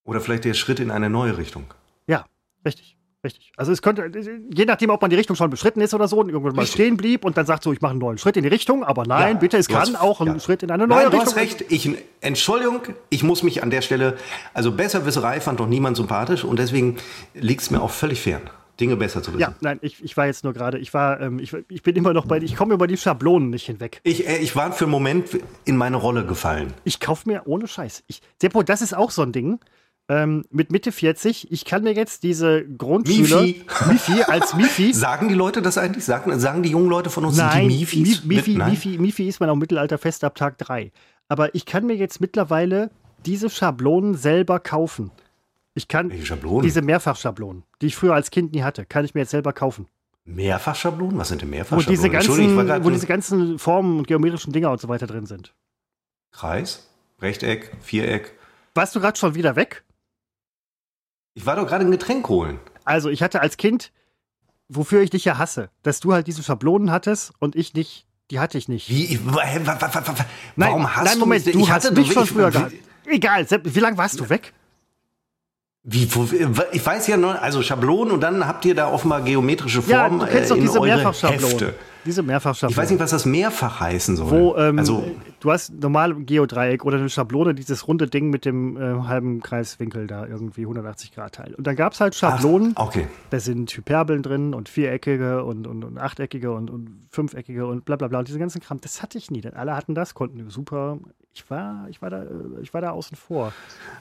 Oder 0.04 0.20
vielleicht 0.20 0.44
der 0.44 0.54
Schritt 0.54 0.78
in 0.78 0.92
eine 0.92 1.10
neue 1.10 1.38
Richtung. 1.38 1.64
Ja, 2.06 2.24
richtig. 2.64 2.96
Richtig. 3.24 3.50
Also 3.56 3.72
es 3.72 3.82
könnte, 3.82 4.08
je 4.54 4.64
nachdem, 4.64 4.90
ob 4.90 5.00
man 5.02 5.10
die 5.10 5.16
Richtung 5.16 5.34
schon 5.34 5.50
beschritten 5.50 5.80
ist 5.80 5.92
oder 5.92 6.06
so 6.06 6.20
und 6.20 6.28
irgendwann 6.28 6.54
mal 6.54 6.62
richtig. 6.62 6.80
stehen 6.80 6.96
blieb 6.96 7.24
und 7.24 7.36
dann 7.36 7.44
sagt 7.44 7.64
so, 7.64 7.72
ich 7.72 7.80
mache 7.80 7.90
einen 7.90 7.98
neuen 7.98 8.18
Schritt 8.18 8.36
in 8.36 8.44
die 8.44 8.48
Richtung, 8.48 8.84
aber 8.84 9.04
nein, 9.04 9.34
ja, 9.34 9.40
bitte, 9.40 9.56
es 9.56 9.66
kann 9.66 9.80
hast, 9.80 10.00
auch 10.00 10.20
ein 10.20 10.28
ja. 10.28 10.38
Schritt 10.38 10.62
in 10.62 10.70
eine 10.70 10.86
neue 10.86 10.98
nein, 10.98 11.06
Richtung. 11.08 11.24
Du 11.24 11.26
hast 11.26 11.36
recht. 11.36 11.64
Ich, 11.70 11.90
Entschuldigung, 12.20 12.82
ich 13.10 13.24
muss 13.24 13.42
mich 13.42 13.64
an 13.64 13.70
der 13.70 13.82
Stelle, 13.82 14.16
also 14.54 14.70
Besserwisserei 14.70 15.40
fand 15.40 15.58
doch 15.58 15.66
niemand 15.66 15.96
sympathisch 15.96 16.44
und 16.44 16.60
deswegen 16.60 16.98
liegt 17.34 17.62
es 17.62 17.72
mir 17.72 17.82
auch 17.82 17.90
völlig 17.90 18.20
fern. 18.20 18.42
Dinge 18.80 18.96
besser 18.96 19.22
zu 19.22 19.32
wissen. 19.32 19.40
Ja, 19.40 19.54
nein, 19.60 19.78
ich, 19.82 20.02
ich 20.02 20.16
war 20.16 20.26
jetzt 20.26 20.44
nur 20.44 20.52
gerade, 20.52 20.78
ich 20.78 20.92
war, 20.94 21.20
ähm, 21.20 21.38
ich, 21.38 21.54
ich 21.68 21.82
bin 21.82 21.96
immer 21.96 22.12
noch 22.12 22.26
bei, 22.26 22.38
ich 22.38 22.56
komme 22.56 22.74
über 22.74 22.86
die 22.86 22.96
Schablonen 22.96 23.50
nicht 23.50 23.66
hinweg. 23.66 24.00
Ich, 24.02 24.26
äh, 24.28 24.38
ich 24.38 24.54
war 24.56 24.72
für 24.72 24.84
einen 24.84 24.92
Moment 24.92 25.38
in 25.64 25.76
meine 25.76 25.96
Rolle 25.96 26.24
gefallen. 26.24 26.72
Ich 26.84 27.00
kaufe 27.00 27.28
mir 27.28 27.42
ohne 27.46 27.68
Scheiß. 27.68 28.04
Ich, 28.06 28.20
Seppo, 28.40 28.62
das 28.62 28.82
ist 28.82 28.94
auch 28.94 29.10
so 29.10 29.22
ein 29.22 29.32
Ding. 29.32 29.58
Ähm, 30.08 30.44
mit 30.50 30.70
Mitte 30.70 30.92
40, 30.92 31.50
ich 31.50 31.64
kann 31.64 31.82
mir 31.82 31.92
jetzt 31.92 32.22
diese 32.22 32.64
Grundschüler 32.64 33.42
Mifi, 33.42 33.64
Mifi 33.88 34.22
als 34.22 34.54
Mifi. 34.54 34.92
sagen 34.94 35.28
die 35.28 35.34
Leute 35.34 35.62
das 35.62 35.78
eigentlich? 35.78 36.04
Sagen, 36.04 36.38
sagen 36.38 36.62
die 36.62 36.70
jungen 36.70 36.88
Leute 36.88 37.10
von 37.10 37.24
uns, 37.24 37.36
nein, 37.36 37.62
sind 37.62 37.70
die 37.70 37.78
Mifis? 37.78 38.24
Mifi, 38.24 38.56
mit, 38.56 38.68
Mifi, 38.68 38.98
Mifi 38.98 39.26
ist 39.26 39.40
man 39.40 39.50
auch 39.50 39.56
Mittelalter 39.56 39.98
fest 39.98 40.22
ab 40.22 40.36
Tag 40.36 40.58
3. 40.58 40.92
Aber 41.28 41.56
ich 41.56 41.66
kann 41.66 41.86
mir 41.86 41.96
jetzt 41.96 42.20
mittlerweile 42.20 42.90
diese 43.24 43.50
Schablonen 43.50 44.14
selber 44.14 44.60
kaufen. 44.60 45.10
Ich 45.76 45.88
kann 45.88 46.10
diese 46.10 46.80
Mehrfachschablonen, 46.80 47.62
die 47.82 47.88
ich 47.88 47.96
früher 47.96 48.14
als 48.14 48.30
Kind 48.30 48.54
nie 48.54 48.62
hatte, 48.62 48.86
kann 48.86 49.04
ich 49.04 49.12
mir 49.12 49.20
jetzt 49.20 49.30
selber 49.30 49.52
kaufen. 49.52 49.88
Mehrfachschablonen? 50.24 51.18
Was 51.18 51.28
sind 51.28 51.42
denn 51.42 51.50
Mehrfachschablonen? 51.50 51.86
Wo 51.86 51.90
diese 51.90 52.10
ganzen, 52.10 52.84
wo 52.84 52.90
diese 52.90 53.06
ganzen 53.06 53.58
Formen 53.58 53.98
und 53.98 54.08
geometrischen 54.08 54.54
Dinger 54.54 54.70
und 54.70 54.80
so 54.80 54.88
weiter 54.88 55.06
drin 55.06 55.26
sind. 55.26 55.54
Kreis, 56.32 56.88
Rechteck, 57.20 57.72
Viereck. 57.82 58.32
Warst 58.74 58.96
du 58.96 59.00
gerade 59.00 59.18
schon 59.18 59.34
wieder 59.34 59.54
weg? 59.54 59.84
Ich 61.34 61.44
war 61.44 61.56
doch 61.56 61.66
gerade 61.66 61.84
ein 61.84 61.90
Getränk 61.90 62.26
holen. 62.30 62.58
Also, 62.84 63.10
ich 63.10 63.22
hatte 63.22 63.42
als 63.42 63.58
Kind, 63.58 63.92
wofür 64.70 65.02
ich 65.02 65.10
dich 65.10 65.26
ja 65.26 65.36
hasse, 65.36 65.68
dass 65.82 66.00
du 66.00 66.14
halt 66.14 66.26
diese 66.26 66.42
Schablonen 66.42 66.90
hattest 66.90 67.34
und 67.38 67.54
ich 67.54 67.74
nicht, 67.74 68.06
die 68.30 68.40
hatte 68.40 68.56
ich 68.56 68.68
nicht. 68.68 68.88
Wie? 68.88 69.20
Warum 69.22 69.34
nein, 70.56 70.96
hast 70.96 71.04
nein, 71.04 71.18
Moment, 71.18 71.46
du 71.46 71.52
du 71.52 71.68
hast 71.68 71.94
dich 71.94 72.12
schon 72.12 72.26
früher 72.26 72.50
gehabt. 72.50 72.72
Egal, 73.04 73.46
wie 73.50 73.80
lange 73.80 73.98
warst 73.98 74.18
du 74.18 74.30
weg? 74.30 74.54
Wie, 75.88 76.08
ich 76.72 76.84
weiß 76.84 77.06
ja 77.06 77.16
nur, 77.16 77.40
also 77.40 77.62
Schablonen 77.62 78.12
und 78.12 78.20
dann 78.20 78.44
habt 78.44 78.64
ihr 78.64 78.74
da 78.74 78.90
offenbar 78.90 79.20
geometrische 79.22 79.82
Formen 79.82 80.18
ja, 80.18 80.26
du 80.26 80.32
kennst 80.32 80.50
doch 80.50 80.56
in 80.56 80.62
diese 80.62 80.80
Mehrfachschablonen. 80.80 81.48
Hefte. 81.48 81.74
Diese 82.04 82.22
Mehrfachschablonen. 82.24 82.72
Ich 82.72 82.76
weiß 82.76 82.90
nicht, 82.90 82.98
was 82.98 83.10
das 83.10 83.24
mehrfach 83.24 83.78
heißen 83.78 84.16
soll. 84.16 84.30
Wo, 84.30 84.56
ähm, 84.56 84.80
also, 84.80 85.04
du 85.40 85.50
hast 85.50 85.72
normal 85.72 86.14
Geodreieck 86.14 86.84
oder 86.84 86.98
eine 86.98 87.08
Schablone, 87.08 87.54
dieses 87.54 87.86
runde 87.88 88.06
Ding 88.06 88.30
mit 88.30 88.44
dem 88.44 88.76
äh, 88.76 89.02
halben 89.06 89.40
Kreiswinkel 89.42 90.06
da 90.06 90.26
irgendwie 90.26 90.62
180 90.62 91.12
Grad 91.14 91.34
Teil. 91.34 91.54
Und 91.54 91.66
dann 91.66 91.76
gab 91.76 91.92
es 91.92 92.00
halt 92.00 92.14
Schablonen. 92.14 92.72
Ach, 92.76 92.86
okay. 92.86 93.06
Da 93.30 93.40
sind 93.40 93.70
Hyperbeln 93.70 94.22
drin 94.22 94.54
und 94.54 94.68
viereckige 94.68 95.44
und, 95.44 95.66
und, 95.66 95.84
und 95.84 95.98
achteckige 95.98 96.52
und, 96.52 96.70
und 96.70 97.06
fünfeckige 97.10 97.66
und 97.66 97.84
bla 97.84 97.96
bla 97.96 98.08
bla. 98.08 98.18
Und 98.20 98.28
diese 98.28 98.38
ganzen 98.38 98.60
Kram, 98.60 98.80
das 98.80 99.02
hatte 99.02 99.18
ich 99.18 99.30
nie. 99.30 99.40
Denn 99.40 99.54
alle 99.54 99.76
hatten 99.76 99.94
das, 99.94 100.14
konnten 100.14 100.48
super. 100.50 100.98
Ich 101.38 101.50
war, 101.50 101.86
ich 101.90 102.00
war, 102.00 102.08
da, 102.08 102.24
ich 102.62 102.72
war 102.72 102.80
da 102.80 102.92
außen 102.92 103.14
vor. 103.14 103.52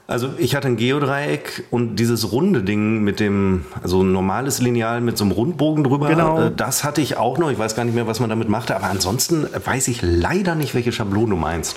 Also 0.08 0.30
ich 0.38 0.56
hatte 0.56 0.70
ein 0.70 0.78
Geodreieck 0.78 1.66
und 1.70 1.98
dieses 1.98 2.32
runde 2.32 2.64
Ding 2.64 3.04
mit 3.04 3.20
dem, 3.20 3.66
also 3.84 4.04
ein 4.04 4.14
normales 4.14 4.62
Lineal 4.62 5.02
mit 5.02 5.18
so 5.18 5.26
einem 5.26 5.32
Rundbogen 5.34 5.84
drüber, 5.84 6.08
Genau. 6.08 6.44
äh, 6.44 6.52
das 6.56 6.86
hatte 6.86 7.02
ich 7.02 7.18
auch 7.18 7.38
noch. 7.38 7.52
Ich 7.52 7.60
weiß 7.60 7.76
gar 7.76 7.84
nicht 7.84 7.94
mehr, 7.94 8.08
was 8.08 8.22
man 8.22 8.30
damit 8.30 8.48
machte, 8.48 8.74
aber 8.74 8.86
ansonsten 8.86 9.46
weiß 9.66 9.90
ich 9.90 10.02
leider 10.02 10.56
nicht, 10.56 10.76
welche 10.76 10.94
Schablone 10.94 11.35
du 11.36 11.42
meinst. 11.42 11.76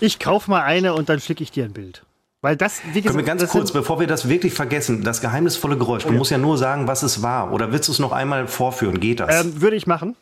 Ich 0.00 0.18
kaufe 0.18 0.50
mal 0.50 0.62
eine 0.62 0.94
und 0.94 1.08
dann 1.08 1.20
schicke 1.20 1.42
ich 1.42 1.50
dir 1.50 1.64
ein 1.64 1.72
Bild. 1.72 2.04
Weil 2.40 2.56
das, 2.56 2.80
wie 2.92 3.00
gesagt, 3.02 3.06
Können 3.06 3.18
wir 3.18 3.24
ganz 3.24 3.48
kurz, 3.50 3.72
bevor 3.72 3.98
wir 3.98 4.06
das 4.06 4.28
wirklich 4.28 4.54
vergessen, 4.54 5.02
das 5.02 5.20
geheimnisvolle 5.20 5.76
Geräusch, 5.76 6.04
du 6.04 6.12
ja. 6.12 6.18
musst 6.18 6.30
ja 6.30 6.38
nur 6.38 6.56
sagen, 6.56 6.86
was 6.86 7.02
es 7.02 7.20
war. 7.20 7.52
Oder 7.52 7.72
willst 7.72 7.88
du 7.88 7.92
es 7.92 7.98
noch 7.98 8.12
einmal 8.12 8.46
vorführen? 8.46 9.00
Geht 9.00 9.18
das? 9.20 9.44
ähm, 9.44 9.60
würde 9.60 9.74
ich 9.76 9.86
machen. 9.88 10.14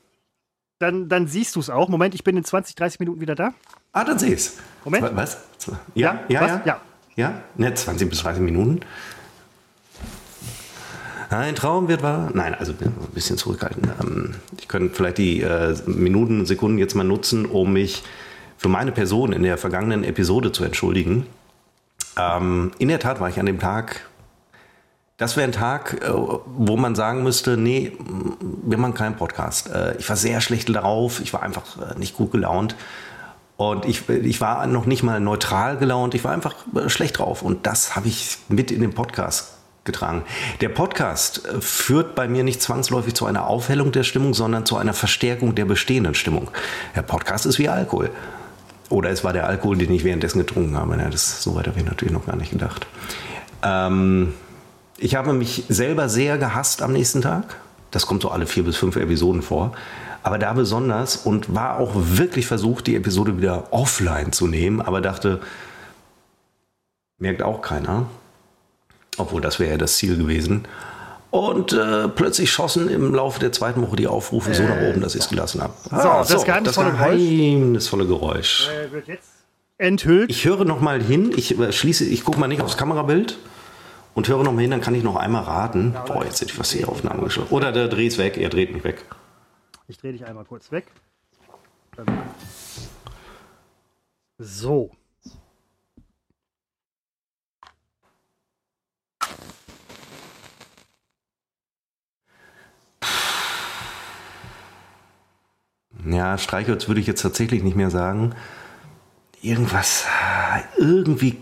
Dann, 0.79 1.09
dann 1.09 1.27
siehst 1.27 1.57
du 1.57 1.61
es 1.61 1.69
auch. 1.71 1.89
Moment, 1.89 2.15
ich 2.15 2.25
bin 2.25 2.37
in 2.37 2.45
20, 2.45 2.75
30 2.75 3.01
Minuten 3.01 3.21
wieder 3.21 3.35
da. 3.35 3.53
ah, 3.93 4.05
dann 4.05 4.19
seh 4.19 4.33
ich's. 4.33 4.55
Moment. 4.85 5.05
Zwa- 5.05 5.17
Was? 5.17 5.39
Ja, 5.95 6.21
ja, 6.29 6.41
was? 6.41 6.51
ja. 6.51 6.63
ja. 6.65 6.81
Ja, 7.17 7.43
ne, 7.57 7.73
20 7.73 8.11
bis 8.11 8.21
30 8.21 8.43
Minuten. 8.43 8.81
Ein 11.31 11.55
Traum 11.55 11.89
wird 11.89 12.03
wahr. 12.03 12.31
Nein, 12.35 12.55
also 12.55 12.73
ein 12.73 12.93
bisschen 13.15 13.37
zurückhalten. 13.37 13.91
Ähm, 14.01 14.35
ich 14.59 14.69
könnte 14.69 14.95
vielleicht 14.95 15.19
die 15.19 15.41
äh, 15.41 15.75
Minuten, 15.87 16.47
Sekunden 16.47 16.79
jetzt 16.79 16.95
mal 16.95 17.05
nutzen, 17.05 17.47
um 17.47 17.73
mich 17.73 18.05
für 18.57 18.69
meine 18.69 18.93
Person 18.93 19.33
in 19.33 19.43
der 19.43 19.59
vergangenen 19.59 20.05
Episode 20.05 20.53
zu 20.53 20.65
entschuldigen. 20.65 21.27
Ähm, 22.19 22.73
in 22.79 22.89
der 22.89 22.99
Tat 22.99 23.21
war 23.21 23.29
ich 23.29 23.39
an 23.39 23.47
dem 23.47 23.59
Tag, 23.59 24.07
das 25.19 25.37
wäre 25.37 25.49
ein 25.49 25.53
Tag, 25.53 26.03
äh, 26.03 26.13
wo 26.13 26.77
man 26.77 26.95
sagen 26.95 27.23
müsste, 27.23 27.57
nee, 27.57 27.93
wir 28.41 28.77
machen 28.77 28.95
keinen 28.95 29.17
Podcast. 29.17 29.71
Äh, 29.71 29.97
ich 29.97 30.09
war 30.09 30.17
sehr 30.17 30.41
schlecht 30.41 30.75
darauf, 30.75 31.21
ich 31.21 31.33
war 31.33 31.43
einfach 31.43 31.65
äh, 31.79 31.99
nicht 31.99 32.17
gut 32.17 32.33
gelaunt. 32.33 32.77
Und 33.57 33.87
ich, 33.87 34.07
ich 34.11 34.43
war 34.43 34.67
noch 34.67 34.85
nicht 34.85 35.03
mal 35.03 35.19
neutral 35.19 35.79
gelaunt, 35.79 36.15
ich 36.15 36.25
war 36.25 36.33
einfach 36.33 36.55
schlecht 36.89 37.19
drauf. 37.19 37.41
Und 37.41 37.67
das 37.67 37.97
habe 37.97 38.09
ich 38.09 38.37
mit 38.51 38.71
in 38.71 38.83
den 38.83 38.93
Podcast 38.93 39.55
getragen. 39.85 40.25
Der 40.61 40.69
Podcast 40.69 41.49
führt 41.61 42.15
bei 42.15 42.29
mir 42.29 42.45
nicht 42.45 42.61
zwangsläufig 42.61 43.15
zu 43.15 43.25
einer 43.25 43.47
Aufhellung 43.47 43.93
der 43.93 44.03
Stimmung, 44.03 44.35
sondern 44.35 44.67
zu 44.67 44.77
einer 44.77 44.93
Verstärkung 44.93 45.55
der 45.55 45.65
bestehenden 45.65 46.15
Stimmung. 46.15 46.51
Der 46.95 47.03
Podcast 47.03 47.47
ist 47.47 47.59
wie 47.59 47.71
Alkohol. 47.71 48.11
Oder 48.89 49.11
es 49.11 49.25
war 49.25 49.33
der 49.33 49.47
Alkohol, 49.47 49.79
den 49.79 49.93
ich 49.93 50.05
währenddessen 50.05 50.39
getrunken 50.39 50.77
habe. 50.77 50.97
Ja, 50.97 51.09
das, 51.09 51.43
so 51.43 51.55
weit 51.55 51.67
habe 51.67 51.79
ich 51.79 51.85
natürlich 51.85 52.15
noch 52.15 52.27
gar 52.27 52.37
nicht 52.37 52.53
gedacht. 52.53 52.87
Ähm, 53.63 54.35
ich 54.99 55.15
habe 55.15 55.33
mich 55.33 55.65
selber 55.69 56.09
sehr 56.09 56.39
gehasst 56.39 56.83
am 56.83 56.93
nächsten 56.93 57.23
Tag. 57.23 57.57
Das 57.91 58.07
kommt 58.07 58.23
so 58.23 58.31
alle 58.31 58.47
vier 58.47 58.65
bis 58.65 58.77
fünf 58.77 58.97
Episoden 58.97 59.43
vor. 59.43 59.73
Aber 60.23 60.39
da 60.39 60.53
besonders 60.53 61.17
und 61.17 61.55
war 61.55 61.79
auch 61.79 61.93
wirklich 61.95 62.47
versucht, 62.47 62.87
die 62.87 62.97
Episode 62.97 63.39
wieder 63.39 63.73
offline 63.73 64.33
zu 64.33 64.47
nehmen, 64.49 64.81
aber 64.81 65.01
dachte, 65.01 65.41
merkt 67.19 67.43
auch 67.43 67.63
keiner. 67.63 68.07
Obwohl, 69.19 69.41
das 69.41 69.59
wäre 69.61 69.73
ja 69.73 69.79
das 69.79 69.97
Ziel 69.97 70.17
gewesen. 70.17 70.67
Und 71.37 71.73
äh, 71.73 72.09
plötzlich 72.09 72.51
schossen 72.51 72.89
im 72.89 73.15
Laufe 73.15 73.39
der 73.41 73.53
zweiten 73.53 73.83
Woche 73.83 73.97
die 73.97 74.07
Aufrufe 74.07 74.55
so 74.55 74.63
nach 74.63 74.81
oben, 74.89 75.01
dass 75.01 75.15
ich 75.15 75.23
es 75.23 75.29
gelassen 75.29 75.61
habe. 75.63 75.75
So, 75.91 76.33
das 76.35 76.45
geheimnisvolle 76.45 76.93
Geräusch. 76.93 77.19
geheimnisvolle 77.19 78.07
Geräusch. 78.07 78.69
Äh, 78.71 78.93
wird 78.93 79.09
jetzt 79.09 79.29
enthüllt. 79.79 80.31
Ich 80.31 80.45
höre 80.47 80.65
noch 80.65 80.81
mal 80.81 81.03
hin, 81.03 81.33
ich 81.37 81.59
äh, 81.59 81.73
schließe, 81.73 82.05
ich 82.05 82.25
gucke 82.25 82.39
mal 82.41 82.49
nicht 82.49 82.63
aufs 82.63 82.77
Kamerabild 82.77 83.37
und 84.15 84.29
höre 84.29 84.43
noch 84.45 84.53
mal 84.53 84.63
hin, 84.63 84.71
dann 84.71 84.81
kann 84.81 84.95
ich 84.95 85.03
noch 85.03 85.17
einmal 85.17 85.43
raten. 85.45 85.95
Boah, 86.07 86.25
jetzt 86.25 86.41
hätte 86.41 86.53
ich 86.53 86.59
was 86.59 86.71
die 86.71 86.85
Aufnahme 86.85 87.23
geschaut. 87.25 87.51
Oder 87.53 87.73
der 87.73 87.89
dreht 87.89 88.13
es 88.13 88.19
weg, 88.19 88.39
er 88.39 88.49
dreht 88.49 88.73
mich 88.73 88.85
weg. 88.85 89.05
Ich 89.89 89.99
drehe 89.99 90.13
dich 90.13 90.25
einmal 90.25 90.45
kurz 90.45 90.73
weg. 90.73 90.87
Dann- 91.97 92.07
So. 94.39 94.91
Ja, 106.07 106.39
Streichholz 106.39 106.89
würde 106.89 107.01
ich 107.01 107.07
jetzt 107.07 107.23
tatsächlich 107.23 107.63
nicht 107.63 107.77
mehr 107.77 107.91
sagen. 107.91 108.35
Irgendwas, 109.43 110.05
irgendwie 110.79 111.39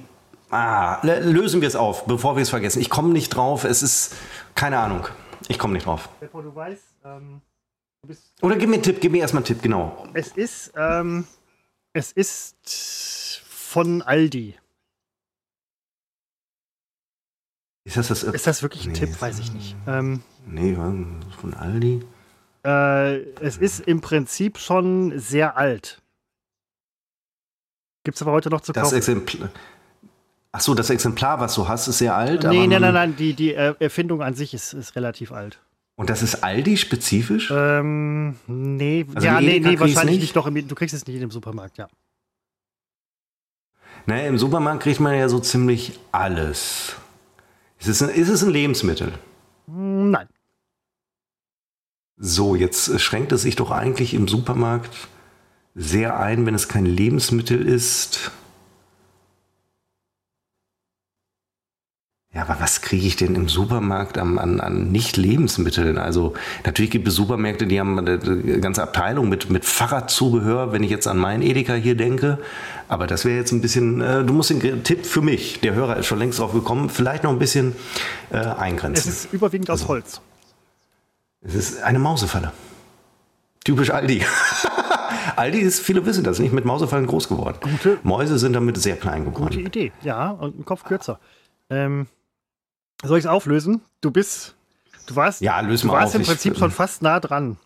Ah, 0.50 1.00
lösen 1.02 1.60
wir 1.62 1.66
es 1.68 1.74
auf, 1.74 2.06
bevor 2.06 2.36
wir 2.36 2.42
es 2.42 2.50
vergessen. 2.50 2.80
Ich 2.80 2.88
komme 2.88 3.08
nicht 3.08 3.30
drauf. 3.30 3.64
Es 3.64 3.82
ist 3.82 4.14
keine 4.54 4.78
Ahnung. 4.78 5.08
Ich 5.48 5.58
komme 5.58 5.72
nicht 5.72 5.84
drauf. 5.86 6.08
Bevor 6.20 6.44
du 6.44 6.54
weißt, 6.54 6.82
ähm, 7.04 7.40
du 8.02 8.08
bist 8.08 8.32
Oder 8.40 8.54
gib 8.54 8.68
mir 8.68 8.74
einen 8.76 8.84
Tipp, 8.84 9.00
gib 9.00 9.10
mir 9.10 9.18
erstmal 9.18 9.40
einen 9.40 9.46
Tipp, 9.46 9.62
genau. 9.62 10.06
Es 10.12 10.28
ist, 10.28 10.72
ähm, 10.76 11.26
es 11.92 12.12
ist 12.12 13.42
von 13.48 14.00
Aldi. 14.02 14.54
Ist 17.84 17.96
das 17.96 18.08
das? 18.08 18.22
Ist 18.22 18.46
das 18.46 18.62
wirklich 18.62 18.86
ein 18.86 18.92
Nee, 18.92 18.98
Tipp? 18.98 19.20
Weiß 19.20 19.40
ich 19.40 19.52
nicht. 19.52 19.74
Ähm, 19.88 20.22
Nee, 20.46 20.74
von 20.76 21.54
Aldi. 21.58 22.04
Äh, 22.64 23.16
es 23.40 23.56
ist 23.56 23.80
im 23.80 24.00
Prinzip 24.00 24.58
schon 24.58 25.18
sehr 25.18 25.56
alt. 25.56 26.00
Gibt 28.04 28.16
es 28.16 28.22
aber 28.22 28.32
heute 28.32 28.50
noch 28.50 28.60
zu 28.60 28.72
Das 28.72 28.84
kaufen. 28.84 28.96
Exemplar. 28.96 29.50
Ach 30.52 30.60
so, 30.60 30.74
das 30.74 30.88
Exemplar, 30.90 31.40
was 31.40 31.54
du 31.54 31.66
hast, 31.66 31.88
ist 31.88 31.98
sehr 31.98 32.14
alt. 32.14 32.44
Nee, 32.44 32.66
nein, 32.66 32.80
nein, 32.80 32.94
nein, 32.94 33.16
die, 33.16 33.34
die 33.34 33.54
Erfindung 33.54 34.22
an 34.22 34.34
sich 34.34 34.54
ist, 34.54 34.72
ist 34.72 34.94
relativ 34.94 35.32
alt. 35.32 35.58
Und 35.96 36.10
das 36.10 36.22
ist 36.22 36.44
Aldi-spezifisch? 36.44 37.52
Ähm, 37.54 38.36
nee, 38.46 39.06
Also 39.14 39.26
ja, 39.26 39.40
nee, 39.40 39.60
nee, 39.60 39.78
wahrscheinlich 39.78 40.20
nicht? 40.20 40.36
Doch, 40.36 40.48
du 40.48 40.74
kriegst 40.74 40.94
es 40.94 41.06
nicht 41.06 41.14
in 41.16 41.22
dem 41.22 41.30
Supermarkt, 41.30 41.78
ja. 41.78 41.88
Naja, 44.06 44.28
im 44.28 44.38
Supermarkt 44.38 44.82
kriegt 44.82 45.00
man 45.00 45.16
ja 45.16 45.28
so 45.28 45.40
ziemlich 45.40 45.98
alles. 46.12 46.96
Ist 47.78 47.88
es 47.88 48.02
ein, 48.02 48.10
ist 48.10 48.28
es 48.28 48.42
ein 48.42 48.50
Lebensmittel? 48.50 49.12
Hm, 49.66 50.10
Nein. 50.10 50.28
So, 52.16 52.54
jetzt 52.54 53.00
schränkt 53.00 53.32
es 53.32 53.42
sich 53.42 53.56
doch 53.56 53.70
eigentlich 53.70 54.14
im 54.14 54.28
Supermarkt 54.28 55.08
sehr 55.74 56.18
ein, 56.20 56.46
wenn 56.46 56.54
es 56.54 56.68
kein 56.68 56.86
Lebensmittel 56.86 57.66
ist. 57.66 58.30
Ja, 62.32 62.42
aber 62.42 62.56
was 62.60 62.82
kriege 62.82 63.06
ich 63.06 63.14
denn 63.14 63.36
im 63.36 63.48
Supermarkt 63.48 64.18
an, 64.18 64.38
an, 64.38 64.60
an 64.60 64.90
Nicht-Lebensmitteln? 64.90 65.98
Also 65.98 66.34
natürlich 66.64 66.90
gibt 66.90 67.06
es 67.06 67.14
Supermärkte, 67.14 67.66
die 67.66 67.78
haben 67.78 67.96
eine 67.98 68.20
eine 68.20 68.60
ganze 68.60 68.82
Abteilung 68.82 69.28
mit, 69.28 69.50
mit 69.50 69.64
Fahrradzubehör, 69.64 70.72
wenn 70.72 70.82
ich 70.82 70.90
jetzt 70.90 71.06
an 71.06 71.16
meinen 71.18 71.42
Edeka 71.42 71.74
hier 71.74 71.96
denke. 71.96 72.38
Aber 72.88 73.06
das 73.06 73.24
wäre 73.24 73.36
jetzt 73.38 73.52
ein 73.52 73.60
bisschen, 73.60 74.00
äh, 74.00 74.24
du 74.24 74.32
musst 74.32 74.50
den 74.50 74.82
Tipp 74.82 75.06
für 75.06 75.22
mich, 75.22 75.60
der 75.60 75.74
Hörer 75.74 75.96
ist 75.98 76.06
schon 76.06 76.18
längst 76.18 76.40
drauf 76.40 76.52
gekommen, 76.52 76.90
vielleicht 76.90 77.22
noch 77.22 77.30
ein 77.30 77.38
bisschen 77.38 77.74
äh, 78.32 78.36
Es 78.38 78.46
eingrenzen. 78.58 79.08
ist 79.12 79.32
überwiegend 79.32 79.70
Also 79.70 79.84
aus 79.84 79.88
Holz. 79.88 80.20
Es 81.46 81.54
ist 81.54 81.82
eine 81.82 81.98
Mausefalle. 81.98 82.52
Typisch 83.64 83.90
Aldi. 83.90 84.24
Aldi 85.36 85.58
ist, 85.60 85.80
viele 85.80 86.04
wissen 86.06 86.24
das, 86.24 86.38
nicht 86.38 86.52
mit 86.52 86.64
Mausefallen 86.64 87.06
groß 87.06 87.28
geworden. 87.28 87.58
Gute- 87.60 87.98
Mäuse 88.02 88.38
sind 88.38 88.52
damit 88.54 88.76
sehr 88.78 88.96
klein 88.96 89.24
Gute 89.24 89.36
geworden. 89.36 89.58
Idee, 89.66 89.92
ja, 90.02 90.30
und 90.30 90.58
ein 90.58 90.64
Kopf 90.64 90.84
kürzer. 90.84 91.18
Ähm, 91.70 92.06
soll 93.02 93.18
ich 93.18 93.24
es 93.24 93.30
auflösen? 93.30 93.82
Du 94.00 94.10
bist, 94.10 94.54
du 95.06 95.16
warst, 95.16 95.40
Ja, 95.40 95.60
du 95.62 95.68
warst 95.68 95.84
auf. 96.08 96.14
im 96.14 96.20
Ich- 96.22 96.26
Prinzip 96.28 96.56
schon 96.56 96.70
fast 96.70 97.02
nah 97.02 97.20
dran. 97.20 97.56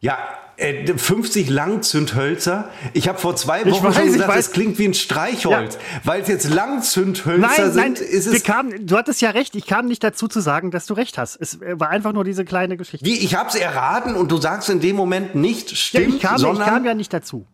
Ja, 0.00 0.18
äh, 0.58 0.92
50 0.96 1.48
Langzündhölzer. 1.48 2.68
Ich 2.92 3.08
habe 3.08 3.18
vor 3.18 3.36
zwei 3.36 3.62
Ich 3.62 3.72
Wochen 3.72 3.84
weiß, 3.84 3.94
schon 3.94 4.06
ich 4.06 4.12
gesagt, 4.14 4.38
es 4.38 4.50
klingt 4.50 4.78
wie 4.78 4.86
ein 4.86 4.94
Streichholz. 4.94 5.78
Weil 6.04 6.22
es 6.22 6.28
jetzt 6.28 6.50
Langzündhölzer 6.50 7.38
Nein, 7.38 7.72
sind, 7.72 7.74
nein, 7.76 7.92
ist 7.94 8.26
es. 8.26 8.42
kamen, 8.42 8.86
du 8.86 8.96
hattest 8.96 9.20
ja 9.20 9.30
recht. 9.30 9.54
Ich 9.54 9.66
kam 9.66 9.86
nicht 9.86 10.02
dazu 10.02 10.26
zu 10.26 10.40
sagen, 10.40 10.70
dass 10.70 10.86
du 10.86 10.94
recht 10.94 11.16
hast. 11.16 11.36
Es 11.40 11.60
äh, 11.62 11.78
war 11.78 11.90
einfach 11.90 12.12
nur 12.12 12.24
diese 12.24 12.44
kleine 12.44 12.76
Geschichte. 12.76 13.06
Wie, 13.06 13.18
ich 13.18 13.36
habe 13.36 13.48
es 13.48 13.54
erraten 13.54 14.14
und 14.14 14.30
du 14.32 14.38
sagst 14.38 14.68
in 14.68 14.80
dem 14.80 14.96
Moment 14.96 15.34
nicht 15.34 15.70
Ja, 15.70 15.76
stimmt, 15.76 16.14
ich, 16.16 16.20
kam, 16.20 16.36
ich 16.36 16.42
sondern 16.42 16.68
kam 16.68 16.84
ja 16.84 16.94
nicht 16.94 17.12
dazu. 17.12 17.46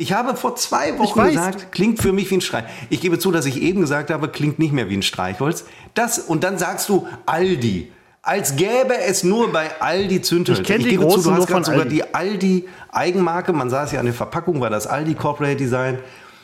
Ich 0.00 0.12
habe 0.12 0.36
vor 0.36 0.54
zwei 0.56 0.90
Ich 0.90 0.98
Wochen 0.98 1.22
gesagt, 1.24 1.72
klingt 1.72 2.00
für 2.00 2.12
mich 2.12 2.30
wie 2.30 2.36
ein 2.36 2.40
Streich. 2.40 2.64
Ich 2.88 3.00
gebe 3.00 3.18
zu, 3.18 3.32
dass 3.32 3.46
ich 3.46 3.60
eben 3.60 3.80
gesagt 3.80 4.10
habe, 4.10 4.28
klingt 4.28 4.58
nicht 4.58 4.72
mehr 4.72 4.88
wie 4.88 4.96
ein 4.96 5.02
Streichholz. 5.02 5.64
Das, 5.94 6.18
und 6.18 6.44
dann 6.44 6.56
sagst 6.56 6.88
du 6.88 7.06
Aldi. 7.26 7.92
Als 8.28 8.56
gäbe 8.56 8.96
es 9.06 9.24
nur 9.24 9.50
bei 9.52 9.70
Aldi 9.80 10.20
Zündhölzer. 10.22 10.60
Ich 10.62 10.66
kenn 10.68 10.82
die 10.82 10.90
gebe 10.90 11.02
zu, 11.02 11.08
großen 11.08 11.34
du 11.34 11.40
hast 11.40 11.46
gerade 11.48 11.64
sogar 11.64 11.80
Aldi. 11.82 11.94
die 11.94 12.14
Aldi-Eigenmarke. 12.14 13.52
Man 13.52 13.70
sah 13.70 13.84
es 13.84 13.92
ja 13.92 14.00
an 14.00 14.06
der 14.06 14.14
Verpackung, 14.14 14.60
war 14.60 14.70
das 14.70 14.86
Aldi 14.86 15.14
Corporate 15.14 15.56
Design. 15.56 15.98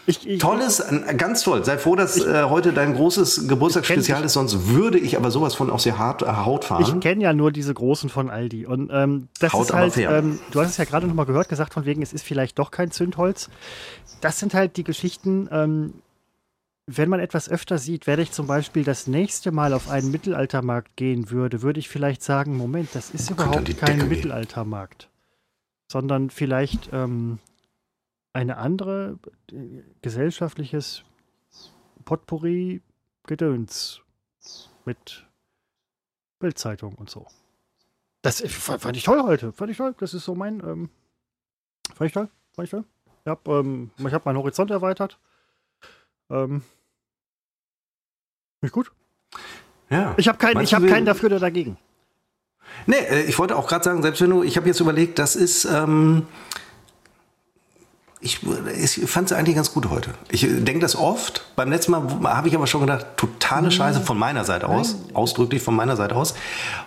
Ich, 0.06 0.26
ich, 0.28 0.38
Tolles, 0.38 0.82
ein- 0.82 1.16
ganz 1.16 1.42
toll. 1.42 1.64
Sei 1.64 1.78
froh, 1.78 1.96
dass 1.96 2.18
äh, 2.18 2.44
heute 2.44 2.72
dein 2.74 2.94
großes 2.94 3.48
Geburtstagsspezial 3.48 4.22
ist, 4.22 4.34
sonst 4.34 4.68
würde 4.68 4.98
ich 4.98 5.16
aber 5.16 5.30
sowas 5.30 5.54
von 5.54 5.70
aus 5.70 5.84
der 5.84 5.98
Haut, 5.98 6.20
äh, 6.22 6.26
Haut 6.26 6.64
Ich 6.64 6.68
fahren. 6.68 7.00
kenne 7.00 7.22
ja 7.22 7.32
nur 7.32 7.50
diese 7.52 7.72
großen 7.72 8.10
von 8.10 8.28
Aldi. 8.28 8.66
Und 8.66 8.90
ähm, 8.92 9.28
das 9.40 9.54
Haut 9.54 9.62
ist 9.62 9.70
aber 9.70 9.80
halt, 9.80 9.94
fair. 9.94 10.10
ähm, 10.10 10.38
du 10.50 10.60
hast 10.60 10.70
es 10.70 10.76
ja 10.76 10.84
gerade 10.84 11.06
nochmal 11.06 11.24
gehört, 11.24 11.48
gesagt 11.48 11.72
von 11.72 11.86
wegen, 11.86 12.02
es 12.02 12.12
ist 12.12 12.22
vielleicht 12.24 12.58
doch 12.58 12.70
kein 12.70 12.90
Zündholz. 12.90 13.48
Das 14.20 14.38
sind 14.38 14.52
halt 14.52 14.76
die 14.76 14.84
Geschichten, 14.84 15.48
ähm, 15.50 15.94
wenn 16.86 17.08
man 17.08 17.20
etwas 17.20 17.48
öfter 17.48 17.78
sieht, 17.78 18.06
werde 18.06 18.22
ich 18.22 18.32
zum 18.32 18.46
Beispiel 18.46 18.84
das 18.84 19.06
nächste 19.06 19.52
Mal 19.52 19.72
auf 19.72 19.88
einen 19.88 20.10
Mittelaltermarkt 20.10 20.96
gehen 20.96 21.30
würde, 21.30 21.62
würde 21.62 21.80
ich 21.80 21.88
vielleicht 21.88 22.22
sagen, 22.22 22.56
Moment, 22.56 22.94
das 22.94 23.10
ist 23.10 23.30
an 23.30 23.36
überhaupt 23.36 23.64
kein 23.64 23.64
Decke 23.64 23.96
gehen. 23.96 24.08
Mittelaltermarkt. 24.08 25.08
Sondern 25.90 26.30
vielleicht 26.30 26.90
ähm, 26.92 27.38
eine 28.32 28.58
andere 28.58 29.18
äh, 29.50 29.82
gesellschaftliches 30.02 31.04
Potpourri 32.04 32.82
Gedöns 33.26 34.02
mit 34.84 35.26
Bildzeitung 36.38 36.94
und 36.96 37.08
so. 37.08 37.26
Das 38.20 38.42
äh, 38.42 38.48
fand 38.48 38.82
fand 38.82 38.96
ich 38.96 39.04
toll 39.04 39.22
heute. 39.22 39.52
Fand 39.52 39.70
ich 39.70 39.78
toll. 39.78 39.94
Das 39.98 40.12
ist 40.12 40.24
so 40.24 40.34
mein. 40.34 40.60
Ähm, 40.60 40.90
fand 41.94 42.08
ich 42.08 42.12
toll. 42.12 42.28
Fand 42.52 42.66
ich 42.66 42.70
toll. 42.70 42.84
Ich 43.24 43.30
habe 43.30 43.50
ähm, 43.50 43.90
ich 43.96 44.12
hab 44.12 44.26
meinen 44.26 44.36
Horizont 44.36 44.70
erweitert. 44.70 45.18
Ähm, 46.34 46.62
nicht 48.60 48.72
gut. 48.72 48.90
Ja. 49.90 50.14
Ich 50.16 50.28
habe 50.28 50.38
keinen, 50.38 50.60
ich 50.62 50.70
keinen 50.70 51.06
dafür 51.06 51.28
oder 51.28 51.38
dagegen. 51.38 51.76
Nee, 52.86 52.96
äh, 52.96 53.22
ich 53.22 53.38
wollte 53.38 53.56
auch 53.56 53.68
gerade 53.68 53.84
sagen, 53.84 54.02
selbst 54.02 54.20
wenn 54.20 54.30
du, 54.30 54.42
ich 54.42 54.56
habe 54.56 54.66
jetzt 54.66 54.80
überlegt, 54.80 55.18
das 55.18 55.36
ist, 55.36 55.64
ähm, 55.64 56.26
ich, 58.20 58.40
ich 58.42 59.10
fand 59.10 59.30
es 59.30 59.36
eigentlich 59.36 59.54
ganz 59.54 59.72
gut 59.72 59.90
heute. 59.90 60.10
Ich 60.30 60.40
denke 60.40 60.78
das 60.78 60.96
oft. 60.96 61.44
Beim 61.56 61.70
letzten 61.70 61.92
Mal 61.92 62.34
habe 62.34 62.48
ich 62.48 62.54
aber 62.54 62.66
schon 62.66 62.80
gedacht, 62.80 63.06
totale 63.16 63.70
Scheiße 63.70 64.00
von 64.00 64.18
meiner 64.18 64.44
Seite 64.44 64.68
aus, 64.68 64.96
ausdrücklich 65.12 65.62
von 65.62 65.76
meiner 65.76 65.94
Seite 65.94 66.16
aus. 66.16 66.34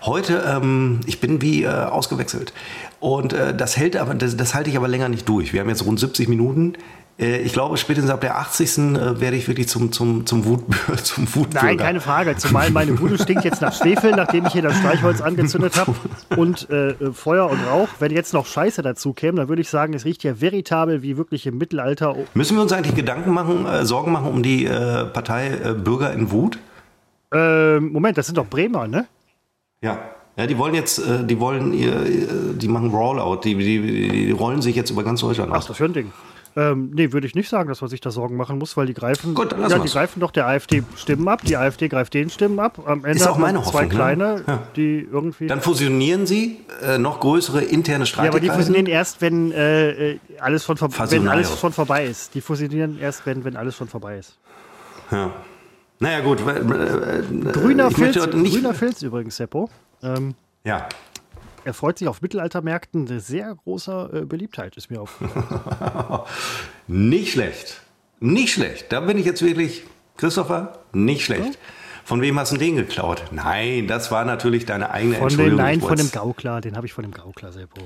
Heute, 0.02 0.44
ähm, 0.48 1.02
ich 1.06 1.22
bin 1.22 1.42
wie 1.42 1.64
äh, 1.64 1.68
ausgewechselt. 1.68 2.54
Und 3.00 3.34
äh, 3.34 3.56
das 3.56 3.78
hält 3.78 3.98
aber, 3.98 4.16
das, 4.16 4.36
das 4.36 4.56
halte 4.56 4.72
ich 4.72 4.78
aber 4.78 4.88
länger 4.88 5.10
nicht 5.10 5.30
durch. 5.30 5.54
Wir 5.54 5.62
haben 5.62 5.70
jetzt 5.70 5.86
rund 5.86 6.00
70 6.00 6.28
Minuten. 6.28 6.74
Äh, 7.20 7.40
ich 7.40 7.54
glaube, 7.54 7.78
spätestens 7.78 8.12
ab 8.12 8.22
der 8.22 8.38
80. 8.38 8.78
Äh, 8.78 9.20
werde 9.20 9.38
ich 9.38 9.48
wirklich 9.48 9.68
zum, 9.68 9.92
zum, 9.92 10.26
zum, 10.26 10.46
Wut, 10.46 10.64
zum 11.04 11.34
Wutbürger. 11.36 11.66
Nein, 11.66 11.78
keine 11.78 12.02
Frage. 12.02 12.36
Zumal 12.38 12.70
meine 12.70 12.94
Bude 12.94 13.18
stinkt 13.18 13.44
jetzt 13.44 13.62
nach 13.62 13.74
Schwefel, 13.74 14.12
nachdem 14.12 14.46
ich 14.46 14.54
hier 14.54 14.62
das 14.62 14.78
Streichholz 14.78 15.22
angezündet 15.22 15.78
habe 15.78 15.96
und 16.36 16.70
äh, 16.70 16.90
äh, 16.90 17.12
Feuer 17.14 17.50
und 17.50 17.60
Rauch. 17.66 17.90
Wenn 18.00 18.12
jetzt 18.12 18.34
noch 18.34 18.46
Scheiße 18.46 18.82
dazu 18.82 19.14
käme, 19.14 19.38
dann 19.38 19.50
würde 19.50 19.62
ich 19.62 19.70
sagen, 19.70 19.94
es 19.94 20.06
riecht 20.06 20.24
ja 20.24 20.40
veritabel 20.40 21.02
wie 21.02 21.18
wirklich 21.18 21.46
im 21.48 21.58
Mittelalter. 21.58 22.16
Müssen 22.34 22.56
wir 22.56 22.62
uns 22.62 22.72
eigentlich 22.72 22.96
Gedanken 22.96 23.32
machen, 23.32 23.66
äh, 23.66 23.86
Sorgen 23.86 24.12
machen 24.12 24.28
um 24.28 24.44
die 24.44 24.66
äh, 24.66 25.06
Partei 25.06 25.50
Bürger 25.74 26.14
in 26.14 26.32
Wut? 26.32 26.60
Ähm, 27.34 27.92
Moment, 27.92 28.18
das 28.18 28.28
sind 28.28 28.38
doch 28.38 28.48
Bremer, 28.48 28.88
ne? 28.88 29.08
Ja. 29.82 30.00
Ja, 30.38 30.46
die 30.46 30.56
wollen 30.60 30.76
jetzt, 30.76 31.02
die 31.24 31.40
wollen 31.40 31.72
die 31.72 32.68
machen 32.68 32.92
Rollout, 32.92 33.42
die, 33.44 33.56
die, 33.56 34.08
die 34.08 34.32
rollen 34.32 34.62
sich 34.62 34.76
jetzt 34.76 34.92
über 34.92 35.04
ganz 35.04 35.22
Deutschland 35.22 35.52
Ach, 35.52 35.58
aus. 35.58 35.66
das 35.66 35.78
für 35.78 35.86
ein 35.86 35.94
Ding. 35.94 36.14
Ähm, 36.58 36.90
nee, 36.96 37.12
würde 37.14 37.28
ich 37.28 37.36
nicht 37.36 37.50
sagen, 37.50 37.70
dass 37.70 37.82
man 37.82 37.90
sich 37.92 38.02
da 38.02 38.10
Sorgen 38.10 38.36
machen 38.36 38.58
muss, 38.58 38.76
weil 38.78 38.88
die 38.88 38.96
greifen, 38.96 39.36
Gut, 39.36 39.52
ja, 39.52 39.68
die 39.70 39.76
wir's. 39.84 39.92
greifen 39.94 40.20
doch 40.22 40.32
der 40.32 40.48
AfD 40.48 40.82
Stimmen 40.96 41.28
ab, 41.28 41.42
die 41.44 41.56
AfD 41.56 41.88
greift 41.88 42.16
den 42.16 42.32
Stimmen 42.32 42.60
ab. 42.60 42.80
Am 42.84 43.06
Ende 43.06 43.20
Ist 43.20 43.28
auch 43.28 43.38
meine 43.38 43.60
zwei 43.62 43.84
Hoffnung, 43.84 43.90
ne? 43.90 43.96
kleine, 43.96 44.44
Ja. 44.48 44.64
die 44.76 45.08
irgendwie. 45.12 45.46
Dann 45.46 45.62
fusionieren 45.62 46.26
sie 46.26 46.58
äh, 46.82 46.98
noch 46.98 47.20
größere 47.20 47.62
interne 47.64 48.06
ja, 48.06 48.18
aber 48.18 48.40
die 48.40 48.48
Streitigkeiten. 48.48 48.56
fusionieren 48.60 48.86
erst, 48.88 49.22
wenn 49.22 49.52
äh, 49.52 49.92
äh, 50.14 50.20
alles 50.40 50.66
schon 50.66 50.78
vor- 50.78 50.90
wenn 51.12 51.28
alles 51.28 51.60
schon 51.60 51.74
vorbei 51.74 52.06
ist. 52.08 52.34
Die 52.34 52.42
fusionieren 52.42 52.98
erst, 53.00 53.26
wenn, 53.28 53.46
wenn 53.46 53.56
alles 53.56 53.76
schon 53.76 53.88
vorbei 53.88 54.18
ist. 54.18 54.38
ja. 55.12 55.32
Naja 56.00 56.20
gut, 56.22 56.46
weil, 56.46 56.58
äh, 56.58 57.52
Grüner 57.52 57.90
Filz, 57.92 58.16
grüner 58.30 58.74
Filz 58.74 59.02
übrigens, 59.02 59.36
Seppo. 59.38 59.70
Ähm, 60.04 60.36
ja. 60.64 60.88
Er 61.68 61.74
freut 61.74 62.00
sich 62.00 62.08
auf 62.08 62.22
Mittelaltermärkten 62.22 63.20
sehr 63.20 63.54
großer 63.54 64.14
äh, 64.14 64.22
Beliebtheit, 64.26 64.78
ist 64.78 64.90
mir 64.90 65.02
aufgefallen. 65.02 66.22
Nicht 66.88 67.34
schlecht. 67.34 67.82
Nicht 68.22 68.54
schlecht. 68.54 68.86
Da 68.94 69.02
bin 69.02 69.18
ich 69.18 69.26
jetzt 69.26 69.42
wirklich, 69.42 69.84
Christopher, 70.16 70.80
nicht 70.94 71.26
schlecht. 71.26 71.60
Von 72.06 72.22
wem 72.22 72.40
hast 72.40 72.54
du 72.54 72.58
den 72.58 72.78
geklaut? 72.78 73.26
Nein, 73.32 73.86
das 73.86 74.12
war 74.12 74.24
natürlich 74.24 74.66
deine 74.66 74.90
eigene 74.92 75.16
Von 75.16 75.24
Entschuldigung. 75.24 75.60
nein, 75.60 75.80
Ich 75.80 75.86
von 75.86 75.98
dem 75.98 76.10
Gaukler, 76.10 76.62
den 76.62 76.78
habe 76.78 76.88
ich 76.88 76.94
von 76.94 77.04
dem 77.04 77.12
Gaukler, 77.12 77.52
Seppo. 77.52 77.82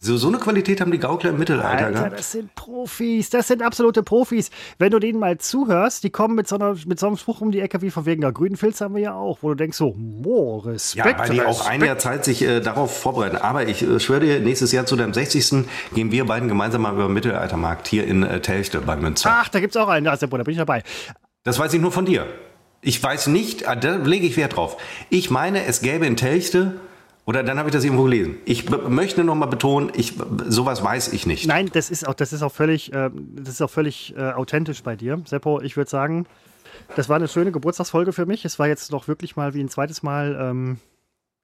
So, 0.00 0.16
so 0.16 0.28
eine 0.28 0.38
Qualität 0.38 0.80
haben 0.80 0.92
die 0.92 0.98
Gaukler 0.98 1.30
im 1.30 1.40
Mittelalter 1.40 1.86
Alter, 1.86 1.90
gehabt. 1.90 2.18
das 2.20 2.30
sind 2.30 2.54
Profis, 2.54 3.30
das 3.30 3.48
sind 3.48 3.62
absolute 3.62 4.04
Profis. 4.04 4.50
Wenn 4.78 4.92
du 4.92 5.00
denen 5.00 5.18
mal 5.18 5.38
zuhörst, 5.38 6.04
die 6.04 6.10
kommen 6.10 6.36
mit 6.36 6.46
so, 6.46 6.54
einer, 6.54 6.76
mit 6.86 7.00
so 7.00 7.08
einem 7.08 7.16
Spruch 7.16 7.40
um 7.40 7.50
die 7.50 7.58
Ecke 7.58 7.82
wie 7.82 7.90
von 7.90 8.06
wegen, 8.06 8.20
der 8.20 8.30
grünen 8.30 8.56
Filz 8.56 8.80
haben 8.80 8.94
wir 8.94 9.02
ja 9.02 9.14
auch, 9.14 9.38
wo 9.42 9.48
du 9.48 9.56
denkst 9.56 9.76
so, 9.76 9.96
boah, 9.96 10.64
Respekt. 10.66 11.04
Ja, 11.04 11.18
weil 11.18 11.30
die 11.30 11.42
auch 11.42 11.66
ein 11.66 11.82
Jahr 11.84 11.98
Zeit 11.98 12.24
sich 12.24 12.42
äh, 12.42 12.60
darauf 12.60 12.96
vorbereiten. 12.96 13.38
Aber 13.38 13.66
ich 13.66 13.82
äh, 13.82 13.98
schwöre 13.98 14.20
dir, 14.20 14.38
nächstes 14.38 14.70
Jahr 14.70 14.86
zu 14.86 14.94
deinem 14.94 15.12
60. 15.12 15.66
gehen 15.92 16.12
wir 16.12 16.24
beiden 16.26 16.48
gemeinsam 16.48 16.82
mal 16.82 16.94
über 16.94 17.08
den 17.08 17.14
Mittelaltermarkt 17.14 17.88
hier 17.88 18.06
in 18.06 18.22
äh, 18.22 18.40
Telchte 18.40 18.80
bei 18.80 18.94
Münster. 18.94 19.30
Ach, 19.32 19.48
da 19.48 19.58
gibt's 19.58 19.76
auch 19.76 19.88
einen, 19.88 20.04
da 20.04 20.12
ist 20.12 20.20
der 20.20 20.28
Bruder, 20.28 20.44
bin 20.44 20.52
ich 20.52 20.58
dabei. 20.58 20.84
Das 21.42 21.58
weiß 21.58 21.74
ich 21.74 21.80
nur 21.80 21.90
von 21.90 22.04
dir. 22.04 22.24
Ich 22.82 23.02
weiß 23.02 23.26
nicht, 23.26 23.66
ah, 23.66 23.74
da 23.74 23.96
lege 23.96 24.28
ich 24.28 24.36
Wert 24.36 24.54
drauf. 24.54 24.76
Ich 25.10 25.30
meine, 25.30 25.64
es 25.64 25.80
gäbe 25.80 26.06
in 26.06 26.16
Telchte, 26.16 26.78
oder 27.28 27.42
dann 27.42 27.58
habe 27.58 27.68
ich 27.68 27.74
das 27.74 27.84
irgendwo 27.84 28.04
gelesen. 28.04 28.36
Ich 28.46 28.70
möchte 28.70 29.22
noch 29.22 29.34
mal 29.34 29.44
betonen, 29.46 29.90
ich, 29.94 30.14
sowas 30.48 30.82
weiß 30.82 31.12
ich 31.12 31.26
nicht. 31.26 31.46
Nein, 31.46 31.68
das 31.72 31.90
ist 31.90 32.08
auch, 32.08 32.14
das 32.14 32.32
ist 32.32 32.40
auch 32.42 32.52
völlig, 32.52 32.90
ähm, 32.94 33.34
das 33.36 33.50
ist 33.50 33.60
auch 33.62 33.68
völlig 33.70 34.14
äh, 34.16 34.30
authentisch 34.32 34.82
bei 34.82 34.96
dir. 34.96 35.20
Seppo, 35.26 35.60
ich 35.60 35.76
würde 35.76 35.90
sagen, 35.90 36.24
das 36.96 37.10
war 37.10 37.16
eine 37.16 37.28
schöne 37.28 37.52
Geburtstagsfolge 37.52 38.14
für 38.14 38.24
mich. 38.24 38.46
Es 38.46 38.58
war 38.58 38.66
jetzt 38.66 38.90
noch 38.92 39.08
wirklich 39.08 39.36
mal 39.36 39.52
wie 39.52 39.60
ein 39.60 39.68
zweites 39.68 40.02
Mal, 40.02 40.38
ähm, 40.40 40.78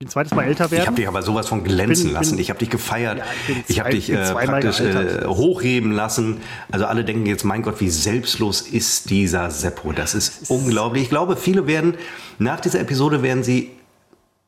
wie 0.01 0.07
ein 0.07 0.09
zweites 0.09 0.33
Mal 0.35 0.45
älter 0.45 0.65
Ich 0.65 0.71
werden. 0.71 0.87
habe 0.87 0.97
dich 0.97 1.07
aber 1.07 1.21
sowas 1.21 1.49
von 1.49 1.63
glänzen 1.65 2.07
Bin- 2.07 2.15
lassen. 2.15 2.31
bin- 2.33 2.41
ich 2.41 2.49
habe 2.49 2.59
dich 2.61 2.71
gefeiert. 2.71 3.19
Ja, 3.19 3.25
ich 3.47 3.69
ich 3.71 3.81
habe 3.81 3.91
dich 3.91 4.11
äh, 4.11 4.33
praktisch 4.33 4.81
äh, 4.81 5.27
hochheben 5.27 5.93
lassen. 5.93 6.39
Also 6.73 6.87
alle 6.87 7.05
denken 7.05 7.27
jetzt, 7.27 7.45
mein 7.45 7.61
Gott, 7.61 7.81
wie 7.83 7.91
selbstlos 7.91 8.63
ist 8.63 9.11
dieser 9.11 9.51
Seppo. 9.51 9.93
Das 9.93 10.15
ist 10.15 10.49
unglaublich. 10.51 11.03
Ich 11.03 11.11
glaube, 11.11 11.37
viele 11.37 11.67
werden 11.67 11.95
nach 12.39 12.61
dieser 12.61 12.81
Episode 12.81 13.23
werden 13.23 13.43
sie 13.45 13.71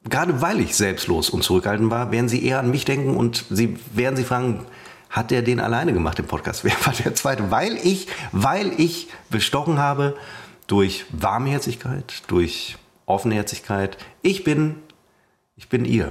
gerade 0.08 0.40
weil 0.40 0.60
ich 0.60 0.76
selbstlos 0.76 1.30
und 1.30 1.42
zurückhaltend 1.42 1.90
war, 1.90 2.10
werden 2.10 2.28
sie 2.28 2.44
eher 2.44 2.58
an 2.60 2.70
mich 2.70 2.84
denken 2.84 3.16
und 3.16 3.44
sie 3.50 3.76
werden 3.92 4.16
sich 4.16 4.26
fragen, 4.26 4.66
hat 5.10 5.30
der 5.30 5.42
den 5.42 5.60
alleine 5.60 5.92
gemacht 5.92 6.18
im 6.18 6.26
Podcast? 6.26 6.64
Wer 6.64 6.74
war 6.84 6.92
der 6.92 7.14
zweite? 7.14 7.50
Weil 7.50 7.76
ich, 7.76 8.08
weil 8.32 8.72
ich 8.78 9.08
bestochen 9.30 9.78
habe 9.78 10.16
durch 10.66 11.06
Warmherzigkeit, 11.10 12.22
durch 12.28 12.76
Offenherzigkeit. 13.06 13.96
Ich 14.22 14.44
bin, 14.44 14.76
ich 15.54 15.68
bin 15.68 15.84
ihr. 15.84 16.10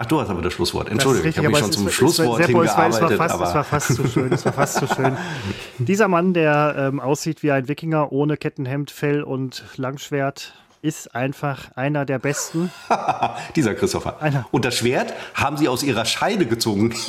Ach, 0.00 0.06
du 0.06 0.20
hast 0.20 0.28
aber 0.28 0.42
das 0.42 0.52
Schlusswort. 0.52 0.86
Das 0.86 0.92
Entschuldigung, 0.92 1.28
ich 1.28 1.36
richtig, 1.36 1.44
habe 1.44 1.52
mich 1.52 1.58
schon 1.58 1.72
zum 1.72 1.90
Schlusswort 1.90 2.44
hingearbeitet. 2.44 3.10
Es 3.10 3.18
war, 3.18 3.28
fast, 3.28 3.40
es 3.40 3.54
war 3.54 3.64
fast 3.64 3.94
zu 3.94 4.06
schön. 4.06 4.32
Es 4.32 4.44
war 4.44 4.52
fast 4.52 4.74
zu 4.76 4.86
schön. 4.86 5.16
Dieser 5.78 6.06
Mann, 6.06 6.34
der 6.34 6.74
ähm, 6.78 7.00
aussieht 7.00 7.42
wie 7.42 7.50
ein 7.50 7.66
Wikinger 7.66 8.12
ohne 8.12 8.36
Kettenhemd, 8.36 8.92
Fell 8.92 9.24
und 9.24 9.64
Langschwert, 9.76 10.54
ist 10.82 11.14
einfach 11.14 11.76
einer 11.76 12.04
der 12.04 12.18
besten. 12.18 12.70
dieser 13.56 13.74
Christopher. 13.74 14.20
Einer. 14.20 14.46
Und 14.50 14.64
das 14.64 14.74
Schwert 14.74 15.14
haben 15.34 15.56
sie 15.56 15.68
aus 15.68 15.82
ihrer 15.82 16.04
Scheide 16.04 16.46
gezogen. 16.46 16.94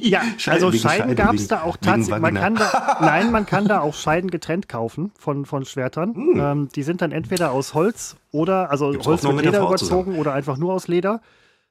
Ja, 0.00 0.22
also 0.46 0.70
Scheiden 0.72 0.78
Scheide, 0.78 1.14
gab 1.16 1.34
es 1.34 1.48
da 1.48 1.62
auch 1.62 1.76
tatsächlich. 1.76 2.20
Man 2.20 2.34
kann 2.34 2.54
da, 2.54 2.98
nein, 3.00 3.30
man 3.30 3.46
kann 3.46 3.66
da 3.66 3.80
auch 3.80 3.94
Scheiden 3.94 4.30
getrennt 4.30 4.68
kaufen 4.68 5.12
von, 5.18 5.44
von 5.44 5.64
Schwertern. 5.64 6.14
Ähm, 6.36 6.68
die 6.74 6.82
sind 6.82 7.02
dann 7.02 7.12
entweder 7.12 7.50
aus 7.50 7.74
Holz 7.74 8.16
oder, 8.30 8.70
also 8.70 8.86
Hm. 8.86 8.92
Gibt's 8.92 9.06
Holz 9.06 9.22
mit 9.24 9.36
mit 9.36 9.44
der 9.44 9.52
Leder 9.52 9.66
überzogen 9.66 10.16
oder 10.18 10.32
einfach 10.32 10.56
nur 10.56 10.72
aus 10.72 10.88
Leder. 10.88 11.20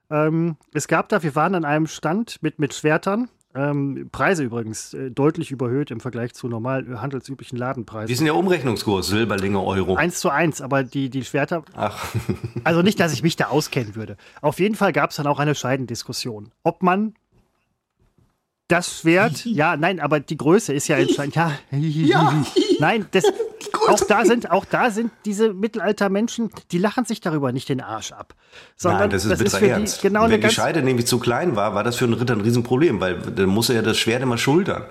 Ähm, 0.09 0.57
es 0.73 0.87
gab 0.87 1.09
da, 1.09 1.23
wir 1.23 1.35
waren 1.35 1.55
an 1.55 1.65
einem 1.65 1.87
Stand 1.87 2.41
mit, 2.41 2.59
mit 2.59 2.73
Schwertern. 2.73 3.29
Ähm, 3.57 4.09
Preise 4.11 4.43
übrigens 4.43 4.93
äh, 4.93 5.09
deutlich 5.09 5.49
überhöht 5.49 5.89
im 5.89 5.99
Vergleich 5.99 6.33
zu 6.35 6.47
normal 6.47 6.85
äh, 6.87 6.97
handelsüblichen 6.97 7.57
Ladenpreisen. 7.57 8.11
Ist 8.11 8.19
denn 8.19 8.25
der 8.25 8.35
Umrechnungskurs? 8.35 9.07
Silberlinge, 9.07 9.59
Euro. 9.61 9.95
Eins 9.95 10.19
zu 10.19 10.29
eins, 10.29 10.61
aber 10.61 10.83
die, 10.83 11.09
die 11.09 11.23
Schwerter, 11.23 11.63
Ach, 11.73 12.13
also 12.63 12.83
nicht, 12.83 12.99
dass 12.99 13.13
ich 13.13 13.23
mich 13.23 13.35
da 13.35 13.47
auskennen 13.47 13.95
würde. 13.95 14.15
Auf 14.41 14.59
jeden 14.59 14.75
Fall 14.75 14.93
gab 14.93 15.09
es 15.09 15.15
dann 15.15 15.25
auch 15.25 15.39
eine 15.39 15.55
Scheidendiskussion. 15.55 16.51
Ob 16.63 16.83
man 16.83 17.15
das 18.67 18.99
Schwert, 18.99 19.45
ja, 19.45 19.77
nein, 19.77 19.99
aber 19.99 20.19
die 20.19 20.37
Größe 20.37 20.73
ist 20.73 20.87
ja 20.87 20.97
entscheidend. 20.97 21.35
Ja, 21.35 21.51
nein, 22.79 23.05
das, 23.11 23.23
auch 23.87 23.99
da 24.01 24.25
sind, 24.25 24.51
auch 24.51 24.65
da 24.65 24.91
sind 24.91 25.11
diese 25.25 25.53
Mittelaltermenschen, 25.53 26.49
die 26.71 26.77
lachen 26.77 27.05
sich 27.05 27.21
darüber 27.21 27.51
nicht 27.51 27.69
den 27.69 27.81
Arsch 27.81 28.11
ab. 28.11 28.33
Sondern 28.75 29.01
Nein, 29.01 29.09
das 29.11 29.25
ist 29.25 29.37
bitterer 29.37 29.59
für 29.59 29.69
Ernst. 29.69 29.97
die 29.97 30.07
genau 30.07 30.29
Wenn 30.29 30.41
die 30.41 30.49
Scheide 30.49 30.81
nämlich 30.81 31.07
zu 31.07 31.19
klein 31.19 31.55
war, 31.55 31.75
war 31.75 31.83
das 31.83 31.95
für 31.95 32.05
einen 32.05 32.13
Ritter 32.13 32.33
ein 32.33 32.41
Riesenproblem, 32.41 32.99
weil 32.99 33.17
dann 33.19 33.49
musste 33.49 33.73
er 33.73 33.83
das 33.83 33.97
Schwert 33.97 34.21
immer 34.21 34.37
schultern. 34.37 34.85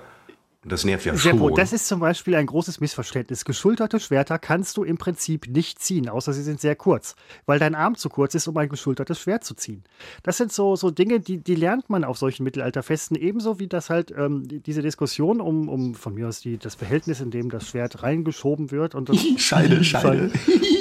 Und 0.67 0.73
Das 0.73 0.83
nervt 0.83 1.05
ja 1.05 1.15
Seppo, 1.15 1.47
schon. 1.47 1.55
das 1.55 1.71
ist 1.71 1.87
zum 1.87 2.01
Beispiel 2.01 2.35
ein 2.35 2.45
großes 2.45 2.81
Missverständnis. 2.81 3.45
Geschulterte 3.45 4.01
Schwerter 4.01 4.37
kannst 4.37 4.75
du 4.75 4.83
im 4.83 4.97
Prinzip 4.97 5.47
nicht 5.47 5.79
ziehen, 5.79 6.09
außer 6.09 6.33
sie 6.33 6.43
sind 6.43 6.59
sehr 6.59 6.75
kurz, 6.75 7.15
weil 7.45 7.57
dein 7.57 7.73
Arm 7.73 7.95
zu 7.95 8.09
kurz 8.09 8.35
ist, 8.35 8.49
um 8.49 8.57
ein 8.57 8.67
geschultertes 8.67 9.17
Schwert 9.17 9.45
zu 9.45 9.53
ziehen. 9.53 9.85
Das 10.23 10.35
sind 10.35 10.51
so, 10.51 10.75
so 10.75 10.91
Dinge, 10.91 11.21
die, 11.21 11.37
die 11.37 11.55
lernt 11.55 11.89
man 11.89 12.03
auf 12.03 12.17
solchen 12.17 12.43
Mittelalterfesten, 12.43 13.15
ebenso 13.15 13.59
wie 13.59 13.67
das 13.67 13.89
halt 13.89 14.11
ähm, 14.17 14.45
die- 14.45 14.59
diese 14.59 14.81
Diskussion 14.81 15.39
um, 15.39 15.69
um 15.69 15.95
von 15.95 16.13
mir 16.15 16.27
aus 16.27 16.41
die, 16.41 16.57
das 16.57 16.75
Behältnis, 16.75 17.21
in 17.21 17.31
dem 17.31 17.49
das 17.49 17.69
Schwert 17.69 18.03
reingeschoben 18.03 18.69
wird. 18.71 18.93
Und 18.93 19.07
das, 19.07 19.15
Scheide, 19.37 19.85
Scheide. 19.85 20.31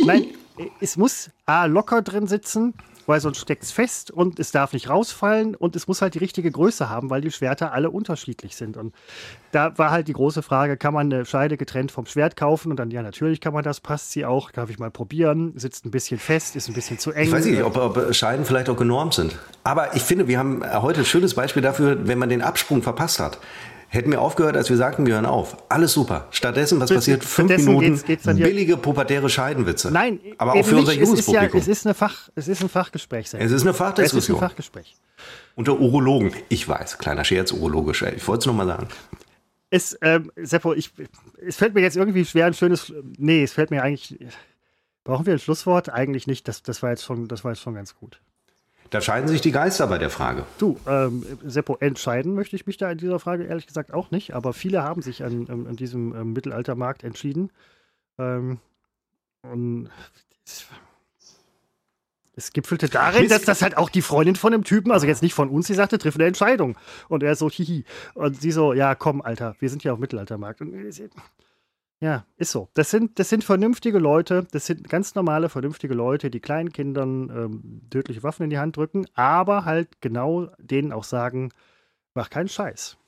Nein, 0.04 0.24
es 0.80 0.96
muss 0.96 1.30
A, 1.44 1.66
locker 1.66 2.02
drin 2.02 2.26
sitzen, 2.26 2.74
weil 3.06 3.20
sonst 3.20 3.38
steckt 3.38 3.62
es 3.62 3.72
fest 3.72 4.10
und 4.10 4.38
es 4.38 4.50
darf 4.50 4.72
nicht 4.72 4.88
rausfallen 4.88 5.54
und 5.54 5.76
es 5.76 5.88
muss 5.88 6.02
halt 6.02 6.14
die 6.14 6.18
richtige 6.18 6.50
Größe 6.50 6.90
haben, 6.90 7.10
weil 7.10 7.20
die 7.20 7.30
Schwerter 7.30 7.72
alle 7.72 7.90
unterschiedlich 7.90 8.56
sind. 8.56 8.76
Und 8.76 8.94
da 9.52 9.76
war 9.78 9.90
halt 9.90 10.08
die 10.08 10.12
große 10.12 10.42
Frage, 10.42 10.76
kann 10.76 10.94
man 10.94 11.12
eine 11.12 11.24
Scheide 11.24 11.56
getrennt 11.56 11.92
vom 11.92 12.06
Schwert 12.06 12.36
kaufen? 12.36 12.70
Und 12.70 12.78
dann, 12.78 12.90
ja, 12.90 13.02
natürlich 13.02 13.40
kann 13.40 13.52
man 13.52 13.64
das, 13.64 13.80
passt 13.80 14.12
sie 14.12 14.24
auch, 14.24 14.50
darf 14.50 14.70
ich 14.70 14.78
mal 14.78 14.90
probieren, 14.90 15.52
sitzt 15.56 15.84
ein 15.84 15.90
bisschen 15.90 16.18
fest, 16.18 16.56
ist 16.56 16.68
ein 16.68 16.74
bisschen 16.74 16.98
zu 16.98 17.12
eng. 17.12 17.24
Ich 17.24 17.32
weiß 17.32 17.46
nicht, 17.46 17.62
ob, 17.62 17.76
ob 17.76 18.14
Scheiden 18.14 18.44
vielleicht 18.44 18.68
auch 18.68 18.76
genormt 18.76 19.14
sind. 19.14 19.38
Aber 19.64 19.94
ich 19.94 20.02
finde, 20.02 20.28
wir 20.28 20.38
haben 20.38 20.62
heute 20.82 21.00
ein 21.00 21.06
schönes 21.06 21.34
Beispiel 21.34 21.62
dafür, 21.62 22.06
wenn 22.06 22.18
man 22.18 22.28
den 22.28 22.42
Absprung 22.42 22.82
verpasst 22.82 23.20
hat. 23.20 23.38
Hätten 23.88 24.10
wir 24.10 24.20
aufgehört, 24.20 24.56
als 24.56 24.68
wir 24.68 24.76
sagten, 24.76 25.06
wir 25.06 25.14
hören 25.14 25.26
auf. 25.26 25.56
Alles 25.68 25.92
super. 25.92 26.26
Stattdessen, 26.30 26.80
was 26.80 26.92
passiert? 26.92 27.24
Fünf 27.24 27.56
Minuten 27.56 27.80
geht's- 27.80 28.04
geht's 28.04 28.24
billige 28.24 28.76
pubertäre 28.76 29.28
Scheidenwitze. 29.28 29.90
Nein, 29.90 30.18
aber 30.38 30.54
auch 30.54 30.64
für 30.64 30.76
unser 30.76 30.92
nicht. 30.92 31.02
es 31.02 31.12
ist 31.12 31.28
ja, 31.28 31.40
Publikum. 31.40 31.60
es 31.60 31.68
ist, 31.68 31.86
eine 31.86 31.94
Fach, 31.94 32.28
es 32.34 32.48
ist 32.48 32.62
ein 32.62 32.68
Fachgespräch. 32.68 33.26
Es 33.26 33.32
ist 33.32 33.34
eine 33.36 33.44
Es 33.44 33.62
ist 33.62 33.76
Fachdiskussion. 33.76 34.38
ein 34.38 34.48
Fachgespräch. 34.48 34.96
Unter 35.54 35.78
Urologen. 35.78 36.32
Ich 36.48 36.68
weiß, 36.68 36.98
kleiner 36.98 37.24
Scherz, 37.24 37.52
urologisch. 37.52 38.02
Ich 38.02 38.26
wollte 38.26 38.40
es 38.40 38.46
nur 38.46 38.54
mal 38.54 38.66
sagen. 38.66 38.88
Es, 39.70 39.96
ähm, 40.02 40.30
Seppo, 40.36 40.74
ich, 40.74 40.92
es 41.46 41.56
fällt 41.56 41.74
mir 41.74 41.80
jetzt 41.80 41.96
irgendwie 41.96 42.24
schwer, 42.24 42.46
ein 42.46 42.54
schönes. 42.54 42.92
Nee, 43.18 43.42
es 43.44 43.52
fällt 43.52 43.70
mir 43.70 43.82
eigentlich. 43.82 44.18
Brauchen 45.04 45.26
wir 45.26 45.34
ein 45.34 45.38
Schlusswort? 45.38 45.88
Eigentlich 45.88 46.26
nicht. 46.26 46.46
Das, 46.48 46.62
das, 46.62 46.82
war, 46.82 46.90
jetzt 46.90 47.04
schon, 47.04 47.28
das 47.28 47.44
war 47.44 47.52
jetzt 47.52 47.62
schon 47.62 47.74
ganz 47.74 47.94
gut. 47.94 48.20
Da 48.90 49.00
scheiden 49.00 49.28
sich 49.28 49.40
die 49.40 49.52
Geister 49.52 49.86
bei 49.86 49.98
der 49.98 50.10
Frage. 50.10 50.44
Du, 50.58 50.78
ähm, 50.86 51.24
Seppo, 51.44 51.76
entscheiden 51.80 52.34
möchte 52.34 52.56
ich 52.56 52.66
mich 52.66 52.76
da 52.76 52.90
in 52.90 52.98
dieser 52.98 53.18
Frage 53.18 53.44
ehrlich 53.44 53.66
gesagt 53.66 53.92
auch 53.92 54.10
nicht, 54.10 54.34
aber 54.34 54.52
viele 54.52 54.82
haben 54.82 55.02
sich 55.02 55.24
an, 55.24 55.46
an, 55.48 55.76
diesem 55.76 56.14
ähm, 56.14 56.32
Mittelaltermarkt 56.32 57.04
entschieden. 57.04 57.50
Ähm, 58.18 58.58
und 59.42 59.90
es, 62.36 62.52
gipfelte 62.52 62.88
darin, 62.88 63.28
dass 63.28 63.42
das 63.42 63.62
halt 63.62 63.76
auch 63.76 63.88
die 63.88 64.02
Freundin 64.02 64.36
von 64.36 64.52
dem 64.52 64.64
Typen, 64.64 64.92
also 64.92 65.06
jetzt 65.06 65.22
nicht 65.22 65.34
von 65.34 65.48
uns, 65.48 65.66
die 65.66 65.74
sagte, 65.74 65.98
triff 65.98 66.16
eine 66.16 66.26
Entscheidung. 66.26 66.76
Und 67.08 67.22
er 67.22 67.34
so, 67.34 67.50
hihi. 67.50 67.84
Und 68.14 68.40
sie 68.40 68.52
so, 68.52 68.72
ja, 68.72 68.94
komm, 68.94 69.22
Alter, 69.22 69.56
wir 69.58 69.70
sind 69.70 69.84
ja 69.84 69.92
auf 69.92 69.98
Mittelaltermarkt. 69.98 70.60
Und 70.60 70.74
ja, 72.00 72.26
ist 72.36 72.52
so. 72.52 72.68
Das 72.74 72.90
sind, 72.90 73.18
das 73.18 73.30
sind 73.30 73.42
vernünftige 73.42 73.98
Leute, 73.98 74.46
das 74.52 74.66
sind 74.66 74.88
ganz 74.88 75.14
normale, 75.14 75.48
vernünftige 75.48 75.94
Leute, 75.94 76.30
die 76.30 76.40
kleinen 76.40 76.72
Kindern 76.72 77.30
ähm, 77.30 77.82
tödliche 77.90 78.22
Waffen 78.22 78.44
in 78.44 78.50
die 78.50 78.58
Hand 78.58 78.76
drücken, 78.76 79.06
aber 79.14 79.64
halt 79.64 80.00
genau 80.02 80.50
denen 80.58 80.92
auch 80.92 81.04
sagen, 81.04 81.52
mach 82.14 82.28
keinen 82.28 82.48
Scheiß. 82.48 82.98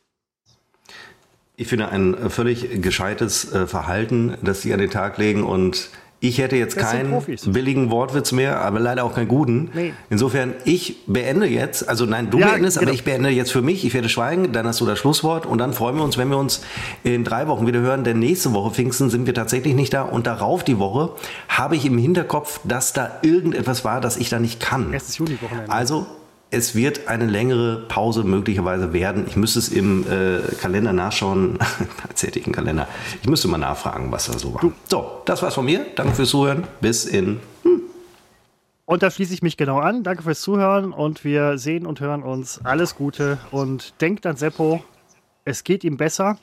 Ich 1.56 1.68
finde 1.68 1.88
ein 1.88 2.30
völlig 2.30 2.80
gescheites 2.80 3.52
äh, 3.52 3.66
Verhalten, 3.66 4.38
das 4.42 4.62
sie 4.62 4.72
an 4.72 4.78
den 4.78 4.90
Tag 4.90 5.18
legen 5.18 5.42
und 5.42 5.90
ich 6.20 6.38
hätte 6.38 6.56
jetzt 6.56 6.76
Das 6.76 6.90
keinen 6.90 7.22
billigen 7.46 7.90
Wortwitz 7.90 8.32
mehr, 8.32 8.60
aber 8.60 8.80
leider 8.80 9.04
auch 9.04 9.14
keinen 9.14 9.28
guten. 9.28 9.70
Nee. 9.72 9.92
Insofern, 10.10 10.54
ich 10.64 11.04
beende 11.06 11.46
jetzt, 11.46 11.88
also 11.88 12.06
nein, 12.06 12.28
du 12.30 12.38
Ja, 12.38 12.48
beendest, 12.48 12.78
genau. 12.78 12.88
aber 12.88 12.94
ich 12.94 13.04
beende 13.04 13.28
jetzt 13.28 13.52
für 13.52 13.62
mich, 13.62 13.84
ich 13.84 13.94
werde 13.94 14.08
schweigen, 14.08 14.52
dann 14.52 14.66
hast 14.66 14.80
du 14.80 14.86
das 14.86 14.98
Schlusswort 14.98 15.46
und 15.46 15.58
dann 15.58 15.72
freuen 15.72 15.96
wir 15.96 16.02
uns, 16.02 16.18
wenn 16.18 16.28
wir 16.28 16.38
uns 16.38 16.62
in 17.04 17.22
drei 17.22 17.46
Wochen 17.46 17.66
wieder 17.68 17.78
hören, 17.80 18.02
denn 18.02 18.18
nächste 18.18 18.52
Woche 18.52 18.72
Pfingsten 18.72 19.10
sind 19.10 19.26
wir 19.26 19.34
tatsächlich 19.34 19.74
nicht 19.74 19.94
da 19.94 20.02
und 20.02 20.26
darauf 20.26 20.64
die 20.64 20.78
Woche 20.80 21.10
habe 21.48 21.76
ich 21.76 21.86
im 21.86 21.98
Hinterkopf, 21.98 22.60
dass 22.64 22.92
da 22.92 23.18
irgendetwas 23.22 23.84
war, 23.84 24.00
das 24.00 24.16
ich 24.16 24.28
da 24.28 24.40
nicht 24.40 24.58
kann. 24.58 24.92
Erstes 24.92 25.18
Juni-Wochenende. 25.18 25.70
Also, 25.70 26.06
es 26.50 26.74
wird 26.74 27.08
eine 27.08 27.26
längere 27.26 27.86
Pause 27.88 28.24
möglicherweise 28.24 28.92
werden. 28.92 29.24
Ich 29.26 29.36
müsste 29.36 29.58
es 29.58 29.68
im 29.68 30.04
äh, 30.10 30.40
Kalender 30.60 30.92
nachschauen, 30.92 31.58
tatsächlichen 32.02 32.52
Kalender. 32.52 32.88
Ich 33.22 33.28
müsste 33.28 33.48
mal 33.48 33.58
nachfragen, 33.58 34.10
was 34.10 34.26
da 34.26 34.38
so 34.38 34.54
war. 34.54 34.62
So, 34.88 35.22
das 35.26 35.42
war's 35.42 35.54
von 35.54 35.64
mir. 35.64 35.84
Danke 35.94 36.14
fürs 36.14 36.30
Zuhören. 36.30 36.66
Bis 36.80 37.04
in. 37.04 37.40
Und 38.86 39.02
da 39.02 39.10
schließe 39.10 39.34
ich 39.34 39.42
mich 39.42 39.58
genau 39.58 39.78
an. 39.78 40.02
Danke 40.02 40.22
fürs 40.22 40.40
Zuhören 40.40 40.92
und 40.92 41.22
wir 41.22 41.58
sehen 41.58 41.86
und 41.86 42.00
hören 42.00 42.22
uns. 42.22 42.60
Alles 42.64 42.96
Gute 42.96 43.38
und 43.50 44.00
denkt 44.00 44.24
an 44.24 44.36
Seppo, 44.36 44.82
es 45.44 45.64
geht 45.64 45.84
ihm 45.84 45.98
besser, 45.98 46.38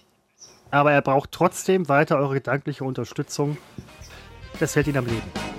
aber 0.69 0.91
er 0.91 1.01
braucht 1.01 1.31
trotzdem 1.31 1.89
weiter 1.89 2.17
eure 2.17 2.35
gedankliche 2.35 2.83
Unterstützung. 2.83 3.57
Das 4.59 4.75
hält 4.75 4.87
ihn 4.87 4.97
am 4.97 5.05
Leben. 5.05 5.54